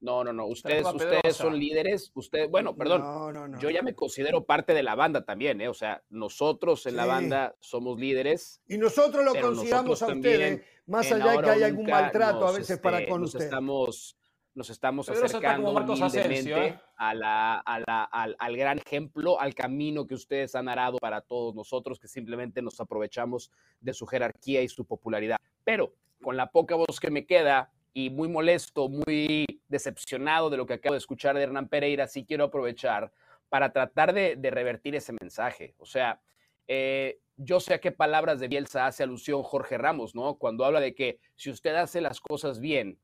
No, 0.00 0.24
no, 0.24 0.32
no. 0.32 0.46
Ustedes, 0.46 0.86
ustedes 0.86 1.36
son 1.36 1.58
líderes. 1.58 2.12
Usted, 2.14 2.48
bueno, 2.48 2.74
perdón. 2.76 3.58
Yo 3.58 3.70
ya 3.70 3.82
me 3.82 3.94
considero 3.94 4.44
parte 4.44 4.74
de 4.74 4.82
la 4.82 4.94
banda 4.94 5.24
también, 5.24 5.60
¿eh? 5.60 5.68
O 5.68 5.74
sea, 5.74 6.02
nosotros 6.10 6.86
en 6.86 6.96
la 6.96 7.06
banda 7.06 7.56
somos 7.60 7.98
líderes. 7.98 8.62
Y 8.68 8.78
nosotros 8.78 9.24
lo 9.24 9.34
consideramos 9.40 10.02
a 10.02 10.06
ustedes, 10.06 10.62
más 10.86 11.10
allá 11.10 11.32
de 11.32 11.42
que 11.42 11.50
haya 11.50 11.66
algún 11.66 11.86
maltrato 11.86 12.46
a 12.46 12.52
veces 12.52 12.78
para 12.78 12.98
este, 12.98 13.10
con 13.10 13.20
nos 13.22 13.34
usted. 13.34 13.44
Estamos, 13.44 14.16
nos 14.54 14.70
estamos 14.70 15.08
acercando 15.08 15.70
humildemente 15.70 16.66
¿eh? 16.66 16.80
a 16.96 17.14
la, 17.14 17.58
a 17.58 17.80
la, 17.80 18.04
al, 18.04 18.36
al, 18.38 18.56
gran 18.56 18.78
ejemplo, 18.78 19.40
al 19.40 19.54
camino 19.54 20.06
que 20.06 20.14
ustedes 20.14 20.54
han 20.54 20.68
arado 20.68 20.98
para 20.98 21.22
todos 21.22 21.54
nosotros, 21.54 21.98
que 21.98 22.08
simplemente 22.08 22.62
nos 22.62 22.78
aprovechamos 22.80 23.50
de 23.80 23.94
su 23.94 24.06
jerarquía 24.06 24.62
y 24.62 24.68
su 24.68 24.84
popularidad. 24.84 25.38
Pero 25.64 25.94
con 26.22 26.36
la 26.36 26.50
poca 26.50 26.76
voz 26.76 27.00
que 27.00 27.10
me 27.10 27.26
queda 27.26 27.72
y 27.94 28.10
muy 28.10 28.28
molesto, 28.28 28.88
muy 28.88 29.46
decepcionado 29.68 30.50
de 30.50 30.56
lo 30.56 30.66
que 30.66 30.74
acabo 30.74 30.94
de 30.94 30.98
escuchar 30.98 31.36
de 31.36 31.42
Hernán 31.42 31.68
Pereira, 31.68 32.06
sí 32.06 32.24
quiero 32.24 32.44
aprovechar 32.44 33.12
para 33.48 33.72
tratar 33.72 34.12
de, 34.12 34.38
revertir 34.50 34.94
ese 34.94 35.12
mensaje. 35.20 35.74
O 35.78 35.86
sea, 35.86 36.20
eh, 36.68 37.18
yo 37.36 37.60
sé 37.60 37.74
a 37.74 37.80
qué 37.80 37.92
palabras 37.92 38.40
de 38.40 38.48
Bielsa 38.48 38.86
hace 38.86 39.02
alusión 39.02 39.42
Jorge 39.42 39.76
Ramos, 39.76 40.14
¿no? 40.14 40.34
Cuando 40.34 40.64
habla 40.64 40.80
de 40.80 40.94
que 40.94 41.18
si 41.36 41.50
usted 41.50 41.74
hace 41.74 42.00
las 42.00 42.20
cosas 42.20 42.60
bien, 42.60 42.98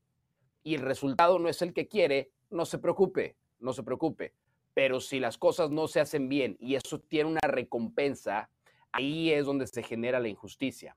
y 0.63 0.75
el 0.75 0.81
resultado 0.81 1.39
no 1.39 1.49
es 1.49 1.61
el 1.61 1.73
que 1.73 1.87
quiere, 1.87 2.31
no 2.49 2.65
se 2.65 2.77
preocupe, 2.79 3.35
no 3.59 3.73
se 3.73 3.83
preocupe. 3.83 4.33
Pero 4.73 4.99
si 4.99 5.19
las 5.19 5.37
cosas 5.37 5.71
no 5.71 5.87
se 5.87 5.99
hacen 5.99 6.29
bien 6.29 6.57
y 6.59 6.75
eso 6.75 6.99
tiene 6.99 7.29
una 7.29 7.41
recompensa, 7.47 8.49
ahí 8.91 9.31
es 9.31 9.45
donde 9.45 9.67
se 9.67 9.83
genera 9.83 10.19
la 10.19 10.27
injusticia. 10.27 10.95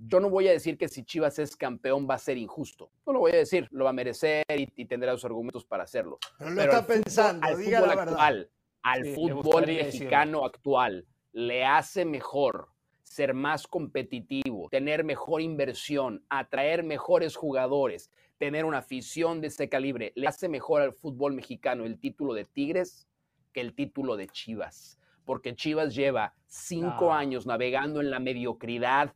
Yo 0.00 0.20
no 0.20 0.30
voy 0.30 0.46
a 0.46 0.52
decir 0.52 0.78
que 0.78 0.88
si 0.88 1.04
Chivas 1.04 1.38
es 1.40 1.56
campeón 1.56 2.06
va 2.08 2.14
a 2.14 2.18
ser 2.18 2.38
injusto. 2.38 2.90
No 3.04 3.12
lo 3.12 3.18
voy 3.18 3.32
a 3.32 3.36
decir, 3.36 3.66
lo 3.70 3.84
va 3.84 3.90
a 3.90 3.92
merecer 3.92 4.44
y, 4.48 4.84
tendrá 4.84 5.12
los 5.12 5.24
argumentos 5.24 5.64
para 5.64 5.82
hacerlo. 5.82 6.18
Pero 6.38 6.50
lo 6.50 6.62
está 6.62 6.86
pensando, 6.86 7.44
al 7.44 7.58
diga 7.58 7.80
fútbol 7.80 7.96
la 7.96 8.02
actual, 8.02 8.50
al 8.82 9.04
fútbol 9.06 9.66
mexicano 9.66 10.44
actual, 10.44 11.06
le 11.32 11.64
hace 11.64 12.04
mejor 12.04 12.68
ser 13.02 13.34
más 13.34 13.66
competitivo, 13.66 14.68
tener 14.70 15.02
mejor 15.02 15.40
inversión, 15.40 16.24
atraer 16.28 16.84
mejores 16.84 17.34
jugadores, 17.34 18.10
tener 18.38 18.64
una 18.64 18.78
afición 18.78 19.40
de 19.40 19.48
ese 19.48 19.68
calibre, 19.68 20.12
le 20.14 20.28
hace 20.28 20.48
mejor 20.48 20.82
al 20.82 20.92
fútbol 20.92 21.34
mexicano 21.34 21.84
el 21.84 21.98
título 21.98 22.34
de 22.34 22.44
Tigres 22.44 23.08
que 23.52 23.60
el 23.60 23.74
título 23.74 24.16
de 24.16 24.28
Chivas, 24.28 24.98
porque 25.24 25.56
Chivas 25.56 25.94
lleva 25.94 26.34
cinco 26.46 27.12
años 27.12 27.46
navegando 27.46 28.00
en 28.00 28.10
la 28.10 28.20
mediocridad, 28.20 29.14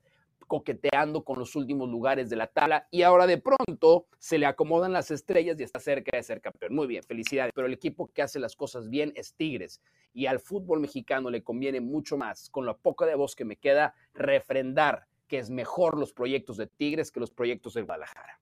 coqueteando 0.52 1.24
con 1.24 1.38
los 1.38 1.56
últimos 1.56 1.88
lugares 1.88 2.28
de 2.28 2.36
la 2.36 2.46
tabla 2.46 2.86
y 2.90 3.00
ahora 3.00 3.26
de 3.26 3.38
pronto 3.38 4.04
se 4.18 4.36
le 4.36 4.44
acomodan 4.44 4.92
las 4.92 5.10
estrellas 5.10 5.58
y 5.58 5.62
está 5.62 5.80
cerca 5.80 6.14
de 6.14 6.22
ser 6.22 6.42
campeón. 6.42 6.74
Muy 6.74 6.86
bien, 6.86 7.02
felicidades, 7.02 7.52
pero 7.54 7.66
el 7.66 7.72
equipo 7.72 8.10
que 8.12 8.20
hace 8.20 8.38
las 8.38 8.54
cosas 8.54 8.90
bien 8.90 9.14
es 9.16 9.32
Tigres 9.32 9.80
y 10.12 10.26
al 10.26 10.40
fútbol 10.40 10.80
mexicano 10.80 11.30
le 11.30 11.42
conviene 11.42 11.80
mucho 11.80 12.18
más, 12.18 12.50
con 12.50 12.66
la 12.66 12.76
poca 12.76 13.06
de 13.06 13.14
voz 13.14 13.34
que 13.34 13.46
me 13.46 13.56
queda, 13.56 13.94
refrendar 14.12 15.06
que 15.26 15.38
es 15.38 15.48
mejor 15.48 15.96
los 15.96 16.12
proyectos 16.12 16.58
de 16.58 16.66
Tigres 16.66 17.10
que 17.10 17.20
los 17.20 17.30
proyectos 17.30 17.72
de 17.72 17.80
Guadalajara. 17.80 18.38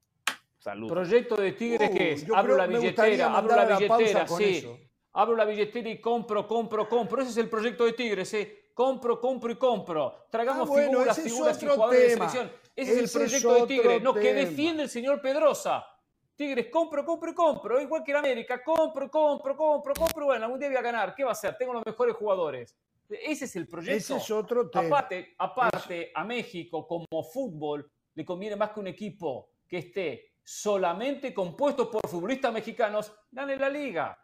Saludos. 0.59 0.91
Proyecto 0.91 1.37
de 1.37 1.53
Tigres 1.53 1.91
que 1.91 2.13
es, 2.15 2.27
abro 2.35 2.57
la 2.57 2.67
billetera, 2.67 3.37
abro 3.37 3.55
la 3.55 3.79
billetera, 3.79 4.27
sí. 4.27 4.67
Abro 5.13 5.37
la 5.37 5.45
billetera 5.45 5.89
y 5.89 6.01
compro, 6.01 6.49
compro, 6.49 6.89
compro. 6.89 7.23
Ese 7.23 7.31
es 7.31 7.37
el 7.37 7.49
proyecto 7.49 7.85
de 7.85 7.93
Tigres, 7.93 8.35
¿eh? 8.35 8.60
Compro, 8.75 9.21
compro 9.21 9.53
y 9.53 9.57
compro. 9.57 10.27
Tragamos 10.31 10.69
ah, 10.71 10.81
figuras, 10.81 11.21
figuras 11.21 11.63
y 11.63 11.67
jugadores 11.67 12.01
de 12.01 12.11
selección. 12.11 12.53
Ese, 12.75 12.93
es 12.93 13.15
el 13.15 13.21
proyecto 13.21 13.55
de 13.55 13.67
Tigres, 13.67 14.03
no, 14.03 14.15
que 14.15 14.33
defiende 14.33 14.85
el 14.85 14.89
señor 14.89 15.21
Pedrosa. 15.21 15.87
Tigres, 16.35 16.69
compro, 16.73 17.05
compro 17.05 17.31
y 17.31 17.35
compro. 17.35 17.81
Igual 17.81 18.03
que 18.03 18.13
en 18.13 18.17
América, 18.17 18.63
compro, 18.65 19.11
compro, 19.11 19.57
compro, 19.57 19.95
compro. 19.95 20.25
Bueno, 20.25 20.47
algún 20.47 20.59
día 20.59 20.69
voy 20.69 20.79
a 20.79 20.83
ganar. 20.83 21.15
¿Qué 21.15 21.23
va 21.23 21.31
a 21.31 21.33
hacer? 21.33 21.57
Tengo 21.59 21.75
los 21.75 21.85
mejores 21.85 22.17
jugadores. 22.17 22.75
Ese 23.09 23.45
es 23.45 23.57
el 23.57 23.67
proyecto. 23.67 23.97
Ese 23.97 24.17
es 24.17 24.31
otro 24.31 24.71
tema. 24.71 24.87
Aparte, 24.87 25.35
aparte 25.37 26.13
a 26.15 26.25
México 26.25 26.87
como 26.87 27.23
fútbol 27.25 27.91
le 28.15 28.25
conviene 28.25 28.57
más 28.57 28.71
que 28.71 28.81
un 28.81 28.87
equipo 28.87 29.51
que 29.69 29.79
esté 29.79 30.31
solamente 30.43 31.33
compuesto 31.33 31.91
por 31.91 32.09
futbolistas 32.09 32.53
mexicanos, 32.53 33.13
gane 33.31 33.57
la 33.57 33.69
liga. 33.69 34.19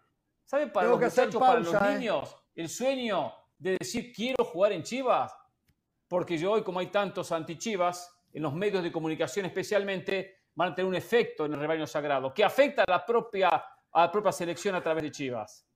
¿Saben 0.44 0.72
para 0.72 0.88
los 0.88 1.00
muchachos, 1.00 1.36
para 1.36 1.60
los 1.60 1.74
¿eh? 1.74 1.94
niños, 1.94 2.36
el 2.54 2.68
sueño 2.68 3.32
de 3.58 3.76
decir 3.78 4.12
quiero 4.14 4.44
jugar 4.44 4.72
en 4.72 4.82
Chivas? 4.82 5.32
Porque 6.08 6.38
yo 6.38 6.52
hoy, 6.52 6.62
como 6.62 6.78
hay 6.78 6.86
tantos 6.86 7.32
anti-Chivas, 7.32 8.12
en 8.32 8.42
los 8.42 8.54
medios 8.54 8.82
de 8.82 8.92
comunicación 8.92 9.46
especialmente, 9.46 10.42
van 10.54 10.72
a 10.72 10.74
tener 10.74 10.88
un 10.88 10.94
efecto 10.94 11.46
en 11.46 11.54
el 11.54 11.60
rebaño 11.60 11.86
sagrado 11.86 12.32
que 12.32 12.44
afecta 12.44 12.82
a 12.82 12.90
la 12.90 13.04
propia, 13.04 13.48
a 13.48 14.00
la 14.00 14.10
propia 14.10 14.32
selección 14.32 14.74
a 14.74 14.82
través 14.82 15.04
de 15.04 15.10
Chivas. 15.10 15.66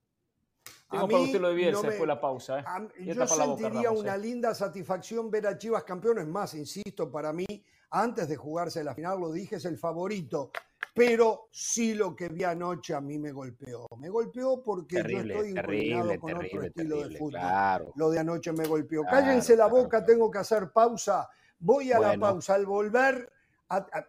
Tengo 0.89 1.07
para 1.07 1.23
usted 1.23 1.39
lo 1.39 1.49
de 1.49 1.55
Bielsa 1.55 1.81
después 1.87 2.01
de 2.01 2.07
la 2.07 2.19
pausa. 2.19 2.59
¿eh? 2.59 3.13
yo 3.13 3.27
sentiría 3.27 3.91
una 3.91 4.17
linda 4.17 4.53
satisfacción 4.53 5.31
ver 5.31 5.47
a 5.47 5.57
Chivas 5.57 5.83
campeones 5.83 6.27
más, 6.27 6.53
insisto, 6.53 7.09
para 7.11 7.31
mí 7.31 7.45
antes 7.91 8.27
de 8.27 8.35
jugarse 8.35 8.83
la 8.83 8.95
final, 8.95 9.19
lo 9.19 9.31
dije, 9.31 9.57
es 9.57 9.65
el 9.65 9.77
favorito. 9.77 10.51
Pero 10.93 11.47
sí 11.51 11.93
lo 11.93 12.15
que 12.15 12.27
vi 12.27 12.43
anoche 12.43 12.93
a 12.93 12.99
mí 12.99 13.17
me 13.17 13.31
golpeó. 13.31 13.87
Me 13.97 14.09
golpeó 14.09 14.61
porque 14.61 14.97
yo 14.97 15.19
estoy 15.19 15.49
inclinado 15.49 16.19
con 16.19 16.33
otro 16.33 16.63
estilo 16.63 17.07
de 17.07 17.17
fútbol. 17.17 17.93
Lo 17.95 18.09
de 18.09 18.19
anoche 18.19 18.51
me 18.51 18.65
golpeó. 18.65 19.03
Cállense 19.03 19.55
la 19.55 19.67
boca, 19.67 20.03
tengo 20.03 20.29
que 20.29 20.39
hacer 20.39 20.71
pausa. 20.71 21.29
Voy 21.59 21.93
a 21.93 21.99
la 21.99 22.17
pausa. 22.17 22.55
Al 22.55 22.65
volver, 22.65 23.31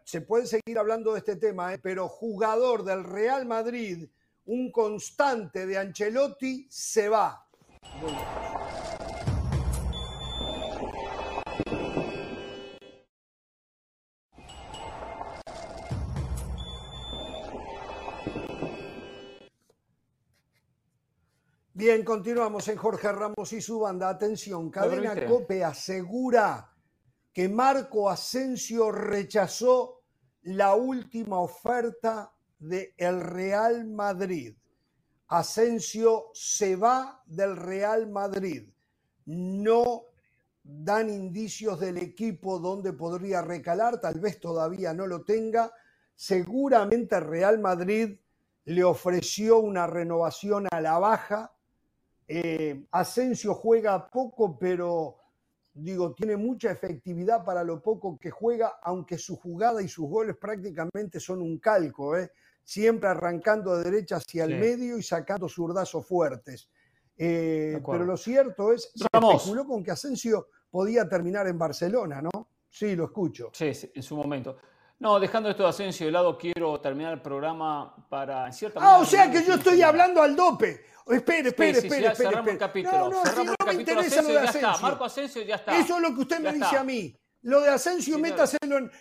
se 0.04 0.22
puede 0.22 0.46
seguir 0.46 0.78
hablando 0.78 1.12
de 1.12 1.18
este 1.18 1.36
tema, 1.36 1.72
¿eh? 1.72 1.78
pero 1.78 2.08
jugador 2.08 2.82
del 2.84 3.04
Real 3.04 3.46
Madrid, 3.46 4.08
un 4.46 4.72
constante 4.72 5.66
de 5.66 5.78
Ancelotti, 5.78 6.66
se 6.68 7.08
va. 7.08 7.46
Bien, 8.00 8.16
continuamos 22.04 22.68
en 22.68 22.76
Jorge 22.76 23.10
Ramos 23.10 23.52
y 23.52 23.60
su 23.60 23.80
banda. 23.80 24.08
Atención, 24.08 24.70
Cadena 24.70 25.26
Cope 25.26 25.64
asegura 25.64 26.70
que 27.32 27.48
Marco 27.48 28.08
Asensio 28.08 28.92
rechazó 28.92 30.02
la 30.42 30.76
última 30.76 31.40
oferta 31.40 32.32
del 32.60 32.94
el 32.96 33.20
Real 33.20 33.84
Madrid. 33.84 34.56
Asensio 35.26 36.26
se 36.34 36.76
va 36.76 37.20
del 37.26 37.56
Real 37.56 38.08
Madrid. 38.08 38.70
No 39.26 40.04
dan 40.62 41.10
indicios 41.10 41.80
del 41.80 41.98
equipo 41.98 42.60
donde 42.60 42.92
podría 42.92 43.42
recalar, 43.42 44.00
tal 44.00 44.20
vez 44.20 44.38
todavía 44.38 44.94
no 44.94 45.08
lo 45.08 45.24
tenga. 45.24 45.72
Seguramente 46.14 47.18
Real 47.18 47.58
Madrid 47.58 48.20
le 48.66 48.84
ofreció 48.84 49.58
una 49.58 49.88
renovación 49.88 50.68
a 50.70 50.80
la 50.80 51.00
baja 51.00 51.52
eh, 52.26 52.86
Asensio 52.90 53.54
juega 53.54 54.08
poco, 54.08 54.58
pero 54.58 55.16
digo, 55.74 56.14
tiene 56.14 56.36
mucha 56.36 56.70
efectividad 56.70 57.44
para 57.44 57.64
lo 57.64 57.82
poco 57.82 58.18
que 58.18 58.30
juega, 58.30 58.78
aunque 58.82 59.18
su 59.18 59.36
jugada 59.36 59.82
y 59.82 59.88
sus 59.88 60.08
goles 60.08 60.36
prácticamente 60.36 61.18
son 61.20 61.40
un 61.40 61.58
calco, 61.58 62.16
¿eh? 62.16 62.30
siempre 62.64 63.08
arrancando 63.08 63.76
de 63.76 63.84
derecha 63.84 64.16
hacia 64.16 64.44
el 64.44 64.58
medio 64.58 64.98
y 64.98 65.02
sacando 65.02 65.48
zurdazos 65.48 66.06
fuertes. 66.06 66.68
Eh, 67.16 67.80
pero 67.84 68.04
lo 68.04 68.16
cierto 68.16 68.72
es, 68.72 68.90
se 68.94 69.04
especuló 69.04 69.66
con 69.66 69.82
que 69.82 69.90
Asensio 69.90 70.48
podía 70.70 71.08
terminar 71.08 71.46
en 71.46 71.58
Barcelona, 71.58 72.22
¿no? 72.22 72.48
Sí, 72.68 72.96
lo 72.96 73.04
escucho. 73.04 73.50
Sí, 73.52 73.70
en 73.94 74.02
su 74.02 74.16
momento. 74.16 74.56
No, 75.02 75.18
dejando 75.18 75.50
esto 75.50 75.64
de 75.64 75.68
Asensio 75.70 76.06
de 76.06 76.12
lado, 76.12 76.38
quiero 76.38 76.80
terminar 76.80 77.14
el 77.14 77.20
programa 77.20 77.92
para, 78.08 78.46
en 78.46 78.52
cierta 78.52 78.78
Ah, 78.80 78.98
o 78.98 79.04
sea 79.04 79.28
que 79.28 79.42
yo 79.42 79.54
estoy 79.54 79.82
hablando 79.82 80.22
al 80.22 80.36
dope. 80.36 80.86
Espere, 81.08 81.48
espere, 81.48 81.80
sí, 81.80 81.88
espere, 81.88 82.10
sí, 82.10 82.22
cerramos 82.22 82.52
el 82.52 82.58
capítulo. 82.58 82.98
No, 82.98 83.10
no, 83.10 83.22
cerramos 83.24 83.56
si 83.58 83.66
no 83.66 83.72
me 83.72 83.80
interesa 83.80 84.22
lo 84.22 84.28
de 84.28 84.38
Asensio. 84.38 84.60
Ya 84.60 84.70
está. 84.70 84.82
Marco 84.82 85.04
Asensio 85.04 85.42
ya 85.42 85.54
está. 85.56 85.76
Eso 85.76 85.96
es 85.96 86.02
lo 86.02 86.14
que 86.14 86.20
usted 86.20 86.38
me 86.38 86.52
dice 86.52 86.76
a 86.76 86.84
mí. 86.84 87.16
Lo 87.40 87.60
de 87.62 87.70
Asensio, 87.70 88.14
sí, 88.14 88.22
métaselo 88.22 88.78
en... 88.78 88.92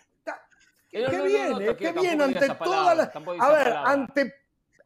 Qué 0.90 1.22
bien, 1.22 1.62
¿eh? 1.62 1.76
qué 1.78 1.92
bien 1.92 2.20
ante 2.20 2.50
todas 2.50 2.98
las... 2.98 3.10
A 3.40 3.52
ver, 3.52 3.68
ante, 3.68 4.34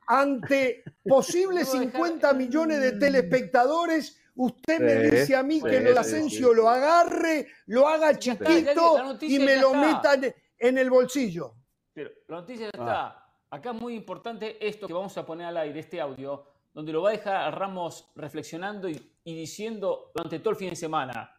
ante 0.07 0.83
posibles 1.01 1.69
50 1.69 2.33
millones 2.33 2.81
de 2.81 2.91
telespectadores, 2.91 4.19
usted 4.35 4.81
me 4.81 4.95
dice 5.11 5.33
a 5.37 5.43
mí 5.43 5.61
que 5.61 5.79
lo 5.79 5.93
de 5.93 5.97
Asensio 5.99 6.53
lo 6.53 6.69
agarre, 6.69 7.47
lo 7.67 7.87
haga 7.87 8.19
chiquito 8.19 9.17
y 9.21 9.39
me 9.39 9.55
lo 9.55 9.73
meta 9.73 10.17
en 10.59 10.77
el 10.77 10.89
bolsillo. 10.89 11.53
Pero 11.93 12.11
la 12.27 12.37
noticia 12.37 12.65
ya 12.65 12.79
está. 12.79 13.25
Acá 13.49 13.71
es 13.71 13.81
muy 13.81 13.95
importante 13.95 14.65
esto 14.65 14.87
que 14.87 14.93
vamos 14.93 15.17
a 15.17 15.25
poner 15.25 15.47
al 15.47 15.57
aire, 15.57 15.79
este 15.79 16.01
audio 16.01 16.55
donde 16.75 16.91
lo 16.91 17.01
va 17.01 17.09
a 17.09 17.11
dejar 17.13 17.35
a 17.37 17.51
Ramos 17.51 18.11
reflexionando 18.15 18.89
y, 18.89 19.01
diciendo 19.23 20.11
durante 20.13 20.39
todo 20.39 20.49
el 20.51 20.55
fin 20.57 20.69
de 20.71 20.75
semana, 20.75 21.33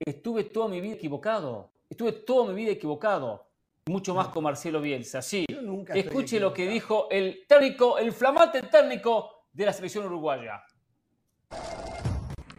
estuve 0.00 0.44
toda 0.44 0.68
mi 0.68 0.80
vida 0.80 0.94
equivocado, 0.94 1.70
estuve 1.88 2.10
toda 2.12 2.48
mi 2.48 2.54
vida 2.54 2.72
equivocado, 2.72 3.46
mucho 3.86 4.12
más 4.12 4.28
con 4.28 4.42
Marcelo 4.42 4.80
Bielsa. 4.80 5.22
Sí, 5.22 5.46
escuche 5.94 6.40
lo 6.40 6.52
que 6.52 6.66
dijo 6.66 7.06
el 7.12 7.44
técnico, 7.46 7.96
el 7.96 8.10
flamante 8.10 8.62
técnico 8.62 9.46
de 9.52 9.66
la 9.66 9.72
selección 9.72 10.06
uruguaya. 10.06 10.64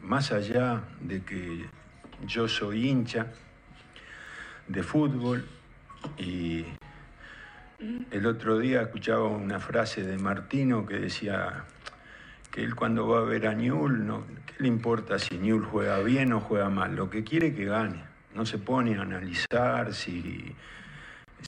Más 0.01 0.31
allá 0.31 0.81
de 1.01 1.25
que 1.25 1.69
yo 2.25 2.47
soy 2.47 2.87
hincha 2.87 3.33
de 4.69 4.81
fútbol 4.81 5.45
y 6.17 6.65
el 8.11 8.25
otro 8.25 8.59
día 8.59 8.81
escuchaba 8.81 9.27
una 9.27 9.59
frase 9.59 10.03
de 10.03 10.17
Martino 10.17 10.85
que 10.85 10.99
decía, 10.99 11.65
que 12.53 12.63
él 12.63 12.75
cuando 12.75 13.07
va 13.07 13.19
a 13.19 13.23
ver 13.23 13.47
a 13.47 13.55
Newell, 13.55 14.05
no, 14.05 14.25
¿qué 14.45 14.53
le 14.59 14.67
importa 14.67 15.17
si 15.17 15.39
Newell 15.39 15.65
juega 15.65 15.99
bien 15.99 16.33
o 16.33 16.39
juega 16.39 16.69
mal? 16.69 16.95
Lo 16.95 17.09
que 17.09 17.23
quiere 17.23 17.47
es 17.47 17.55
que 17.55 17.65
gane. 17.65 18.03
No 18.35 18.45
se 18.45 18.59
pone 18.59 18.95
a 18.95 19.01
analizar 19.01 19.91
si, 19.91 20.55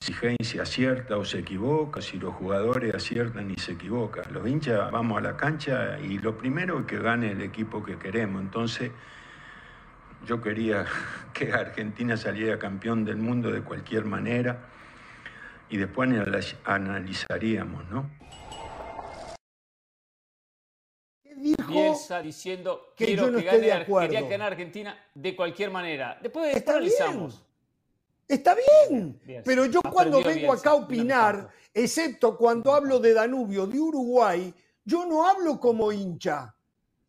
si 0.01 0.13
Heinz 0.19 0.59
acierta 0.59 1.17
o 1.17 1.23
se 1.23 1.39
equivoca, 1.39 2.01
si 2.01 2.17
los 2.17 2.33
jugadores 2.33 2.95
aciertan 2.95 3.51
y 3.51 3.55
se 3.55 3.73
equivocan. 3.73 4.25
Los 4.33 4.47
hinchas 4.47 4.91
vamos 4.91 5.19
a 5.19 5.21
la 5.21 5.37
cancha 5.37 5.99
y 5.99 6.17
lo 6.17 6.39
primero 6.39 6.79
es 6.79 6.85
que 6.87 6.97
gane 6.97 7.33
el 7.33 7.41
equipo 7.41 7.83
que 7.83 7.97
queremos. 7.97 8.41
Entonces, 8.41 8.91
yo 10.25 10.41
quería 10.41 10.85
que 11.33 11.51
Argentina 11.51 12.17
saliera 12.17 12.59
campeón 12.59 13.05
del 13.05 13.17
mundo 13.17 13.51
de 13.51 13.61
cualquier 13.61 14.05
manera 14.05 14.69
y 15.69 15.77
después 15.77 16.09
analizaríamos, 16.65 17.89
¿no? 17.89 18.09
Bielsa 21.67 22.21
diciendo 22.21 22.93
que 22.95 23.05
quiero 23.05 23.31
que 23.31 23.43
gane, 23.43 23.85
quería 23.85 24.21
ganar 24.21 24.51
Argentina 24.53 24.97
de 25.13 25.35
cualquier 25.35 25.71
manera. 25.71 26.17
Después 26.21 26.55
Está 26.55 26.73
analizamos. 26.73 27.43
Está 28.27 28.55
bien, 28.55 29.19
pero 29.43 29.65
yo 29.65 29.81
cuando 29.83 30.21
vengo 30.23 30.51
acá 30.51 30.71
a 30.71 30.75
opinar, 30.75 31.49
excepto 31.71 32.35
cuando 32.35 32.73
hablo 32.73 32.99
de 32.99 33.13
Danubio, 33.13 33.67
de 33.67 33.79
Uruguay, 33.79 34.51
yo 34.83 35.05
no 35.05 35.27
hablo 35.27 35.59
como 35.59 35.91
hincha. 35.91 36.55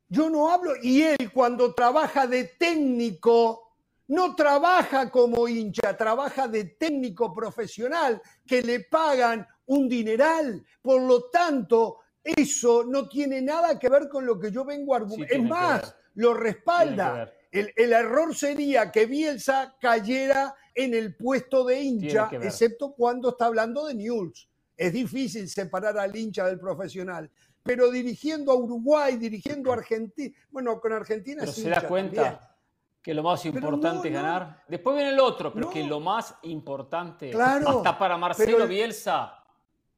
Yo 0.08 0.30
no 0.30 0.50
hablo, 0.50 0.72
y 0.82 1.02
él 1.02 1.32
cuando 1.32 1.74
trabaja 1.74 2.26
de 2.26 2.44
técnico, 2.44 3.66
no 4.08 4.36
trabaja 4.36 5.10
como 5.10 5.48
hincha, 5.48 5.96
trabaja 5.96 6.46
de 6.46 6.64
técnico 6.64 7.34
profesional 7.34 8.22
que 8.46 8.62
le 8.62 8.80
pagan 8.80 9.46
un 9.66 9.88
dineral. 9.88 10.64
Por 10.80 11.02
lo 11.02 11.24
tanto, 11.24 11.98
eso 12.22 12.84
no 12.84 13.08
tiene 13.08 13.42
nada 13.42 13.78
que 13.78 13.88
ver 13.88 14.08
con 14.08 14.24
lo 14.24 14.38
que 14.38 14.50
yo 14.50 14.64
vengo 14.64 14.94
a 14.94 14.98
argumentar. 14.98 15.36
es 15.36 15.42
más, 15.42 15.96
lo 16.14 16.34
respalda. 16.34 17.32
El, 17.50 17.92
error 17.92 18.34
sería 18.34 18.92
que 18.92 19.06
Bielsa 19.06 19.76
cayera 19.80 20.54
en 20.74 20.94
el 20.94 21.16
puesto 21.16 21.64
de 21.64 21.80
hincha, 21.80 22.28
excepto 22.42 22.92
cuando 22.92 23.30
está 23.30 23.46
hablando 23.46 23.86
de 23.86 23.94
News. 23.94 24.48
Es 24.76 24.92
difícil 24.92 25.48
separar 25.48 25.98
al 25.98 26.14
hincha 26.14 26.46
del 26.46 26.60
profesional. 26.60 27.30
Pero 27.66 27.90
dirigiendo 27.90 28.52
a 28.52 28.54
Uruguay, 28.54 29.16
dirigiendo 29.16 29.70
a 29.72 29.74
Argentina, 29.74 30.34
bueno, 30.50 30.80
con 30.80 30.92
Argentina 30.92 31.40
pero 31.40 31.52
se 31.52 31.68
da 31.68 31.82
cuenta 31.82 32.56
que 33.02 33.14
lo 33.14 33.22
más 33.22 33.44
importante 33.44 34.08
es 34.08 34.14
ganar. 34.14 34.64
Después 34.68 34.96
viene 34.96 35.10
el 35.10 35.20
otro, 35.20 35.52
pero 35.52 35.70
que 35.70 35.84
lo 35.84 36.00
más 36.00 36.34
importante, 36.42 37.32
hasta 37.34 37.98
para 37.98 38.16
Marcelo 38.16 38.66
Bielsa, 38.66 39.42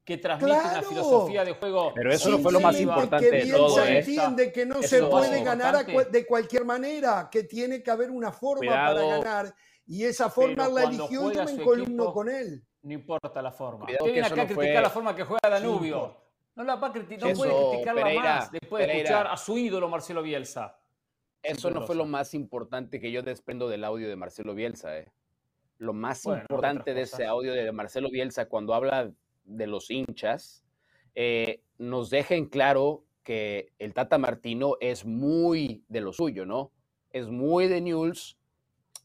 que 0.04 0.16
transmite 0.18 0.56
una 0.56 0.82
filosofía 0.82 1.44
de 1.44 1.52
juego. 1.52 1.92
Pero 1.94 2.12
eso 2.12 2.30
no 2.30 2.38
fue 2.38 2.52
lo 2.52 2.60
más 2.60 2.80
importante 2.80 3.30
de 3.30 3.50
todo. 3.50 3.76
Se 3.76 3.98
entiende 3.98 4.52
que 4.52 4.66
no 4.66 4.82
se 4.82 5.02
puede 5.02 5.42
ganar 5.42 5.84
de 5.86 6.26
cualquier 6.26 6.64
manera, 6.64 7.28
que 7.30 7.44
tiene 7.44 7.82
que 7.82 7.90
haber 7.90 8.10
una 8.10 8.32
forma 8.32 8.70
para 8.72 8.92
ganar. 8.92 9.54
Y 9.86 10.04
esa 10.04 10.28
forma 10.28 10.68
la 10.68 10.84
eligió 10.84 11.30
y 11.30 11.34
yo 11.34 11.44
me 11.44 11.52
encolumno 11.52 12.12
con 12.12 12.28
él. 12.28 12.62
No 12.82 12.92
importa 12.92 13.40
la 13.40 13.52
forma. 13.52 13.86
Usted 13.86 14.04
viene 14.04 14.26
acá 14.26 14.42
a 14.42 14.46
criticar 14.46 14.82
la 14.82 14.90
forma 14.90 15.16
que 15.16 15.24
juega 15.24 15.48
Danubio. 15.48 16.27
No 16.58 16.64
la 16.64 16.74
va 16.74 16.88
a 16.88 16.92
criticar, 16.92 17.30
no 17.30 17.36
puede 17.36 17.52
criticarla 17.70 18.14
más 18.20 18.50
después 18.50 18.84
de 18.84 18.92
escuchar 18.92 19.28
a 19.28 19.36
su 19.36 19.56
ídolo 19.56 19.88
Marcelo 19.88 20.22
Bielsa. 20.22 20.76
Eso 21.40 21.70
no 21.70 21.86
fue 21.86 21.94
lo 21.94 22.04
más 22.04 22.34
importante 22.34 22.98
que 22.98 23.12
yo 23.12 23.22
desprendo 23.22 23.68
del 23.68 23.84
audio 23.84 24.08
de 24.08 24.16
Marcelo 24.16 24.56
Bielsa. 24.56 24.98
Eh. 24.98 25.06
Lo 25.78 25.92
más 25.92 26.26
importante 26.26 26.94
de 26.94 27.02
ese 27.02 27.26
audio 27.26 27.52
de 27.52 27.70
Marcelo 27.70 28.10
Bielsa 28.10 28.48
cuando 28.48 28.74
habla 28.74 29.12
de 29.44 29.66
los 29.68 29.88
hinchas, 29.88 30.64
eh, 31.14 31.62
nos 31.78 32.10
dejen 32.10 32.46
claro 32.46 33.04
que 33.22 33.72
el 33.78 33.94
Tata 33.94 34.18
Martino 34.18 34.74
es 34.80 35.04
muy 35.04 35.84
de 35.86 36.00
lo 36.00 36.12
suyo, 36.12 36.44
¿no? 36.44 36.72
Es 37.10 37.28
muy 37.28 37.68
de 37.68 37.80
News 37.82 38.36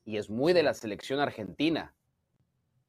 y 0.05 0.17
es 0.17 0.27
muy 0.27 0.53
de 0.53 0.63
la 0.63 0.73
selección 0.73 1.19
argentina. 1.19 1.93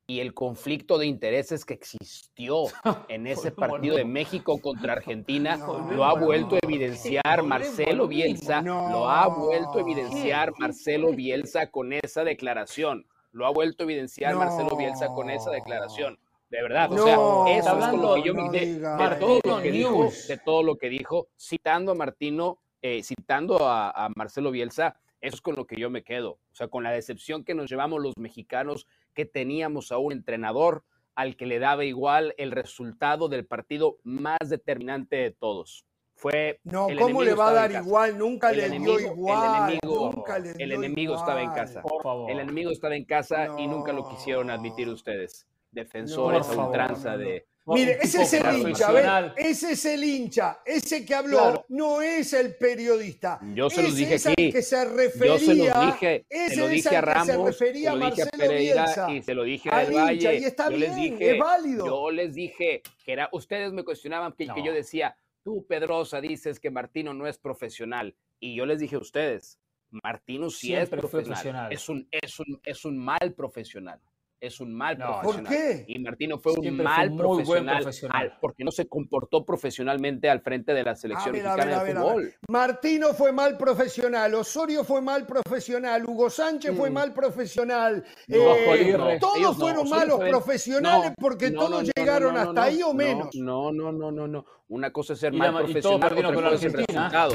Y 0.07 0.21
el 0.21 0.35
conflicto 0.35 0.99
de 0.99 1.07
intereses 1.07 1.65
que 1.65 1.75
existió 1.75 2.65
en 3.09 3.27
ese 3.27 3.51
partido 3.51 3.97
de 3.97 4.05
México 4.05 4.61
contra 4.61 4.93
Argentina 4.95 5.57
lo 5.57 6.05
ha 6.05 6.15
vuelto 6.19 6.57
a 6.57 6.59
evidenciar 6.63 7.43
Marcelo 7.43 8.07
Bielsa, 8.07 8.61
lo 8.61 9.09
ha 9.09 9.29
vuelto 9.29 9.79
a 9.79 9.81
evidenciar 9.81 10.53
Marcelo 10.59 11.13
Bielsa 11.13 11.71
con 11.71 11.93
esa 11.93 12.23
declaración. 12.23 13.07
Lo 13.33 13.47
ha 13.47 13.51
vuelto 13.51 13.83
a 13.83 13.87
evidenciar 13.87 14.37
Marcelo 14.37 14.77
Bielsa 14.77 15.09
con 15.09 15.31
esa 15.31 15.51
declaración. 15.51 16.19
De 16.51 16.63
verdad, 16.63 16.93
o 16.93 17.05
sea, 17.05 17.59
eso 17.59 17.79
es 17.79 17.87
con 17.87 18.01
lo 18.01 18.15
que 18.15 18.23
yo 18.23 18.35
me 18.35 18.49
de, 18.51 18.81
todo 19.19 19.41
lo 19.43 19.61
que 19.61 19.73
dijo, 19.73 20.09
de 20.29 20.39
todo 20.39 20.63
lo 20.63 20.77
que 20.77 20.89
dijo, 20.89 21.27
citando 21.37 21.91
a 21.91 21.95
Martino, 21.97 22.61
eh, 22.81 23.03
citando 23.03 23.59
a, 23.63 24.09
Marcelo 24.15 24.53
Bielsa, 24.53 24.95
eso 25.21 25.35
es 25.35 25.41
con 25.41 25.57
lo 25.57 25.67
que 25.67 25.75
yo 25.81 25.91
me 25.91 26.05
quedo. 26.05 26.33
O 26.33 26.55
sea, 26.55 26.69
con 26.69 26.85
la 26.85 26.93
decepción 26.93 27.43
que 27.43 27.55
nos 27.55 27.69
llevamos 27.69 28.01
los 28.01 28.17
mexicanos, 28.19 28.87
que 29.15 29.25
teníamos 29.25 29.93
a 29.93 29.99
un 29.99 30.13
entrenador 30.13 30.85
al 31.15 31.37
que 31.37 31.47
le 31.47 31.59
daba 31.59 31.85
igual 31.85 32.35
el 32.39 32.51
resultado 32.51 33.29
del 33.29 33.47
partido 33.47 33.99
más 34.03 34.39
determinante 34.49 35.17
de 35.17 35.31
todos. 35.31 35.85
Fue 36.17 36.61
no, 36.63 36.87
¿cómo 36.99 37.23
le 37.23 37.35
va 37.35 37.51
a 37.51 37.53
dar 37.53 37.73
igual? 37.73 38.17
Nunca 38.17 38.53
le 38.53 38.71
dio 38.71 39.01
igual. 39.01 39.73
El 39.73 39.81
enemigo, 39.83 40.25
el 40.59 40.73
enemigo 40.73 41.17
estaba 41.17 41.43
en 41.43 41.51
casa. 41.51 41.83
El 42.29 42.39
enemigo 42.39 42.71
estaba 42.71 42.95
en 42.95 43.05
casa 43.05 43.49
y 43.59 43.67
nunca 43.67 43.93
lo 43.93 44.09
quisieron 44.09 44.51
admitir 44.51 44.89
ustedes 44.89 45.47
defensores 45.73 46.49
a 46.49 46.67
ultranza 46.67 47.17
de... 47.17 47.47
Mire, 47.67 47.99
ese 48.03 48.23
es 48.23 48.33
el 48.35 48.59
hincha, 48.59 49.35
Ese 49.37 49.73
es 49.73 49.85
el 49.87 50.05
hincha. 50.05 50.61
Ese 50.67 51.05
que 51.05 51.15
habló 51.15 51.65
no 51.69 52.03
es 52.03 52.33
el 52.35 52.57
periodista. 52.57 53.41
Yo 53.55 53.71
se 53.71 53.83
los 53.83 53.97
dije 53.97 54.17
aquí. 54.17 54.53
que 54.53 54.61
se 54.61 54.85
refería, 54.85 55.35
Yo 55.35 55.39
se 55.39 55.55
los 55.55 55.87
dije. 55.87 56.27
Se 56.31 56.57
lo 56.57 56.69
dije 56.69 56.97
a 56.97 57.01
Ramos, 57.01 57.27
se, 57.27 57.37
refería 57.45 57.93
se 57.93 57.97
lo 57.97 58.05
dije 58.05 58.23
a 58.23 58.27
Pereira 58.27 59.13
y 59.13 59.23
se 59.23 59.35
lo 59.35 59.43
dije 59.45 59.71
a 59.73 59.79
Del 59.79 59.95
Valle. 59.95 60.39
Y 60.39 60.45
está 60.45 60.65
yo 60.65 60.77
bien, 60.77 60.81
les 60.81 60.97
dije, 60.97 61.31
es 61.33 61.39
válido. 61.39 61.87
Yo 61.87 62.11
les 62.11 62.35
dije 62.35 62.83
que 63.05 63.13
era, 63.13 63.31
ustedes 63.33 63.73
me 63.73 63.83
cuestionaban 63.83 64.33
que, 64.33 64.47
que 64.47 64.63
yo 64.63 64.73
decía, 64.73 65.17
tú 65.43 65.67
Pedrosa 65.67 66.21
dices 66.21 66.61
que 66.61 66.71
Martino 66.71 67.15
no 67.15 67.27
es 67.27 67.39
profesional. 67.39 68.15
Y 68.41 68.57
yo 68.57 68.67
les 68.67 68.79
dije 68.79 68.97
a 68.97 68.99
ustedes, 68.99 69.59
Martino 69.91 70.51
sí 70.51 70.75
es 70.75 70.91
profesional. 70.91 71.25
profesional. 71.25 71.73
Es, 71.73 71.89
un, 71.89 72.09
es, 72.11 72.41
un, 72.41 72.61
es 72.63 72.85
un 72.85 72.99
mal 72.99 73.33
profesional 73.35 74.01
es 74.47 74.61
un 74.61 74.75
mal 74.75 74.97
profesional. 74.97 75.43
¿Por 75.43 75.49
qué? 75.49 75.85
Y 75.89 75.99
Martino 75.99 76.39
fue 76.39 76.53
un 76.53 76.77
mal 76.77 77.15
profesional, 77.17 78.39
porque 78.41 78.65
no 78.65 78.71
se 78.71 78.87
comportó 78.87 79.45
profesionalmente 79.45 80.29
al 80.29 80.41
frente 80.41 80.75
de 80.75 80.83
la 80.83 80.95
selección 80.95 81.33
mexicana 81.33 81.85
de 81.85 81.95
fútbol. 81.95 82.35
Martino 82.49 83.15
fue 83.15 83.33
mal 83.33 83.57
profesional, 83.57 84.35
Osorio 84.35 84.85
fue 84.85 85.01
mal 85.01 85.27
profesional, 85.27 86.05
Hugo 86.05 86.31
Sánchez 86.31 86.77
fue 86.77 86.91
mm. 86.91 86.93
mal 86.93 87.13
profesional. 87.13 88.05
Eh, 88.29 89.19
todos 89.21 89.57
fueron 89.57 89.89
malos 89.89 90.19
profesionales 90.19 91.13
porque 91.19 91.51
todos 91.51 91.91
llegaron 91.95 92.37
hasta 92.37 92.65
ahí 92.65 92.83
o 92.83 92.93
menos. 92.93 93.29
No, 93.35 93.73
no, 93.73 93.93
no, 93.93 94.11
no, 94.11 94.27
no. 94.27 94.45
Una 94.69 94.93
cosa 94.93 95.15
es 95.15 95.21
ser 95.21 95.33
mal 95.33 95.55
profesional, 95.55 96.13
otra 96.13 96.33
cosa 96.35 96.55
es 96.55 96.65
el 96.65 96.73
resultado. 96.73 97.35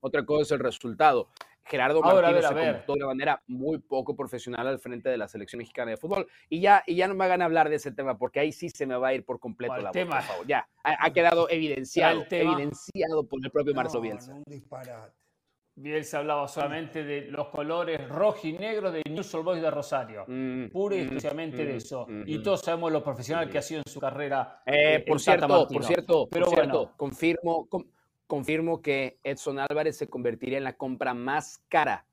Otra 0.00 0.26
cosa 0.26 0.42
es 0.42 0.50
el 0.50 0.58
resultado. 0.58 1.28
Gerardo 1.64 2.00
Martínez 2.00 2.46
se 2.46 2.54
comportó 2.54 2.92
de 2.92 2.98
una 2.98 3.06
manera 3.06 3.42
muy 3.46 3.78
poco 3.78 4.14
profesional 4.14 4.66
al 4.66 4.78
frente 4.78 5.08
de 5.08 5.16
la 5.16 5.28
selección 5.28 5.58
mexicana 5.58 5.92
de 5.92 5.96
fútbol. 5.96 6.26
Y 6.48 6.60
ya, 6.60 6.82
y 6.86 6.94
ya 6.94 7.08
no 7.08 7.14
me 7.14 7.24
hagan 7.24 7.42
hablar 7.42 7.68
de 7.68 7.76
ese 7.76 7.92
tema, 7.92 8.18
porque 8.18 8.40
ahí 8.40 8.52
sí 8.52 8.68
se 8.68 8.86
me 8.86 8.96
va 8.96 9.08
a 9.08 9.14
ir 9.14 9.24
por 9.24 9.40
completo 9.40 9.76
la 9.76 9.90
voz, 9.90 10.06
por 10.06 10.22
favor. 10.22 10.46
Ya, 10.46 10.68
ha, 10.82 11.10
quedado 11.12 11.48
evidenciado, 11.50 12.24
evidenciado 12.30 13.26
por 13.26 13.40
el 13.42 13.50
propio 13.50 13.74
Marcelo 13.74 14.02
Bielsa. 14.02 14.34
Bielsa 15.76 16.18
hablaba 16.18 16.46
solamente 16.46 17.02
de 17.02 17.22
los 17.22 17.48
colores 17.48 18.08
rojo 18.08 18.46
y 18.46 18.52
negro 18.52 18.92
de 18.92 19.02
News 19.10 19.32
Boys 19.42 19.60
de 19.60 19.70
Rosario. 19.70 20.24
Mm, 20.28 20.68
pura 20.68 20.94
y 20.94 20.98
mm, 20.98 21.02
exclusivamente 21.02 21.64
de 21.64 21.72
mm, 21.72 21.76
eso. 21.76 22.06
y 22.26 22.38
todos 22.42 22.60
sabemos 22.60 22.92
lo 22.92 23.02
profesional 23.02 23.50
que 23.50 23.58
ha 23.58 23.62
sido 23.62 23.82
en 23.84 23.92
su 23.92 23.98
carrera. 23.98 24.62
Eh, 24.66 25.04
por, 25.06 25.18
cierto, 25.18 25.66
por 25.66 25.84
cierto, 25.84 26.28
Pero 26.30 26.48
bueno. 26.48 26.92
confirmo, 26.96 27.68
confirmo 28.26 28.82
que 28.82 29.18
Edson 29.22 29.58
Álvarez 29.58 29.96
se 29.96 30.08
convertiría 30.08 30.58
en 30.58 30.64
la 30.64 30.76
compra 30.76 31.14
más 31.14 31.62
cara 31.68 32.06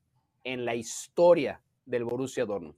en 0.44 0.66
la 0.66 0.76
historia 0.76 1.62
del 1.86 2.04
Borussia 2.04 2.46
Dortmund. 2.46 2.76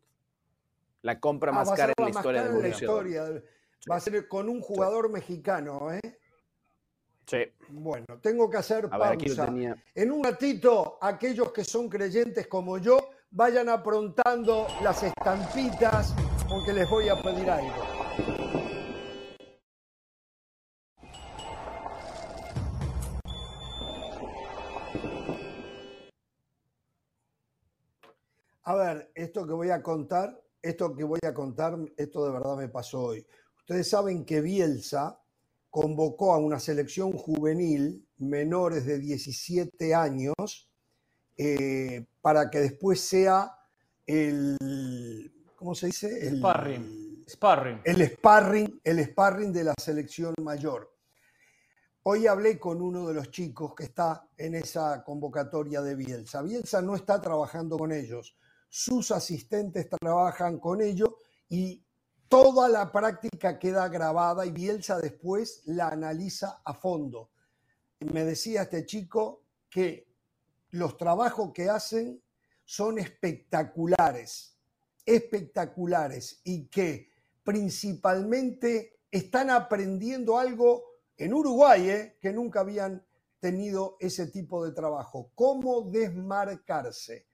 La 1.01 1.19
compra 1.19 1.51
ah, 1.51 1.55
más 1.55 1.71
cara 1.71 1.93
en 1.97 2.03
la 2.03 2.09
historia 2.09 2.43
del 2.43 2.53
Borussia 2.53 2.87
Dortmund. 2.87 3.43
Va 3.89 3.95
a 3.97 3.99
ser 3.99 4.27
con 4.27 4.47
un 4.47 4.61
jugador 4.61 5.11
mexicano, 5.11 5.91
¿eh? 5.91 6.19
Sí. 7.25 7.37
Bueno, 7.69 8.05
tengo 8.21 8.49
que 8.49 8.57
hacer 8.57 8.89
pausa. 8.89 9.53
en 9.95 10.11
un 10.11 10.23
ratito, 10.23 10.97
aquellos 11.01 11.51
que 11.51 11.63
son 11.63 11.89
creyentes 11.89 12.47
como 12.47 12.77
yo, 12.77 12.97
vayan 13.31 13.69
aprontando 13.69 14.67
las 14.81 15.03
estampitas 15.03 16.13
porque 16.49 16.73
les 16.73 16.89
voy 16.89 17.09
a 17.09 17.21
pedir 17.21 17.49
algo. 17.49 17.92
A 28.65 28.75
ver, 28.75 29.11
esto 29.13 29.45
que 29.45 29.53
voy 29.53 29.71
a 29.71 29.83
contar, 29.83 30.41
esto 30.61 30.95
que 30.95 31.03
voy 31.03 31.19
a 31.25 31.33
contar, 31.33 31.77
esto 31.97 32.25
de 32.25 32.31
verdad 32.31 32.55
me 32.55 32.69
pasó 32.69 33.01
hoy. 33.01 33.25
Ustedes 33.57 33.89
saben 33.89 34.23
que 34.23 34.39
Bielsa 34.39 35.19
convocó 35.69 36.33
a 36.33 36.37
una 36.37 36.59
selección 36.59 37.11
juvenil 37.11 38.07
menores 38.19 38.85
de 38.85 38.99
17 38.99 39.93
años 39.93 40.71
eh, 41.35 42.05
para 42.21 42.49
que 42.49 42.59
después 42.59 43.01
sea 43.01 43.51
el, 44.05 45.33
¿cómo 45.55 45.75
se 45.75 45.87
dice? 45.87 46.25
El 46.25 46.37
sparring. 46.37 47.25
sparring. 47.27 47.81
El 47.83 48.07
sparring, 48.11 48.81
el 48.81 49.03
sparring 49.03 49.51
de 49.51 49.63
la 49.65 49.73
selección 49.81 50.33
mayor. 50.41 50.89
Hoy 52.03 52.27
hablé 52.27 52.57
con 52.59 52.81
uno 52.81 53.07
de 53.07 53.13
los 53.13 53.29
chicos 53.29 53.75
que 53.75 53.83
está 53.83 54.25
en 54.37 54.55
esa 54.55 55.03
convocatoria 55.03 55.81
de 55.81 55.95
Bielsa. 55.95 56.41
Bielsa 56.41 56.81
no 56.81 56.95
está 56.95 57.19
trabajando 57.19 57.77
con 57.77 57.91
ellos 57.91 58.37
sus 58.75 59.11
asistentes 59.11 59.87
trabajan 59.87 60.57
con 60.57 60.81
ello 60.81 61.19
y 61.47 61.85
toda 62.27 62.67
la 62.67 62.91
práctica 62.91 63.59
queda 63.59 63.87
grabada 63.87 64.47
y 64.47 64.51
Bielsa 64.51 64.99
después 64.99 65.61
la 65.65 65.89
analiza 65.89 66.59
a 66.65 66.73
fondo. 66.73 67.29
Me 67.99 68.25
decía 68.25 68.63
este 68.63 68.83
chico 68.87 69.43
que 69.69 70.07
los 70.71 70.97
trabajos 70.97 71.51
que 71.53 71.69
hacen 71.69 72.19
son 72.65 72.97
espectaculares, 72.97 74.57
espectaculares 75.05 76.41
y 76.43 76.65
que 76.65 77.11
principalmente 77.43 79.01
están 79.11 79.51
aprendiendo 79.51 80.39
algo 80.39 80.83
en 81.15 81.31
Uruguay, 81.35 81.89
¿eh? 81.91 82.17
que 82.19 82.33
nunca 82.33 82.61
habían 82.61 83.05
tenido 83.39 83.97
ese 83.99 84.25
tipo 84.25 84.65
de 84.65 84.71
trabajo, 84.71 85.29
cómo 85.35 85.83
desmarcarse 85.91 87.27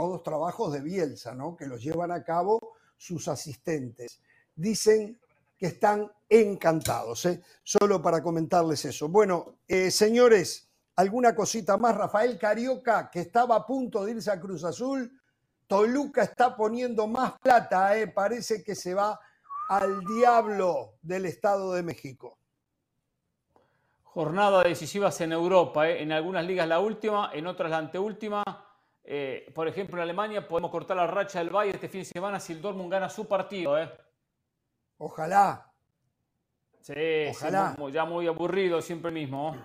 todos 0.00 0.22
trabajos 0.22 0.72
de 0.72 0.80
Bielsa, 0.80 1.34
¿no? 1.34 1.54
Que 1.54 1.66
los 1.66 1.82
llevan 1.82 2.10
a 2.10 2.24
cabo 2.24 2.58
sus 2.96 3.28
asistentes. 3.28 4.18
Dicen 4.56 5.20
que 5.58 5.66
están 5.66 6.10
encantados, 6.26 7.26
¿eh? 7.26 7.42
Solo 7.62 8.00
para 8.00 8.22
comentarles 8.22 8.82
eso. 8.86 9.10
Bueno, 9.10 9.58
eh, 9.68 9.90
señores, 9.90 10.70
alguna 10.96 11.34
cosita 11.34 11.76
más. 11.76 11.94
Rafael 11.94 12.38
Carioca, 12.38 13.10
que 13.10 13.20
estaba 13.20 13.56
a 13.56 13.66
punto 13.66 14.02
de 14.02 14.12
irse 14.12 14.30
a 14.30 14.40
Cruz 14.40 14.64
Azul, 14.64 15.20
Toluca 15.66 16.22
está 16.22 16.56
poniendo 16.56 17.06
más 17.06 17.38
plata, 17.38 17.94
¿eh? 17.98 18.06
Parece 18.06 18.64
que 18.64 18.74
se 18.74 18.94
va 18.94 19.20
al 19.68 20.00
diablo 20.16 20.94
del 21.02 21.26
Estado 21.26 21.74
de 21.74 21.82
México. 21.82 22.38
Jornada 24.02 24.62
decisivas 24.62 25.20
en 25.20 25.32
Europa, 25.32 25.90
¿eh? 25.90 26.02
en 26.02 26.10
algunas 26.10 26.46
ligas 26.46 26.66
la 26.66 26.80
última, 26.80 27.30
en 27.34 27.46
otras 27.46 27.70
la 27.70 27.76
anteúltima. 27.76 28.42
Eh, 29.04 29.50
por 29.54 29.66
ejemplo, 29.66 29.96
en 29.96 30.02
Alemania 30.02 30.46
podemos 30.46 30.70
cortar 30.70 30.96
la 30.96 31.06
racha 31.06 31.38
del 31.38 31.50
Bayern 31.50 31.76
este 31.76 31.88
fin 31.88 32.02
de 32.02 32.04
semana 32.04 32.38
si 32.38 32.52
el 32.52 32.60
Dortmund 32.60 32.90
gana 32.90 33.08
su 33.08 33.26
partido. 33.26 33.78
¿eh? 33.78 33.90
Ojalá. 34.98 35.72
Sí, 36.80 36.94
Ojalá. 37.30 37.76
ya 37.92 38.04
muy 38.04 38.26
aburrido 38.26 38.80
siempre 38.80 39.10
mismo. 39.10 39.56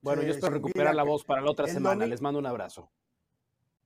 Bueno, 0.00 0.22
yo 0.22 0.32
espero 0.32 0.52
recuperar 0.52 0.94
la 0.94 1.02
voz 1.02 1.24
para 1.24 1.40
la 1.40 1.50
otra 1.50 1.66
semana. 1.66 2.06
Les 2.06 2.20
mando 2.20 2.38
un 2.38 2.46
abrazo. 2.46 2.90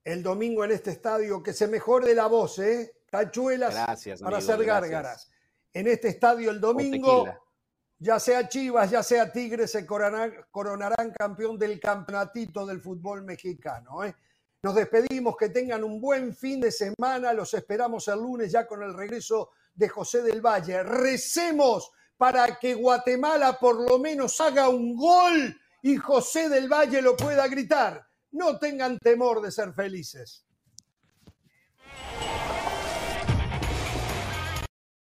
El 0.03 0.21
domingo 0.21 0.65
en 0.65 0.71
este 0.71 0.91
estadio, 0.91 1.41
que 1.41 1.53
se 1.53 1.67
mejore 1.67 2.13
la 2.13 2.27
voz, 2.27 2.59
¿eh? 2.59 2.93
Tachuelas 3.09 3.75
para 4.21 4.37
hacer 4.37 4.63
gárgaras. 4.63 5.31
En 5.73 5.87
este 5.87 6.09
estadio 6.09 6.51
el 6.51 6.59
domingo 6.59 7.25
ya 7.99 8.19
sea 8.19 8.47
Chivas, 8.47 8.89
ya 8.89 9.03
sea 9.03 9.31
Tigres, 9.31 9.71
se 9.71 9.85
coronarán, 9.85 11.11
campeón 11.17 11.57
del 11.59 11.79
campeonatito 11.79 12.65
del 12.65 12.79
fútbol 12.79 13.23
mexicano. 13.23 14.03
¿eh? 14.05 14.15
Nos 14.63 14.75
despedimos, 14.75 15.35
que 15.35 15.49
tengan 15.49 15.83
un 15.83 15.99
buen 15.99 16.33
fin 16.33 16.61
de 16.61 16.71
semana, 16.71 17.33
los 17.33 17.53
esperamos 17.53 18.07
el 18.07 18.19
lunes 18.19 18.51
ya 18.51 18.65
con 18.65 18.83
el 18.83 18.93
regreso 18.93 19.51
de 19.73 19.89
José 19.89 20.21
del 20.21 20.41
Valle. 20.41 20.81
Recemos 20.83 21.91
para 22.17 22.57
que 22.57 22.73
Guatemala 22.73 23.57
por 23.59 23.75
lo 23.89 23.99
menos 23.99 24.39
haga 24.41 24.69
un 24.69 24.95
gol 24.95 25.57
y 25.81 25.97
José 25.97 26.49
del 26.49 26.67
Valle 26.67 27.01
lo 27.01 27.15
pueda 27.15 27.47
gritar. 27.47 28.05
No 28.31 28.57
tengan 28.59 28.97
temor 28.99 29.41
de 29.41 29.51
ser 29.51 29.73
felices. 29.73 30.45